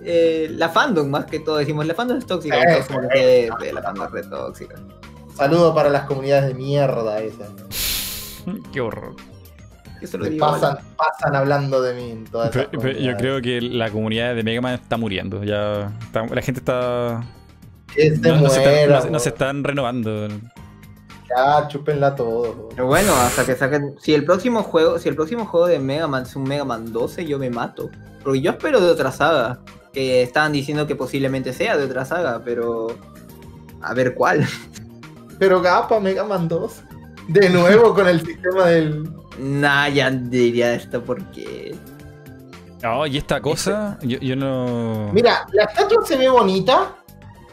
[0.03, 2.57] Eh, la fandom, más que todo, decimos, la fandom es tóxica.
[2.57, 4.75] Eh, entonces, como que, sí, la fandom es re tóxica.
[5.35, 7.49] Saludo para las comunidades de mierda esas.
[8.71, 9.15] Qué horror.
[10.01, 10.45] Eso lo Se digo.
[10.45, 14.35] pasan, pasan hablando de mí en todas esas Pero- pero yo creo que la comunidad
[14.35, 15.43] de Mega Man está muriendo.
[15.43, 17.23] Ya está- la gente está.
[18.21, 20.27] No, no se, están, no se están renovando.
[21.35, 22.69] Ya, chúpenla todo.
[22.69, 23.95] Pero bueno, hasta que saquen.
[23.99, 26.93] Si el próximo juego, si el próximo juego de Mega Man es un Mega Man
[26.93, 27.89] 12, yo me mato.
[28.23, 29.59] Porque yo espero de otra saga.
[29.91, 32.87] Que estaban diciendo que posiblemente sea de otra saga, pero.
[33.81, 34.45] A ver cuál.
[35.37, 36.83] Pero Gapa, Mega Man 2.
[37.27, 39.09] De nuevo con el sistema del.
[39.37, 41.75] Nah, ya diría esto porque.
[42.81, 45.09] No, y esta cosa, yo, yo no.
[45.11, 46.95] Mira, la estatua se ve bonita,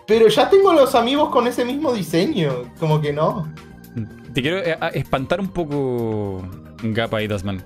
[0.06, 2.72] pero ya tengo los amigos con ese mismo diseño.
[2.78, 3.52] Como que no.
[4.34, 6.42] Te quiero eh, espantar un poco,
[6.82, 7.62] Gapa y Dasman.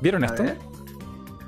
[0.00, 0.44] ¿Vieron A esto?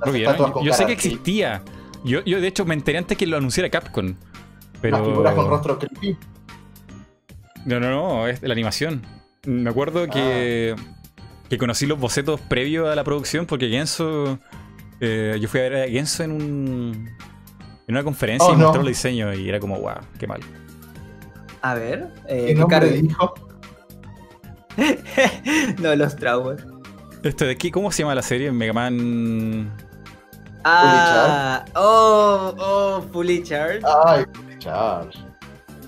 [0.05, 0.53] ¿Lo vieron?
[0.65, 1.63] Yo, sé que existía.
[2.05, 4.15] Yo, yo, de hecho, me enteré antes que lo anunciara Capcom.
[4.81, 4.99] Pero...
[4.99, 6.17] Las figuras con rostro creepy.
[7.65, 9.03] No, no, no, es la animación.
[9.45, 10.83] Me acuerdo que, Ah.
[11.51, 14.39] que conocí los bocetos previos a la producción porque Genso.
[15.01, 17.11] eh, yo fui a ver a Genso en un.
[17.89, 18.65] En una conferencia Oh, y no.
[18.65, 20.41] mostró el diseño y era como, wow, qué mal.
[21.63, 22.09] A ver.
[22.29, 23.35] Eh, ¿Qué nombre dijo?
[25.79, 26.65] no, los traumas.
[27.23, 28.51] Esto de aquí, ¿cómo se llama la serie?
[28.53, 29.73] Mega Man.
[30.65, 33.83] Ah, oh, oh, Fully Charged.
[34.05, 34.25] Ay,
[34.59, 35.19] Charge.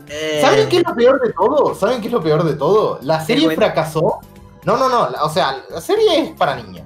[0.09, 1.75] Eh, ¿Saben qué es lo peor de todo?
[1.75, 2.99] ¿Saben qué es lo peor de todo?
[3.03, 3.61] La serie bueno.
[3.61, 4.21] fracasó.
[4.65, 5.09] No, no, no.
[5.23, 6.85] O sea, la serie es para niños.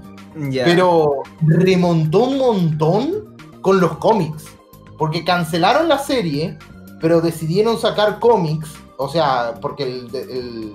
[0.50, 0.64] ya.
[0.64, 4.44] Pero remontó un montón con los cómics.
[4.98, 6.58] Porque cancelaron la serie,
[7.00, 8.68] pero decidieron sacar cómics.
[8.98, 10.74] O sea, porque el, el-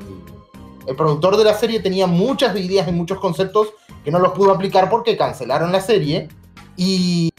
[0.89, 3.69] el productor de la serie tenía muchas ideas y muchos conceptos
[4.03, 6.27] que no los pudo aplicar porque cancelaron la serie.
[6.75, 7.29] Y,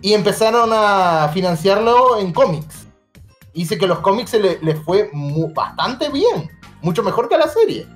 [0.00, 2.86] y empezaron a financiarlo en cómics.
[3.54, 6.48] Dice que los cómics se le, le fue mu- bastante bien.
[6.82, 7.86] Mucho mejor que a la serie.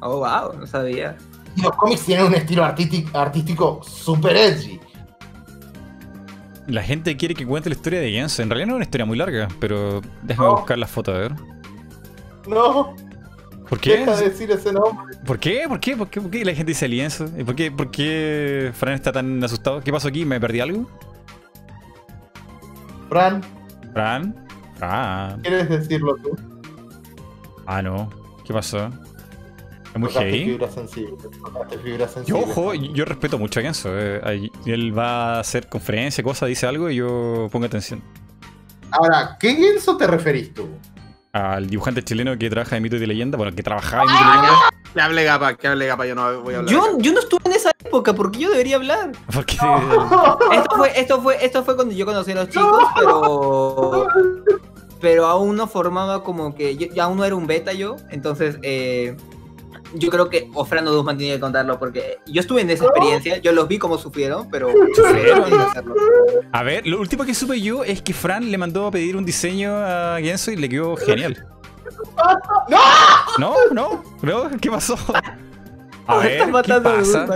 [0.00, 1.16] Oh, wow, no sabía.
[1.54, 4.80] Y los cómics tienen un estilo artísti- artístico super edgy.
[6.66, 8.42] La gente quiere que cuente la historia de Genso.
[8.42, 10.56] En realidad no es una historia muy larga, pero déjame No.
[10.56, 11.34] buscar la foto a ver.
[12.48, 12.94] No,
[13.68, 13.98] ¿Por qué?
[13.98, 15.16] deja de decir ese nombre.
[15.26, 15.64] ¿Por qué?
[15.68, 15.96] ¿Por qué?
[15.96, 16.20] ¿Por qué?
[16.20, 17.26] ¿Por qué la gente dice lienzo?
[17.36, 19.80] ¿Y por qué, por qué Fran está tan asustado?
[19.80, 20.24] ¿Qué pasó aquí?
[20.24, 20.88] ¿Me perdí algo?
[23.08, 23.42] Fran,
[23.92, 24.34] ¿Fran?
[24.76, 25.40] Fran.
[25.40, 26.36] ¿quieres decirlo tú?
[27.66, 28.10] Ah, no.
[28.44, 28.90] ¿Qué pasó?
[29.94, 30.44] ¿Es muy heavy?
[30.44, 31.14] fibra sensible.
[31.82, 32.42] Fibra Yo, sensible.
[32.42, 33.88] ojo, yo respeto mucho a Genso.
[33.92, 38.02] eh, él va a hacer conferencia, cosas, dice algo y yo pongo atención.
[38.90, 40.68] Ahora, ¿qué Genso te referís tú?
[41.36, 44.20] Al dibujante chileno que trabaja en Mito y de Leyenda, bueno, que trabajaba en Mito
[44.22, 44.52] y Leyenda.
[44.94, 46.72] Que hable Gapa, que hable Gapa, yo no voy a hablar.
[46.72, 49.12] Yo, yo no estuve en esa época, porque yo debería hablar.
[49.32, 49.56] Porque
[50.52, 54.08] Esto fue, esto fue, esto fue cuando yo conocí a los chicos, pero.
[54.98, 56.76] Pero aún no formaba como que.
[56.76, 57.96] Yo aún no era un beta yo.
[58.08, 59.14] Entonces, eh,
[59.94, 63.38] yo creo que Ofrano Duzman tiene que contarlo porque yo estuve en esa experiencia.
[63.38, 64.70] Yo los vi como sufrieron, pero.
[64.94, 65.48] ¿Sufrieron?
[65.48, 65.94] que hacerlo.
[66.52, 69.24] A ver, lo último que supe yo es que Fran le mandó a pedir un
[69.24, 71.46] diseño a Genso y le quedó genial.
[72.68, 72.76] ¡No!
[73.38, 74.96] No, no, no, ¿qué pasó?
[76.08, 77.26] A ver, ¿qué pasa?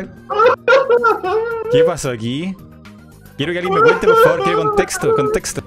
[1.73, 2.55] ¿Qué pasó aquí?
[3.37, 5.63] Quiero que alguien me cuente, por favor, quiero contexto, contexto.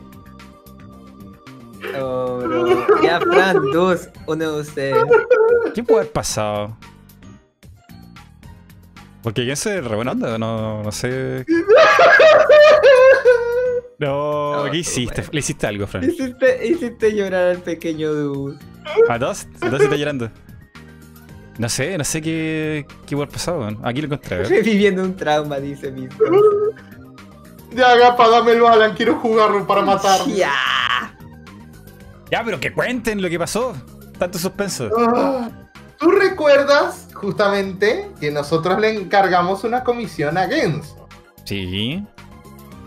[1.99, 3.01] Oh, bro.
[3.03, 4.95] Ya, Fran, dos, uno de ustedes.
[5.73, 6.77] ¿Qué puede haber pasado?
[9.21, 11.45] Porque quién se re buena onda, no, no sé.
[13.99, 15.23] No, No, ¿qué hiciste?
[15.31, 16.03] Le hiciste algo, Fran.
[16.03, 18.55] Hiciste, hiciste llorar al pequeño Dus.
[19.07, 19.47] ¿A dos?
[19.61, 20.29] ¿Dos está llorando?
[21.57, 23.67] No sé, no sé qué, qué puede haber pasado.
[23.83, 24.43] Aquí lo encontré.
[24.43, 26.23] Reviviendo un trauma, dice Misto.
[27.71, 30.33] Ya, Gapa, dame el Balan, quiero jugarlo para matarme.
[30.33, 30.51] Ya.
[32.33, 33.75] Ya, pero que cuenten lo que pasó.
[34.17, 34.89] Tanto suspenso.
[34.97, 35.51] Ah,
[35.99, 41.07] ¿Tú recuerdas justamente que nosotros le encargamos una comisión a Genso?
[41.43, 42.03] Sí.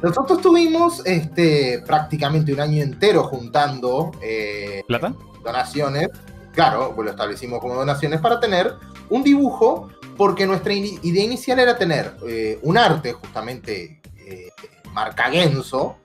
[0.02, 5.14] Nosotros tuvimos este, prácticamente un año entero juntando eh, ¿Plata?
[5.44, 6.08] donaciones.
[6.52, 8.74] Claro, pues lo establecimos como donaciones para tener
[9.10, 14.48] un dibujo, porque nuestra idea inicial era tener eh, un arte, justamente eh,
[14.92, 15.98] marca Genso,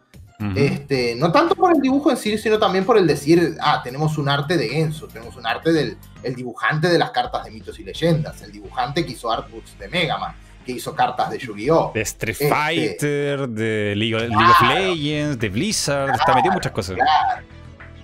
[0.55, 4.17] Este, no tanto por el dibujo en sí, sino también por el decir, ah, tenemos
[4.17, 7.79] un arte de Genso, tenemos un arte del el dibujante de las cartas de mitos
[7.79, 10.33] y leyendas, el dibujante que hizo artbooks de Mega Man,
[10.65, 11.91] que hizo cartas de Yu-Gi-Oh!
[11.93, 14.75] De Street Este- Fighter, de League, League of Claro.
[14.95, 16.97] Legends, de Blizzard, está metido en muchas cosas.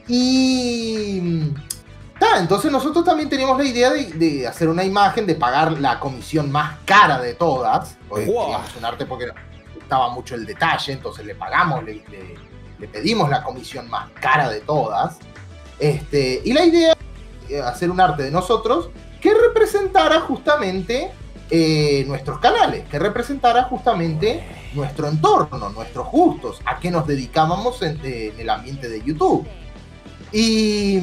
[0.07, 1.51] Y.
[2.19, 5.99] ta, entonces nosotros también teníamos la idea de, de hacer una imagen, de pagar la
[5.99, 7.97] comisión más cara de todas.
[8.07, 8.55] Porque Wow.
[8.77, 9.27] un arte porque
[9.87, 12.03] gustaba mucho el detalle, entonces le pagamos, le,
[12.91, 15.17] pedimos la comisión más cara de todas.
[15.79, 16.93] Este, y la idea
[17.47, 18.89] era hacer un arte de nosotros
[19.21, 21.09] que representara justamente
[21.49, 24.43] eh, nuestros canales, que representara justamente
[24.73, 29.47] nuestro entorno, nuestros gustos, a qué nos dedicábamos en, eh, el ambiente de YouTube.
[30.33, 30.99] Y,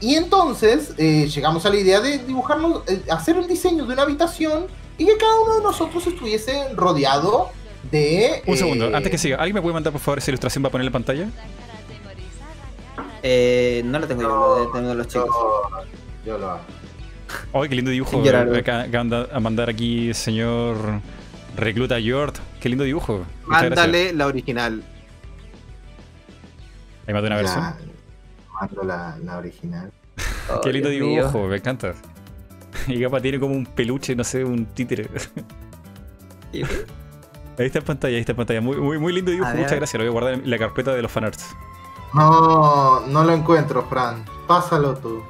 [0.00, 4.66] y entonces eh, llegamos a la idea de dibujarnos, hacer un diseño de una habitación
[5.00, 7.50] y que cada uno de nosotros estuviese rodeado
[7.90, 8.42] de...
[8.46, 10.72] Un segundo, eh, antes que siga, ¿alguien me puede mandar por favor esa ilustración para
[10.72, 11.28] poner en pantalla?
[13.22, 15.28] Eh, no lo tengo yo, lo tengo los chicos.
[15.28, 16.60] Yo, yo lo hago.
[17.52, 18.18] ¡Ay, qué lindo dibujo!
[18.20, 18.58] Güey.
[18.58, 20.76] Acá acaban de- a mandar aquí el señor
[21.56, 22.38] Recluta Yort.
[22.60, 23.24] ¡Qué lindo dibujo!
[23.46, 24.82] Mándale la original.
[27.06, 27.74] Ahí mandé una versión.
[28.60, 29.90] Mando la, la original.
[30.62, 31.22] Qué lindo Dios mío.
[31.26, 31.94] dibujo, me encanta.
[32.86, 35.08] Y Gapa tiene como un peluche, no sé, un títere.
[36.52, 36.62] ¿Y?
[36.62, 38.60] Ahí está en pantalla, ahí está en pantalla.
[38.60, 39.94] Muy, muy, muy lindo dibujo, muchas gracias.
[39.94, 41.46] Lo voy a guardar en la carpeta de los fanarts.
[42.14, 44.24] No, no lo encuentro, Fran.
[44.48, 45.22] Pásalo tú.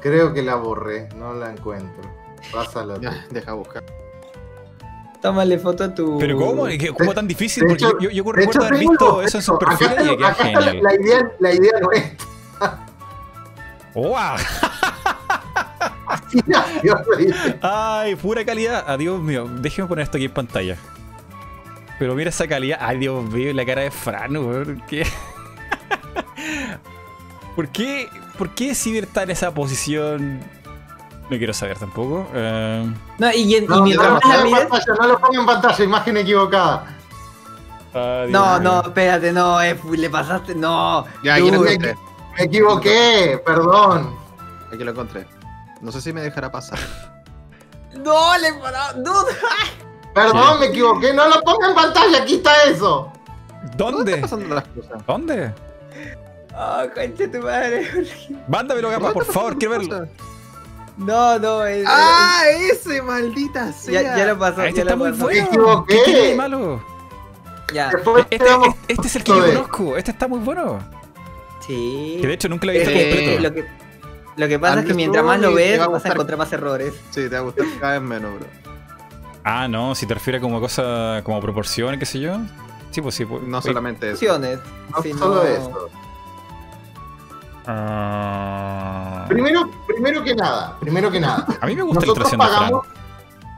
[0.00, 2.02] Creo que la borré, no la encuentro.
[2.52, 3.08] Pásalo tú.
[3.30, 3.84] Deja buscar.
[5.20, 6.16] Tómale foto a tu.
[6.18, 6.66] Pero ¿cómo?
[6.66, 7.64] ¿Qué- ¿Cómo tan difícil?
[7.64, 10.28] de Porque hecho- yo, yo, recuerdo haber visto eso en su perfil Acá y queda
[10.28, 10.82] acá está genial.
[10.82, 11.88] la idea, la idea no
[17.18, 17.58] dice.
[17.62, 18.84] ¡Ay, pura calidad!
[18.88, 20.76] Adiós mío, déjeme poner esto aquí en pantalla.
[21.98, 22.78] Pero mira esa calidad.
[22.80, 23.52] ¡Ay, Dios mío!
[23.52, 24.82] La cara de Fran, weón.
[24.88, 25.06] ¿Qué?
[27.56, 28.08] ¿Por qué?
[28.36, 30.40] ¿Por qué Ciber está en esa posición?
[31.28, 32.26] No quiero saber tampoco.
[32.34, 32.86] Eh,
[33.18, 35.46] No, y, y No, mientras no lo más ponga en pantalla, no lo ponga en
[35.46, 36.86] pantalla, imagen equivocada.
[37.94, 38.60] ah, No, mío.
[38.60, 40.54] no, espérate, no, eh, le pasaste.
[40.54, 41.04] No.
[41.24, 41.96] Ya, Dude.
[42.38, 44.14] Me equivoqué, perdón.
[44.72, 45.26] Aquí lo encontré.
[45.80, 46.78] No sé si me dejará pasar.
[47.94, 49.02] No, le paró.
[49.02, 49.32] Dude.
[50.14, 51.12] Perdón, me equivoqué.
[51.14, 53.10] No lo ponga en pantalla, aquí está eso.
[53.76, 54.16] ¿Dónde ¿Dónde?
[54.18, 55.06] pasando las cosas?
[55.06, 55.54] ¿Dónde?
[56.54, 57.88] Oh, concha tu madre.
[58.48, 60.06] Mándamelo, Gapa, ¿Dónde por favor, quiero verlo.
[60.98, 61.84] No, no, es.
[61.88, 64.02] ¡Ah, ese, maldita sea!
[64.02, 64.62] ya, ya lo pasó.
[64.62, 65.26] Este ya está lo muy pasó.
[65.26, 65.46] Me bueno.
[65.48, 65.94] equivoqué.
[65.96, 66.82] ¿Qué tiene de malo?
[67.72, 67.90] Ya.
[67.90, 69.96] Este, este- este es el que yo conozco.
[69.96, 70.78] Este está muy bueno.
[71.68, 72.18] Sí.
[72.20, 73.42] Que de hecho nunca lo he visto completo.
[73.42, 73.64] lo que,
[74.36, 76.94] lo que pasa es que mientras más lo ves, va vas a encontrar más errores.
[77.10, 78.46] Sí, te va a gustar cada vez menos, bro.
[79.44, 82.38] Ah, no, si te refieres como cosa, como proporciones, qué sé yo.
[82.90, 83.24] Sí, pues sí.
[83.24, 84.14] Pues, No solamente eso.
[84.16, 84.58] Opciones.
[84.94, 85.88] No sino- solo eso.
[87.66, 91.46] ah, Primero, primero que nada, primero que nada.
[91.60, 92.38] a mí me gusta la Nosotros Fran.
[92.38, 92.86] pagamos.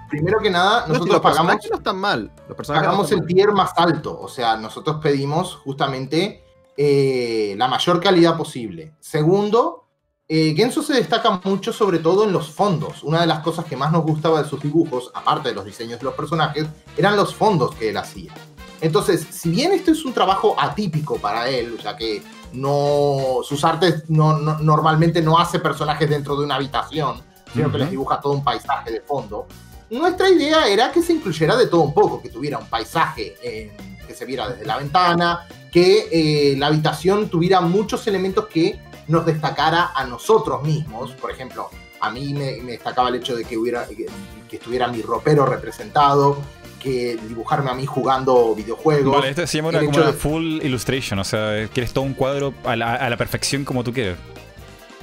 [0.09, 2.31] Primero que nada, No, nosotros los pagamos, personajes no están mal.
[2.49, 4.19] Los personajes no pagamos están el tier más alto.
[4.21, 6.43] O sea, nosotros pedimos justamente
[6.83, 8.95] eh, la mayor calidad posible.
[9.01, 9.85] Segundo,
[10.27, 13.03] eh, Genso se destaca mucho, sobre todo en los fondos.
[13.03, 15.99] Una de las cosas que más nos gustaba de sus dibujos, aparte de los diseños
[15.99, 18.33] de los personajes, eran los fondos que él hacía.
[18.81, 22.23] Entonces, si bien esto es un trabajo atípico para él, ya que
[22.55, 27.21] no, sus artes no, no- normalmente no hace personajes dentro de una habitación,
[27.53, 29.47] sino que les dibuja todo un paisaje de fondo,
[29.91, 33.77] nuestra idea era que se incluyera de todo un poco, que tuviera un paisaje eh,
[34.11, 39.25] que se viera desde la ventana, que eh, la habitación tuviera muchos elementos que nos
[39.25, 41.13] destacara a nosotros mismos.
[41.13, 44.07] Por ejemplo, a mí me, me destacaba el hecho de que, hubiera, que,
[44.49, 46.39] que estuviera mi ropero representado,
[46.81, 49.15] que dibujarme a mí jugando videojuegos.
[49.15, 52.03] Vale, esto se llama una, el como una de- full illustration, o sea, quieres todo
[52.05, 54.17] un cuadro a la, a la perfección como tú quieres.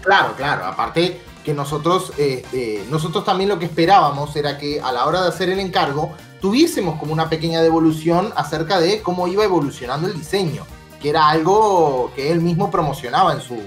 [0.01, 0.65] Claro, claro.
[0.65, 5.29] Aparte que nosotros, este, nosotros también lo que esperábamos era que a la hora de
[5.29, 10.66] hacer el encargo tuviésemos como una pequeña devolución acerca de cómo iba evolucionando el diseño,
[11.01, 13.57] que era algo que él mismo promocionaba en su,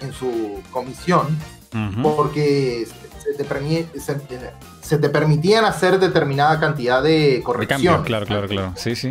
[0.00, 1.38] en su comisión,
[2.02, 2.86] porque
[3.22, 4.20] se te, permi- se,
[4.80, 7.86] se te permitían hacer determinada cantidad de De correcciones.
[7.86, 8.72] cambio, claro, claro, claro.
[8.76, 9.10] Sí, sí.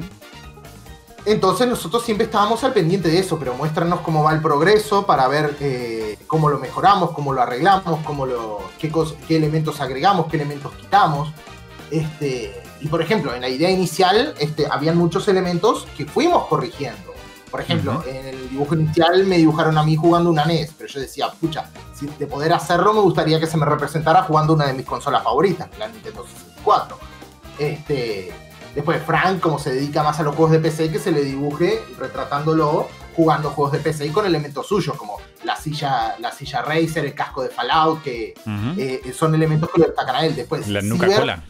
[1.25, 5.27] Entonces nosotros siempre estábamos al pendiente de eso, pero muéstranos cómo va el progreso para
[5.29, 8.91] ver eh, cómo lo mejoramos, cómo lo arreglamos, cómo lo, qué,
[9.27, 11.31] qué elementos agregamos, qué elementos quitamos.
[11.91, 17.13] Este, y por ejemplo, en la idea inicial este, habían muchos elementos que fuimos corrigiendo.
[17.49, 20.99] Por ejemplo, en el dibujo inicial me dibujaron a mí jugando una NES, pero yo
[20.99, 24.73] decía, pucha, si de poder hacerlo me gustaría que se me representara jugando una de
[24.73, 26.97] mis consolas favoritas, la Nintendo 64.
[27.59, 28.33] Este,
[28.75, 31.79] después Frank, como se dedica más a los juegos de PC, que se le dibuje
[31.97, 37.05] retratándolo jugando juegos de PC y con elementos suyos, como la silla, la silla Racer,
[37.05, 38.33] el casco de Fallout, que
[38.77, 40.35] eh, son elementos que lo destacan a él.
[40.35, 41.43] Después, la nuca cola.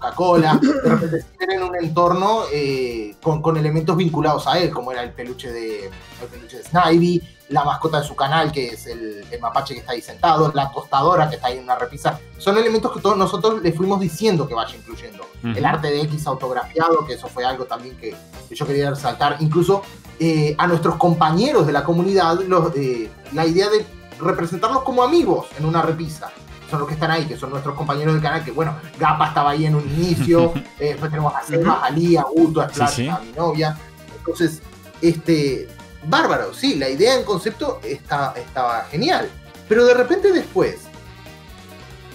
[0.00, 5.02] Coca-Cola, de repente en un entorno eh, con, con elementos vinculados a él, como era
[5.02, 9.24] el peluche de, el peluche de Snivy, la mascota de su canal, que es el,
[9.30, 12.18] el mapache que está ahí sentado, la tostadora que está ahí en una repisa.
[12.38, 15.26] Son elementos que todos nosotros le fuimos diciendo que vaya incluyendo.
[15.42, 18.14] El arte de X autografiado, que eso fue algo también que,
[18.48, 19.36] que yo quería resaltar.
[19.40, 19.82] Incluso
[20.18, 23.84] eh, a nuestros compañeros de la comunidad, los, eh, la idea de
[24.20, 26.30] representarlos como amigos en una repisa.
[26.70, 29.50] Son los que están ahí, que son nuestros compañeros del canal, que bueno, Gapa estaba
[29.50, 32.90] ahí en un inicio, eh, después tenemos a Seba, a Lía, a Guto, a Splash,
[32.90, 33.08] Sí, sí.
[33.08, 33.76] a mi novia.
[34.18, 34.62] Entonces,
[35.02, 35.68] este,
[36.04, 39.28] bárbaro, sí, la idea en concepto está, estaba genial.
[39.68, 40.76] Pero de repente después,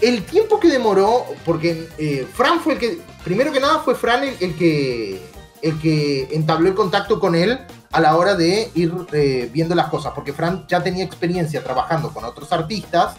[0.00, 4.24] el tiempo que demoró, porque eh, Fran fue el que, primero que nada fue Fran
[4.24, 5.20] el, el que,
[5.62, 7.58] el que entabló el contacto con él
[7.92, 12.10] a la hora de ir eh, viendo las cosas, porque Fran ya tenía experiencia trabajando
[12.12, 13.16] con otros artistas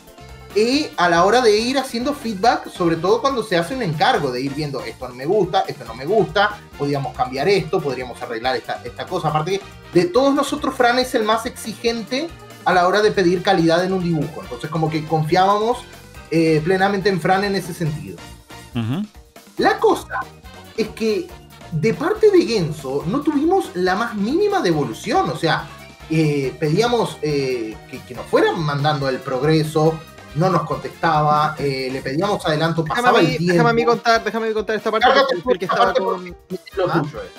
[0.57, 4.31] y a la hora de ir haciendo feedback, sobre todo cuando se hace un encargo,
[4.31, 8.19] de ir viendo esto no me gusta, esto no me gusta, podríamos cambiar esto, podríamos
[8.23, 9.27] arreglar esta, esta cosa.
[9.27, 9.61] Aparte,
[9.93, 12.27] de todos nosotros, Fran es el más exigente
[12.65, 14.41] a la hora de pedir calidad en un dibujo.
[14.41, 15.83] Entonces, como que confiábamos
[16.31, 18.17] eh, plenamente en Fran en ese sentido.
[19.57, 20.21] La cosa
[20.75, 21.27] es que
[21.71, 25.29] de parte de Genso no tuvimos la más mínima devolución.
[25.29, 25.67] O sea,
[26.09, 29.99] eh, pedíamos eh, que, que nos fueran mandando el progreso,
[30.37, 33.53] no nos contestaba, eh, le pedíamos adelanto, Déjame pasaba a, mí, el tiempo.
[33.53, 35.65] déjame a mí contar, déjame a mí contar esta parte porque yo fui el que
[35.65, 36.25] esta estaba parte con,
[36.77, 37.01] Lo ¿Ah?
[37.01, 37.29] tuyo es.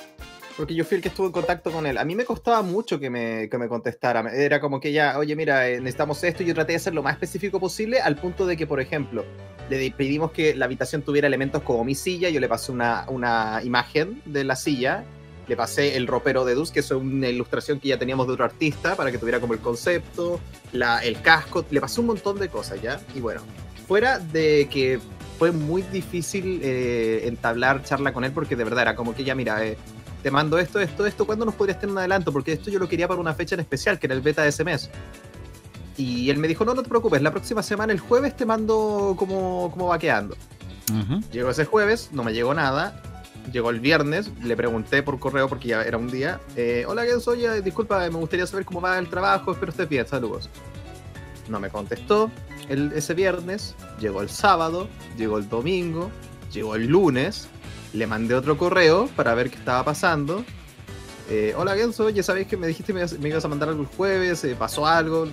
[0.57, 1.97] porque yo fui el que estuvo en contacto con él.
[1.99, 4.29] A mí me costaba mucho que me, que me contestara.
[4.33, 6.43] Era como que ya, oye, mira, eh, necesitamos esto.
[6.43, 9.25] y Yo traté de ser lo más específico posible al punto de que, por ejemplo,
[9.71, 12.29] le di- pedimos que la habitación tuviera elementos como mi silla.
[12.31, 15.05] Yo le pasé una, una imagen de la silla.
[15.49, 18.45] Le pasé el ropero de Dus, que es una ilustración que ya teníamos de otro
[18.45, 20.39] artista, para que tuviera como el concepto,
[20.73, 21.65] la, el casco.
[21.71, 23.01] Le pasé un montón de cosas, ¿ya?
[23.15, 23.41] Y bueno,
[23.87, 25.01] fuera de que
[25.39, 29.35] fue muy difícil eh, entablar charla con él, porque de verdad era como que ya,
[29.35, 29.79] mira, eh,
[30.23, 32.33] te mando esto, esto, esto, ¿cuándo nos podrías tener un adelanto?
[32.33, 34.49] Porque esto yo lo quería para una fecha en especial, que era el beta de
[34.49, 34.91] ese mes.
[35.97, 39.15] Y él me dijo, no, no te preocupes, la próxima semana, el jueves, te mando
[39.19, 40.37] cómo, cómo va quedando.
[40.91, 41.21] Ujú.
[41.33, 43.03] Llegó ese jueves, no me llegó nada.
[43.53, 46.41] Llegó el viernes, le pregunté por correo porque ya era un día.
[46.57, 47.45] eh, Hola, ¿qué soy?
[47.47, 50.51] Eh, Disculpa, me gustaría saber cómo va el trabajo, espero estés bien, saludos.
[51.49, 52.31] No me contestó
[52.69, 56.11] el, ese viernes, llegó el sábado, llegó el domingo,
[56.53, 57.49] llegó el lunes,
[57.95, 60.45] le mandé otro correo para ver qué estaba pasando.
[61.31, 63.89] Eh, Hola Genso, ya sabéis que me dijiste que me, ibas- a mandar algo el
[63.89, 65.27] jueves, eh, pasó algo.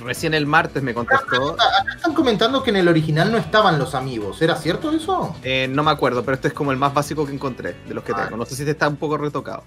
[0.00, 1.54] Recién el martes me contestó.
[1.54, 4.40] Acá están comentando que en el original no estaban los amigos.
[4.42, 5.34] ¿Era cierto eso?
[5.42, 8.04] Eh, no me acuerdo, pero este es como el más básico que encontré de los
[8.04, 8.24] que Ah.
[8.24, 8.36] tengo.
[8.36, 9.64] No sé si este está un poco retocado.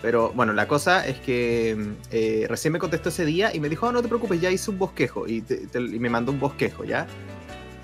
[0.00, 1.76] Pero bueno, la cosa es que
[2.12, 4.70] eh, recién me contestó ese día y me dijo, "Ah, no te preocupes, ya hice
[4.70, 5.26] un bosquejo.
[5.26, 7.06] Y, te- te- y me mandó un bosquejo, ¿ya?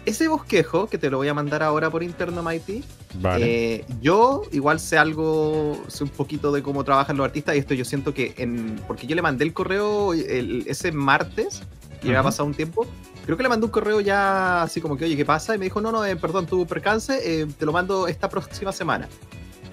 [0.05, 2.85] Ese bosquejo, que te lo voy a mandar ahora por interno, Mighty,
[3.15, 3.47] Vale.
[3.77, 7.73] eh, yo igual sé algo, sé un poquito de cómo trabajan los artistas y esto
[7.73, 8.79] yo siento que en...
[8.87, 11.63] Porque yo le mandé el correo el- ese martes,
[12.03, 12.29] y había Ujú.
[12.29, 12.87] pasado un tiempo,
[13.25, 15.55] creo que le mandé un correo ya así como que, oye, ¿qué pasa?
[15.55, 18.73] Y me dijo, no, no, eh, perdón, tuve percance, eh, te lo mando esta próxima
[18.73, 19.09] semana.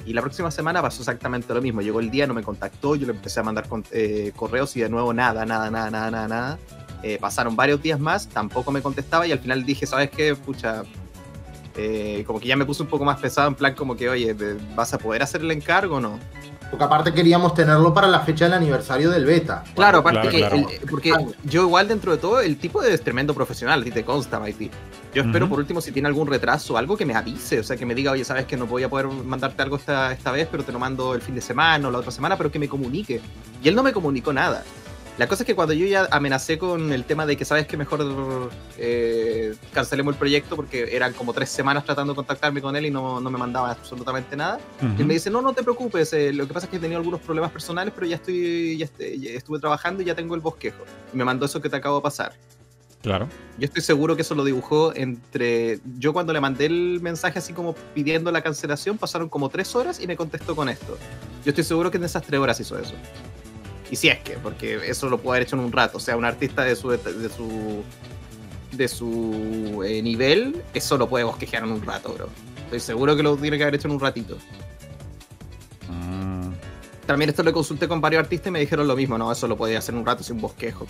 [0.06, 1.82] Y la próxima semana pasó exactamente lo mismo.
[1.82, 4.80] Llegó el día, no me contactó, yo le empecé a mandar con- eh, correos y
[4.80, 6.60] de nuevo nada, nada, nada, nada, nada, nada.
[7.04, 10.36] Eh, pasaron varios días más, tampoco me contestaba y al final dije, ¿sabes qué?
[10.36, 10.84] Pucha,
[11.76, 14.34] eh, como que ya me puse un poco más pesado en plan como que, oye,
[14.36, 16.20] ¿te- ¿vas a poder hacer el encargo o no?
[16.70, 19.64] Porque aparte queríamos tenerlo para la fecha del aniversario del beta.
[19.76, 20.70] Claro, aparte Claro, que, claro.
[20.82, 21.14] el- porque
[21.44, 24.70] yo igual dentro de todo, el tipo es tremendo profesional, ti te consta, Mighty.
[25.14, 27.86] Yo espero por último si tiene algún retraso algo que me avise, o sea, que
[27.86, 30.64] me diga, oye, sabes que no voy a poder mandarte algo esta, esta vez, pero
[30.64, 33.20] te lo mando el fin de semana o la otra semana, pero que me comunique.
[33.62, 34.64] Y él no me comunicó nada.
[35.22, 37.78] La cosa es que cuando yo ya amenacé con el tema de que sabes que
[37.78, 42.88] mejor eh, cancelemos el proyecto porque eran como tres semanas tratando de contactarme con él
[42.88, 46.12] y no, no me mandaba absolutamente nada, y él me dice, no, no te preocupes,
[46.14, 48.86] eh, lo que pasa es que he tenido algunos problemas personales, pero ya estoy, ya,
[48.86, 50.84] este- ya estuve trabajando y ya tengo el bosquejo.
[51.14, 52.34] Y me mandó eso que te acabo de pasar.
[53.04, 53.30] Claro.
[53.60, 55.82] Yo estoy seguro que eso lo dibujó entre...
[56.00, 60.00] Yo cuando le mandé el mensaje así como pidiendo la cancelación, pasaron como tres horas
[60.00, 60.98] y me contestó con esto.
[61.46, 62.96] Yo estoy seguro que en esas tres horas hizo eso.
[63.92, 65.98] Y si es que, porque eso lo puede haber hecho en un rato.
[65.98, 66.90] O sea, un artista de su...
[66.90, 67.84] De su
[68.72, 72.30] de su eh, nivel, eso lo puede bosquejear en un rato, bro.
[72.66, 74.38] Estoy seguro que lo tiene que haber hecho en un ratito.
[75.90, 76.52] Mm.
[77.06, 79.58] También esto lo consulté con varios artistas y me dijeron lo mismo, no, eso lo
[79.58, 80.88] podía hacer en un rato sin bosquejo.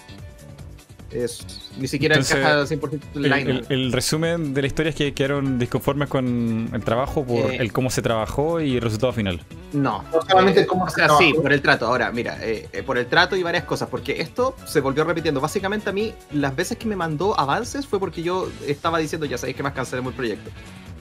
[1.12, 1.46] Es,
[1.78, 5.14] ni siquiera Entonces, encaja 100% el El, el- el resumen de la historia es que
[5.14, 7.58] quedaron disconformes con el trabajo por Eh.
[7.60, 9.42] el cómo se trabajó y el resultado final.
[9.74, 10.04] No.
[10.14, 11.24] No solamente Eh, cómo o se sea, trabajó.
[11.24, 11.86] sí, por el trato.
[11.88, 15.42] Ahora, mira, eh, eh, por el trato y varias cosas, porque esto se volvió repitiendo.
[15.42, 19.38] Básicamente a mí, las veces que me mandó avances fue porque yo estaba diciendo, ya
[19.38, 20.50] sabéis que más cancelemos el proyecto.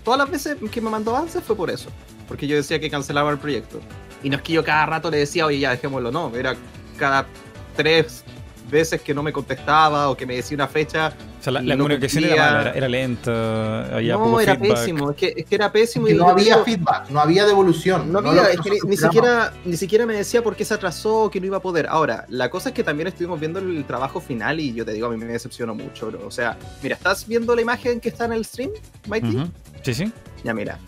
[0.05, 1.89] Todas las veces que me mandó avances fue por eso,
[2.27, 3.81] porque yo decía que cancelaba el proyecto.
[4.25, 6.57] Y no es que yo cada rato le decía, oye, ya dejémoslo, no, era
[6.99, 7.27] cada
[7.77, 8.25] tres
[8.69, 11.13] veces que no me contestaba o que me decía una fecha.
[11.39, 14.57] O sea, la, la no comunicación era, mala, era, era lenta, había no, poco era
[14.57, 14.79] feedback.
[14.79, 16.09] pésimo, es que, es que era pésimo.
[16.09, 18.13] Y no había digo, feedback, no había devolución.
[18.13, 21.31] No había, es que ni, siquiera, ni siquiera me decía por qué se atrasó o
[21.31, 21.87] que no iba a poder.
[21.89, 25.07] Ahora, la cosa es que también estuvimos viendo el trabajo final y yo te digo,
[25.07, 26.27] a mí me decepcionó mucho, bro.
[26.27, 28.71] O sea, mira, ¿estás viendo la imagen que está en el stream,
[29.09, 29.37] Mighty?
[29.37, 29.49] Ujú.
[29.83, 30.13] Sí, sí.
[30.45, 30.79] Ya, mira.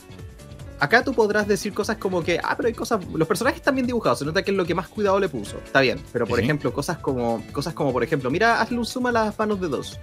[0.82, 3.86] Acá tú podrás decir cosas como que, ah, pero hay cosas, los personajes están bien
[3.86, 5.58] dibujados, se nota que es lo que más cuidado le puso.
[5.64, 8.84] Está bien, pero por Sí, ejemplo, cosas como, cosas como, por ejemplo, mira, hazle un
[8.84, 10.00] zoom a las manos de dos.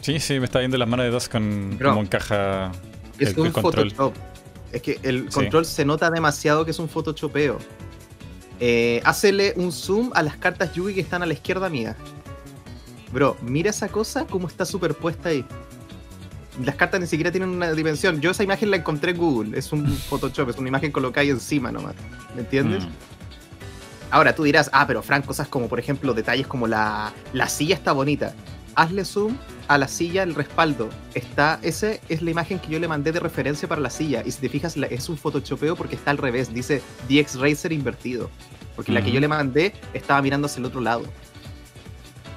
[0.00, 1.90] Sí, sí, me está viendo las manos de dos con Bro.
[1.90, 2.72] cómo encaja
[3.20, 3.90] Es el, un el control.
[3.92, 4.14] Photoshop.
[4.72, 5.34] Es que el Sí.
[5.34, 7.58] control se nota demasiado que es un Photoshopeo.
[8.58, 11.94] Eh, hácele un zoom a las cartas Yugi que están a la izquierda mía.
[13.12, 15.44] Bro, mira esa cosa como está superpuesta ahí.
[16.64, 18.20] Las cartas ni siquiera tienen una dimensión.
[18.20, 19.58] Yo esa imagen la encontré en Google.
[19.58, 21.94] Es un Photoshop, es una imagen colocada ahí encima nomás.
[22.34, 22.84] ¿Me entiendes?
[22.84, 22.88] Mm.
[24.10, 27.74] Ahora tú dirás, ah, pero Frank, cosas como por ejemplo detalles como la, la silla
[27.74, 28.34] está bonita.
[28.74, 30.88] Hazle zoom a la silla, el respaldo.
[31.14, 34.22] Está, esa es la imagen que yo le mandé de referencia para la silla.
[34.24, 36.54] Y si te fijas, es un photoshopeo porque está al revés.
[36.54, 38.30] Dice DX Racer invertido.
[38.76, 41.02] Porque la que yo le mandé estaba mirando hacia el otro lado.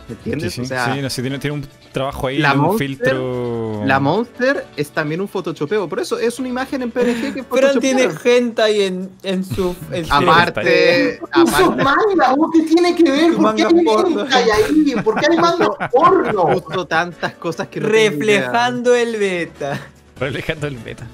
[0.09, 0.53] ¿Me Sí, entiendes?
[0.55, 3.81] sí, o sea, sí, no, sí, tiene, tiene un trabajo ahí, la un Monster- filtro.
[3.85, 5.87] la Monster es también un photoshopeo.
[5.89, 8.37] Por eso es una imagen en PNG que Fran tiene photoshopeada.
[8.37, 9.75] hentai en, en su.
[9.91, 13.33] En su- Aparte, aparte manga, ¿vos ¿qué tiene que ver?
[13.35, 14.95] ¿Por qué hay ahí?
[15.03, 16.45] ¿Por qué hay manga porno?
[16.63, 19.79] puso tantas cosas que reflejando el beta.
[20.19, 21.07] Reflejando el beta.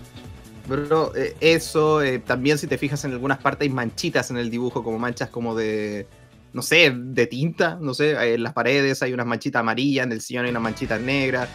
[0.67, 4.49] Bro, eh, eso, eh, también si te fijas en algunas partes hay manchitas en el
[4.49, 6.07] dibujo, como manchas como de,
[6.53, 10.11] no sé, de tinta, no sé, eh, en las paredes hay unas manchitas amarillas, en
[10.11, 11.48] el sillón hay unas manchitas negras.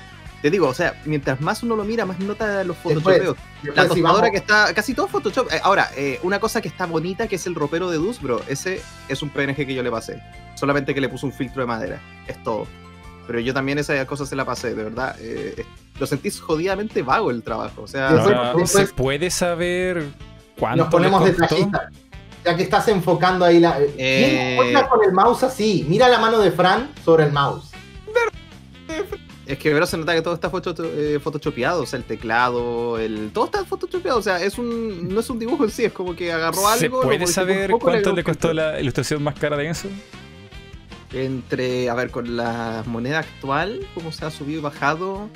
[0.43, 3.37] Te digo, o sea, mientras más uno lo mira, más nota los Después, photoshopeos.
[3.77, 5.53] La si tostadora vamos- que está, casi todo Photoshop.
[5.53, 8.41] Eh, ahora, eh, una cosa que está bonita, que es el ropero de Dus, bro,
[8.49, 10.21] ese es un PNG que yo le pasé.
[10.57, 12.67] Solamente que le puse un filtro de madera, es todo.
[13.29, 15.15] Pero yo también esa cosa se la pasé, de verdad.
[15.21, 15.65] eh,
[16.01, 18.09] lo sentí jodidamente vago el trabajo, o sea...
[18.09, 20.03] Ahora, después- ¿Se puede saber
[20.59, 21.55] cuánto Nos ponemos le costó?
[21.55, 21.93] detallistas.
[22.45, 23.81] Ya que estás enfocando ahí la.
[23.81, 24.57] Eh.
[24.57, 25.87] ¿Quién juega con el mouse así?
[25.89, 27.71] Mira la mano de Fran sobre el mouse.
[29.47, 33.31] Es que pero se nota que todo está eh, photoshopeado, o sea, el teclado, el
[33.35, 36.15] todo está photoshopeado, o sea, es un no es un dibujo en sí, es como
[36.15, 37.03] que agarró algo.
[37.03, 39.89] ¿Se puede saber poco, cuánto le costó la ilustración más cara de eso?
[41.13, 45.29] Entre, a ver, con la moneda actual, cómo se ha subido y bajado,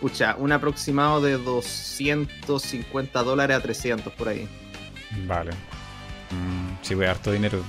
[0.00, 4.48] pucha, un aproximado de 250 dólares a 300 por ahí.
[5.26, 5.50] Vale.
[6.30, 7.62] Mm, sí, voy a harto dinero.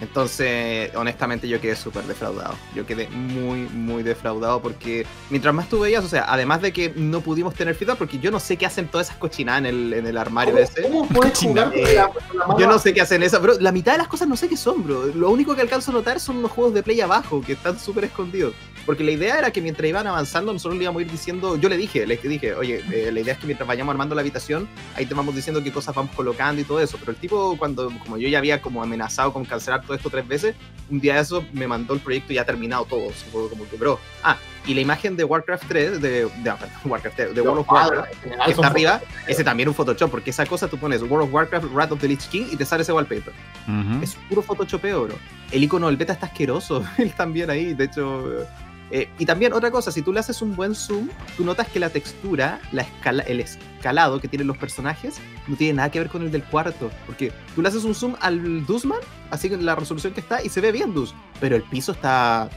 [0.00, 2.54] Entonces, honestamente, yo quedé súper defraudado.
[2.74, 6.92] Yo quedé muy, muy defraudado porque mientras más tú veías, o sea, además de que
[6.94, 9.92] no pudimos tener feedback, porque yo no sé qué hacen todas esas cochinadas en el,
[9.92, 10.82] en el armario ¿Cómo, ese.
[10.82, 13.58] cómo puedes jugar con la, con la mano Yo no sé qué hacen eso, bro.
[13.58, 15.06] La mitad de las cosas no sé qué son, bro.
[15.06, 18.04] Lo único que alcanzo a notar son unos juegos de play abajo que están súper
[18.04, 18.54] escondidos.
[18.88, 21.56] Porque la idea era que mientras iban avanzando, nosotros le íbamos a ir diciendo.
[21.56, 24.22] Yo le dije, le dije, oye, eh, la idea es que mientras vayamos armando la
[24.22, 26.96] habitación, ahí te vamos diciendo qué cosas vamos colocando y todo eso.
[26.98, 30.26] Pero el tipo, cuando, como yo ya había como amenazado con cancelar todo esto tres
[30.26, 30.54] veces,
[30.88, 33.10] un día de eso me mandó el proyecto ya terminado todo.
[33.30, 36.54] Como que, bro, ah, Y la imagen de Warcraft 3, de, de,
[36.86, 40.30] Warcraft 3, de World of Warcraft, que está arriba, ese también es un Photoshop, porque
[40.30, 42.84] esa cosa tú pones World of Warcraft, Wrath of the Lich King y te sale
[42.84, 43.34] ese wallpaper.
[43.66, 44.02] Ujú.
[44.02, 45.14] Es puro Photoshopeo, bro.
[45.50, 48.46] El icono del beta está asqueroso, él también ahí, de hecho.
[48.90, 51.78] Eh, y también otra cosa, si tú le haces un buen zoom, tú notas que
[51.78, 56.08] la textura, la escala, el escalado que tienen los personajes, no tiene nada que ver
[56.08, 56.90] con el del cuarto.
[57.06, 59.00] Porque tú le haces un zoom al Dusman,
[59.30, 62.48] así que la resolución que está, y se ve bien Dus, pero el piso está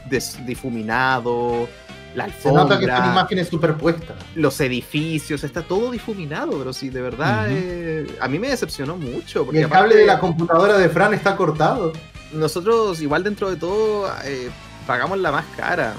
[0.46, 1.68] difuminado,
[2.14, 4.16] la Se nota que son alfombra, imágenes superpuestas.
[4.34, 9.46] los edificios, está todo difuminado, pero sí, de verdad, eh, a mí me decepcionó mucho.
[9.52, 11.92] Y el cable de la computadora de Fran está cortado.
[12.32, 14.50] nosotros igual dentro de todo eh,
[14.86, 15.94] pagamos la más cara.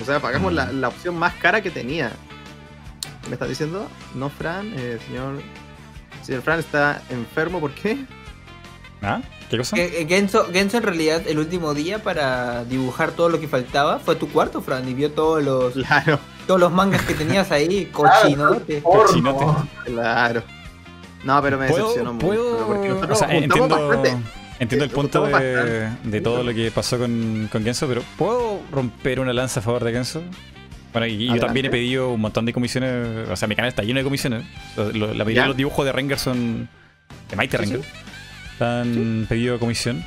[0.00, 2.10] O sea, pagamos la, la opción más cara que tenía.
[3.22, 3.86] ¿Qué me estás diciendo?
[4.14, 5.40] No, Fran, eh, señor.
[6.22, 8.04] Señor Fran está enfermo, ¿por qué?
[9.02, 9.20] ¿Ah?
[9.50, 9.76] ¿Qué cosa?
[9.76, 13.98] Eh, eh, Genso, Genso en realidad el último día para dibujar todo lo que faltaba
[13.98, 17.50] fue a tu cuarto, Fran, y vio todos los, Claro, todos los mangas que tenías
[17.52, 18.82] ahí, cochinote.
[18.82, 19.44] Cochinote.
[19.84, 20.42] Claro.
[21.24, 22.26] No, pero me decepcionó mucho.
[22.26, 24.30] puedo- Porque nosotros o sea, juntamos entiendo, bastante.
[24.58, 29.32] Entiendo el punto de, todo lo que pasó con, con Genso, pero ¿puedo romper una
[29.32, 30.22] lanza a favor de Genso?
[30.92, 33.82] Bueno, y, yo también he pedido un montón de comisiones, o sea, mi canal está
[33.82, 34.44] lleno de comisiones.
[34.76, 35.42] La mayoría ¿Ya?
[35.42, 36.68] de los dibujos de Renger son
[37.28, 37.80] de Mighty Sí, Renger.
[38.60, 40.02] Han pedido comisión.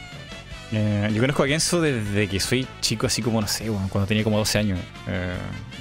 [0.72, 4.08] Eh, yo conozco a Genso desde que soy chico, así como, no sé, bueno, cuando
[4.08, 4.80] tenía como 12 años.
[5.08, 5.36] Eh,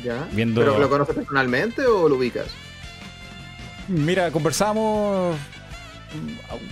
[0.05, 0.29] ¿Ya?
[0.33, 2.47] viendo- ¿Pero lo conoces personalmente o lo ubicas?
[3.89, 5.37] Mira, conversábamos.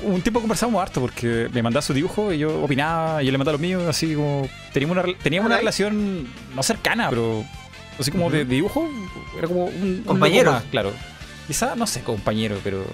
[0.03, 3.39] Un tiempo conversábamos harto porque me mandaba su dibujo y yo opinaba, y yo le
[3.39, 4.49] mandaba los míos, así como.
[4.73, 7.45] Teníamos una, teníamos una relación no cercana, pero.
[7.99, 8.89] Así como de, de dibujo,
[9.37, 10.05] era como un.
[10.07, 10.93] un loco más, claro.
[11.47, 12.85] Quizá, no sé, compañero, pero.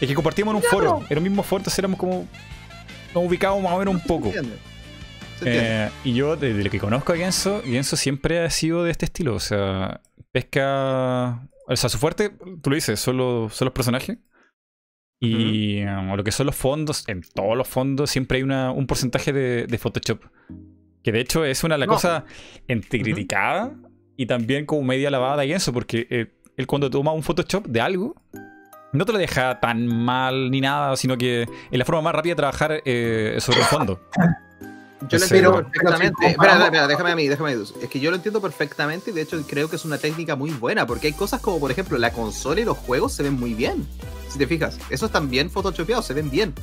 [0.00, 2.26] Es que compartíamos en un foro, era un mismo foro, entonces éramos como.
[3.14, 4.26] Nos ubicábamos más o menos un poco.
[4.26, 4.56] entiende.
[5.44, 9.06] Eh, y yo, desde lo que conozco a Genso, Genso siempre ha sido de este
[9.06, 9.34] estilo.
[9.34, 11.48] O sea, pesca.
[11.66, 12.30] O sea, su fuerte,
[12.62, 14.18] tú lo dices, son los, son los personajes.
[15.24, 18.86] Y um, lo que son los fondos, en todos los fondos siempre hay una, un
[18.86, 20.20] porcentaje de, de Photoshop.
[21.02, 21.94] Que de hecho es una de las No.
[21.94, 22.24] cosas
[22.68, 23.72] entre criticada
[24.16, 26.26] y también como media lavada de Genso, porque eh,
[26.56, 28.14] él cuando toma un Photoshop de algo,
[28.92, 32.32] no te lo deja tan mal ni nada, sino que es la forma más rápida
[32.32, 34.00] de trabajar eh, sobre el fondo.
[35.08, 36.26] Yo lo entiendo perfectamente.
[36.26, 37.64] Espera, espera, déjame a mí, déjame a mí.
[37.82, 40.50] Es que yo lo entiendo perfectamente y de hecho creo que es una técnica muy
[40.50, 43.54] buena porque hay cosas como, por ejemplo, la consola y los juegos se ven muy
[43.54, 43.86] bien.
[44.30, 46.54] Si te fijas, esos bien photoshopeados, se ven bien.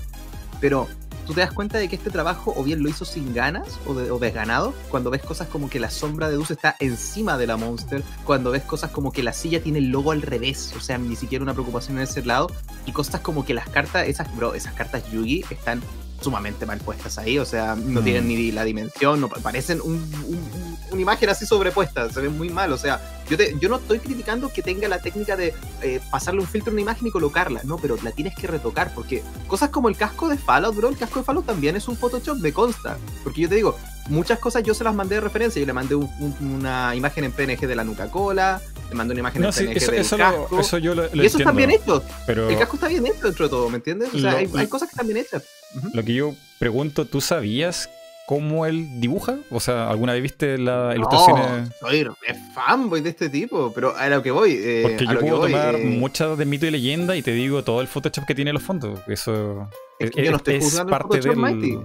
[0.60, 0.88] Pero
[1.28, 3.94] tú te das cuenta de que este trabajo o bien lo hizo sin ganas o,
[3.94, 7.46] de- o desganado cuando ves cosas como que la sombra de Deuce está encima de
[7.46, 10.80] la Monster, cuando ves cosas como que la silla tiene el logo al revés, o
[10.82, 12.52] sea, ni siquiera una preocupación en ese lado,
[12.88, 15.82] y cosas como que las cartas, esas, bro, esas cartas Yugi están
[16.22, 18.04] sumamente mal puestas ahí, o sea, no Mm.
[18.04, 19.94] tienen ni la dimensión, no parecen un-
[20.28, 23.00] un- una imagen así sobrepuesta, se ven muy mal, o sea,
[23.30, 26.72] yo, te- yo no estoy criticando que tenga la técnica de eh, pasarle un filtro
[26.72, 29.96] a una imagen y colocarla, no, pero la tienes que retocar, porque cosas como el
[29.96, 33.42] casco de Fallout, bro, el casco de Fallout también es un Photoshop, me consta, porque
[33.42, 33.78] yo te digo,
[34.10, 37.24] muchas cosas yo se las mandé de referencia, yo le mandé un- un- una imagen
[37.24, 39.92] en PNG de la Nuca Cola, le mandé una imagen No, en sí, PNG eso,
[39.92, 42.58] del eso, lo- casco, eso yo lo, lo y eso está bien hecho, Pero el
[42.58, 44.10] casco está bien hecho dentro de todo, ¿me entiendes?
[44.14, 45.44] O sea, hay cosas que están bien hechas.
[45.76, 45.90] Ujú.
[45.94, 47.90] lo que yo pregunto, ¿tú sabías
[48.28, 49.38] cómo él dibuja?
[49.50, 51.70] O sea, ¿alguna vez viste las ilustraciones?
[51.82, 52.08] No, soy
[52.54, 54.54] fanboy de este tipo, pero a lo que voy.
[54.62, 57.64] eh, Porque yo puedo voy, tomar eh, muchas de mito y leyenda y te digo
[57.64, 59.00] todo el Photoshop que tiene los fondos.
[59.08, 59.68] Eso
[60.00, 61.56] Es que yo no estoy es juzgando el parte Photoshop, del...
[61.56, 61.80] Mighty.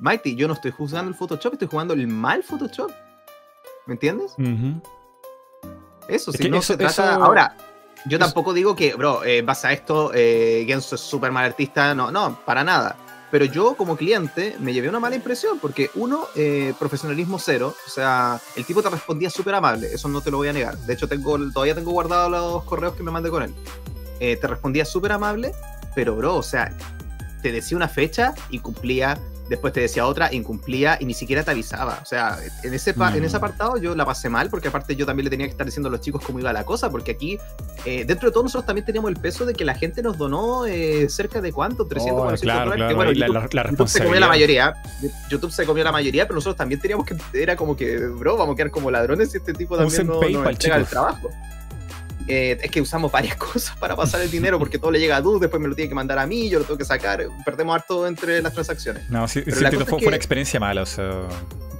[0.00, 2.90] Mighty, yo no estoy juzgando el Photoshop, estoy jugando el mal Photoshop.
[3.86, 4.32] ¿Me entiendes?
[4.38, 4.80] Ujú.
[6.08, 6.92] Eso, Es si no eso- se trata.
[7.14, 7.56] eso- Ahora,
[8.06, 11.94] yo tampoco digo que, bro, eh, basa esto, eh, Genso es súper mal artista.
[11.94, 12.96] No, no, para nada.
[13.34, 17.74] Pero yo, como cliente, me llevé una mala impresión porque, uno, eh, profesionalismo cero.
[17.84, 20.78] O sea, el tipo te respondía súper amable, eso no te lo voy a negar.
[20.78, 23.52] De hecho, tengo, todavía tengo guardados los correos que me mandé con él.
[24.20, 25.50] Eh, te respondía súper amable,
[25.96, 26.78] pero, bro, o sea,
[27.42, 29.18] te decía una fecha y cumplía.
[29.48, 31.98] Después te decía otra, incumplía y ni siquiera te avisaba.
[32.02, 33.36] O sea, en ese, pa- en ese Mm.
[33.36, 35.92] apartado yo la pasé mal porque aparte yo también le tenía que estar diciendo a
[35.92, 37.38] los chicos cómo iba la cosa, porque aquí,
[37.84, 40.64] eh, dentro de todo nosotros también teníamos el peso de que la gente nos donó
[40.66, 42.76] eh, cerca de cuánto, 300, Oh, 400 claro, dólares.
[42.78, 44.74] claro, que bueno, YouTube, la- la YouTube se comió la mayoría.
[45.28, 48.54] YouTube se comió la mayoría, pero nosotros también teníamos que, era como que, bro, vamos
[48.54, 51.28] a quedar como ladrones si este tipo también Usen no, PayPal, nos entrega el trabajo.
[52.26, 55.20] Eh, es que usamos varias cosas para pasar el dinero porque todo le llega a
[55.20, 57.74] Dus, después me lo tiene que mandar a mí, yo lo tengo que sacar, perdemos
[57.74, 59.08] harto entre las transacciones.
[59.10, 61.28] No, sí, sí, fue, es fue una experiencia mala, o sea...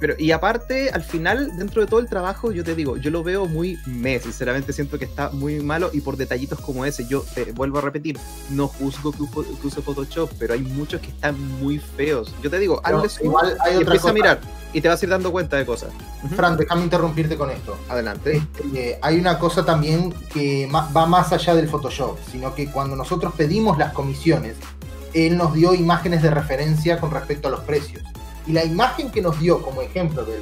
[0.05, 3.23] Pero, y aparte, al final, dentro de todo el trabajo, yo te digo, yo lo
[3.23, 7.25] veo muy me, sinceramente siento que está muy malo y por detallitos como ese, yo
[7.33, 8.19] te vuelvo a repetir,
[8.51, 12.35] no juzgo que, que use Photoshop, pero hay muchos que están muy feos.
[12.43, 14.09] Yo te digo, hazle igual hay y otra empieza cosa.
[14.09, 14.41] a mirar
[14.73, 15.89] y te vas a ir dando cuenta de cosas.
[16.35, 17.75] Fran, déjame interrumpirte con esto.
[17.89, 18.43] Adelante.
[18.59, 23.33] Este, hay una cosa también que va más allá del Photoshop, sino que cuando nosotros
[23.35, 24.55] pedimos las comisiones,
[25.15, 28.03] él nos dio imágenes de referencia con respecto a los precios.
[28.47, 30.41] Y la imagen que nos dio como ejemplo del,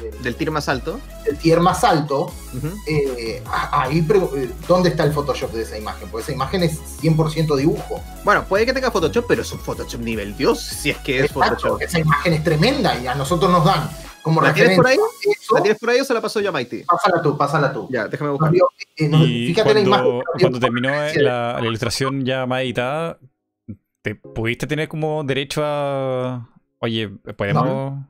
[0.00, 1.00] del- Del tier más alto.
[1.24, 2.68] del tier más alto, Ujú.
[2.86, 3.98] eh, a- ahí,
[4.36, 6.08] eh, ¿dónde está el Photoshop de esa imagen?
[6.10, 8.00] Porque esa imagen es 100% dibujo.
[8.24, 11.24] Bueno, puede que tenga Photoshop, pero es un Photoshop nivel Dios, si es que es
[11.26, 11.82] Exacto, Photoshop.
[11.82, 13.90] esa imagen es tremenda y a nosotros nos dan
[14.22, 14.96] como ¿La tienes por ahí?
[15.22, 15.54] eso.
[15.54, 16.82] ¿La tienes por ahí o se la pasó yo a Mighty?
[16.84, 17.88] Pásala tú, pásala tú.
[17.90, 18.52] Ya, déjame buscar.
[18.52, 20.04] dio- eh, Y fíjate la imagen.
[20.04, 23.18] cuando, cuando terminó la, la ilustración ya más editada,
[24.02, 26.46] ¿te pudiste tener como derecho a.
[26.80, 28.04] Oye, ¿podemos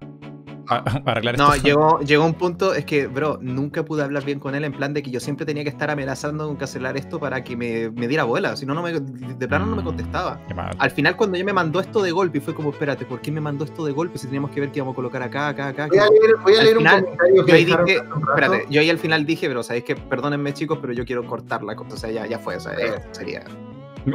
[1.07, 1.67] arreglar No, esto?
[1.67, 4.93] llegó, llegó un punto, es que, bro, nunca pude hablar bien con él en plan
[4.93, 8.07] de que yo siempre tenía que estar amenazando con cancelar esto para que me, me
[8.07, 9.85] diera bola, si no, no me, de plano no me Mm.
[9.87, 10.39] contestaba.
[10.79, 13.33] Al final, cuando ella me mandó esto de golpe, y fue como, espérate, ¿por qué
[13.33, 15.69] me mandó esto de golpe si teníamos que ver que íbamos a colocar acá, acá,
[15.69, 15.87] acá?
[15.89, 18.67] Voy a leer, voy a leer final, un comentario que yo ahí dije, un espérate,
[18.69, 21.75] yo ahí al final dije, pero sabéis que, perdónenme chicos, pero yo quiero cortar la
[21.75, 23.01] cosa, o sea, ya, ya fue, o sea, Eh.
[23.13, 23.45] sería...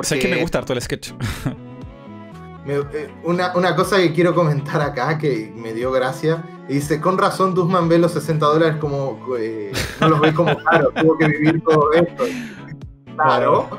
[0.04, 1.12] ¿Sabes que me porque- gusta harto el sketch?
[2.66, 6.44] Me- eh, una, una cosa que quiero comentar acá que me dio gracia.
[6.68, 9.20] Dice, con razón Dusman ve los 60 dólares como...
[9.38, 12.24] eh, no los ve como caro, tuvo que vivir todo esto.
[13.16, 13.70] Claro.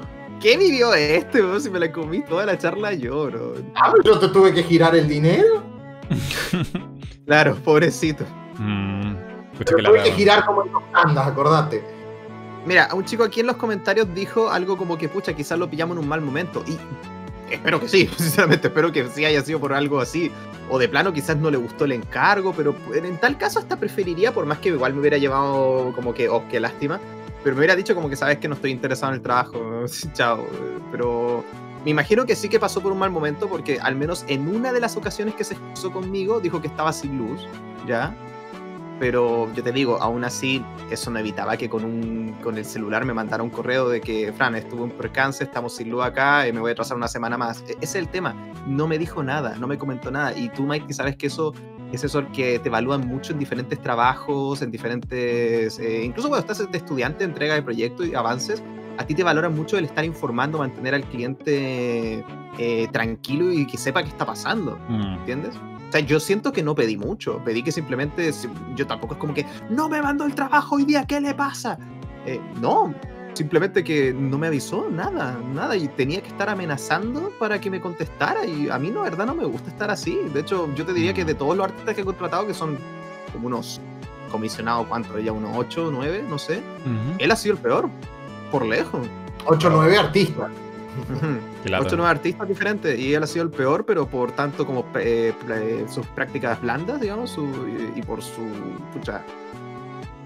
[0.40, 1.58] ¿Qué vivió este, bro?
[1.58, 3.54] Si me la comí toda la charla yo, bro.
[3.74, 5.62] Ah, pero yo te tuve que girar el dinero.
[7.26, 8.22] Claro, pobrecito.
[8.58, 9.14] Mm,
[9.56, 11.82] Pero que tuve que girar como en los andas, acordate.
[12.66, 15.96] Mira, un chico aquí en los comentarios dijo algo como que, pucha, quizás lo pillamos
[15.96, 16.62] en un mal momento.
[16.66, 16.76] Y
[17.50, 20.30] espero que sí, sinceramente, espero que sí haya sido por algo así.
[20.70, 24.32] O de plano quizás no le gustó el encargo, pero en tal caso hasta preferiría,
[24.32, 26.98] por más que igual me hubiera llevado como que, oh, qué lástima.
[27.42, 29.84] Pero me hubiera dicho como que sabes que no estoy interesado en el trabajo.
[30.14, 30.46] Chao.
[30.90, 31.44] Pero
[31.84, 34.72] me imagino que sí que pasó por un mal momento porque al menos en una
[34.72, 37.46] de las ocasiones que se excusó conmigo dijo que estaba sin luz,
[37.86, 38.16] ¿ya?
[39.00, 43.04] Pero yo te digo, aún así, eso no evitaba que con, un, con el celular
[43.04, 46.52] me mandara un correo de que, Fran, estuvo un percance, estamos sin luz acá, y
[46.52, 47.62] me voy a atrasar una semana más.
[47.62, 48.34] E- Ese es el tema.
[48.66, 50.36] No me dijo nada, no me comentó nada.
[50.38, 51.52] Y tú, Mike, sabes que eso
[51.92, 55.78] es eso que te evalúan mucho en diferentes trabajos, en diferentes...
[55.78, 58.62] eh, incluso cuando estás de estudiante, entrega de proyectos y avances,
[58.98, 62.24] a ti te valoran mucho el estar informando, mantener al cliente
[62.58, 64.78] eh, tranquilo y que sepa qué está pasando.
[64.88, 65.14] Mm.
[65.18, 65.54] ¿Entiendes?
[65.94, 67.40] O sea, yo siento que no pedí mucho.
[67.44, 68.32] Pedí que simplemente.
[68.32, 69.46] si- Yo tampoco es como que.
[69.70, 71.78] No me mandó el trabajo hoy día, ¿qué le pasa?
[72.26, 72.92] Eh, no.
[73.34, 75.76] Simplemente que no me avisó nada, nada.
[75.76, 78.44] Y tenía que estar amenazando para que me contestara.
[78.44, 80.18] Y a mí, la verdad, no me gusta estar así.
[80.32, 82.76] De hecho, yo te diría que de todos los artistas que he contratado, que son
[83.32, 83.80] como unos
[84.32, 85.16] comisionados, ¿cuánto?
[85.20, 86.60] Ya unos 8, 9, no sé.
[87.18, 87.88] Él ha sido el peor.
[88.50, 89.06] Por lejos.
[89.46, 90.50] 8 o 9 artistas.
[91.64, 91.86] Lata.
[91.86, 95.32] Ocho nueve artistas diferentes y él ha sido el peor, pero por tanto como eh,
[95.50, 98.42] eh, sus prácticas blandas, digamos, su- y, y por su...
[98.92, 99.24] Pucha,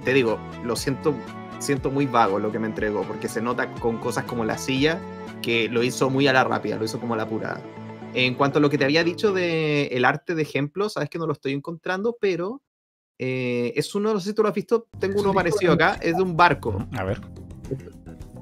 [0.05, 1.15] te digo, lo siento,
[1.59, 4.99] siento muy vago lo que me entregó, porque se nota con cosas como la silla,
[5.43, 7.61] que lo hizo muy a la rápida, lo hizo como a la apurada.
[8.15, 11.19] En cuanto a lo que te había dicho de el arte de ejemplo, sabes que
[11.19, 12.63] no lo estoy encontrando, pero
[13.19, 16.17] eh, es uno, no sé si tú lo has visto, tengo uno parecido acá, es
[16.17, 17.21] de un barco A ver.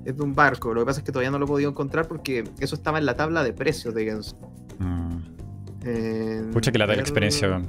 [0.06, 0.72] Es de un barco.
[0.72, 3.06] Lo que pasa es que todavía no lo he podido encontrar porque eso estaba en
[3.06, 4.36] la tabla de precios de Gens.
[4.78, 5.16] Mm.
[5.84, 7.60] Eh, Pucha que la da la ver- experiencia.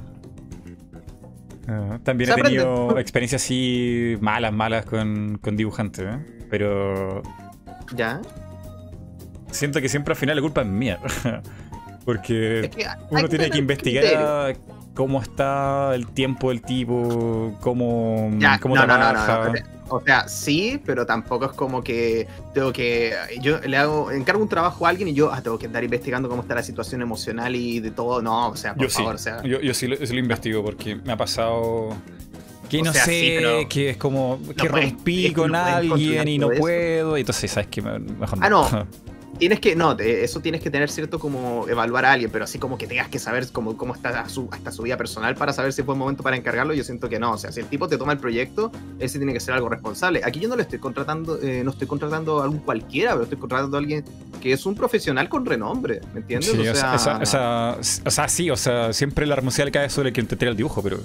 [1.68, 6.46] Ah, también he tenido experiencias así malas, malas con, con dibujantes, ¿eh?
[6.48, 7.22] Pero
[7.94, 8.20] Ya.
[9.50, 10.98] siento que siempre al final la culpa es mía.
[12.06, 14.56] Porque Es que hay uno tiene que investigar.
[14.98, 19.52] Cómo está el tiempo del tipo, cómo, Ya, cómo no, no, no, no, trabaja.
[19.52, 23.14] no, O sea, sí, pero tampoco es como que tengo que.
[23.40, 26.28] Yo le hago, encargo un trabajo a alguien y yo ah, tengo que andar investigando
[26.28, 28.20] cómo está la situación emocional y de todo.
[28.20, 29.40] No, o sea, por Yo sí, favor, o sea.
[29.44, 31.90] yo, yo sí, lo, sí lo investigo porque me ha pasado
[32.68, 35.58] que O no sea, sé, sí, pero que es como que puedes- rompí con no
[35.64, 38.66] alguien y no puedo, y entonces sabes que me- mejor Ah, no.
[39.38, 42.58] Tienes que, no, te- eso tienes que tener cierto como evaluar a alguien, pero así
[42.58, 45.72] como que tengas que saber cómo, cómo está su, hasta su vida personal para saber
[45.72, 47.32] si fue buen momento para encargarlo, yo siento que no.
[47.32, 50.22] O sea, si el tipo te toma el proyecto, sí tiene que ser algo responsable.
[50.24, 53.38] Aquí yo no le estoy contratando, eh, no estoy contratando a algún cualquiera, pero estoy
[53.38, 54.04] contratando a alguien
[54.40, 56.50] que es un profesional con renombre, ¿me entiendes?
[56.50, 59.82] Sí, o o sea, sea, esa- esa- o sea, sí, o sea, siempre la responsabilidad
[59.82, 60.98] cae sobre que te tira el dibujo, pero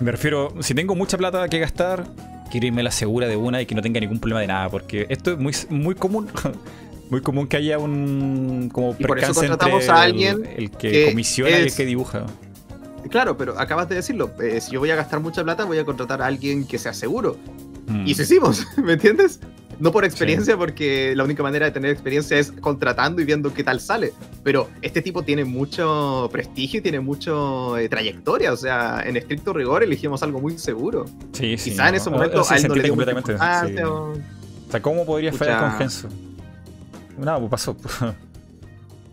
[0.00, 2.06] me refiero, si tengo mucha plata que gastar,
[2.50, 5.06] quiero irme la segura de una y que no tenga ningún problema de nada, porque
[5.08, 6.28] esto es muy, muy común,
[7.12, 10.90] muy común que haya un como Y por eso contratamos entre a alguien el, que,
[10.90, 12.24] que comisiona y el que dibuja.
[13.10, 14.30] Claro, pero acabas de decirlo.
[14.42, 16.94] eh, si yo voy a gastar mucha plata, voy a contratar a alguien que sea
[16.94, 17.36] seguro.
[17.86, 18.06] Mm.
[18.06, 19.40] Y eso hicimos, ¿me entiendes?
[19.78, 23.62] No por experiencia, porque la única manera de tener experiencia es contratando y viendo qué
[23.62, 24.14] tal sale.
[24.42, 28.52] Pero este tipo tiene mucho prestigio y tiene mucho eh, trayectoria.
[28.54, 31.04] O sea, en estricto rigor elegimos algo muy seguro.
[31.32, 31.70] Sí, sí.
[31.72, 33.76] Quizá en no, ese no, momento se a él no le dio mucha completamente.
[33.76, 33.82] sí.
[33.82, 36.08] o- O sea, ¿cómo podría fallar con Genso?
[37.18, 37.76] Nada, pues pasó.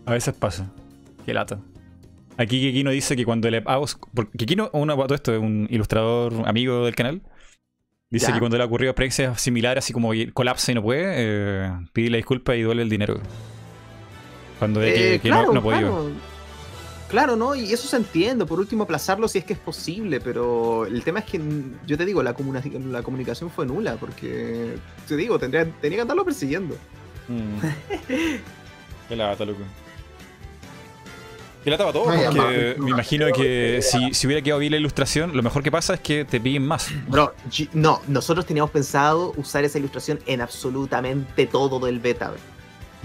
[0.06, 0.70] A veces pasa.
[1.24, 1.58] Qué lata.
[2.36, 3.86] Aquí Kikino dice que cuando le hago...
[4.14, 7.20] porque Kikino, todo esto es un ilustrador amigo del canal.
[8.10, 8.32] Dice Ya.
[8.34, 12.10] que cuando le ha ocurrido experiencias similares, así como colapsa y no puede, eh, pide
[12.10, 13.20] la disculpa y duele el dinero.
[14.58, 15.80] Cuando ve que, Eh, que claro, no, no podido.
[15.90, 16.10] claro.
[17.08, 17.54] Claro, ¿no?
[17.56, 18.46] Y eso se entiende.
[18.46, 20.20] Por último, aplazarlo si es que es posible.
[20.20, 21.40] Pero el tema es que,
[21.86, 23.96] yo te digo, la, comuna- la comunicación fue nula.
[23.96, 24.76] Porque,
[25.08, 26.76] te digo, tendría, tenía que andarlo persiguiendo.
[27.30, 27.60] Mm.
[29.08, 29.60] Qué lata, loco.
[31.62, 32.76] Qué lata para todo, Ay, porque amable.
[32.78, 36.00] me imagino que si, si hubiera quedado bien la ilustración, lo mejor que pasa es
[36.00, 36.88] que te piden más.
[37.06, 37.34] Bro,
[37.74, 42.32] no, nosotros teníamos pensado usar esa ilustración en absolutamente todo del beta.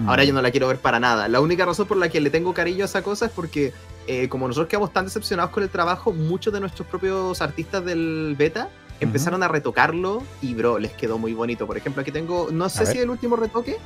[0.08, 0.28] Ahora Mm.
[0.28, 1.28] yo no la quiero ver para nada.
[1.28, 3.74] La única razón por la que le tengo cariño a esa cosa es porque,
[4.08, 8.36] eh, como nosotros quedamos tan decepcionados con el trabajo, muchos de nuestros propios artistas del
[8.38, 8.70] beta
[9.02, 11.68] empezaron a retocarlo y, bro, les quedó muy bonito.
[11.68, 13.78] Por ejemplo, aquí tengo, no sé si el último retoque.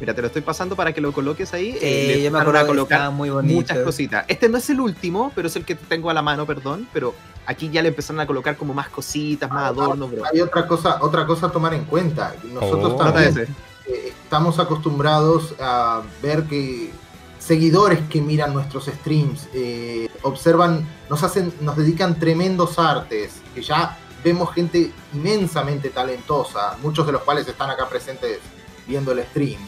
[0.00, 1.76] Mira, te lo estoy pasando para que lo coloques ahí.
[1.80, 3.54] Eh, le yo me acuerdo a colocar muy bonito.
[3.54, 4.24] muchas cositas.
[4.28, 6.88] Este no es el último, pero es el que tengo a la mano, perdón.
[6.92, 7.14] Pero
[7.44, 10.22] aquí ya le empezaron a colocar como más cositas, más adornos, bro.
[10.32, 12.34] Hay otra cosa, otra cosa a tomar en cuenta.
[12.44, 12.96] Nosotros Oh.
[12.96, 13.38] También
[13.86, 16.90] eh, estamos acostumbrados a ver que
[17.38, 23.98] seguidores que miran nuestros streams eh, observan, nos hacen, nos dedican tremendos artes, que ya
[24.22, 28.38] vemos gente inmensamente talentosa, muchos de los cuales están acá presentes
[28.86, 29.60] viendo el stream.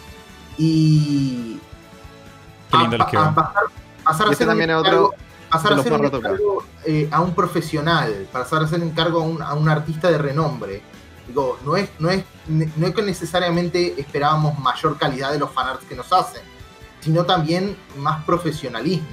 [0.59, 1.59] Y
[2.71, 3.21] Qué lindo a, quedó.
[3.23, 3.63] a pasar,
[4.05, 5.15] pasar a este ser también un otro encargo-
[5.51, 9.25] pasar de a ser un encargo, eh, a un profesional, pasar a ser encargo a
[9.25, 10.83] un, a un artista de renombre.
[11.29, 15.85] Digo, no es, no, es, no es que necesariamente esperábamos mayor calidad de los fanarts
[15.85, 16.43] que nos hacen,
[17.01, 19.07] sino también más profesionalismo,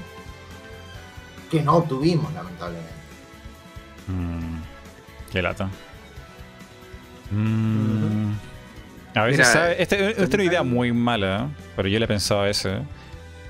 [1.51, 2.93] que no obtuvimos, lamentablemente.
[4.07, 4.61] Mm,
[5.31, 5.69] qué lata.
[7.31, 8.31] Mm,
[9.21, 9.75] A veces, ¿sabes?
[9.79, 12.79] Este- Esta es una idea muy mala, pero yo le he pensado a veces.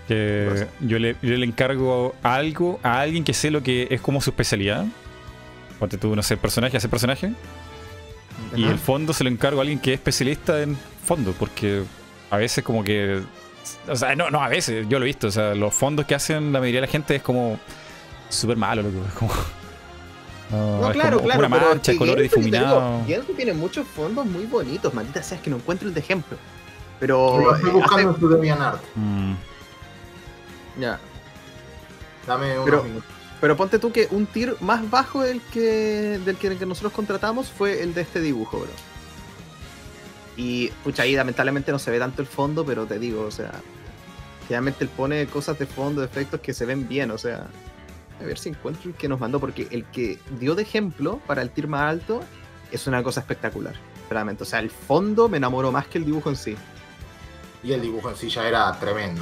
[0.07, 4.21] Que yo le, yo le encargo algo a alguien que sé lo que es como
[4.21, 4.85] su especialidad.
[5.77, 7.31] Ponte tú, no sé, personaje, hacer personaje.
[8.55, 10.75] Y el fondo se lo encargo a alguien que es especialista en
[11.05, 11.83] fondo, porque
[12.31, 13.21] a veces como que...
[13.87, 16.15] O sea, no, no, a veces, yo lo he visto, o sea, los fondos que
[16.15, 17.59] hacen la mayoría de la gente es como
[18.29, 19.05] súper malo, loco.
[19.07, 19.31] Es como...
[20.51, 21.47] No, claro, como claro.
[21.47, 23.05] Una te digo, difuminados.
[23.07, 26.37] Genshin tiene muchos fondos muy bonitos, maldita sea, es que no encuentro el de ejemplo.
[26.99, 27.39] Pero.
[27.39, 28.81] Lo estoy eh, buscando hace- en su DeviantArt.
[28.95, 29.33] Mm,
[30.79, 30.99] Ya.
[32.27, 33.09] Dame unos Pero- minutos.
[33.41, 36.91] Pero ponte tú que un tier más bajo del que, del que, del que nosotros
[36.91, 38.69] contratamos fue el de este dibujo, bro.
[40.35, 43.51] Y, pucha, ahí lamentablemente no se ve tanto el fondo, pero te digo, o sea,
[44.47, 47.47] generalmente él pone cosas de fondo, de efectos que se ven bien, o sea,
[48.19, 51.41] a ver si encuentro el que nos mandó, porque el que dio de ejemplo para
[51.41, 52.21] el tier más alto
[52.71, 53.73] es una cosa espectacular,
[54.09, 54.43] realmente.
[54.43, 56.55] O sea, el fondo me enamoró más que el dibujo en sí.
[57.63, 59.21] Y el dibujo en sí ya era tremendo.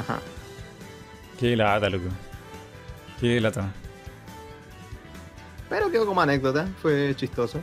[0.00, 0.18] Ajá.
[1.38, 2.06] qué lata, loco.
[3.20, 3.70] Qué lata.
[5.68, 7.60] Pero quedó como anécdota, fue chistoso.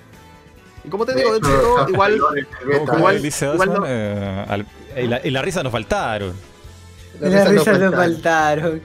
[0.83, 5.25] Y como te digo, dentro de todo, igual igual- igual no- eh, al- y, la,
[5.25, 6.33] y la risa nos faltaron.
[7.19, 8.13] las Las risas no risas me faltan.
[8.13, 8.81] faltaron.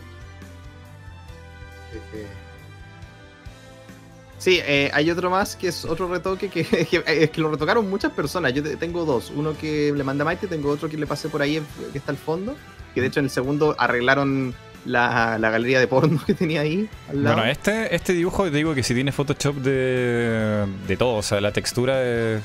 [4.41, 7.89] Sí, eh, hay otro más que es otro retoque que, que- es que lo retocaron
[7.89, 8.53] muchas personas.
[8.55, 9.31] Yo te- tengo dos.
[9.37, 11.99] Uno que le mandé a Maite, tengo otro que le pasé por ahí, en- que
[11.99, 12.57] está al fondo.
[12.95, 14.55] Que de hecho en el segundo arreglaron
[14.87, 17.37] la, la galería de porno que tenía ahí al lado.
[17.37, 21.41] Bueno, este, este dibujo, te digo que si tiene Photoshop de, de todo, o sea,
[21.43, 22.41] la textura de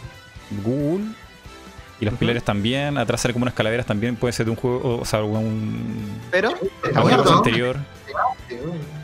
[0.65, 1.05] Google
[2.01, 4.99] y los pilares también, atrás sale como unas calaveras también, puede ser de un juego,
[4.99, 6.49] o sea, un, Pero,
[6.93, 7.37] ¿no?
[7.37, 7.77] anterior.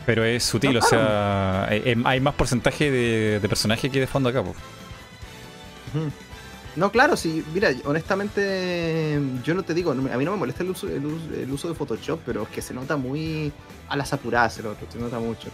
[0.05, 4.07] Pero es sutil, o sea, eh, eh, hay más porcentaje de, de personaje que de
[4.07, 4.41] fondo acá.
[4.41, 4.55] Ujú.
[6.75, 10.69] No, claro, sí, mira, honestamente, yo no te digo, a mí no me molesta el
[10.69, 13.51] uso, el, uso, el uso de Photoshop, pero es que se nota muy
[13.89, 15.49] a las apuradas el otro, se nota mucho.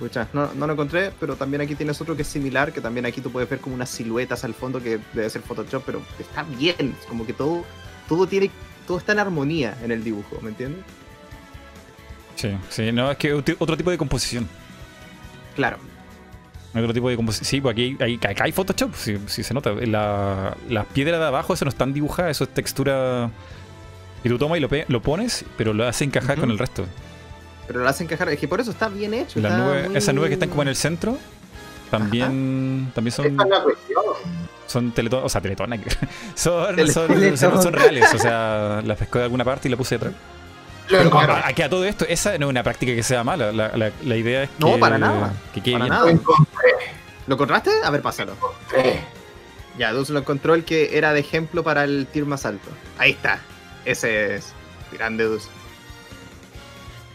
[0.00, 3.06] Pucha, no, no lo encontré, pero también aquí tienes otro que es similar, que también
[3.06, 6.42] aquí tú puedes ver como unas siluetas al fondo que debe ser Photoshop, pero está
[6.42, 7.64] bien, es como que todo,
[8.08, 8.50] todo tiene,
[8.88, 10.82] todo está en armonía en el dibujo, ¿me entiendes?
[12.34, 14.48] Sí, sí, no, es que otro tipo de composición.
[15.54, 15.76] Claro.
[16.74, 17.46] Otro tipo de composición.
[17.46, 19.72] Sí, pues aquí hay, acá hay Photoshop, sí, sí se nota.
[19.72, 23.30] La- las piedras de abajo, eso no están dibujadas, eso es textura
[24.24, 26.84] Y tú tomas y lo, pones, pero lo haces encajar con el resto.
[27.66, 28.28] Pero lo hacen encajar.
[28.30, 29.38] Es que por eso está bien hecho.
[29.40, 31.18] Las está nubes, muy- Esas nubes que están como en el centro,
[31.90, 34.04] también, también son, Esa es la cuestión.
[34.68, 35.80] Son teletón, o sea, teletonas.
[36.36, 37.36] Son, Tele- son, Teletón.
[37.36, 40.12] son- son reales, o sea, las pescó de alguna parte y la puse detrás.
[40.12, 41.32] Lo Pero encontré.
[41.32, 43.50] a- aquí a todo esto, esa no es una práctica que sea mala.
[43.50, 44.54] La, la- la idea es que.
[44.64, 45.32] No, para nada.
[45.52, 45.92] Que quede Para bien.
[45.94, 46.04] nada.
[46.06, 46.70] Lo encontré.
[47.26, 47.70] ¿Lo encontraste?
[47.84, 48.34] A ver, pásalo.
[49.78, 52.68] Ya, Dus lo encontró el que era de ejemplo para el tier más alto.
[52.98, 53.40] Ahí está.
[53.84, 54.52] Ese es.
[54.92, 55.48] Grande Dus.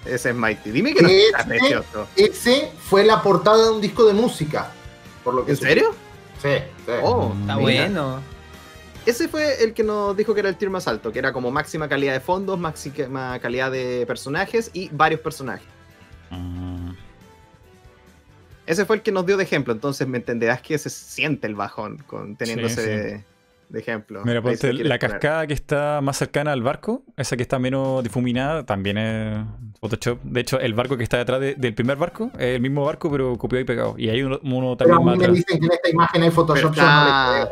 [0.06, 0.72] Ese es Mighty.
[0.72, 2.08] Dime que no Ese- está precioso.
[2.16, 4.72] Ese fue la portada de un disco de música.
[5.24, 5.96] Por lo que ¿En serio?
[6.44, 6.50] Sí,
[6.86, 6.92] sí.
[7.02, 7.86] Oh, Está mira.
[7.86, 8.22] bueno.
[9.06, 11.52] Ese fue el que nos dijo que era el tier más alto, que era como
[11.52, 15.68] máxima calidad de fondos, máxima calidad de personajes y varios personajes.
[16.30, 16.92] Mm.
[18.66, 21.56] Ese fue el que nos dio de ejemplo, entonces me entenderás que se siente el
[21.56, 23.24] bajón con teniéndose Sí, sí.
[23.74, 24.22] De, ejemplo.
[24.24, 25.00] Mira, ponte la poner.
[25.00, 29.38] cascada que está más cercana al barco, esa que está menos difuminada, también es
[29.82, 30.22] Photoshop.
[30.24, 33.10] De hecho, el barco que está detrás de- del primer barco es el mismo barco,
[33.12, 33.96] pero copiado y pegado.
[33.98, 34.40] Y hay uno,
[34.78, 35.38] Pero también mí más me atrás.
[35.38, 36.72] dicen que en esta imagen hay Photoshop.
[36.76, 37.50] Pero está-.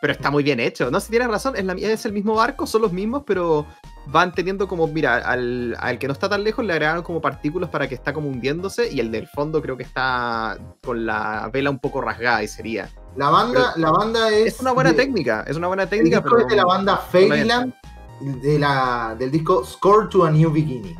[0.00, 0.90] Pero muy bien hecho.
[0.92, 3.66] No, si tienes razón, es, la- es el mismo barco, son los mismos, pero
[4.06, 7.68] van teniendo como, mira, al, al que no está tan lejos le agregaron como partículas
[7.70, 11.70] para que está como hundiéndose y el del fondo creo que está con la vela
[11.70, 12.88] un poco rasgada y sería.
[13.16, 14.54] La banda, la banda es.
[14.54, 16.42] Es una buena de- técnica, es una buena El técnica, disco pero...
[16.42, 17.74] es de la banda Fairyland,
[18.20, 20.96] de la, del disco Score to a New Beginning.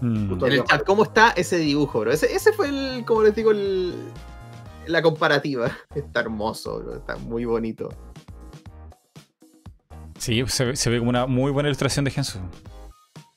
[0.00, 0.28] Mm.
[0.30, 2.10] Justo En el chat, ¿cómo está ese dibujo, bro?
[2.12, 3.94] Ese, ese fue el, como les digo, el,
[4.86, 5.70] la comparativa.
[5.94, 7.88] Está hermoso, bro, está muy bonito.
[10.18, 12.38] Sí, se, ve- se ve como una muy buena ilustración de Gensu.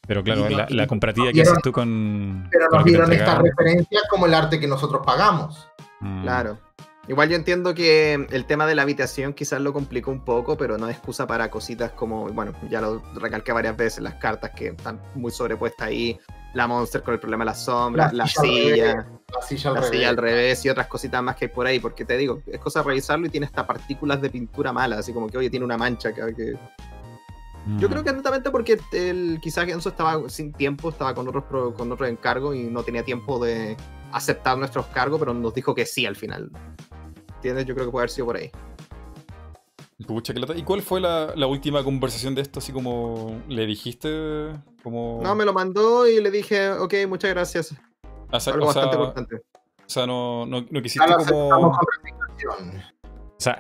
[0.08, 2.48] Pero claro, no- la, y la no comparativa que haces tú con.
[2.52, 5.68] Pero nos dieron estas referencias como el arte que nosotros pagamos.
[6.00, 6.22] Mm.
[6.24, 6.58] Claro.
[7.08, 10.78] Igual yo entiendo que el tema de la habitación quizás lo complicó un poco, pero
[10.78, 14.68] no es excusa para cositas como, bueno, ya lo recalqué varias veces, las cartas que
[14.68, 16.20] están muy sobrepuestas ahí,
[16.54, 19.82] la Monster con el problema de las sombras, la, La silla La silla al la
[19.82, 19.92] revés.
[19.98, 22.60] silla al revés y otras cositas más que hay por ahí, porque te digo, es
[22.60, 25.64] cosa de revisarlo y tiene hasta partículas de pintura mala, así como que, oye, tiene
[25.66, 26.34] una mancha que...
[26.36, 26.60] que-
[27.66, 27.80] Mm.
[27.80, 31.74] Yo creo que netamente porque el, quizás Genso estaba sin tiempo, estaba con otros, pro-
[31.74, 33.76] con otros encargos y no tenía tiempo de
[34.18, 36.52] aceptar nuestros cargos, pero nos dijo que sí al final.
[37.36, 37.66] ¿Entiendes?
[37.66, 38.52] Yo creo que puede haber sido por ahí.
[40.06, 40.56] Pucha, qué lata.
[40.56, 42.60] ¿Y cuál fue la, la última conversación de esto?
[42.60, 44.52] Así como le dijiste,
[44.84, 45.20] como.
[45.24, 47.76] No, me lo mandó y le dije, ok, muchas gracias.
[48.32, 49.36] o sea, Algo o sea, bastante importante.
[49.36, 51.50] o sea, no, no, no Ya quisiste como.
[51.50, 53.60] O sea,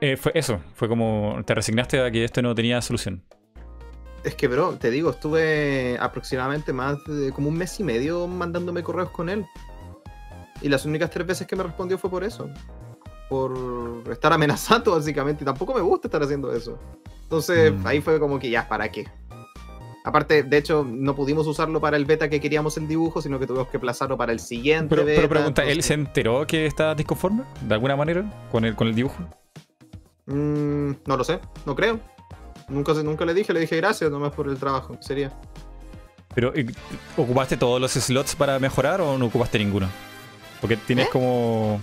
[0.00, 0.60] eh, fue eso.
[0.74, 1.40] Fue como.
[1.44, 3.24] Te resignaste a que esto no tenía solución.
[4.22, 8.82] Es que, bro, te digo, estuve aproximadamente más de como un mes y medio mandándome
[8.82, 9.44] correos con él.
[10.62, 12.48] Y las únicas tres veces que me respondió fue por eso.
[13.28, 15.42] Por estar amenazando, básicamente.
[15.42, 16.78] Y tampoco me gusta estar haciendo eso.
[17.22, 17.86] Entonces, Mm.
[17.86, 19.06] ahí fue como que ya, ¿para qué?
[20.06, 23.46] Aparte, de hecho, no pudimos usarlo para el beta que queríamos el dibujo, sino que
[23.46, 24.88] tuvimos que plazarlo para el siguiente.
[24.94, 27.42] Pero, pero beta, pregunta, ¿él se enteró que estabas disconforme?
[27.62, 28.46] ¿De alguna manera?
[28.52, 29.16] ¿Con el, con el dibujo?
[30.26, 32.00] Mm, no lo sé, no creo.
[32.68, 34.96] Nunca, nunca le dije, le dije gracias nomás por el trabajo.
[35.00, 35.32] Sería.
[36.34, 36.52] Pero,
[37.16, 39.88] ¿ocupaste todos los slots para mejorar o no ocupaste ninguno?
[40.64, 41.10] Porque tienes ¿Eh?
[41.12, 41.78] como.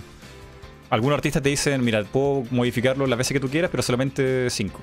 [0.90, 4.80] Algunos artistas te dicen, mira, puedo modificarlo las veces que tú quieras, pero solamente cinco.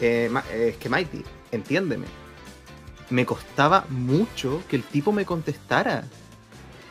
[0.00, 2.06] Eh, eh, es que Mighty, entiéndeme.
[3.10, 6.04] Me costaba mucho que el tipo me contestara.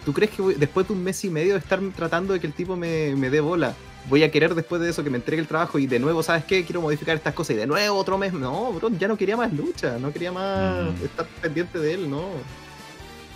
[0.06, 2.46] ¿Tú crees que voy- después de un mes y medio de estar tratando de que
[2.46, 3.74] el tipo me, me dé bola,
[4.08, 6.46] voy a querer después de eso que me entregue el trabajo y de nuevo, ¿sabes
[6.46, 6.64] qué?
[6.64, 8.32] Quiero modificar estas cosas y de nuevo otro mes.
[8.32, 11.04] No, bro, ya no quería más lucha, no quería más Mm.
[11.06, 12.26] estar pendiente de él, no.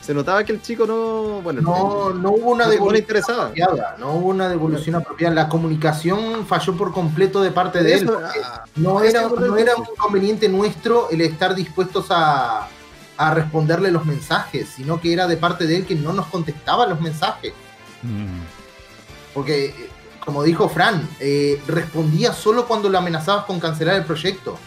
[0.02, 1.42] Se notaba que el chico no.
[1.42, 3.96] Bueno, No, no hubo una no, devolución apropiada.
[4.00, 5.36] No hubo una devolución apropiada.
[5.36, 8.10] La comunicación falló por completo de parte de él.
[8.44, 12.68] Ah, No era, no era un inconveniente nuestro el estar dispuestos a,
[13.18, 16.88] a responderle los mensajes, sino que era de parte de él que no nos contestaba
[16.88, 17.54] los mensajes.
[18.02, 18.40] Mm.
[19.34, 19.90] Porque, eh,
[20.26, 24.58] como dijo Fran, eh, respondía solo cuando lo amenazabas con cancelar el proyecto.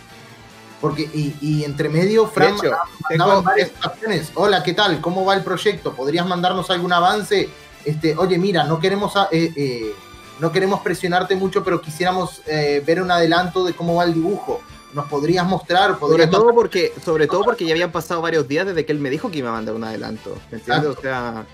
[0.82, 2.72] Porque, y, y entre medio, Fran hecho,
[3.08, 5.00] tengo, varias ocasiones, hola, ¿qué tal?
[5.00, 5.94] ¿Cómo va el proyecto?
[5.94, 7.48] ¿Podrías mandarnos algún avance?
[7.84, 9.94] Este, oye, mira, no queremos, a- eh, eh,
[10.40, 14.60] no queremos presionarte mucho, pero quisiéramos eh, ver un adelanto de cómo va el dibujo.
[14.92, 15.90] ¿Nos podrías mostrar?
[15.90, 18.98] Sobre ¿Podrías todo porque, sobre todo porque ya habían pasado varios días desde que él
[18.98, 20.36] me dijo que iba a mandar un adelanto.
[20.50, 20.96] ¿Me entiendes?
[20.98, 21.46] O sea.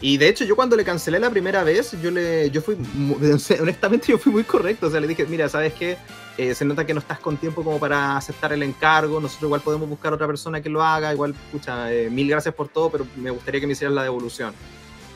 [0.00, 2.76] Y de hecho, yo cuando le cancelé la primera vez, yo le, yo fui,
[3.60, 4.88] honestamente, yo fui muy correcto.
[4.88, 5.96] O sea, le dije, mira, ¿sabes qué?
[6.36, 9.20] Eh, se nota que no estás con tiempo como para aceptar el encargo.
[9.20, 11.12] Nosotros igual podemos buscar otra persona que lo haga.
[11.12, 14.52] Igual, escucha, mil gracias por todo, pero me gustaría que me hicieras la devolución.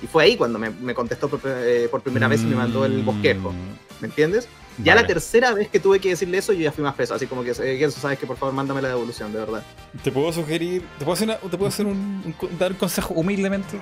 [0.00, 2.84] Y fue ahí cuando me, me contestó por, eh, por primera vez y me mandó
[2.84, 3.50] el bosquejo.
[3.50, 3.56] Mm.
[4.00, 4.48] ¿Me entiendes?
[4.84, 5.02] Ya Vale.
[5.02, 7.14] la tercera vez que tuve que decirle eso, yo ya fui más peso.
[7.14, 9.64] Así como que, eh, eso sabes que por favor mándame la devolución, de verdad.
[10.04, 13.12] Te puedo sugerir, te puedo hacer, una- te puedo hacer un, un dar un consejo
[13.14, 13.80] humildemente.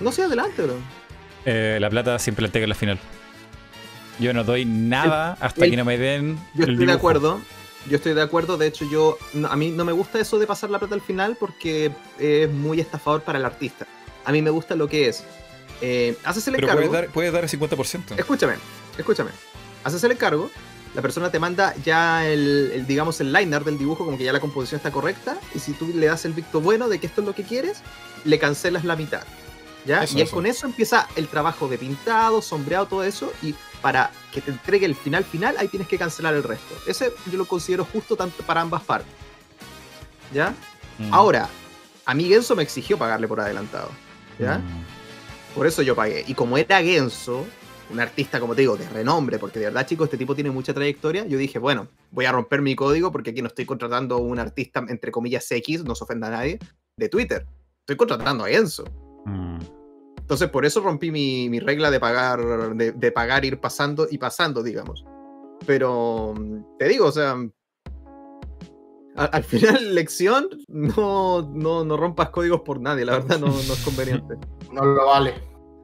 [0.00, 0.74] No sé, adelante, bro.
[1.44, 3.00] Eh, la plata siempre la entrega en la final.
[4.22, 6.38] Yo no doy nada hasta el- que no me den.
[6.54, 7.40] Yo el estoy de acuerdo.
[7.88, 8.56] Yo estoy de acuerdo.
[8.56, 11.00] De hecho, yo no- a mí no me gusta eso de pasar la plata al
[11.00, 13.86] final porque es muy estafador para el artista.
[14.24, 15.24] A mí me gusta lo que es.
[15.80, 16.82] Eh, haces el Pero encargo.
[16.88, 18.14] puedes dar, puedes dar el 50%.
[18.16, 18.54] Escúchame,
[18.96, 19.30] escúchame.
[19.82, 20.48] Haces el encargo,
[20.94, 24.32] la persona te manda ya el, el, digamos, el liner del dibujo, como que ya
[24.32, 27.22] la composición está correcta, y si tú le das el visto bueno de que esto
[27.22, 27.78] es lo que quieres,
[28.24, 29.24] le cancelas la mitad.
[29.84, 30.04] ¿Ya?
[30.04, 30.36] Eso, y él eso.
[30.36, 34.86] con eso empieza el trabajo de pintado, sombreado, todo eso, y para que te entregue
[34.86, 36.74] el final final, ahí tienes que cancelar el resto.
[36.86, 39.12] Ese yo lo considero justo tanto para ambas partes.
[40.32, 40.54] ¿Ya?
[40.98, 41.12] Mm.
[41.12, 41.48] Ahora,
[42.06, 43.90] a mí Genso me exigió pagarle por adelantado.
[44.38, 44.58] ¿Ya?
[44.58, 44.84] Mm.
[45.54, 46.24] Por eso yo pagué.
[46.26, 47.44] Y como era Genso,
[47.90, 50.72] un artista, como te digo, de renombre, porque de verdad, chicos, este tipo tiene mucha
[50.72, 54.18] trayectoria, yo dije, bueno, voy a romper mi código porque aquí no estoy contratando a
[54.18, 56.58] un artista, entre comillas, X, no se ofenda a nadie,
[56.96, 57.46] de Twitter.
[57.80, 58.84] Estoy contratando a Genso.
[59.26, 59.81] Mm.
[60.32, 62.40] Entonces, por eso rompí mi, mi regla de pagar,
[62.74, 65.04] de, de pagar, ir pasando y pasando, digamos.
[65.66, 67.36] Pero mm, te digo, o sea,
[69.14, 73.52] a- al final, lección, no, no, no rompas códigos por nadie, la verdad no, no
[73.74, 74.36] es conveniente.
[74.72, 75.34] No lo vale.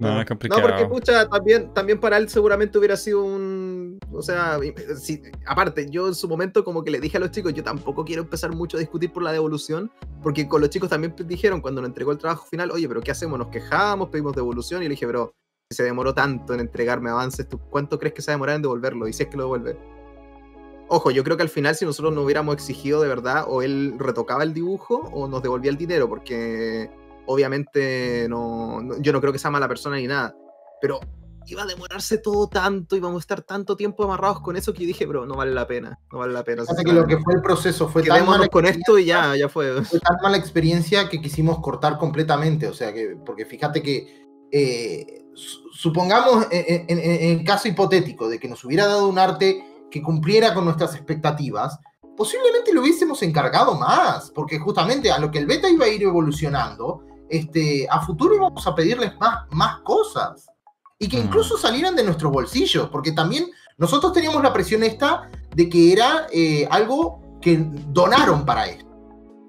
[0.01, 0.63] No, es No, complicado.
[0.63, 3.99] porque pucha, también, también para él seguramente hubiera sido un.
[4.13, 7.33] O sea, y- si- aparte, yo en su momento como que le dije a los
[7.33, 9.91] chicos, yo tampoco quiero empezar mucho a discutir por la devolución,
[10.23, 13.11] porque con los chicos también dijeron cuando nos entregó el trabajo final, oye, pero ¿qué
[13.11, 13.39] hacemos?
[13.41, 15.35] Nos quejamos, pedimos devolución, y le dije, pero
[15.71, 18.57] si se demoró tanto en entregarme avances, ¿tú cuánto crees que se va a demorar
[18.57, 19.09] en devolverlo?
[19.09, 19.77] Y si es que lo devuelve.
[20.91, 23.95] Ojo, yo creo que al final si nosotros no hubiéramos exigido de verdad, o él
[23.99, 26.89] retocaba el dibujo o nos devolvía el dinero, porque
[27.29, 30.35] obviamente no, no- yo no creo que sea mala persona ni nada,
[30.81, 30.99] pero
[31.47, 34.87] iba a demorarse todo tanto, íbamos a estar tanto tiempo amarrados con eso que yo
[34.89, 36.63] dije, bro, no vale la pena, no vale la pena.
[36.63, 39.49] Fíjate que lo que fue el proceso fue tan mala con esto y ya, ya
[39.49, 39.83] fue.
[39.83, 42.67] fue tan mala experiencia que quisimos cortar completamente.
[42.69, 46.99] O sea, que, porque fíjate que, eh, su- supongamos, en, en-
[47.39, 51.79] en caso hipotético de que nos hubiera dado un arte que cumpliera con nuestras expectativas,
[52.15, 56.03] posiblemente lo hubiésemos encargado más, porque justamente a lo que el beta iba a ir
[56.03, 60.47] evolucionando, este, a futuro íbamos a pedirles más, más cosas.
[60.99, 61.27] Y que Mm.
[61.27, 66.27] incluso salieran de nuestros bolsillos, porque también nosotros teníamos la presión esta de que era
[66.33, 67.59] eh, algo que
[67.89, 68.87] donaron para esto.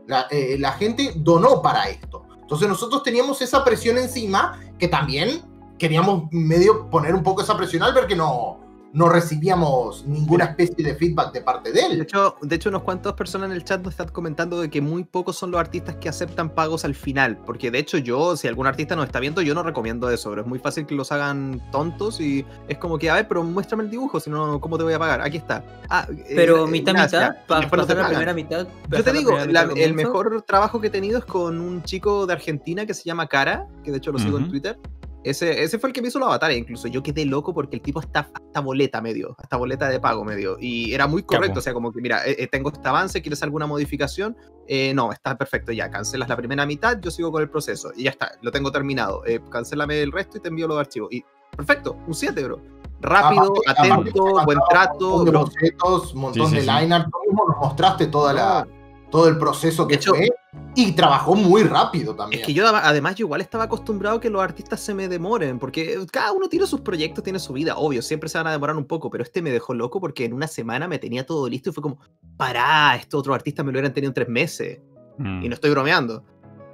[0.08, 2.24] La, eh, la gente donó para esto.
[2.42, 5.42] Entonces nosotros teníamos esa presión encima que también
[5.78, 8.60] queríamos medio poner un poco esa presión al ver que no,
[8.92, 12.02] no recibíamos ninguna especie de feedback de parte de De él.
[12.02, 15.04] hecho, de hecho, unos cuantos personas en el chat nos están comentando de que muy
[15.04, 17.38] pocos son los artistas que aceptan pagos al final.
[17.46, 20.30] Porque de hecho, yo, si algún artista nos está viendo, yo no recomiendo eso.
[20.32, 23.44] Pero es muy fácil que los hagan tontos y es como que, a ver, pero
[23.44, 25.22] muéstrame el dibujo, si no, ¿cómo te voy a pagar?
[25.22, 25.64] Aquí está.
[25.90, 27.22] Ah, eh, Pero eh, mitad, gracias.
[27.30, 28.68] mitad, para después no te pasar la primera mitad.
[28.68, 29.96] Yo te pasar digo, primera la- mitad el comienzo.
[30.14, 33.68] mejor trabajo que he tenido es con un chico de Argentina que se llama Cara,
[33.84, 34.50] que de hecho lo sigo en.
[34.50, 34.78] Twitter.
[35.24, 37.82] Ese, ese fue el que me hizo la batalla, incluso yo quedé loco porque el
[37.82, 41.60] tipo está hasta boleta medio, hasta boleta de pago medio, y era muy correcto, Capo.
[41.60, 44.38] o sea, como que mira, eh, eh, tengo este avance, ¿quieres alguna modificación?
[44.68, 48.04] Eh, no, está perfecto, ya, cancelas la primera mitad, yo sigo con el proceso, y
[48.04, 51.22] ya está, lo tengo terminado, eh, cancélame el resto y te envío los archivos, y
[51.56, 52.62] perfecto, un 7, bro.
[53.02, 55.40] Rápido, aparte atento, te buen trato, Un montón de bro.
[55.46, 56.68] bocetos, un montón Sí, sí, de sí.
[56.68, 57.08] line art.
[57.12, 58.68] Tú mismo nos mostraste toda la,
[59.12, 60.30] todo el proceso que hecho- fue.
[60.76, 62.42] Y trabajó muy rápido también.
[62.42, 65.08] Es que yo adem- además yo igual estaba acostumbrado a que los artistas se me
[65.08, 68.52] demoren, porque cada uno tiene sus proyectos, tiene su vida, obvio, siempre se van a
[68.52, 71.48] demorar un poco, pero este me dejó loco porque en una semana me tenía todo
[71.50, 72.00] listo y fue como,
[72.38, 74.80] pará, estos otros artistas me lo hubieran tenido en tres meses,
[75.18, 75.44] Mm.
[75.44, 76.24] y no estoy bromeando.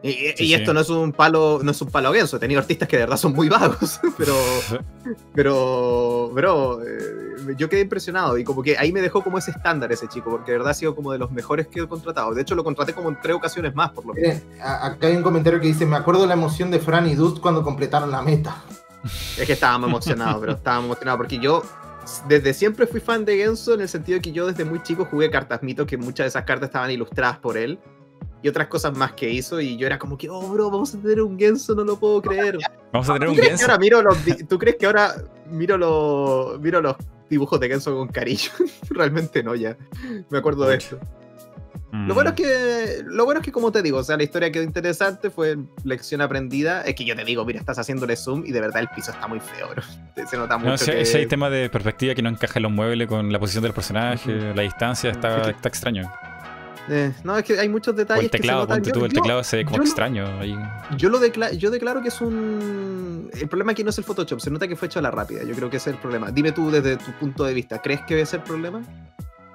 [0.04, 0.54] Y, Sí, y sí.
[0.54, 3.04] esto no es un palo, no es un palo Genso, he tenido artistas que de
[3.04, 4.36] verdad son muy vagos, pero,
[5.34, 9.92] pero, bro, eh, yo quedé impresionado y como que ahí me dejó como ese estándar
[9.92, 12.34] ese chico, porque de verdad ha sido como de los mejores que he contratado.
[12.34, 14.42] De hecho, lo contraté como en tres ocasiones más, por lo menos.
[14.62, 17.40] Acá hay un comentario que dice: Me acuerdo de la emoción de Fran y Dust
[17.40, 18.64] cuando completaron la meta.
[19.38, 21.62] Es que estábamos emocionados, pero estábamos emocionados porque yo
[22.28, 25.06] desde siempre fui fan de Genso en el sentido de que yo desde muy chico
[25.06, 27.80] jugué cartas mito, que muchas de esas cartas estaban ilustradas por él
[28.46, 31.00] y otras cosas más que hizo y yo era como que, oh, bro, vamos a
[31.00, 32.60] tener un Genso, no lo puedo creer.
[32.94, 33.66] Vamos a tener ¿Tú un Genso.
[33.66, 35.16] ahora miro los, ¿Tú crees que ahora
[35.50, 36.96] miro, los miro los
[37.28, 38.52] dibujos de Genso con cariño?
[38.92, 39.76] Realmente no, ya.
[40.30, 41.00] Me acuerdo de esto.
[41.92, 42.08] Mm.
[42.08, 44.52] Lo bueno es que, lo bueno es que como te digo, o sea, la historia
[44.52, 46.84] quedó interesante, fue lección aprendida.
[46.84, 49.28] Es que yo te digo, mira, estás haciéndole zoom y de verdad el piso está
[49.28, 49.82] muy feo, bro.
[50.28, 51.04] Se nota mucho No, si, que...
[51.04, 53.74] si hay tema de perspectiva que no encaja en los muebles con la posición del
[53.74, 56.12] personaje, la distancia, está, está extraño.
[56.88, 59.14] Eh, no, es que hay muchos O detalles el teclado, que se ponte Yo- el
[59.14, 60.28] teclado se ve como lo- extraño.
[60.40, 60.56] ahí.
[60.98, 63.30] Yo lo decla- yo declaro que es un.
[63.34, 65.44] El problema aquí no es el Photoshop, se nota que fue hecho a la rápida.
[65.44, 66.30] Yo creo que ese es el problema.
[66.32, 68.84] Dime tú desde tu punto de vista, ¿crees que es el problema?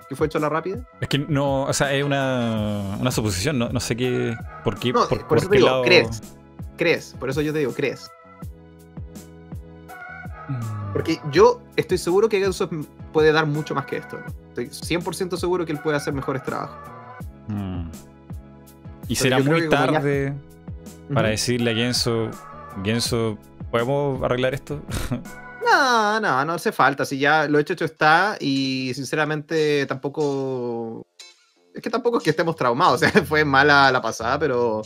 [0.09, 0.81] ¿Que fue hecho a la rápida?
[1.01, 4.93] Es que no, o sea, es una, una suposición, no, no sé qué, por qué,
[4.93, 6.21] No, por, por eso te digo, lado- ¿crees?
[6.77, 7.15] ¿Crees?
[7.21, 8.11] Por eso yo te digo, ¿crees?
[10.49, 10.93] Mm.
[10.93, 12.69] Porque yo estoy seguro que Genso
[13.13, 14.19] puede dar mucho más que esto.
[14.49, 16.77] Estoy 100% seguro que él puede hacer mejores trabajos.
[17.51, 17.91] Mm.
[19.09, 20.35] Y Pero será muy ya- tarde
[21.13, 22.31] para decirle a Genso,
[22.85, 23.39] Genso,
[23.71, 24.83] ¿podemos arreglar esto?
[25.63, 27.05] No, no, no hace falta.
[27.05, 28.37] Si ya lo hecho, hecho está.
[28.41, 31.07] Y sinceramente tampoco.
[31.75, 32.95] Es que tampoco es que estemos traumados.
[33.03, 34.83] O sea, fue mala la pasada, pero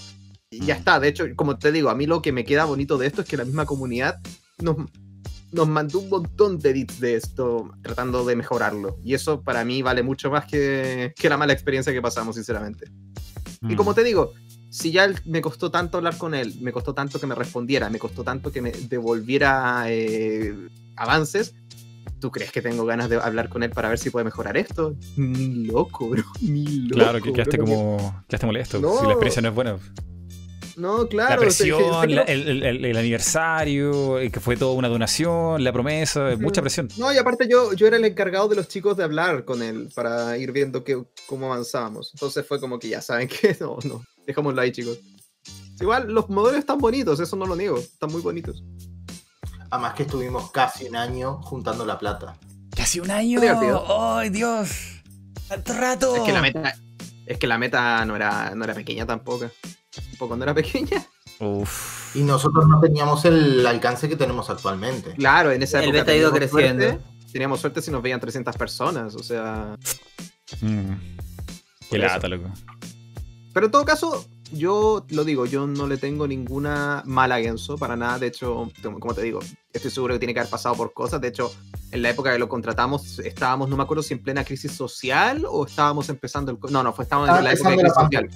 [0.50, 1.00] ya está.
[1.00, 3.28] De hecho, como te digo, a mí lo que me queda bonito de esto es
[3.28, 4.20] que la misma comunidad
[4.58, 4.76] nos,
[5.54, 8.98] nos mandó un montón de edits de esto, tratando de mejorarlo.
[9.04, 12.86] Y eso para mí vale mucho más que, que la mala experiencia que pasamos, sinceramente.
[13.62, 13.76] Y Mm.
[13.76, 14.32] como te digo,
[14.70, 17.98] si ya me costó tanto hablar con él, me costó tanto que me respondiera, me
[17.98, 20.52] costó tanto que me devolviera eh,
[20.96, 21.54] avances,
[22.20, 24.96] ¿tú crees que tengo ganas de hablar con él para ver si puede mejorar esto?
[25.16, 26.24] Ni loco, bro.
[26.40, 26.94] Ni loco.
[26.94, 27.66] Claro, que quedaste bro.
[27.66, 28.96] como, quedaste molesto, No.
[28.98, 29.76] si la experiencia no es buena.
[30.76, 31.42] No, claro.
[31.42, 35.72] la o sea, presión, la- el, el- aniversario, el que fue toda una donación, la
[35.72, 36.42] promesa, Ujú.
[36.42, 36.88] mucha presión.
[36.96, 39.88] No, y aparte yo, yo era el encargado de los chicos de hablar con él
[39.94, 42.10] para ir viendo que, cómo avanzábamos.
[42.14, 44.98] Entonces fue como que ya saben que no, no, dejémoslo ahí, chicos.
[45.80, 48.62] Igual los modelos están bonitos, eso no lo niego, están muy bonitos.
[49.70, 52.36] Además que estuvimos casi un año juntando la plata.
[52.76, 53.40] Casi un año.
[53.88, 54.70] ¡Ay, Dios!
[55.48, 56.16] ¡Tanto rato!
[56.16, 56.74] Es que la meta,
[57.26, 59.50] es que la meta no era, no era pequeña tampoco.
[60.20, 61.04] No era pequeña.
[61.40, 62.16] Uf.
[62.16, 65.14] Y nosotros no teníamos el alcance que tenemos actualmente.
[65.14, 66.84] Claro, en esa El época beta ha ido creciendo.
[66.84, 69.76] suerte- teníamos suerte si nos veían 300 personas, o sea...
[70.60, 70.92] Mm.
[71.90, 72.48] Qué lata, loco.
[73.52, 77.76] Pero en todo caso, yo lo digo, yo no le tengo ninguna mala a Genso,
[77.76, 78.18] para nada.
[78.18, 79.40] De hecho, como te digo,
[79.72, 81.20] estoy seguro que tiene que haber pasado por cosas.
[81.20, 81.52] De hecho,
[81.90, 85.44] en la época que lo contratamos, estábamos, no me acuerdo si en plena crisis social
[85.48, 86.58] o estábamos empezando el...
[86.72, 88.30] No, no, fue, estábamos Estaba en la época de crisis la social.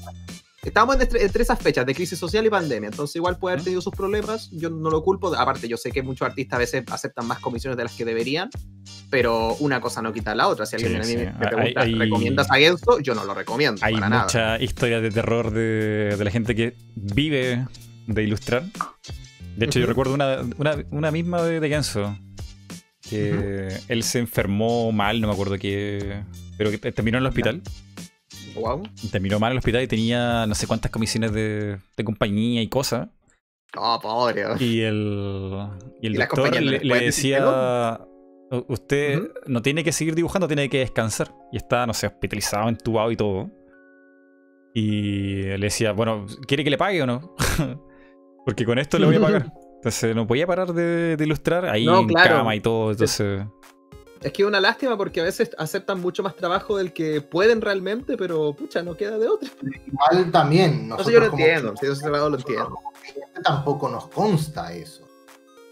[0.68, 3.80] Estábamos entre, entre esas fechas de crisis social y pandemia, entonces igual puede haber tenido
[3.80, 7.26] sus problemas, yo no lo culpo, aparte yo sé que muchos artistas a veces aceptan
[7.26, 8.48] más comisiones de las que deberían,
[9.10, 11.30] pero una cosa no quita la otra, si alguien Sí, a mí sí.
[11.38, 12.98] me pregunta, hay- ¿recomiendas a Genso?
[13.00, 14.22] Yo no lo recomiendo, Hay para nada.
[14.24, 17.66] mucha historia de terror de, de la gente que vive
[18.06, 18.64] de ilustrar.
[19.56, 22.16] De hecho, yo recuerdo una, una, una misma de, de Genso.
[23.08, 26.22] Que él se enfermó mal, no me acuerdo qué.
[26.58, 27.62] Pero que terminó en el hospital.
[28.58, 28.82] Guau.
[29.10, 32.68] Terminó mal en el hospital y tenía no sé cuántas comisiones de, de compañía y
[32.68, 33.08] cosas.
[33.76, 34.44] No, pobre.
[34.60, 35.68] Y el,
[36.00, 38.00] y el ¿Y la doctor le, decía:
[38.50, 41.34] "U- Usted no tiene que seguir dibujando, tiene que descansar.
[41.52, 43.50] Y está, no sé, hospitalizado, entubado y todo.
[44.74, 47.34] Y le decía: Bueno, ¿quiere que le pague o no?
[48.46, 49.52] Porque con esto le voy a pagar.
[49.76, 52.36] Entonces no podía parar de, de ilustrar ahí No, en claro.
[52.38, 52.90] cama y todo.
[52.90, 53.42] Entonces,
[54.20, 57.60] Es que es una lástima porque a veces aceptan mucho más trabajo del que pueden
[57.60, 59.48] realmente, pero pucha, no queda de otra.
[59.86, 60.88] Igual también.
[60.88, 62.78] No sé, yo lo entiendo, ese lado lo entiendo.
[63.42, 65.06] tampoco nos consta eso.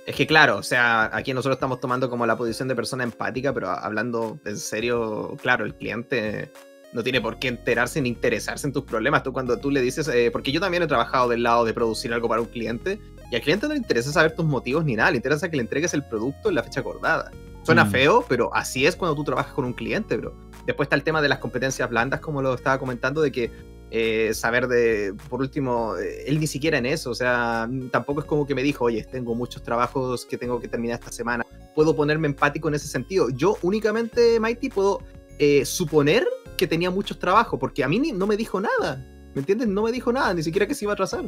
[0.07, 3.53] Es que claro, o sea, aquí nosotros estamos tomando como la posición de persona empática,
[3.53, 6.53] pero hablando en serio, claro, el cliente
[6.93, 9.25] no tiene por qué enterarse ni interesarse en tus problemas.
[9.25, 12.15] Tú cuando tú le dices, eh, porque yo también he trabajado del lado de producir
[12.15, 13.01] algo para un cliente,
[13.33, 15.63] y al cliente no le interesa saber tus motivos ni nada, le interesa que le
[15.63, 17.33] entregues el producto en la fecha acordada.
[17.67, 17.91] Suena Mm.
[17.91, 20.33] feo, pero así es cuando tú trabajas con un cliente, bro.
[20.67, 23.51] Después está el tema de las competencias blandas, como lo estaba comentando, de que
[23.91, 28.27] eh, saber de, por último, eh, él ni siquiera en eso, o sea, tampoco es
[28.27, 31.95] como que me dijo, oye, tengo muchos trabajos que tengo que terminar esta semana, puedo
[31.95, 33.29] ponerme empático en ese sentido.
[33.31, 35.01] Yo únicamente, Mighty, puedo
[35.39, 38.97] eh, suponer que tenía muchos trabajos, porque a mí ni- no me dijo nada,
[39.35, 39.69] ¿me entiendes?
[39.69, 41.25] No me dijo nada, ni siquiera que se iba a atrasar.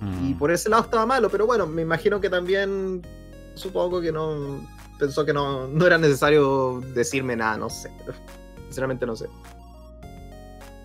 [0.00, 0.04] Y
[0.34, 3.02] mm, por ese lado estaba malo, pero bueno, me imagino que también
[3.54, 4.66] supongo que no
[5.02, 7.90] pensó que no, no era necesario decirme nada, no sé.
[8.66, 9.26] Sinceramente no sé.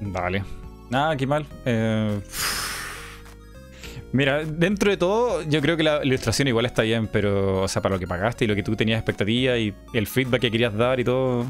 [0.01, 0.43] Vale.
[0.89, 1.45] Nada, qué mal.
[1.65, 2.19] Eh,
[4.11, 7.81] Mira, dentro de todo, yo creo que la ilustración igual está bien, pero, o sea,
[7.81, 10.73] para lo que pagaste y lo que tú tenías expectativa y el feedback que querías
[10.75, 11.45] dar y todo,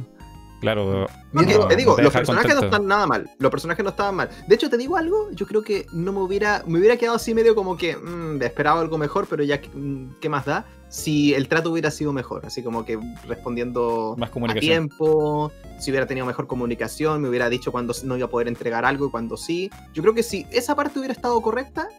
[0.60, 1.08] claro.
[1.32, 3.30] No, te digo, no te los personajes no están nada mal.
[3.38, 4.30] Los personajes no estaban mal.
[4.48, 7.34] De hecho, te digo algo, yo creo que no me hubiera, me hubiera quedado así
[7.34, 10.66] medio como que mm, esperaba algo mejor, pero ya, mm, ¿qué más da?
[10.90, 16.08] Si el trato hubiera sido mejor, así como que respondiendo Más a tiempo, si hubiera
[16.08, 19.36] tenido mejor comunicación, me hubiera dicho cuando no iba a poder entregar algo y cuando
[19.36, 19.70] sí.
[19.94, 21.90] Yo creo que si esa parte hubiera estado correcta,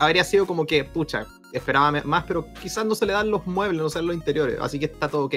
[0.00, 3.80] habría sido como que, pucha, esperaba más, pero quizás no se le dan los muebles,
[3.80, 5.34] no se dan los interiores, así que está todo ok.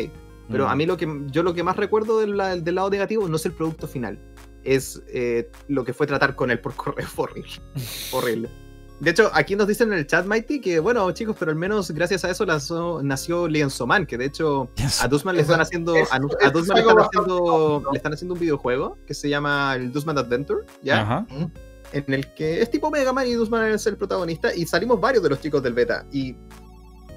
[0.49, 0.69] Pero Mm.
[0.69, 3.45] a mí lo que yo lo que más recuerdo del, del lado negativo no es
[3.45, 4.19] el producto final.
[4.63, 7.07] es eh, lo que fue tratar con él por correo.
[7.17, 7.49] Horrible.
[8.11, 8.49] horrible.
[9.01, 11.89] De hecho, aquí nos dicen en el chat, Mighty, que bueno, chicos, pero al menos
[11.89, 14.69] gracias a eso nació, nació Lienzo-Man, que de hecho
[15.01, 16.19] a Dusman le están haciendo, a,
[16.51, 20.19] Dusman le están, haciendo, bastante- le están haciendo un videojuego que se llama el Dusman
[20.19, 21.01] Adventure, ¿ya?
[21.01, 21.25] Ajá.
[21.93, 25.23] en el que es tipo Mega Man y Dusman es el protagonista y salimos varios
[25.23, 26.35] de los chicos del beta y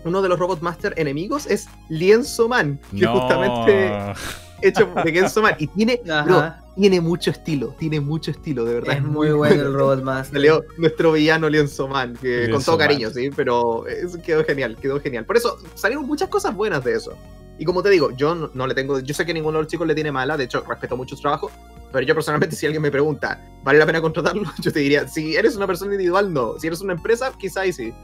[0.07, 3.21] uno de los Robot Master enemigos es Lienzo Man, que No.
[3.21, 4.15] justamente
[4.69, 8.97] hecho de Genso Man y tiene, bro, tiene mucho estilo, tiene mucho estilo, de verdad.
[8.97, 10.35] Es muy bueno el Robot Master.
[10.35, 12.87] Salió nuestro villano Lienzo Man, que con Lienzo todo Man.
[12.89, 15.25] cariño, sí, pero es- quedó genial, quedó genial.
[15.25, 17.17] Por eso salieron muchas cosas buenas de eso.
[17.59, 19.71] Y como te digo, yo no, no le tengo, yo sé que ninguno de los
[19.71, 21.53] chicos le tiene mala, de hecho respeto mucho su trabajo,
[21.93, 24.43] pero yo personalmente si alguien me pregunta, ¿vale la pena contratarlo?
[24.61, 26.59] Yo te diría, si eres una persona individual, no.
[26.59, 27.95] Si eres una empresa, quizá y sí.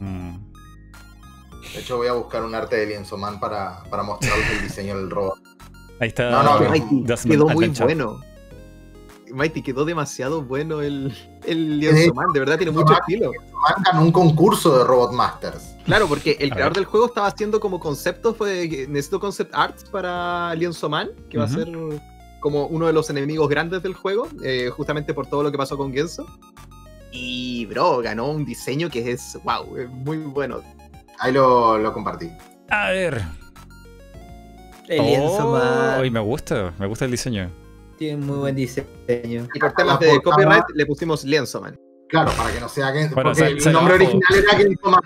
[0.00, 0.36] Mm.
[1.74, 4.96] De hecho, voy a buscar un arte de lienzo man para, para mostrarles el diseño
[4.96, 5.38] del robot.
[6.00, 6.30] Ahí está.
[6.30, 8.20] No, no, Mighty, quedó muy bueno.
[9.30, 13.32] Mighty, quedó demasiado bueno el, el Lienzo Man, de verdad tiene mucho estilo.
[13.52, 15.76] Man ganó un concurso de Robot Masters.
[15.84, 20.54] Claro, porque el creador del juego estaba haciendo como conceptos, fue necesito concept arts para
[20.54, 21.68] Lienzo Man, que va a ser
[22.40, 25.76] como uno de los enemigos grandes del juego, eh, justamente por todo lo que pasó
[25.76, 26.26] con Genso.
[27.10, 30.60] Y, bro, ganó un diseño que es, wow, es muy bueno.
[31.18, 32.30] Ahí lo, lo compartí.
[32.70, 33.22] A ver.
[34.88, 37.50] El Lienzo Oh, Man y me gusta, me gusta el diseño.
[37.98, 38.86] tiene muy buen diseño.
[39.54, 41.78] Y por temas La de copyright le pusimos Lienzo Man.
[42.08, 45.00] Claro, para que no sea Gen- Bueno, porque sal- el nombre original era Genso Man.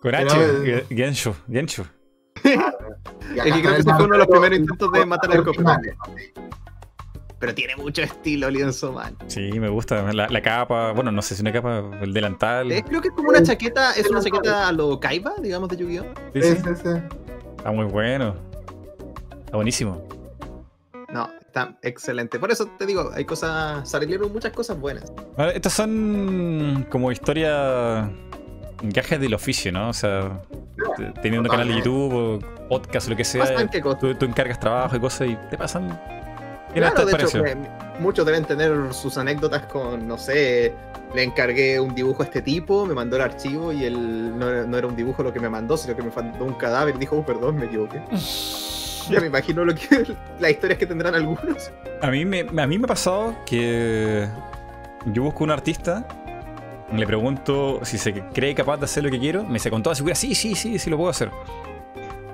[0.00, 1.82] Con H, Ge- Genshu, Genshu.
[2.42, 5.80] Es que creo que fue uno de los primeros intentos de matar el original.
[7.38, 9.16] Pero tiene mucho estilo Lienzo Man.
[9.26, 10.12] Sí, me gusta.
[10.12, 12.70] La, la capa, bueno, no sé si una capa, el delantal.
[12.72, 15.76] Eh, creo que es como una chaqueta, es una chaqueta a lo Kaiba, digamos, de
[15.78, 16.04] Yu-Gi-Oh!
[16.34, 16.42] Sí.
[16.42, 16.88] sí, sí.
[17.58, 18.34] Está muy bueno.
[19.50, 20.00] Está buenísimo.
[21.12, 22.38] No, está excelente.
[22.38, 25.12] Por eso te digo, hay cosas, salieron muchas cosas buenas.
[25.52, 28.08] Estas son como historias,
[28.82, 29.88] gajes del oficio, ¿no?
[29.88, 30.40] O sea,
[30.96, 33.42] te- teniendo un canal de YouTube o podcast o lo que sea,
[33.98, 36.00] tú, tú encargas trabajo y cosas y te pasan.
[36.92, 37.56] Claro, de hecho, eh,
[37.98, 40.72] muchos deben tener sus anécdotas con, no sé,
[41.12, 44.62] le encargué un dibujo a este tipo, me mandó el archivo y él no, era-
[44.64, 46.98] no era un dibujo lo que me mandó, sino que me mandó un cadáver y
[46.98, 48.00] dijo, "Oh, perdón, me equivoqué.
[49.08, 50.06] ya me imagino lo que,
[50.40, 51.70] las historias que tendrán algunos.
[52.02, 54.26] A mí, me, a mí me ha pasado que
[55.06, 56.06] yo busco un artista,
[56.94, 59.94] le pregunto si se cree capaz de hacer lo que quiero, me dice con toda
[59.94, 61.30] seguridad, sí, sí, sí, sí lo puedo hacer.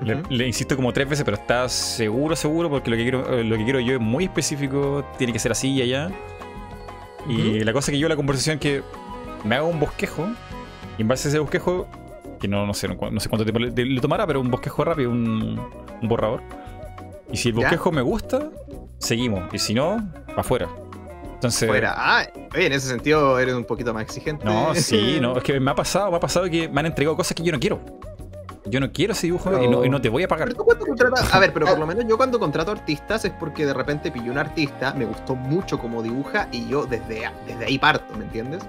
[0.02, 2.68] Le, insisto como tres veces, pero ¿estás seguro, seguro?
[2.68, 5.72] Porque lo que quiero, lo que quiero yo es muy específico, tiene que ser así
[5.72, 6.10] y allá.
[7.28, 8.82] Y la cosa que yo la conversación que
[9.42, 10.28] me hago un bosquejo,
[10.98, 11.88] y en base a ese bosquejo,
[12.38, 15.10] que no, no sé, no, sé cuánto tiempo le, le tomará, pero un bosquejo rápido,
[15.10, 15.60] un,
[16.02, 16.42] un borrador.
[17.30, 17.62] Y si el ¿Ya?
[17.62, 18.50] bosquejo me gusta,
[18.98, 19.52] seguimos.
[19.52, 20.68] Y si no, afuera.
[21.34, 21.68] Entonces.
[21.68, 21.94] Fuera.
[21.96, 24.44] Ah, oye, en ese sentido eres un poquito más exigente.
[24.44, 25.36] No, sí, no.
[25.36, 27.52] Es que me ha pasado, me ha pasado que me han entregado cosas que yo
[27.52, 27.80] no quiero.
[28.68, 30.48] Yo no quiero ese dibujo y, no, y no te voy a pagar.
[30.48, 33.30] Pero tú cuando contratas- A ver, pero por lo menos yo cuando contrato artistas es
[33.38, 37.64] porque de repente pillé un artista, me gustó mucho como dibuja y yo desde, desde
[37.64, 38.64] ahí parto, ¿me entiendes?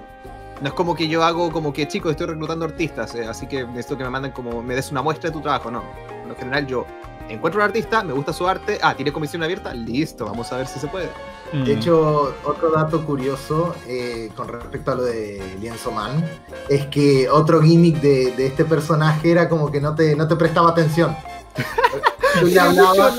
[0.60, 3.64] No es como que yo hago como que, chicos, estoy reclutando artistas, eh, así que
[3.64, 5.82] necesito que me manden como, me des una muestra de tu trabajo, no.
[6.22, 6.84] En lo general yo
[7.28, 10.66] encuentro un artista, me gusta su arte, ah, tiene comisión abierta, listo, vamos a ver
[10.66, 11.08] si se puede.
[11.52, 11.78] De Mm.
[11.78, 16.22] hecho, otro dato curioso eh, con respecto a lo de Lienzo Man
[16.68, 20.36] es que otro gimmick de, de este personaje era como que no te, no te
[20.36, 21.16] prestaba atención.
[22.40, 23.14] Tú le hablabas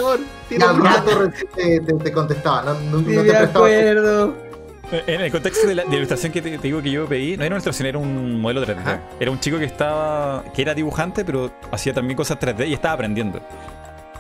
[1.56, 2.62] te, te- te contestaba.
[2.64, 4.49] No, no- Sí, no me te prestaba atención.
[4.98, 5.12] Acuerdo.
[5.14, 7.38] En el contexto de la, de la ilustración que te, te digo que yo pedí,
[7.38, 8.78] no era una ilustración, era un modelo 3D.
[8.80, 9.02] Ajá.
[9.20, 10.44] Era un chico que estaba.
[10.54, 13.40] que era dibujante, pero hacía también cosas 3D y estaba aprendiendo.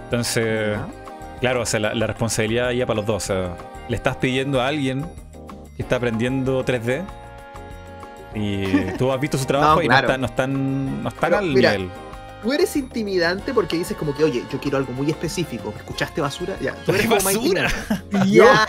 [0.05, 0.77] Entonces,
[1.39, 3.23] claro, o sea, la, la responsabilidad iba para los dos.
[3.23, 3.55] O sea,
[3.87, 5.05] le estás pidiendo a alguien
[5.75, 7.03] que está aprendiendo 3D
[8.35, 10.07] y tú has visto su trabajo No, y claro.
[10.07, 11.89] no están, no están, no están al mira, nivel.
[12.41, 15.73] Tú eres intimidante porque dices como que, oye, yo quiero algo muy específico.
[15.75, 16.55] ¿Escuchaste basura?
[16.61, 17.67] Ya, tú eres ¿Qué como más basura?
[18.27, 18.65] Ya.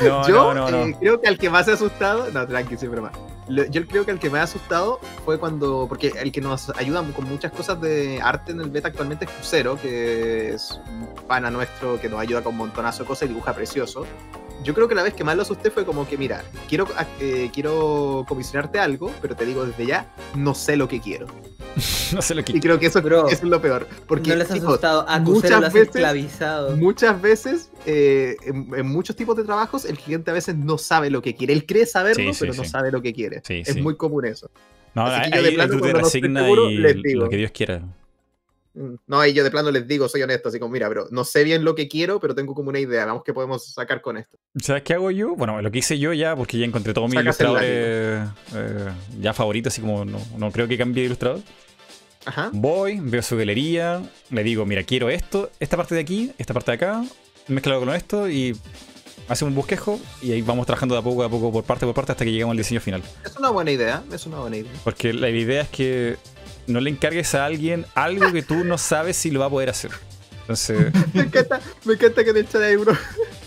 [0.00, 0.84] No, yo no, no, no.
[0.86, 3.12] eh, creo que al que más he asustado, no, tranqui, broma.
[3.48, 6.70] Lo- Yo creo que al que me ha asustado fue cuando, porque el que nos
[6.76, 11.08] ayuda con muchas cosas de arte en el beta actualmente es Crucero, que es un
[11.26, 14.06] pana nuestro que nos ayuda con un montonazo de cosas y dibuja precioso.
[14.62, 16.86] Yo creo que la vez que más lo asusté fue como que, mira, quiero,
[17.20, 21.26] eh, quiero comisionarte algo, pero te digo desde ya, no sé lo que quiero.
[22.14, 22.52] no sé lo que.
[22.56, 23.88] Y creo que eso, Bro, eso es lo peor.
[24.06, 25.08] Porque, no les has chicos, asustado.
[25.08, 26.76] A muchas lo has veces- esclavizado.
[26.76, 31.08] Muchas veces, eh, en, en muchos tipos de trabajos, el cliente a veces no sabe
[31.10, 31.52] lo que quiere.
[31.54, 33.40] Él cree saberlo, Sí, sí, pero no sabe lo que quiere.
[33.44, 33.80] Sí, es sí.
[33.82, 34.50] muy común eso.
[34.94, 37.24] No, Así ahí que yo de plano, tú te resignas y les digo.
[37.24, 37.80] lo que Dios quiera.
[38.74, 41.24] Mm, No, y yo de plano les digo, soy honesto, así como, mira, pero no
[41.24, 44.16] sé bien lo que quiero, pero tengo como una idea, veamos qué podemos sacar con
[44.16, 44.38] esto.
[44.60, 45.34] ¿Sabes qué hago yo?
[45.36, 48.88] Bueno, lo que hice yo ya, porque ya encontré todos mis ilustradores eh,
[49.20, 51.40] ya favoritos, así como no, no creo que cambie de ilustrador.
[52.24, 52.50] Ajá.
[52.52, 56.70] Voy, veo su galería, le digo, mira, quiero esto, esta parte de aquí, esta parte
[56.70, 57.04] de acá,
[57.48, 58.56] mezclado con esto y
[59.28, 61.94] hacemos un bosquejo y ahí vamos trabajando de a poco a poco, por parte por
[61.94, 63.02] parte, hasta que llegamos al diseño final.
[63.24, 64.70] Es una buena idea, es una buena idea.
[64.84, 66.16] Porque la idea es que
[66.66, 69.70] no le encargues a alguien algo que tú no sabes si lo va a poder
[69.70, 69.90] hacer.
[70.42, 72.92] Entonces, Me encanta, me encanta que en el chat hay uno.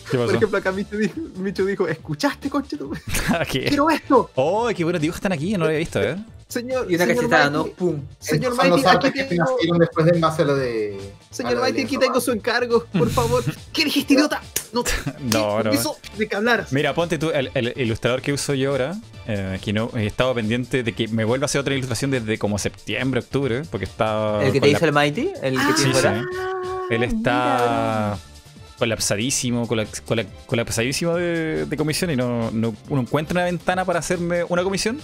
[0.09, 0.37] ¿qué Por pasó?
[0.37, 2.49] ejemplo, acá Micho dijo, ¿escuchaste,
[3.51, 3.65] ¿Qué?
[3.65, 4.29] ¡Quiero esto!
[4.35, 6.15] Oh, qué buenos dibujos están aquí, no lo había visto, ¿eh?
[6.48, 7.64] Señor, Y una señor cachetada, ¿no?
[7.64, 8.01] Mighty, ¡Pum!
[8.19, 10.95] Señor son los Mighty, aquí que tengo, nacieron después del más a lo de.
[11.32, 13.43] señor Mighty, aquí tengo su encargo, por favor.
[13.74, 14.41] ¿Qué dijiste, idiota?
[14.72, 14.83] No,
[15.33, 15.64] No, no.
[15.64, 16.72] permiso de que hablaras.
[16.72, 18.95] Mira, ponte tú, el, el ilustrador que uso yo ahora,
[19.27, 22.38] eh, que no he estado pendiente de que me vuelva a hacer otra ilustración desde
[22.38, 24.40] como septiembre, octubre, porque está.
[24.43, 25.32] ¿El que te la- hizo el Mighty?
[25.41, 26.07] ¿El que Ah, te Sí, hizo sí.
[26.07, 26.25] ahora?
[26.91, 28.19] Él está
[28.77, 33.99] colapsadísimo, colax- cola- colapsadísimo de, de comisión y no, no, no encuentra una ventana para
[33.99, 34.99] hacerme una comisión.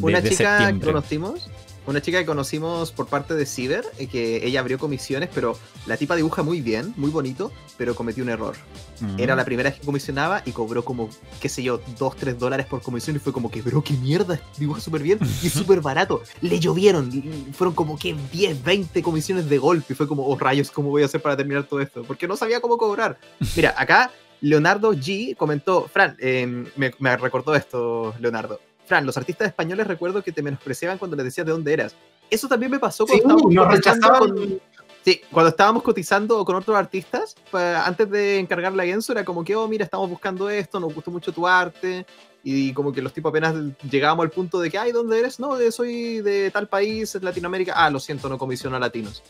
[0.00, 1.48] Una chica que conocimos,
[1.88, 5.96] una chica que conocimos por parte de Ciber, eh, que ella abrió comisiones, pero la
[5.96, 8.56] tipa dibuja muy bien, muy bonito, pero cometió un error.
[9.00, 9.18] Mm.
[9.18, 11.08] Era la primera vez que comisionaba y cobró como,
[11.40, 14.38] qué sé yo, 2, 3 dólares por comisión y fue como que, bro, qué mierda,
[14.58, 16.22] dibuja súper bien y súper barato.
[16.42, 17.10] Le llovieron,
[17.54, 21.04] fueron como que 10, 20 comisiones de golpe y fue como, oh rayos, ¿cómo voy
[21.04, 22.02] a hacer para terminar todo esto?
[22.02, 23.18] Porque no sabía cómo cobrar.
[23.56, 24.12] Mira, acá
[24.42, 28.60] Leonardo G comentó, Fran, eh, me, me recordó esto, Leonardo.
[28.88, 31.94] Fran, los artistas españoles recuerdo que te menospreciaban cuando les decías de dónde eras.
[32.30, 34.30] Eso también me pasó Sí, cuando estábamos nos cotizando rechazaban.
[34.36, 34.60] con-
[35.04, 39.44] Sí, cuando estábamos cotizando con otros artistas, pa- antes de encargarle a Genso, era como
[39.44, 42.04] que, oh, mira, estamos buscando esto, nos gustó mucho tu arte.
[42.42, 43.54] Y como que los tipos apenas
[43.90, 45.38] llegábamos al punto de que, ay, ¿dónde eres?
[45.40, 47.74] No, soy de tal país, Latinoamérica.
[47.76, 49.22] Ah, lo siento, no comisiono a latinos.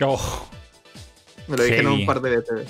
[0.00, 0.18] Oh,
[1.48, 2.68] Me lo dijeron un par de veces.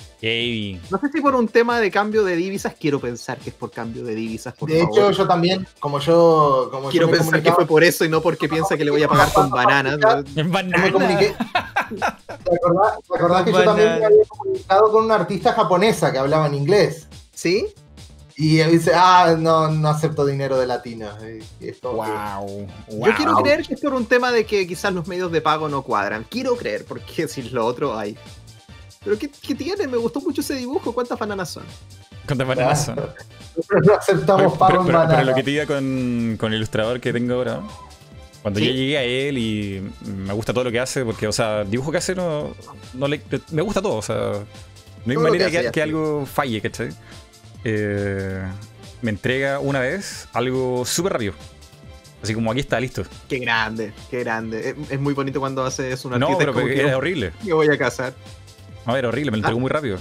[0.89, 3.71] No sé si por un tema de cambio de divisas, quiero pensar que es por
[3.71, 4.97] cambio de divisas, por De favor.
[4.97, 6.69] hecho, yo también, como yo.
[6.71, 9.03] Como quiero yo pensar que fue por eso y no porque piensa que le voy
[9.03, 9.93] a pagar con bananas.
[9.95, 10.91] En yo me banana.
[10.91, 11.35] comuniqué.
[11.89, 13.65] ¿Te acordás, te acordás que yo Banana.
[13.65, 17.07] también me había comunicado con una artista japonesa que hablaba en inglés?
[17.33, 17.67] ¿Sí?
[18.41, 21.13] Y él dice, ah, no, no acepto dinero de latinos.
[21.83, 25.41] Wow, Yo quiero creer que es por un tema de que quizás los medios de
[25.41, 26.25] pago no cuadran.
[26.29, 28.17] Quiero creer, porque si lo otro hay.
[29.03, 29.87] Pero ¿qué, qué tiene?
[29.87, 30.93] Me gustó mucho ese dibujo.
[30.93, 31.63] ¿Cuántas bananas son?
[32.25, 32.95] ¿Cuántas bananas son?
[32.95, 37.33] No aceptamos Pero, pago pero- lo que te diga con, con el ilustrador que tengo
[37.35, 37.61] ahora,
[38.41, 38.67] cuando Sí.
[38.67, 41.91] yo llegué a él y me gusta todo lo que hace, porque, o sea, dibujo
[41.91, 42.53] que hace no,
[42.93, 43.21] no le,
[43.51, 46.89] me gusta todo, o sea, no hay Todo manera que que, hace, algo falle, ¿cachai?
[47.63, 48.43] Eh,
[49.01, 51.33] me entrega una vez algo súper rápido.
[52.21, 53.03] Así como aquí está, listo.
[53.29, 54.69] Qué grande, qué grande.
[54.71, 57.31] Es, es muy bonito cuando haces un No, pero es como porque que, era horrible.
[57.45, 58.13] me voy a casar.
[58.89, 59.97] No, era horrible, me lo entregó muy rápido.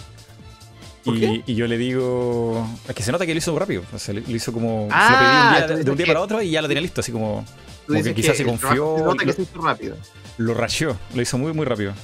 [1.05, 2.67] ¿Por Y, yo le digo.
[2.89, 3.83] Es que se nota que lo hizo muy rápido.
[3.94, 4.89] O sea, lo hizo como.
[4.91, 6.60] Ah, se lo pedí un día- tú de un día que- para otro y ya
[6.62, 7.44] lo tenía listo, así como.
[7.86, 9.97] Como que quizás se confió, se nota que lo- se hizo rápido.
[10.36, 11.94] Lo rasheó, lo hizo muy, muy rápido.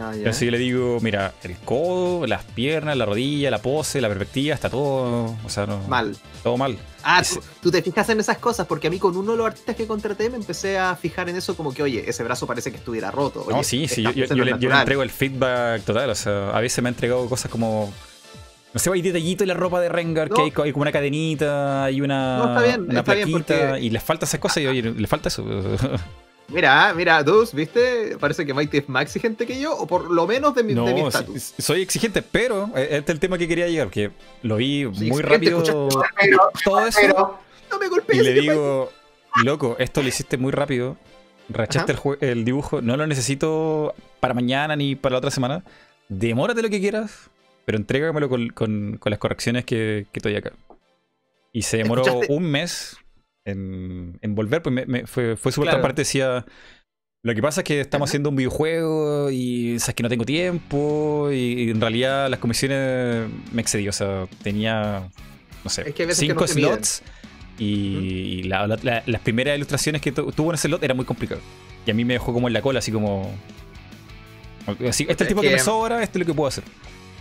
[0.00, 0.12] Ah.
[0.14, 4.54] Entonces yo le digo, mira, el codo, las piernas, la rodilla, la pose, la perspectiva,
[4.54, 5.36] está todo.
[5.44, 5.78] O sea, no.
[5.88, 6.16] Mal.
[6.42, 6.78] Todo mal.
[7.02, 9.46] Ah, tú, tú te fijas en esas cosas, porque a mí con uno de los
[9.46, 12.70] artistas que contraté me empecé a fijar en eso como que, oye, ese brazo parece
[12.70, 13.44] que estuviera roto.
[13.46, 16.10] Oye, no, sí, sí, yo, le, yo entrego el feedback total.
[16.10, 17.92] O sea, a veces me ha entregado cosas como.
[18.72, 20.92] No sé, hay detallito en la ropa de Rengar, que hay, co- hay como una
[20.92, 24.38] cadenita, hay una, No, está bien, una está bien, plaquita, porque- y le falta esas
[24.38, 25.44] cosas y oye, le falta eso.
[26.50, 28.16] Mira, mira, Dus, ¿viste?
[28.18, 30.80] Parece que Mighty es más exigente que yo, o por lo menos de mi de
[30.94, 34.10] mi No, sí, soy exigente, pero eh, este es el tema que quería llegar, que
[34.42, 35.62] lo vi muy rápido
[36.20, 36.98] Pero, todo eso.
[37.00, 37.38] pero,
[37.70, 38.22] No me Y golpees.
[38.24, 38.90] le que digo,
[39.44, 40.96] loco, esto lo hiciste muy rápido.
[41.48, 45.64] Rachaste el, el dibujo, no lo necesito para mañana ni para la otra semana.
[46.08, 47.30] Demórate lo que quieras,
[47.64, 50.52] pero entrégamelo con, con- con las correcciones que, que estoy acá.
[51.52, 52.32] Y se demoró ¿Escuchaste?
[52.32, 52.96] un mes
[53.44, 55.76] en, en volver, pues me- me- fue, fue súper Claro.
[55.78, 56.02] transparente.
[56.02, 56.44] Decía,
[57.22, 61.28] lo que pasa es que estamos haciendo un videojuego y sabes que no tengo tiempo
[61.32, 65.10] y, y en realidad las comisiones me excedí, o sea, tenía,
[65.64, 67.02] no sé, Es que cinco no slots
[67.58, 71.04] y la- la- la- las primeras ilustraciones que tu- tuvo en ese slot era muy
[71.04, 71.40] complicado.
[71.86, 73.30] Y a mí me dejó como en la cola, así como...
[74.66, 76.48] Así, este es el Es tiempo que, que- me sobra, este es lo que puedo
[76.48, 76.64] hacer.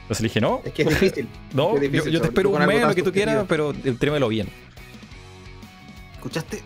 [0.03, 1.27] Entonces le dije, no, Es que es difícil.
[1.53, 4.27] no, es yo, difícil, yo te espero un mes, lo que tú quieras, pero entrémelo
[4.29, 4.47] bien.
[6.19, 6.61] ¿Escuchaste?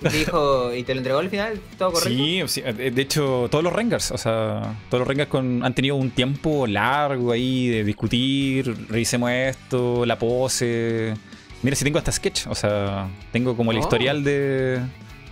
[0.00, 1.58] Te dijo, ¿y te lo entregó al final?
[1.78, 2.10] ¿Todo correcto?
[2.14, 5.74] Sí, sí, eh, de hecho, todos los Rengars, o sea, todos los Rengars con, han
[5.74, 11.14] tenido un tiempo largo ahí de discutir, revisemos esto, la pose.
[11.62, 13.80] Mira, si tengo hasta sketch, o sea, tengo como el Oh.
[13.80, 14.80] historial de.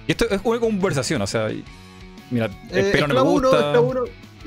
[0.08, 1.48] Y esto es una conversación, o sea,
[2.30, 3.80] mira, Eh, espero no me gusta.
[3.80, 4.00] uno.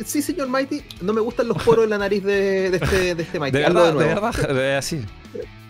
[0.03, 3.23] Sí, señor Mighty, no me gustan los poros en la nariz de, de este, de
[3.23, 3.55] este Mighty.
[3.57, 4.21] De verdad, de nuevo.
[4.31, 4.99] verdad, así.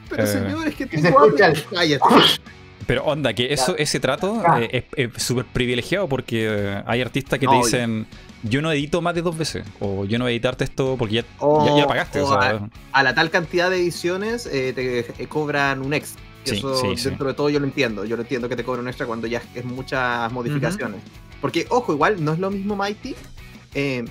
[0.09, 1.53] Pero Eh, señor, es que tengo hambre.
[1.69, 2.03] Cállate.
[2.87, 7.45] Pero onda, que eso, ese trato eh, es súper privilegiado porque eh, hay artistas que
[7.47, 8.07] te dicen
[8.43, 11.15] yo no edito más de dos veces o yo no voy a editarte esto porque
[11.15, 12.21] ya, O- ya, ya pagaste.
[12.21, 16.21] o o sea, a la tal cantidad de ediciones eh, te cobran un extra.
[16.45, 17.09] Sí, eso sí, sí.
[17.09, 18.05] dentro de todo yo lo entiendo.
[18.05, 21.01] Yo lo entiendo que te cobran un extra cuando ya es muchas modificaciones.
[21.41, 23.15] Porque, ojo, igual no es lo mismo Mighty
[23.75, 24.05] eh,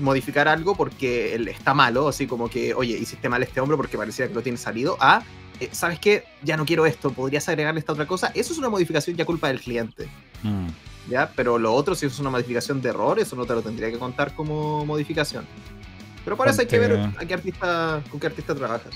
[0.00, 4.28] modificar algo porque está malo, así como que, oye, hiciste mal este hombro porque parecía
[4.28, 5.22] que lo tienes salido, a,
[5.60, 6.24] eh, ¿sabes qué?
[6.42, 8.30] Ya no quiero esto, podrías agregarle esta otra cosa.
[8.34, 10.08] Eso es una modificación ya culpa del cliente.
[10.42, 10.68] mm.
[11.10, 11.32] ¿ya?
[11.34, 13.98] Pero lo otro, si es una modificación de error, eso no te lo tendría que
[13.98, 15.46] contar como modificación.
[16.24, 18.92] Pero para eso hay que ver a qué artista, con qué artista trabajas.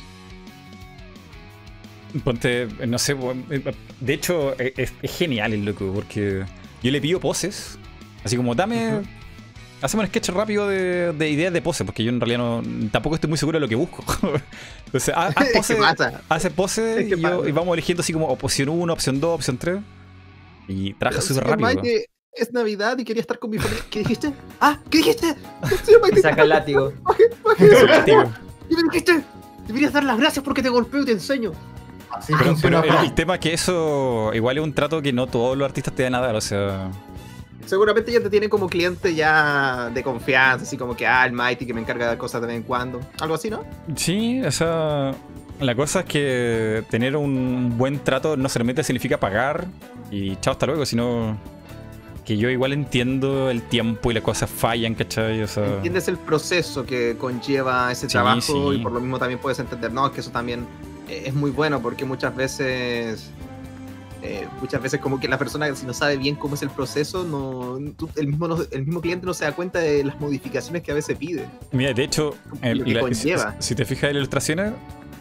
[2.25, 3.17] Ponte, no sé,
[3.51, 6.45] eh, de hecho eh, es, es genial el loco porque
[6.83, 7.79] yo le pido poses,
[8.23, 9.01] así como dame.
[9.83, 13.17] Hacemos un sketch rápido de, de ideas de poses, porque yo en realidad no, tampoco
[13.17, 14.05] estoy muy seguro de lo que busco.
[14.87, 16.21] Entonces, haz, haz ¿Qué poses, pasa?
[16.29, 19.59] hace poses ¿Qué y, yo- y vamos eligiendo así como opción 1, opción 2, opción
[19.59, 19.79] 3
[20.69, 21.83] y trabaja súper rápido.
[22.35, 23.85] Es Navidad y quería estar con mi familia.
[23.91, 24.33] ¿Qué dijiste?
[24.59, 25.37] Ah, ¿qué dijiste?
[26.23, 26.91] Saca el látigo.
[28.07, 29.23] ¿qué me dijiste?
[29.67, 31.53] Deberías dar las gracias porque te golpeo y te enseño.
[32.11, 35.27] Así Pero, pero el, el tema es que eso igual es un trato que no
[35.27, 36.91] todos los artistas te dan a dar, o sea...
[37.67, 41.65] Seguramente ya te tienen como cliente ya de confianza, así como que, ah, el Mighty
[41.67, 43.01] que me encarga de cosas de vez en cuando.
[43.21, 43.65] Algo así, ¿no?
[43.97, 45.15] Sí, o sea,
[45.61, 49.67] la cosa es que tener un buen trato no solamente significa pagar
[50.11, 51.39] y chao, hasta luego, sino
[52.25, 55.43] que yo igual entiendo el tiempo y las cosas fallan, ¿cachai?
[55.43, 58.79] O sea, Entiendes el proceso que conlleva ese Sí, trabajo sí.
[58.79, 60.67] y por lo mismo también puedes entender, no, es que eso también
[61.09, 63.31] es muy bueno porque muchas veces,
[64.23, 67.25] eh, muchas veces como que la persona si no sabe bien cómo es el proceso,
[67.25, 67.77] no,
[68.17, 70.95] el, mismo, no- el mismo cliente no se da cuenta de las modificaciones que a
[70.95, 71.47] veces pide.
[71.73, 74.73] mira, de hecho, la- si, te fijas en las ilustraciones,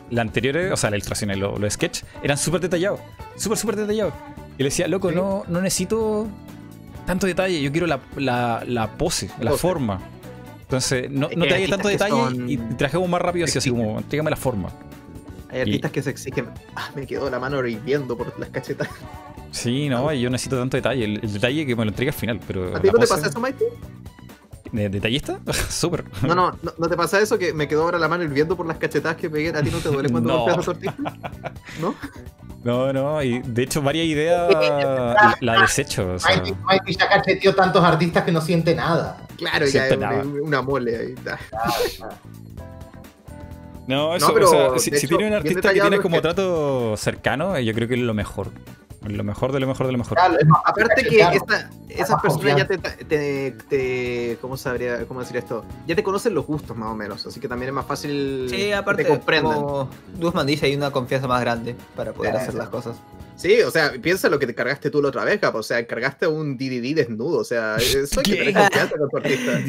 [0.09, 2.99] las anteriores, o sea, las ilustraciones, los, los sketches, eran súper detallados,
[3.37, 4.13] súper, súper detallados.
[4.57, 5.15] Y le decía, loco, Sí.
[5.15, 6.27] no, no necesito
[7.07, 9.99] tanto detalle, yo quiero la, la, la pose, la forma.
[10.61, 13.97] Entonces, no, no te hagas tanto detalle son y trajemos más rápido, así, así como,
[13.97, 14.69] entrégame la forma.
[15.51, 18.87] Hay artistas que se exigen, ah, me quedó la mano hirviendo por las cachetas.
[19.53, 21.03] Sí, no, yo necesito tanto detalle.
[21.03, 22.73] El, el detalle que me lo entrega al final, pero.
[22.73, 23.65] ¿A ti la no te pasa eso, Mighty?
[24.71, 25.39] ¿De- ¿Detallista?
[25.69, 26.05] Súper.
[26.25, 28.65] No, no, no, ¿no te pasa eso que me quedó ahora la mano hirviendo por
[28.65, 29.49] las cachetadas que pegué?
[29.49, 30.37] ¿A ti no te duele cuando No.
[30.45, 31.19] golpeas a tu artista?
[31.81, 31.95] ¿No?
[32.63, 36.13] No, no, y de hecho, varias ideas la, la desecho.
[36.13, 39.27] O sea, Mighty, Mighty ya cacheteó tantos artistas que no siente nada.
[39.35, 41.15] Claro, ya es una, una mole ahí.
[41.57, 42.09] ah.
[43.91, 47.55] No, eso, pero, o sea, si, si tiene un artista que tiene como trato cercano,
[47.55, 48.49] eh, yo creo que es lo mejor.
[49.03, 50.15] Lo mejor de lo mejor de lo mejor.
[50.15, 55.65] Claro, Aparte que esta- esas personas ya te, te, te- ¿cómo sabría, cómo decir esto?
[55.87, 58.55] Ya te conocen los gustos más o menos, así que también es más fácil Sí,
[58.57, 59.55] que aparte, te comprendan.
[59.55, 59.89] como
[60.19, 62.43] Guzmán dice, hay una confianza más grande para poder Claro.
[62.43, 62.95] hacer las cosas.
[63.41, 65.85] Sí, o sea, piensa lo que te cargaste tú la otra vez, Cap, o sea,
[65.87, 69.59] cargaste un DDD desnudo, o sea, eso hay que tener confianza con tu artista.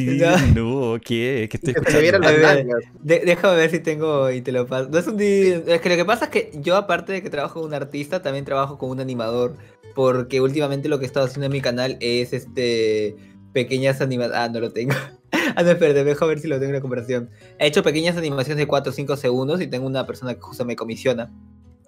[0.55, 1.49] No, ¿qué?
[1.51, 2.18] ¿Qué estoy escuchando?
[2.18, 2.67] las A ver.
[3.02, 4.89] De- déjame ver si tengo y te lo paso.
[4.91, 7.31] No es un di- Es que lo que pasa es que yo, aparte de que
[7.31, 9.57] trabajo con un artista, también trabajo con un animador.
[9.94, 13.17] Porque últimamente lo que he estado haciendo en mi canal es este.
[13.52, 14.39] Pequeñas animaciones.
[14.39, 14.94] Ah, no lo tengo.
[15.57, 17.28] ah, no, espérate, dejo ver si lo tengo en la conversación.
[17.59, 20.65] He hecho pequeñas animaciones de 4 o 5 segundos y tengo una persona que justo
[20.65, 21.31] me comisiona.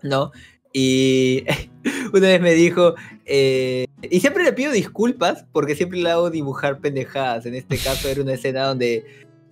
[0.03, 0.33] ¿No?
[0.75, 1.45] Y
[2.13, 2.95] una vez me dijo.
[3.25, 7.47] eh, y siempre le pido disculpas porque siempre le hago dibujar pendejadas.
[7.47, 9.05] En este caso era una escena donde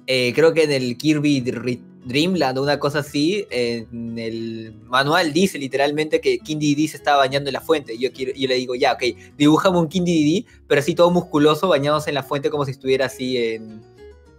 [0.07, 5.33] eh, creo que en el Kirby Dr- Dreamland o una cosa así, en el manual
[5.33, 7.97] dice literalmente que King Dedede se estaba bañando en la fuente.
[7.97, 9.05] Yo, quiero, yo le digo, ya, ok,
[9.39, 13.07] dibujame un King Dedede, pero así todo musculoso, bañándose en la fuente como si estuviera
[13.07, 13.81] así en...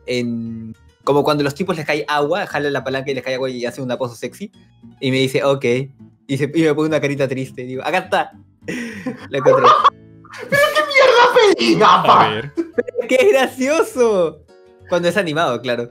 [0.05, 3.49] en como cuando los tipos les cae agua, jala la palanca y les cae agua
[3.49, 4.51] y hace una pose sexy.
[4.99, 5.65] Y me dice, ok.
[6.27, 7.63] Y, se, y me pone una carita triste.
[7.63, 8.31] Y digo, acá está.
[9.29, 9.67] Lo encontré.
[11.57, 12.51] pedí, A ver.
[13.07, 14.45] ¡Qué gracioso!
[14.89, 15.89] Cuando es animado, claro.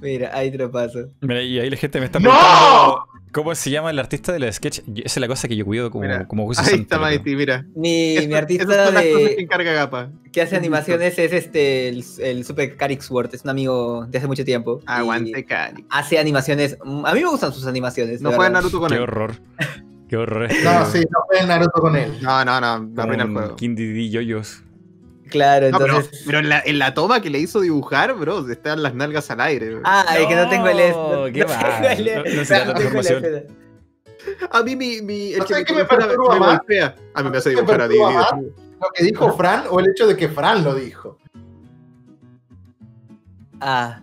[0.00, 1.08] Mira, ahí te lo paso.
[1.20, 3.05] Mira, y ahí la gente me está ¡No!
[3.36, 4.80] Cómo se llama el artista de la sketch.
[4.86, 6.98] Yo- Esa es la cosa que yo cuido como, Mira, como Ahí santo, está.
[6.98, 7.66] Mighty, mira.
[7.76, 10.10] Mi, mi artista cosas que de, encarga Gapa.
[10.32, 13.34] que hace animaciones es este, el, el Super Carixworth.
[13.34, 14.80] Es un amigo de hace mucho tiempo.
[14.86, 15.84] Aguante, Cali.
[15.90, 16.78] Hace animaciones.
[16.82, 18.20] mm, A mí me gustan sus animaciones.
[18.22, 18.50] No de juega.
[18.50, 19.02] Naruto con Qué él.
[19.02, 19.34] horror.
[20.08, 20.44] Qué horror.
[20.50, 22.12] este- No, sí, no fue Naruto con él.
[22.22, 23.56] No, no, no, me como arruina el juego.
[23.60, 24.62] Dedede yoyos.
[25.30, 26.22] Claro, No, pero, entonces.
[26.24, 29.40] pero en, la, en la toma que le hizo dibujar, bro, están las nalgas al
[29.40, 29.70] aire.
[29.74, 29.82] bro.
[29.84, 30.90] Ah, es que no tengo el.
[30.92, 33.56] No, No, qué no No- no no.
[34.50, 36.58] A mí mi, mi el ¿No que me, me perturba me más?
[36.58, 36.96] golpea.
[37.14, 38.32] A mí me hace ¿Me dibujar a más?
[38.80, 41.18] ¿Lo que dijo Fran o el hecho de que Fran lo dijo?
[43.60, 44.00] Ah.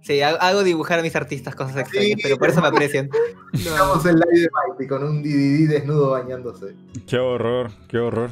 [0.00, 2.22] Sí, hago, dibujar a mis artistas cosas extrañas, Sí.
[2.24, 3.08] pero por eso me aprecian.
[3.52, 6.74] Estamos en live de Mighty con un DDD desnudo bañándose.
[7.06, 8.30] Qué horror, qué horror.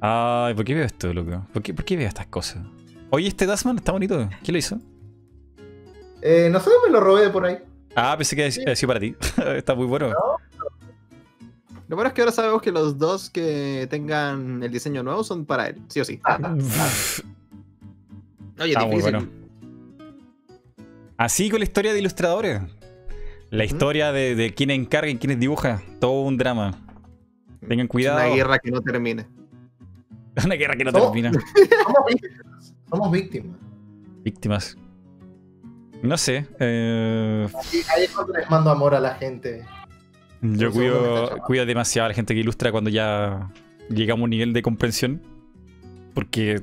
[0.00, 1.46] Ay, ¿por qué veo esto, loco?
[1.52, 2.64] ¿Por qué, por qué veo estas cosas?
[3.10, 4.28] Oye, este Dasman está bonito.
[4.42, 4.78] ¿Quién lo hizo?
[6.22, 7.58] Eh, no sé, me lo robé de por ahí.
[7.94, 9.14] Ah, pensé que había sido para ti.
[9.56, 10.12] está muy bueno.
[11.88, 15.46] Lo bueno es que ahora sabemos que los dos que tengan el diseño nuevo son
[15.46, 16.20] para él, sí o sí.
[18.58, 19.12] Oye, Está muy difícil.
[19.12, 19.28] bueno.
[21.16, 22.60] Así con la historia de ilustradores.
[23.50, 25.80] La historia de, de quién encarga y quién dibuja.
[26.00, 26.72] Todo un drama.
[27.66, 28.18] Tengan cuidado.
[28.18, 29.26] Una guerra que no termine.
[30.44, 31.32] Una guerra que no termina.
[31.32, 32.74] Somos víctimas.
[32.90, 33.56] Somos víctimas.
[34.24, 34.76] Víctimas.
[36.02, 36.46] No sé.
[36.60, 39.64] eh, Y ahí es cuando les mando amor a la gente.
[40.42, 43.50] yo cuido, cuido demasiado a la gente que ilustra cuando ya
[43.88, 45.22] llegamos a un nivel de comprensión.
[46.14, 46.62] Porque,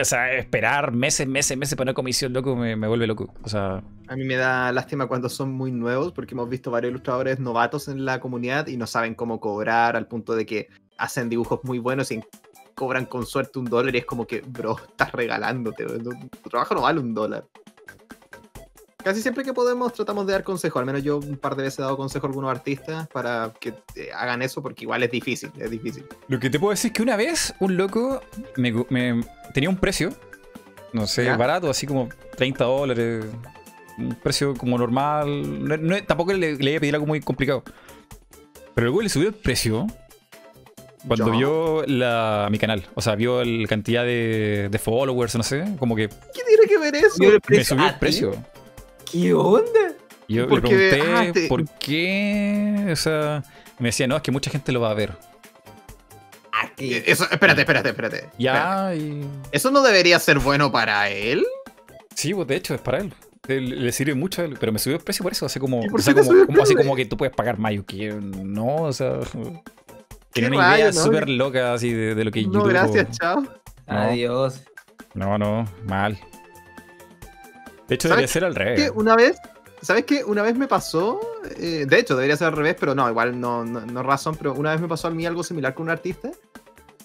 [0.00, 3.32] o sea, esperar meses, meses, meses para una comisión, loco, me, me vuelve loco.
[3.42, 6.90] O sea, A mí me da lástima cuando son muy nuevos, porque hemos visto varios
[6.90, 10.68] ilustradores novatos en la comunidad y no saben cómo cobrar, al punto de que
[10.98, 12.20] hacen dibujos muy buenos y
[12.74, 16.82] cobran con suerte un dólar y es como que, bro, estás regalándote, tu trabajo no
[16.82, 17.44] vale un dólar.
[19.02, 21.80] Casi siempre que podemos tratamos de dar consejo, al menos yo un par de veces
[21.80, 25.50] he dado consejo a algunos artistas para que eh, hagan eso, porque igual es difícil,
[25.58, 26.06] es difícil.
[26.28, 28.20] Lo que te puedo decir es que una vez un loco
[28.56, 28.72] me,
[29.52, 30.10] tenía un precio,
[30.92, 31.36] no sé, ¿Ya?
[31.36, 33.24] barato, así como 30 dólares,
[33.98, 35.66] un precio como normal.
[35.66, 37.64] No- no- tampoco le, le iba a pedir algo muy complicado.
[38.74, 39.88] Pero luego le subió el precio
[41.06, 41.32] cuando Ya.
[41.32, 42.86] vio la, mi canal.
[42.94, 46.78] O sea, vio la cantidad de, de followers, no sé, como que ¿Qué tiene que
[46.78, 47.06] ver eso?
[47.08, 47.98] me subió ¿A el ti?
[48.00, 48.36] precio.
[49.10, 49.94] ¿Qué onda?
[50.28, 53.42] Yo le pregunté ah, te- por qué, o sea,
[53.78, 55.12] me decía, no, es que mucha gente lo va a ver.
[56.78, 58.28] Eh, Eso, espérate, espérate, espérate.
[58.38, 59.24] Ya, y...
[59.50, 61.44] ¿Eso no debería ser bueno para él?
[62.14, 63.12] Sí, pues de hecho es para él.
[63.48, 65.46] Le sirve mucho a él, pero me subió el precio por eso.
[65.46, 67.72] Así como, ¿Y por o sea, como, como- así como que tú puedes pagar más.
[67.74, 69.18] Yo que no, o sea.
[70.32, 70.92] Tiene una idea no?
[70.92, 72.68] súper loca así de, de lo que No, YouTube.
[72.70, 73.42] gracias, chao.
[73.86, 74.62] Adiós.
[75.14, 76.18] No, no, mal.
[77.88, 78.92] De hecho, ¿Sabes debería ser al que revés.
[78.94, 79.36] una vez,
[79.82, 80.24] ¿sabes qué?
[80.24, 81.20] Una vez me pasó,
[81.58, 84.54] eh, de hecho debería ser al revés, pero no, igual no, no, no razón, pero
[84.54, 86.30] una vez me pasó a mí algo similar con un artista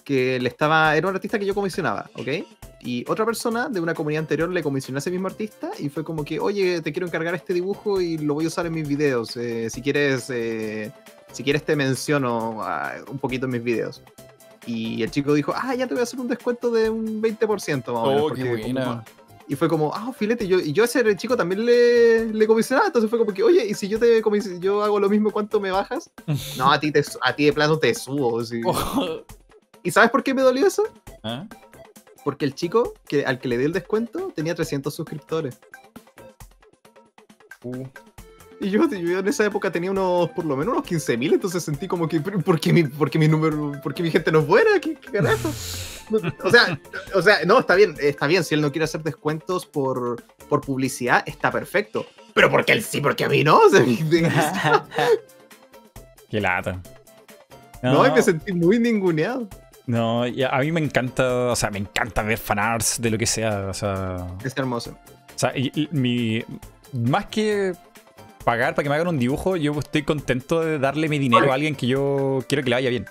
[0.04, 2.28] que le estaba, era un artista que yo comisionaba, ¿ok?
[2.80, 6.02] Y otra persona de una comunidad anterior le comisionó a ese mismo artista y fue
[6.04, 8.88] como que, oye, te quiero encargar este dibujo y lo voy a usar en mis
[8.88, 9.36] videos.
[9.36, 10.90] eh, si quieres, eh,
[11.32, 14.02] si quieres te menciono ah, un poquito en mis videos.
[14.66, 17.76] Y el chico dijo, ah, ya te voy a hacer un descuento de un 20%
[17.76, 18.22] más o menos.
[18.22, 19.04] Oh, qué buena.
[19.46, 22.46] y fue como, ah, filete, y yo, y yo a ese chico también le, le
[22.46, 24.22] comisionaba, entonces fue como que, oye, y si yo te
[24.60, 26.10] yo hago lo mismo, ¿cuánto me bajas?
[26.58, 28.44] No, a ti, te, a ti de plano te subo.
[28.44, 28.60] sí.
[29.82, 30.82] ¿Y sabes por qué me dolió eso?
[31.22, 31.46] ¿Ah?
[32.24, 35.58] Porque el chico que, al que le di el descuento tenía 300 suscriptores.
[37.62, 37.86] Uh.
[38.60, 41.86] Y yo, yo en esa época tenía unos, por lo menos unos 15.000, entonces sentí
[41.86, 44.40] como que, "Pero, ¿por qué mi, por qué mi número, por qué mi gente no
[44.40, 44.80] es buena?
[44.80, 45.48] ¿Qué, qué carajo?
[46.42, 46.80] O sea,
[47.14, 50.60] o sea, no, está bien, está bien, si él no quiere hacer descuentos por, por
[50.62, 52.06] publicidad, está perfecto.
[52.34, 53.58] Pero porque él sí, porque a mí no.
[53.58, 54.30] O sea, de-
[56.30, 56.80] Qué lata.
[57.82, 59.48] no, y me sentí muy ninguneado.
[59.86, 63.26] no, a a mí me encanta, o sea, me encanta ver fanarts de lo que
[63.26, 64.98] sea, o sea, Es hermoso.
[65.34, 66.44] O sea, y- y mi,
[66.92, 67.72] más que
[68.48, 71.54] pagar para que me hagan un dibujo, yo estoy contento de darle mi dinero a
[71.54, 73.04] alguien que yo quiero que le vaya bien.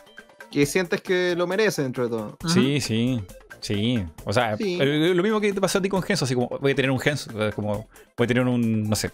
[0.51, 2.38] Que sientes que lo merece dentro de todo.
[2.51, 3.22] Sí, sí,
[3.59, 4.03] sí.
[4.25, 4.80] O sea, Sí.
[4.82, 6.90] el- lo mismo que te pasó a ti con Genso, así como voy a tener
[6.90, 9.11] un Genso, como voy a tener un, no sé,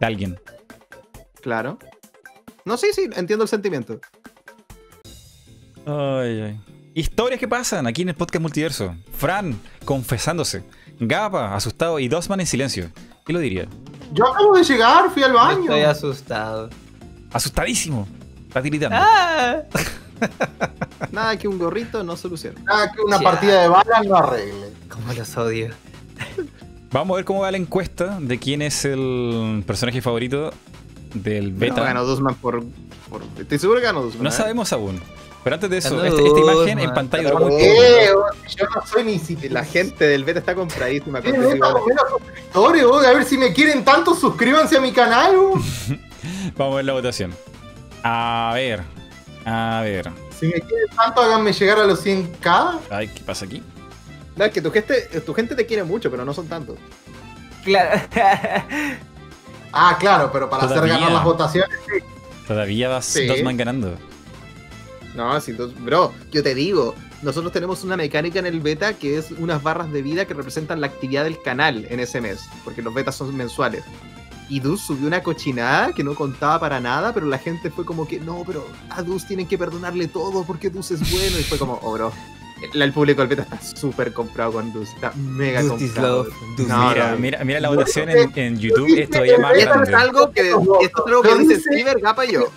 [0.00, 0.40] de alguien.
[1.40, 1.78] Claro.
[2.64, 4.00] No, sí, sí, entiendo el sentimiento.
[5.86, 6.60] Ay, ay.
[6.94, 8.96] Historias que pasan aquí en el podcast multiverso.
[9.12, 10.64] Fran confesándose.
[10.98, 12.90] Gapa, asustado y Dosman en silencio.
[13.24, 13.68] ¿Qué lo diría?
[14.12, 15.62] Yo acabo de llegar, fui al baño.
[15.62, 16.70] Estoy asustado.
[17.32, 18.06] Asustadísimo.
[18.48, 18.96] Está tiritando.
[19.00, 19.62] ¡Ah!
[21.10, 22.60] Nada que un gorrito no solucione.
[22.62, 23.22] Nada que una Ya.
[23.24, 24.72] partida de balas no arregle.
[24.88, 25.70] Cómo los odio.
[26.92, 30.52] Vamos a ver cómo va la encuesta de quién es el personaje favorito
[31.14, 31.82] del No, beta.
[31.82, 32.62] ganó Dusman por,
[33.08, 34.22] por- Estoy seguro que ganó Dusman.
[34.24, 34.32] No ¿eh?
[34.32, 35.00] sabemos aún.
[35.44, 36.94] Pero antes de eso, este- esta imagen dos, en man.
[36.94, 37.62] pantalla duró muy dos.
[37.62, 37.82] poco.
[37.82, 38.10] Eh,
[38.56, 41.20] yo no soy ni siquiera La gente del beta está compradísima.
[41.20, 41.34] Con
[42.80, 45.34] a ver si me quieren tanto, suscríbanse a mi canal.
[46.56, 47.34] Vamos a ver la votación.
[48.04, 48.82] A ver.
[49.44, 50.10] A ver.
[50.38, 52.78] Si me quieren tanto, háganme llegar a los 100k.
[52.90, 53.62] Ay, ¿qué pasa aquí?
[54.36, 54.94] No, es que tu gente,
[55.26, 56.78] tu gente te quiere mucho, pero no son tantos.
[57.64, 58.00] Claro.
[59.74, 61.70] Ah, claro, pero para hacer ganar las votaciones.
[62.46, 63.26] Todavía vas Sí.
[63.26, 63.94] Dosman ganando.
[65.14, 69.18] No, si tú- bro, yo te digo, nosotros tenemos una mecánica en el beta que
[69.18, 72.82] es unas barras de vida que representan la actividad del canal en ese mes, porque
[72.82, 73.84] los betas son mensuales.
[74.48, 78.06] Y Dus subió una cochinada que no contaba para nada, pero la gente fue como
[78.06, 81.38] que, no, pero a Dus tienen que perdonarle todo porque Dus es bueno.
[81.38, 82.12] Y fue como, oh, bro.
[82.74, 86.26] El, público del beta está súper comprado con Dus, está mega comprado.
[86.58, 89.94] No, mira, no, mira, mira la votación en, en YouTube, es todavía más Esto es
[89.94, 92.50] algo que, esto es algo que dice Ciber, Gapa y yo.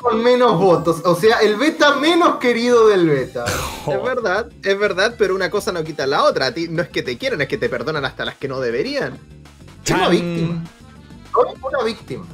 [0.00, 1.02] Con menos votos.
[1.04, 3.44] O sea, el beta menos querido del beta.
[3.86, 6.46] Es verdad, es verdad, pero una cosa no quita la otra.
[6.46, 8.58] A ti no es que te quieran, es que te perdonan hasta las que no
[8.60, 9.18] deberían.
[9.84, 10.64] Soy una víctima.
[11.32, 12.26] Soy una víctima.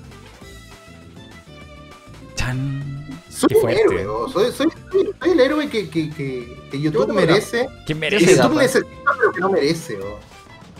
[2.35, 3.21] Chan.
[3.29, 3.81] Soy Qué un fuerte.
[3.83, 4.07] héroe.
[4.07, 4.29] oh.
[4.29, 7.67] Soy, soy- soy- soy el héroe que, que, que, que Yo YouTube merece.
[7.67, 8.37] ¿Quién Que merece?
[8.37, 8.89] YouTube necesita,
[9.19, 9.99] pero que no merece.
[10.01, 10.19] oh.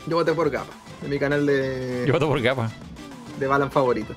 [0.07, 2.71] Yo voté por Gapa, en mi canal de, Yo voto por Gapa.
[3.39, 4.15] de Balan favorito.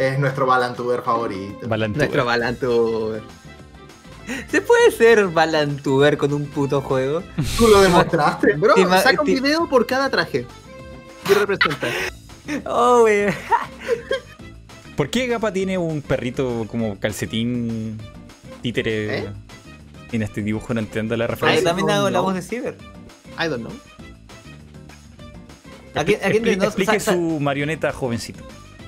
[0.00, 1.68] Es nuestro Balantuber favorito.
[1.68, 1.98] Balantuber.
[2.08, 3.22] Nuestro Balantuber.
[4.50, 7.22] ¿Se puede ser Balantuber con un puto juego?
[7.58, 8.54] Tú lo demostraste.
[8.56, 10.46] Bro, saca un video por cada traje.
[11.26, 11.88] ¿Qué representa?
[12.64, 13.26] Oh, wey.
[14.96, 17.98] ¿Por qué Gapa tiene un perrito como calcetín
[18.62, 19.28] títere ¿Eh?
[20.12, 20.72] en este dibujo?
[20.72, 21.64] No entiendo la Ah, referencia.
[21.64, 22.22] también no, hago la no.
[22.24, 22.78] voz de Ciber.
[23.38, 23.72] I don't know.
[25.94, 28.42] Aquí, aquí explique sa- su marioneta jovencito.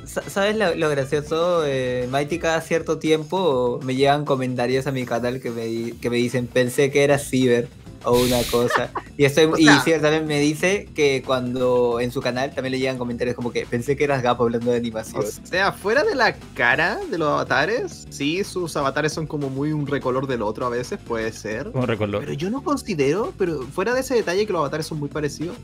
[0.05, 1.65] Sa- ¿Sabes lo, gracioso?
[1.67, 6.17] Eh, Mighty cada cierto tiempo me llegan comentarios a mi canal que me, que me
[6.17, 7.69] dicen pensé que era Ciber
[8.05, 8.91] o una cosa.
[9.17, 12.99] Y, estoy, O y también me dice que cuando en su canal también le llegan
[12.99, 15.23] comentarios como que pensé que eras Gapo hablando de animación.
[15.23, 19.73] O sea, fuera de la cara de los avatares, sí, sus avatares son como muy
[19.73, 21.71] un recolor del otro a veces, puede ser.
[21.73, 22.21] Como recolor.
[22.21, 25.57] Pero yo no considero, pero fuera de ese detalle que los avatares son muy parecidos,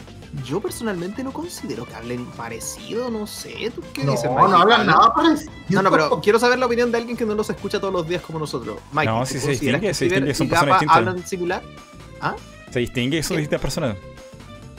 [0.45, 4.31] yo personalmente no considero que hablen parecido, no sé, ¿tú qué No, dices?
[4.31, 4.61] no Mikey?
[4.61, 5.53] hablan nada parecido.
[5.71, 8.07] No, no, pero quiero saber la opinión de alguien que no los escucha todos los
[8.09, 8.79] días como nosotros.
[8.93, 10.97] Mike, No, ¿tú sí se consideras distingue, que son personas distintas.
[10.97, 11.17] hablan
[12.21, 12.37] similar?
[12.71, 13.29] Se distingue ¿Qué?
[13.37, 13.97] distintas personas.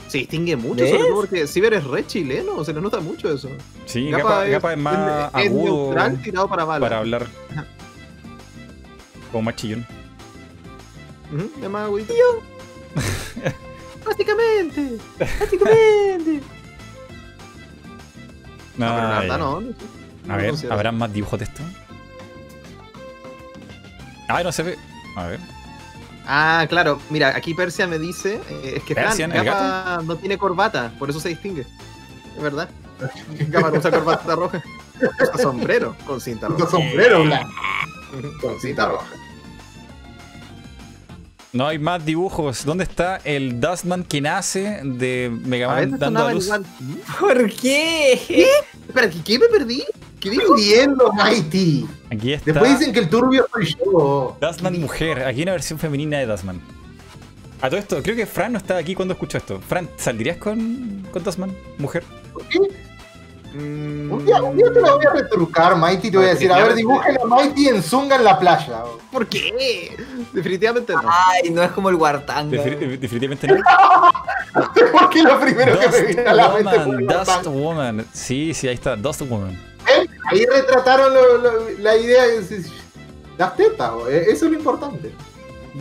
[0.08, 0.90] Se distingue mucho, ¿Ves?
[0.90, 3.48] sobre todo porque Ciber es re chileno, se le nota mucho eso.
[3.86, 6.80] Sí, Gapa, Gapa es más es agudo neutral tirado para bala.
[6.84, 7.26] para hablar.
[7.52, 7.66] Ajá.
[9.30, 9.86] Como más chillón.
[11.62, 12.12] Es más agudito.
[14.04, 14.96] Básicamente,
[15.38, 16.40] básicamente.
[18.76, 19.60] No, pero la Ay, verdad no.
[19.60, 19.72] no.
[20.26, 20.74] No A ver, considero.
[20.74, 21.62] ¿habrá más dibujos de esto?
[24.28, 24.76] Ah, no se ve.
[25.16, 25.40] A ver.
[26.32, 27.00] Ah, claro.
[27.10, 31.18] Mira, aquí Persia me dice, eh, es que Persian, Gapa no tiene corbata, por eso
[31.18, 31.66] se distingue.
[32.36, 32.68] Es verdad.
[33.48, 34.62] Gapa no usa corbata roja.
[35.20, 36.70] Usa sombrero con cinta roja.
[36.70, 37.50] sombrero blanco.
[38.16, 39.06] Ujú, Con cinta roja.
[41.52, 42.64] No hay más dibujos.
[42.64, 46.48] ¿Dónde está el Dustman que nace de Mega A ver, Man dando a luz?
[47.18, 48.20] ¿Por qué?
[48.28, 48.46] ¿qué,
[49.24, 49.82] qué me perdí?
[50.20, 50.42] ¿Qué dijo?
[50.54, 51.86] Estoy viendo, Mighty.
[52.12, 54.36] Aquí está Después dicen que el turbio soy yo.
[54.40, 55.20] Dustman mujer.
[55.24, 56.60] Aquí hay una versión femenina de Dustman.
[57.62, 59.60] A todo esto, creo que Fran no estaba aquí cuando escuchó esto.
[59.60, 62.04] Fran, ¿saldrías con, con Dustman mujer?
[62.32, 62.58] ¿Por qué?
[63.52, 66.10] Mm, Un día, un día te la voy a retrucar, Mighty.
[66.10, 68.82] Te voy a decir, a ver, dibujen a Mighty en Zunga en la playa.
[69.10, 69.96] ¿Por qué?
[70.32, 71.02] Definitivamente no.
[71.04, 72.56] Ay, no es como el Wartanga.
[72.62, 73.56] Defini- definitivamente no.
[74.92, 77.46] Porque lo primero que me Dust vino a la mente Woman, Dust.
[77.46, 78.06] Woman.
[78.12, 79.69] Sí, sí, ahí está, Dust Woman.
[79.96, 80.06] ¿Eh?
[80.30, 82.64] Ahí retrataron lo- lo- la idea de
[83.38, 85.12] las tetas, eh, eso es lo importante.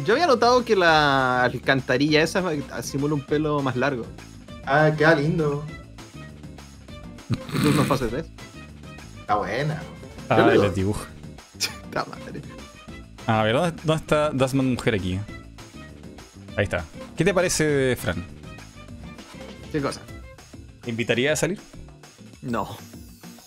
[0.05, 2.43] Yo había notado que la alcantarilla esa
[2.83, 4.05] simula un pelo más largo.
[4.65, 5.65] Ah, queda lindo.
[7.53, 8.25] Incluso no fase 3.
[9.21, 9.81] Está buena.
[10.29, 10.69] Ah, doy.
[10.69, 11.07] dibujos.
[11.83, 12.41] Puta madre.
[13.27, 15.19] A ver, ¿dónde, dónde está Dustman mujer aquí?
[16.55, 16.85] Ahí está.
[17.17, 18.23] ¿Qué te parece, Fran?
[19.71, 20.01] ¿Qué cosa?
[20.81, 21.59] ¿Te invitaría a salir?
[22.41, 22.77] No.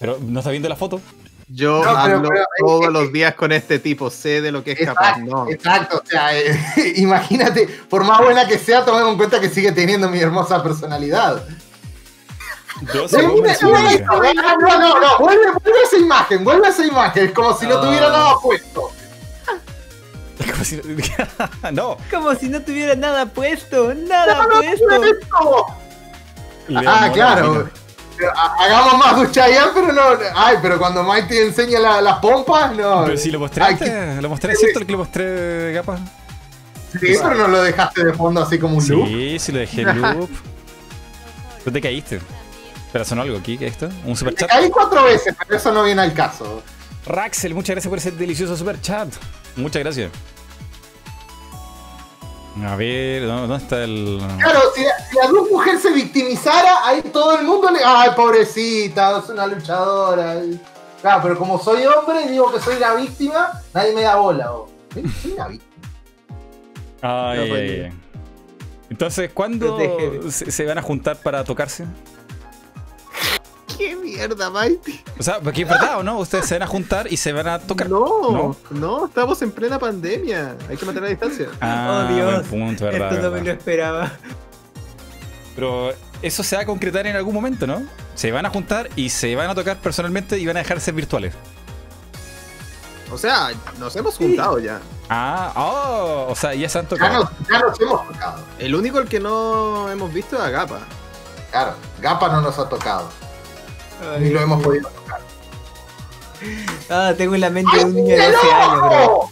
[0.02, 1.00] Pero no está viendo la foto.
[1.48, 4.72] Yo No, pero- hablo pero- todos los días con este tipo, sé de lo que
[4.72, 5.18] es capaz.
[5.18, 5.48] No.
[5.48, 6.58] Exacto, o sea, eh,
[6.96, 11.44] imagínate, por más buena que sea, tomemos en cuenta que sigue teniendo mi hermosa personalidad.
[12.80, 13.52] Amiga.
[13.52, 17.32] esto, no, no, no, no, vuelve, vuelve a esa imagen, vuelve a esa imagen, es
[17.32, 17.80] como si no Ah.
[17.80, 18.90] tuviera nada puesto.
[20.52, 20.80] Como si-
[21.72, 21.96] no.
[22.10, 24.86] Como si no tuviera nada puesto, nada No, no, puesto.
[24.90, 25.66] mira esto.
[26.68, 27.70] Le Ah, claro.
[28.58, 30.02] Hagamos más Duchayan, pero no.
[30.34, 33.04] Ay, pero cuando Mighty enseña la- las pompas, no.
[33.04, 33.76] Pero si lo mostré Ay,
[34.20, 34.80] lo mostré, ¿cierto?
[34.80, 35.98] El que lo mostré, Gapa.
[36.92, 39.06] Sí, pero no lo dejaste de fondo así como un loop.
[39.08, 40.30] Sí, sí lo dejé en loop.
[41.64, 42.20] Tú te caíste.
[42.92, 43.88] Pero sonó algo aquí, ¿qué es esto?
[44.04, 44.50] Un super chat.
[44.50, 46.62] caí cuatro veces, pero eso no viene al caso.
[47.06, 49.08] Raxel, muchas gracias por ese delicioso super chat.
[49.56, 50.10] Muchas gracias.
[52.66, 54.20] A ver, ¿dó- ¿dónde está el...?
[54.38, 57.80] Claro, si, si la dos mujer se victimizara, ahí todo el mundo le.
[57.84, 60.36] Ay, pobrecita, es una luchadora.
[61.00, 64.50] Claro, pero como soy hombre y digo que soy la víctima, nadie me da bola.
[64.50, 64.68] bo.
[64.92, 65.72] Soy una víctima.
[67.00, 67.60] Ay, No, ay, pues,
[67.92, 67.98] ay.
[68.90, 69.78] Entonces, ¿cuándo
[70.30, 71.86] se van a juntar para tocarse?
[73.78, 75.02] ¡Qué mierda, Mighty!
[75.18, 77.46] O sea, porque es verdad o no, ustedes se van a juntar y se van
[77.48, 77.88] a tocar.
[77.88, 80.56] No, no, estamos en plena pandemia.
[80.68, 81.48] Hay que mantener la distancia.
[81.60, 82.48] Ah, Oh, Dios.
[82.50, 84.12] buen punto, verdad, Esto no me lo esperaba.
[85.54, 85.92] Pero
[86.22, 87.82] eso se va a concretar en algún momento, ¿no?
[88.14, 90.84] Se van a juntar y se van a tocar personalmente y van a dejar de
[90.84, 91.34] ser virtuales.
[93.12, 94.80] O sea, nos hemos juntado ya.
[95.10, 97.24] Ah, oh, o sea, ya se han Ya tocado.
[97.24, 98.38] nos, ya nos hemos tocado.
[98.58, 100.78] El único el que no hemos visto es Agapa.
[101.50, 103.10] Claro, Gapa no nos ha tocado.
[104.20, 105.20] Ni lo hemos podido tocar.
[106.90, 109.28] Ah, tengo en la mente de un niño de 12 años, bro.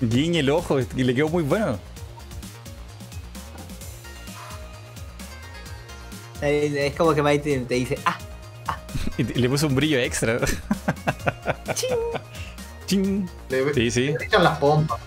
[0.00, 1.78] Guiñe el ojo y le quedó muy bueno.
[6.42, 8.18] Eh, Es como que Maite te dice, ah,
[9.18, 10.38] Y te- le puso un brillo extra.
[12.86, 13.28] Ching.
[13.48, 14.98] Le, Sí, sí, le echan las pompas.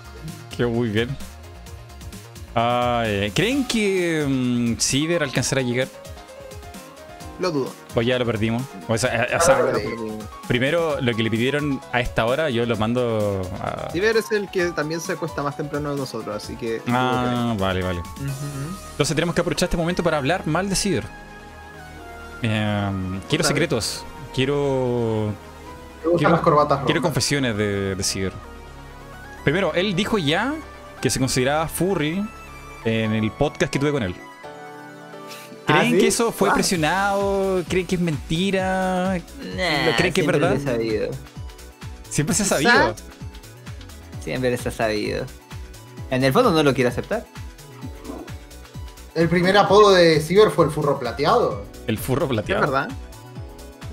[0.56, 1.16] quedó muy bien.
[2.56, 5.88] Ay, ¿Creen que Ciber alcanzará a llegar?
[7.40, 7.72] Lo dudo.
[7.96, 8.64] O ya lo perdimos.
[8.88, 9.60] O sea, o sea,
[10.48, 13.92] primero lo que le pidieron a esta hora, yo lo mando a.
[13.92, 16.82] Ciber es el que también se acuesta más temprano de nosotros, así que.
[16.88, 18.02] Ah, vale, vale.
[18.92, 21.04] Entonces tenemos que aprovechar este momento para hablar mal de Ciber.
[22.42, 23.48] Eh, quiero Otra vez.
[23.48, 24.06] secretos.
[24.34, 25.34] Quiero.
[26.18, 28.34] Quiero- las corbatas Quiero confesiones de, de Ciber.
[29.44, 30.56] Primero, él dijo ya
[31.02, 32.26] que se consideraba furry
[32.86, 34.16] en el podcast que tuve con él.
[35.68, 36.00] ¿Ah, ¿Creen sí?
[36.00, 36.54] que eso fue Ah.
[36.54, 37.64] presionado?
[37.68, 39.14] ¿Creen que es mentira?
[39.56, 40.52] Nah, ¿Creen que es siempre verdad?
[40.52, 41.10] lo he sabido.
[42.10, 42.96] Siempre se ha sabido.
[44.24, 45.26] Siempre se ha sabido.
[46.10, 47.26] En el fondo no lo quiero aceptar.
[49.14, 51.64] El primer apodo de Ciber fue el furro plateado.
[51.88, 52.62] El furro Es plateado.
[52.62, 52.88] verdad.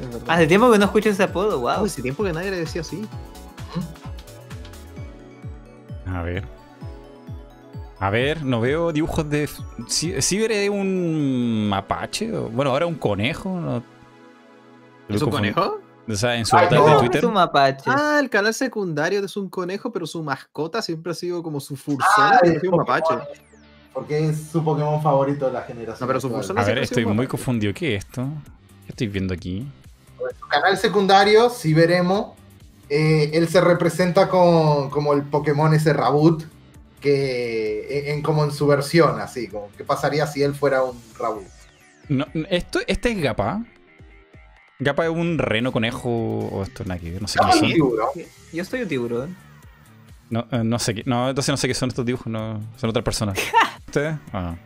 [0.01, 0.31] Es verdad.
[0.31, 1.87] Hace tiempo que no escucho ese apodo, Ah, wow.
[1.87, 3.07] hace tiempo que nadie le decía así.
[6.07, 6.45] A ver.
[8.01, 9.49] A ver, no veo dibujos de.
[9.87, 12.37] Ci- Ciber es un mapache.
[12.37, 13.49] o- Bueno, ahora un conejo.
[13.61, 13.83] ¿no?
[15.09, 15.81] ¿Es un conejo?
[16.07, 16.85] O sea, en su Ay, no.
[16.87, 17.25] de Es Twitter.
[17.27, 17.85] un mapache.
[17.87, 21.77] Ah, el canal secundario de un conejo, pero su mascota siempre ha sido como su
[21.77, 23.15] fursona, Ah, es un mapache.
[23.93, 25.99] Porque es su Pokémon favorito de la generación.
[26.01, 27.73] No, pero su fursona- A ver, estoy muy confundido.
[27.73, 28.27] ¿Qué es esto?
[28.85, 29.59] ¿Qué estoy viendo aquí?
[29.59, 32.35] En su canal secundario, Ciberemo,
[32.91, 36.45] eh, él se representa con, como el Pokémon ese Raboot,
[37.05, 41.01] que en, en- como en su versión, así, como qué pasaría si él fuera un
[41.19, 41.45] Raboot.
[42.09, 43.63] No, esto, este es Gapa.
[44.79, 46.09] Gapa es un reno conejo.
[46.11, 47.69] O esto nada que ver, no sé qué es son.
[47.73, 48.09] tiburón.
[48.53, 49.37] Yo soy un tiburón.
[50.31, 51.03] No, eh, no sé qué.
[51.07, 52.27] No, entonces no sé qué son estos dibujos.
[52.27, 53.39] No, son otras personas.
[53.87, 54.17] ¿Ustedes?
[54.33, 54.57] Ah,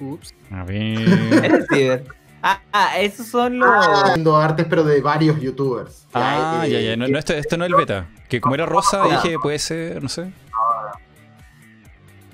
[0.00, 0.34] Ups.
[0.50, 2.04] a ver.
[2.42, 3.68] Ah, ah, esos son los.
[3.68, 6.06] Haciendo artes, pero de varios youtubers.
[6.14, 6.96] Ah, eh, ya, ya.
[6.96, 8.08] No, no, esto, esto no es el beta.
[8.30, 9.10] Que como era rosa, No.
[9.10, 10.32] dije, puede ser, no sé.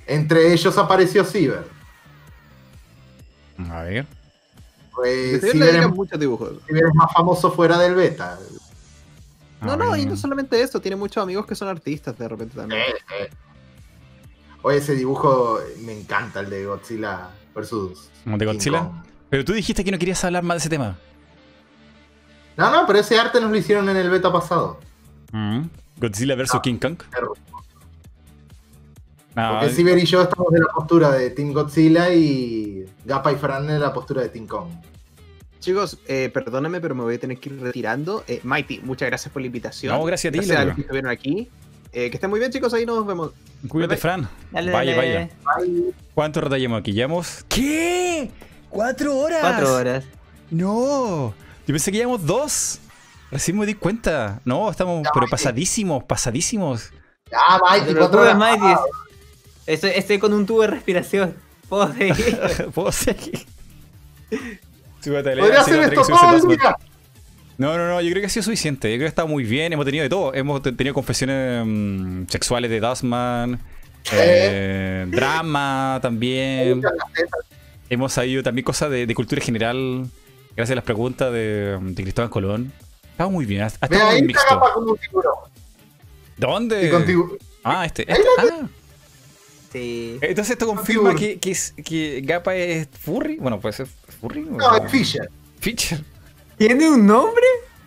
[0.07, 1.67] Entre ellos apareció Ciber.
[3.71, 4.07] A ver.
[4.95, 6.53] Pues, Ciber es, muchos dibujos.
[6.67, 8.39] Ciber es más famoso fuera del beta.
[9.61, 10.01] a No, no, ver.
[10.01, 12.83] y no solamente eso, tiene muchos amigos que son artistas de repente también.
[14.63, 18.11] Oye, ese dibujo me encanta, el de Godzilla versus.
[18.25, 18.79] ¿Como de King Godzilla?
[18.81, 18.93] Kong.
[19.31, 20.97] Pero tú dijiste que no querías hablar más de ese tema.
[22.57, 24.81] No, no, pero ese arte nos lo hicieron en el beta pasado.
[25.33, 25.63] Mm.
[25.99, 26.63] Godzilla vs Ah.
[26.63, 26.97] King Kong.
[29.37, 33.37] No, Porque Ciber y yo estamos de la postura de Team Godzilla y Gapa y
[33.37, 34.69] Fran en la postura de Team Kong.
[35.61, 38.25] Chicos, eh, perdónenme, pero me voy a tener que ir retirando.
[38.29, 39.95] Eh, Mighty, muchas gracias por la invitación.
[39.95, 41.51] No, gracias a ti, Gracias a los que estuvieron aquí.
[41.93, 42.73] Eh, que estén muy bien, chicos.
[42.73, 43.33] Ahí nos vemos.
[43.69, 44.01] Cuídate, Bye, bye.
[44.01, 44.29] Fran.
[44.53, 45.31] Dale, vaya, dale.
[45.43, 45.93] vaya.
[46.15, 46.93] ¿Cuánto rato llevamos aquí?
[46.93, 47.45] ¿Llevamos?
[47.49, 48.31] ¿Qué?
[48.71, 49.41] ¿Cuatro horas?
[49.41, 50.05] Cuatro horas.
[50.51, 51.35] No.
[51.67, 52.79] Yo pensé que llevamos dos.
[53.31, 54.41] Recién me di cuenta.
[54.45, 55.31] No, estamos pero Mighty.
[55.31, 56.91] pasadísimos, pasadísimos.
[57.31, 58.37] Ya, Mighty, cuatro horas.
[58.37, 58.81] Mighty,
[59.67, 61.35] Estoy, estoy con un tubo de respiración.
[61.69, 62.39] Puedo seguir.
[62.75, 63.47] ¿Puedo seguir?
[65.01, 66.77] Súbete a Podría hacer esto todo el día.
[67.59, 68.91] No, no, no, yo creo que ha sido suficiente.
[68.91, 69.73] Yo creo que está muy bien.
[69.73, 70.35] Hemos tenido de todo.
[70.35, 73.59] Hemos te- tenido confesiones mm, sexuales de Dustman,
[74.13, 76.83] eh, drama también.
[77.89, 80.07] Hemos sabido también cosas de, de cultura general,
[80.55, 82.73] gracias a las preguntas de, de Cristóbal Colón.
[83.13, 84.61] Estaba muy bien, ha, estado muy mixto.
[86.37, 86.91] ¿Dónde?
[87.65, 88.05] Ah, este.
[88.09, 88.69] Ahí este- ah.
[89.77, 90.19] Sí.
[90.23, 93.37] Entonces esto confirma que, que, es- que Gapa es furry.
[93.37, 93.87] Bueno, puede ser
[94.21, 94.43] furry.
[94.51, 95.29] o- No, es Fisher.
[95.61, 96.03] Fisher.
[96.57, 97.45] ¿Tiene un nombre?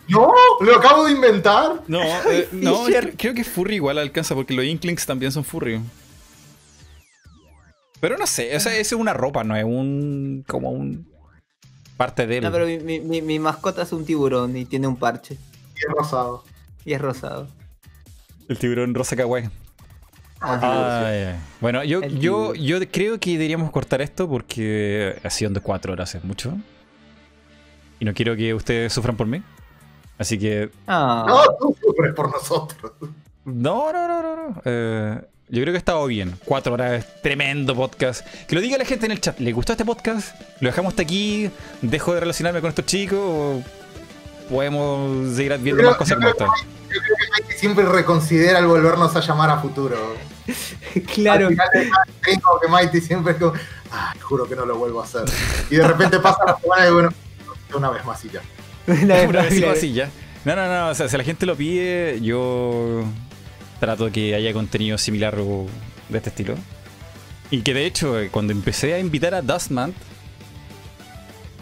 [0.07, 1.81] No, lo acabo de inventar.
[1.87, 2.85] No, eh, no,
[3.17, 5.79] creo que furry igual alcanza porque los Inklings también son furry.
[7.99, 10.45] Pero no sé, o sea, eso es una ropa, no es un.
[10.47, 11.07] como un.
[11.97, 12.43] parte de él.
[12.43, 15.35] No, pero mi, mi- mi- mi mascota es un tiburón y tiene un parche.
[15.75, 16.43] Y es rosado.
[16.85, 17.47] Y es rosado.
[18.47, 19.49] El tiburón rosa kawaii.
[20.41, 21.35] Ay, ay.
[21.59, 26.15] Bueno, yo, yo, yo creo que deberíamos cortar esto porque ha sido de cuatro horas,
[26.15, 26.53] es mucho.
[27.99, 29.41] Y no quiero que ustedes sufran por mí.
[30.17, 30.69] Así que.
[30.87, 31.25] Ah.
[31.27, 32.91] No, tú sufres por nosotros.
[33.45, 34.35] No, no, no, no.
[34.35, 34.61] no.
[34.65, 36.33] Eh, yo creo que ha estado bien.
[36.45, 38.25] Cuatro horas, tremendo podcast.
[38.47, 39.39] Que lo diga la gente en el chat.
[39.39, 40.39] ¿Le gustó este podcast?
[40.61, 41.49] ¿Lo dejamos hasta aquí?
[41.81, 43.19] ¿Dejo de relacionarme con estos chicos?
[43.19, 43.61] ¿O
[44.49, 46.45] podemos seguir viendo Creo- más cosas como esta?
[46.93, 49.97] Yo creo que Mikey siempre reconsidera el volvernos a llamar a futuro.
[51.13, 51.47] Claro.
[51.47, 53.53] Al final como que Mighty siempre es como,
[53.91, 55.23] ay, juro que no lo vuelvo a hacer.
[55.69, 57.09] Y de repente pasa la semana y bueno,
[57.75, 58.41] una vez más y ya.
[58.87, 60.09] Una vez Una más, así ya.
[60.45, 60.89] No, no, no.
[60.89, 63.03] O sea, si la gente lo pide, yo
[63.79, 65.67] trato de que haya contenido similar o
[66.09, 66.55] de este estilo.
[67.51, 69.93] Y que de hecho, eh, cuando empecé a invitar a Dustman,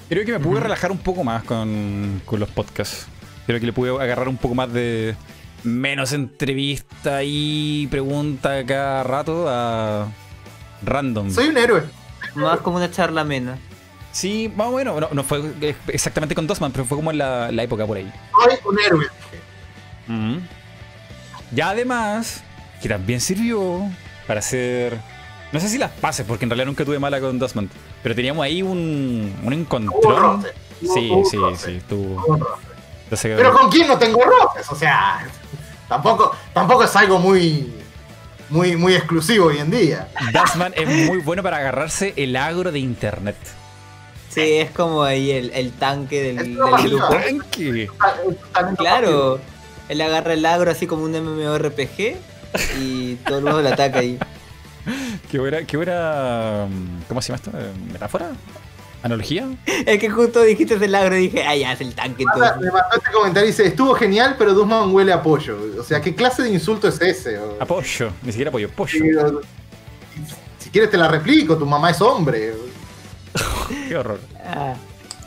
[0.10, 3.08] creo que me pude relajar un poco más con, con los podcasts.
[3.48, 5.16] Creo que le pude agarrar un poco más de
[5.64, 10.08] menos entrevista y pregunta cada rato a
[10.84, 11.32] random.
[11.32, 11.84] Soy un héroe.
[12.36, 13.58] Más como una charla amena.
[14.12, 15.00] Sí, más o menos.
[15.00, 15.42] No, no fue
[15.88, 18.12] exactamente con Dustman, pero fue como en la, la época por ahí.
[18.46, 19.08] Soy un héroe.
[21.52, 22.44] Ya además,
[22.82, 23.82] que también sirvió
[24.28, 24.98] para hacer.
[25.52, 27.70] No sé si las pases, porque en realidad nunca tuve mala con Dustman.
[28.04, 30.46] Pero teníamos ahí un, un encontrón.
[30.82, 31.80] Sí, sí, roce.
[31.80, 31.82] sí.
[31.88, 32.58] Tuvo.
[33.10, 35.26] Pero con quién no tengo roces, o sea,
[35.88, 37.74] tampoco, tampoco es algo muy,
[38.50, 40.08] muy, muy exclusivo hoy en día.
[40.34, 43.38] Dustman es muy bueno para agarrarse el agro de internet.
[44.30, 47.08] Sí, es como ahí el, el tanque del, del grupo.
[47.10, 47.90] Tanque.
[48.78, 49.40] Claro.
[49.90, 52.18] Él agarra el agro así como un MMORPG
[52.80, 54.20] y todo el mundo lo ataca ahí.
[55.32, 56.68] Qué buena, qué buena.
[57.08, 57.52] ¿Cómo se llama esto?
[57.92, 58.32] ¿Metáfora?
[59.04, 59.48] ¿Analogía?
[59.86, 62.58] Es que justo dijiste el agro y dije, ah, ya, es el tanque entonces.
[62.60, 65.58] Me mandó este comentario y dice, estuvo genial, pero Dusman huele a pollo.
[65.80, 67.40] O sea, ¿qué clase de insulto es ese?
[67.60, 68.10] Apoyo.
[68.24, 68.70] Ni siquiera apoyo.
[68.70, 68.92] Pollo.
[68.92, 69.42] Sí, o-
[70.60, 72.54] Si quieres te la replico, tu mamá es hombre.
[73.88, 74.20] Qué horror.
[74.44, 74.74] Ah,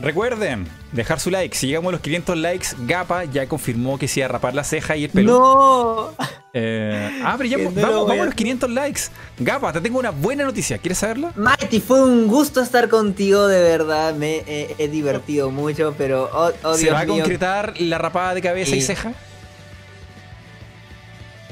[0.01, 1.57] Recuerden, dejar su like.
[1.57, 4.65] Si llegamos a los 500 likes, Gapa ya confirmó que se iba a rapar la
[4.65, 5.33] ceja y el pelo.
[5.39, 6.27] ¡No!
[6.53, 9.03] Eh, ah, pero ya vamos, vamos a los 500 likes.
[9.39, 10.79] Gapa, te tengo una buena noticia.
[10.79, 11.33] ¿Quieres saberla?
[11.37, 14.15] Mighty, fue un gusto estar contigo, de verdad.
[14.15, 17.99] Me he, he divertido mucho, pero oh, oh, ¿Se Dios va a mío, concretar la
[17.99, 19.13] rapada de cabeza y ceja?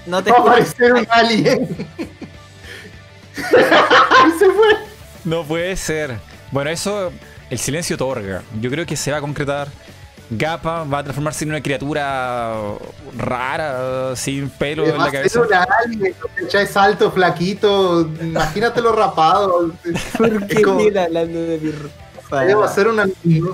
[0.07, 1.69] no te Va a parecer un alien.
[3.37, 4.77] se fue.
[5.25, 6.19] No puede ser.
[6.51, 7.13] Bueno, eso,
[7.51, 8.43] el silencio otorga.
[8.61, 9.69] Yo creo que se va a concretar.
[10.31, 12.55] Gapa va a transformarse en una criatura
[13.17, 15.41] rara, sin pelo en Va la cabeza.
[15.87, 16.15] alien,
[16.53, 18.03] ya es alto, flaquito.
[18.21, 19.73] Imagínatelo rapado.
[20.19, 21.73] ¿Por Es qué como- hablando de mi
[22.31, 23.07] Va a ser una,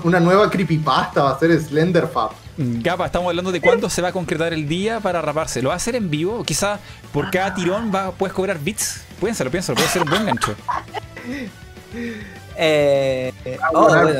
[0.03, 2.31] una nueva creepypasta, va a ser Slenderfab.
[2.57, 5.61] Gapa, estamos hablando de cuándo se va a concretar el día para raparse.
[5.61, 6.43] ¿Lo va a hacer en vivo?
[6.43, 6.79] Quizá
[7.13, 8.99] por cada tirón va, puedes cobrar bits.
[9.21, 10.55] Piénsalo, piénsalo, puede ser un buen gancho.
[12.57, 14.19] Eh, Ah, oh, bueno,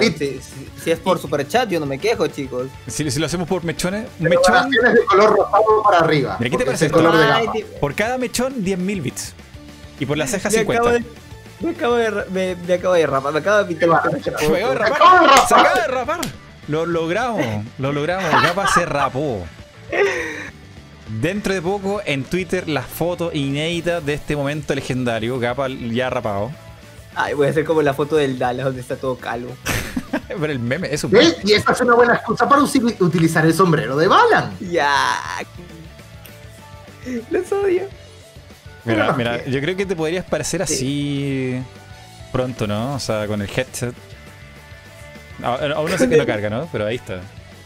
[0.84, 2.68] si, es por super chat, yo no me quejo, chicos.
[2.88, 6.36] Si, si lo hacemos por mechones, mechón, de color rosado para arriba.
[6.40, 7.10] Mira, ¿qué te parece es el esto?
[7.10, 7.54] color de gama.
[7.80, 9.34] por cada mechón 10.000 bits.
[10.00, 10.82] Y por la ceja me 50.
[10.82, 11.04] acabo de,
[11.62, 13.90] me acabo de, ra- me, me acabo de rapar, me acabo de pintar
[14.38, 14.52] Qué el pelo.
[14.52, 14.52] barato.
[14.52, 14.92] Me acabo de Me rapar.
[15.02, 15.48] acabo de rapar.
[15.48, 16.20] Se acaba de rapar.
[16.68, 17.46] Lo logramos.
[17.78, 18.30] Lo logramos.
[18.44, 19.46] Gapa se rapó.
[21.22, 25.40] Dentro de poco en Twitter las fotos inéditas de este momento legendario.
[25.40, 26.52] Gapa ya rapado.
[27.16, 29.56] Ay, voy a hacer como la foto del Dallas donde está todo calvo.
[30.28, 31.16] Pero el meme es un.
[31.44, 34.56] Y esa es una buena excusa para utilizar el sombrero de Balan.
[34.60, 35.16] Ya.
[37.30, 37.84] Los odio.
[38.84, 41.62] Mira, mira, yo creo que te podrías parecer así
[42.32, 42.96] pronto, ¿no?
[42.96, 43.96] O sea, con el headset.
[45.42, 46.68] Aún no sé que lo carga, ¿no?
[46.72, 47.16] Pero ahí está.
[47.16, 47.22] Ah,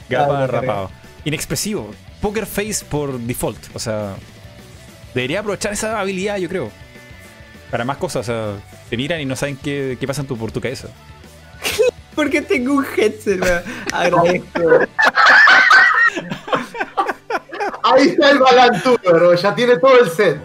[0.10, 0.92] Gapa lo rapado.
[1.26, 1.92] Inexpresivo.
[2.22, 3.76] Poker face por default.
[3.76, 4.16] O sea,
[5.14, 6.72] debería aprovechar esa habilidad, yo creo.
[7.70, 8.28] Para más cosas.
[8.28, 8.54] O sea,
[8.90, 10.90] te miran y no saben qué, qué pasa en tu, por tu cabeza.
[12.16, 13.42] Porque tengo un headset.
[13.94, 14.62] Agradezco.
[17.84, 20.40] Ahí está el Balan Tudor, ya tiene todo el set.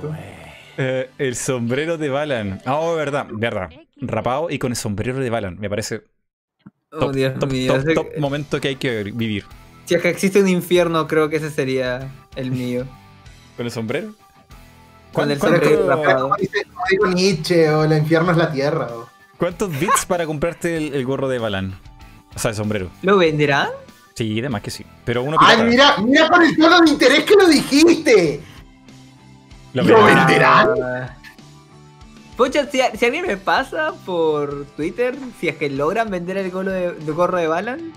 [0.76, 2.60] Eh, el sombrero de Balan.
[2.64, 3.70] Ah, oh, verdad, verdad.
[4.00, 5.58] Rapado y con el sombrero de Balan.
[5.58, 6.02] Me parece
[6.96, 7.82] Oh, top, Dios top, mío.
[7.94, 9.44] top, momento que hay que vivir.
[9.84, 12.86] Si es que existe un infierno, creo que ese sería el mío.
[13.56, 14.14] ¿Con el sombrero?
[15.14, 16.22] Con el ¿Cuánto- sombrero cuánto- rapado.
[16.24, 18.88] Como dice, como digo Nietzsche, o el infierno es la tierra.
[18.92, 21.78] o- ¿Cuántos bits para comprarte el, el gorro de Balan?
[22.34, 22.90] O sea, el sombrero.
[23.02, 23.68] ¿Lo venderán?
[24.14, 24.84] Sí, además que sí.
[25.04, 28.40] Pero uno Ay, mira, mira con el tono de interés que lo dijiste.
[29.72, 30.68] Lo lo venderán.
[32.36, 36.70] Pucha, si, si alguien me pasa por Twitter, si es que logran vender el gorro
[36.70, 37.92] de, el gorro de Balan,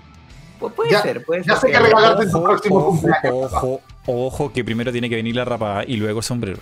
[0.60, 1.70] pues puede Ya- ser, puede ya ser.
[1.72, 3.52] sé que regalarte en tu Ojo, próximo ojo, cumpleaños.
[3.52, 6.58] ojo, ojo, que primero tiene que venir la rapada y luego el sombrero.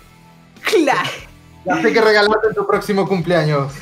[0.67, 1.09] Claro.
[1.65, 3.73] Ya sé que regalarte en tu próximo cumpleaños.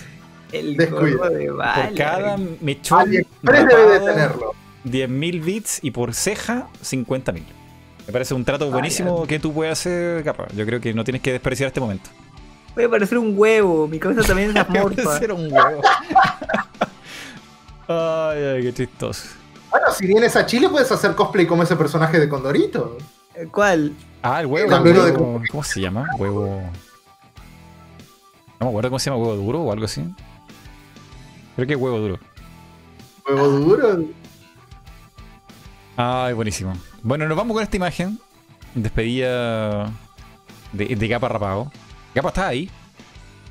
[0.52, 1.18] El Descuida.
[1.18, 1.48] gorro de.
[1.48, 4.54] Por cada mechón AliExpress debe de tenerlo.
[4.86, 7.44] 10.000 bits y por ceja 50.000.
[8.08, 10.48] Me parece un trato buenísimo que tú puedes hacer, capa.
[10.56, 12.10] Yo creo que no tienes que despreciar este momento.
[12.76, 13.88] Voy a parecer un huevo.
[13.88, 15.04] Mi cabeza también es amorfa.
[15.04, 15.82] Parecer un huevo.
[17.88, 19.30] ay, ay, qué chistoso.
[19.72, 22.98] Bueno, si vienes a Chile puedes hacer cosplay como ese personaje de Condorito.
[23.52, 23.94] ¿Cuál?
[24.22, 24.76] Ah, el huevo.
[24.76, 26.08] El lo de huevo- ¿Cómo se llama?
[26.18, 26.62] Huevo.
[28.60, 30.04] No me acuerdo cómo se llama, huevo duro o algo así.
[31.56, 32.20] Creo que es huevo duro.
[33.28, 34.06] Huevo duro.
[35.98, 36.74] Ay, buenísimo.
[37.04, 38.20] Bueno, nos vamos con esta imagen.
[38.74, 39.92] Despedida
[40.74, 41.72] de, de Gapa rapado.
[42.14, 42.70] Gapa está ahí.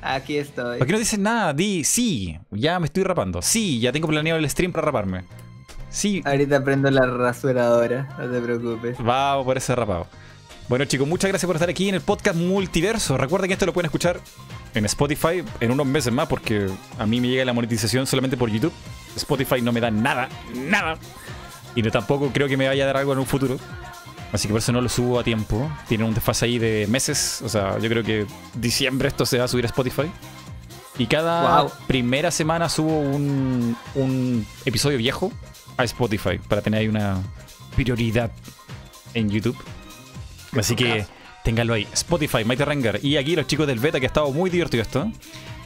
[0.01, 0.77] Aquí estoy.
[0.77, 1.51] ¿Por qué no dices nada?
[1.53, 3.41] Di, sí, ya me estoy rapando.
[3.41, 5.23] Sí, ya tengo planeado el stream para raparme.
[5.95, 8.09] Sí, Ahorita prendo la rasuradora.
[8.19, 8.97] No te preocupes.
[8.99, 10.07] vamos por ese rapado.
[10.67, 13.17] Bueno, chicos, muchas gracias por estar aquí en el podcast Multiverso.
[13.17, 14.19] Recuerden que esto lo pueden escuchar
[14.73, 16.67] en Spotify en unos meses más porque
[16.99, 18.73] a mí me llega la monetización solamente por YouTube.
[19.15, 20.97] Spotify no me da nada, nada.
[21.75, 23.57] Y no tampoco creo que me vaya a dar algo en un futuro.
[24.33, 25.71] Así que por eso no lo subo a tiempo.
[25.87, 27.41] Tiene un desfase ahí de meses.
[27.45, 28.25] O sea, yo creo que
[28.55, 30.11] diciembre esto se va a subir a Spotify.
[30.97, 31.71] Y cada Wow.
[31.87, 35.31] primera semana subo un, un episodio viejo
[35.77, 37.17] a Spotify para tener ahí una
[37.75, 38.31] prioridad
[39.13, 39.57] en YouTube.
[40.57, 41.05] Así que
[41.43, 41.87] ténganlo ahí.
[41.93, 42.99] Spotify, Mighty Ranger.
[43.03, 45.11] Y aquí los chicos del beta, que ha estado muy divertido esto.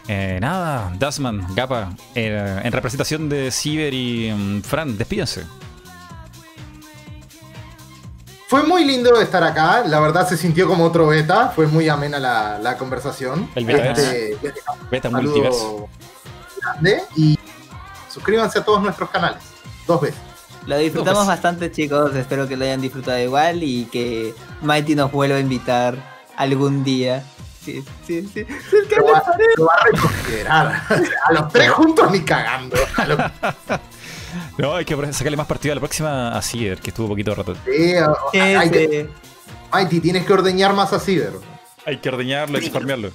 [0.07, 5.45] Eh, nada, Dasman, Gapa, eh, en representación de Ciber y mm, Fran, despídense.
[8.47, 12.17] Fue muy lindo estar acá, la verdad se sintió como otro beta, fue muy amena
[12.17, 13.47] la, la conversación.
[13.53, 14.37] El beta Este,
[14.89, 15.59] Beta un Multiverso.
[15.59, 15.89] saludo
[16.63, 17.37] grande y
[18.11, 19.43] suscríbanse a todos nuestros canales,
[19.89, 20.19] dos veces.
[20.65, 22.15] Lo disfrutamos No, bastante, chicos.
[22.15, 25.95] Espero que lo hayan disfrutado igual y que Mighty nos vuelva a invitar
[26.37, 27.23] algún día.
[27.65, 28.45] Sí, sí, sí.
[28.97, 29.23] Lo va,
[29.57, 30.81] lo va a reconsiderar.
[31.27, 32.77] A los tres juntos ni cagando.
[33.07, 33.19] Los-
[34.59, 37.55] No, hay que sacarle más partido a la próxima a Ciber, que estuvo poquito rato.
[37.65, 37.93] Sí,
[38.31, 39.23] Sí, hay que- sí.
[39.73, 41.33] Mighty, tienes que ordeñar más a Ciber.
[41.85, 43.11] Hay que ordeñarlo, hay que farmearlo.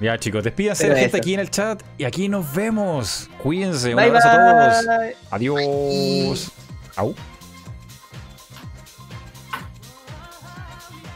[0.00, 3.28] Ya, chicos, despídanse la gente aquí en el chat y aquí nos vemos.
[3.42, 4.86] Cuídense, un Bye, abrazo a todos.
[4.86, 5.16] bye.
[5.30, 6.50] Adiós.
[6.96, 7.14] Au.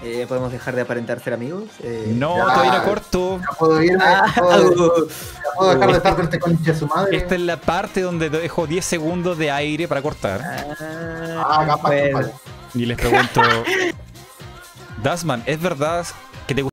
[0.04, 1.64] Eh, ¿Podemos dejar de aparentar ser amigos?
[1.82, 2.44] Eh, No, Ya.
[2.54, 3.40] todavía no corto.
[3.40, 4.70] Ya puedo irme, Ah, puedo,
[5.04, 7.16] uh, ya puedo dejar de estar con este concha de su madre.
[7.16, 10.42] Esta es la parte donde te dejo 10 segundos de aire para cortar.
[10.44, 12.20] Ah, capaz, bueno.
[12.20, 12.30] capaz.
[12.74, 13.40] Y les pregunto,
[15.02, 16.06] Dasman, ¿es verdad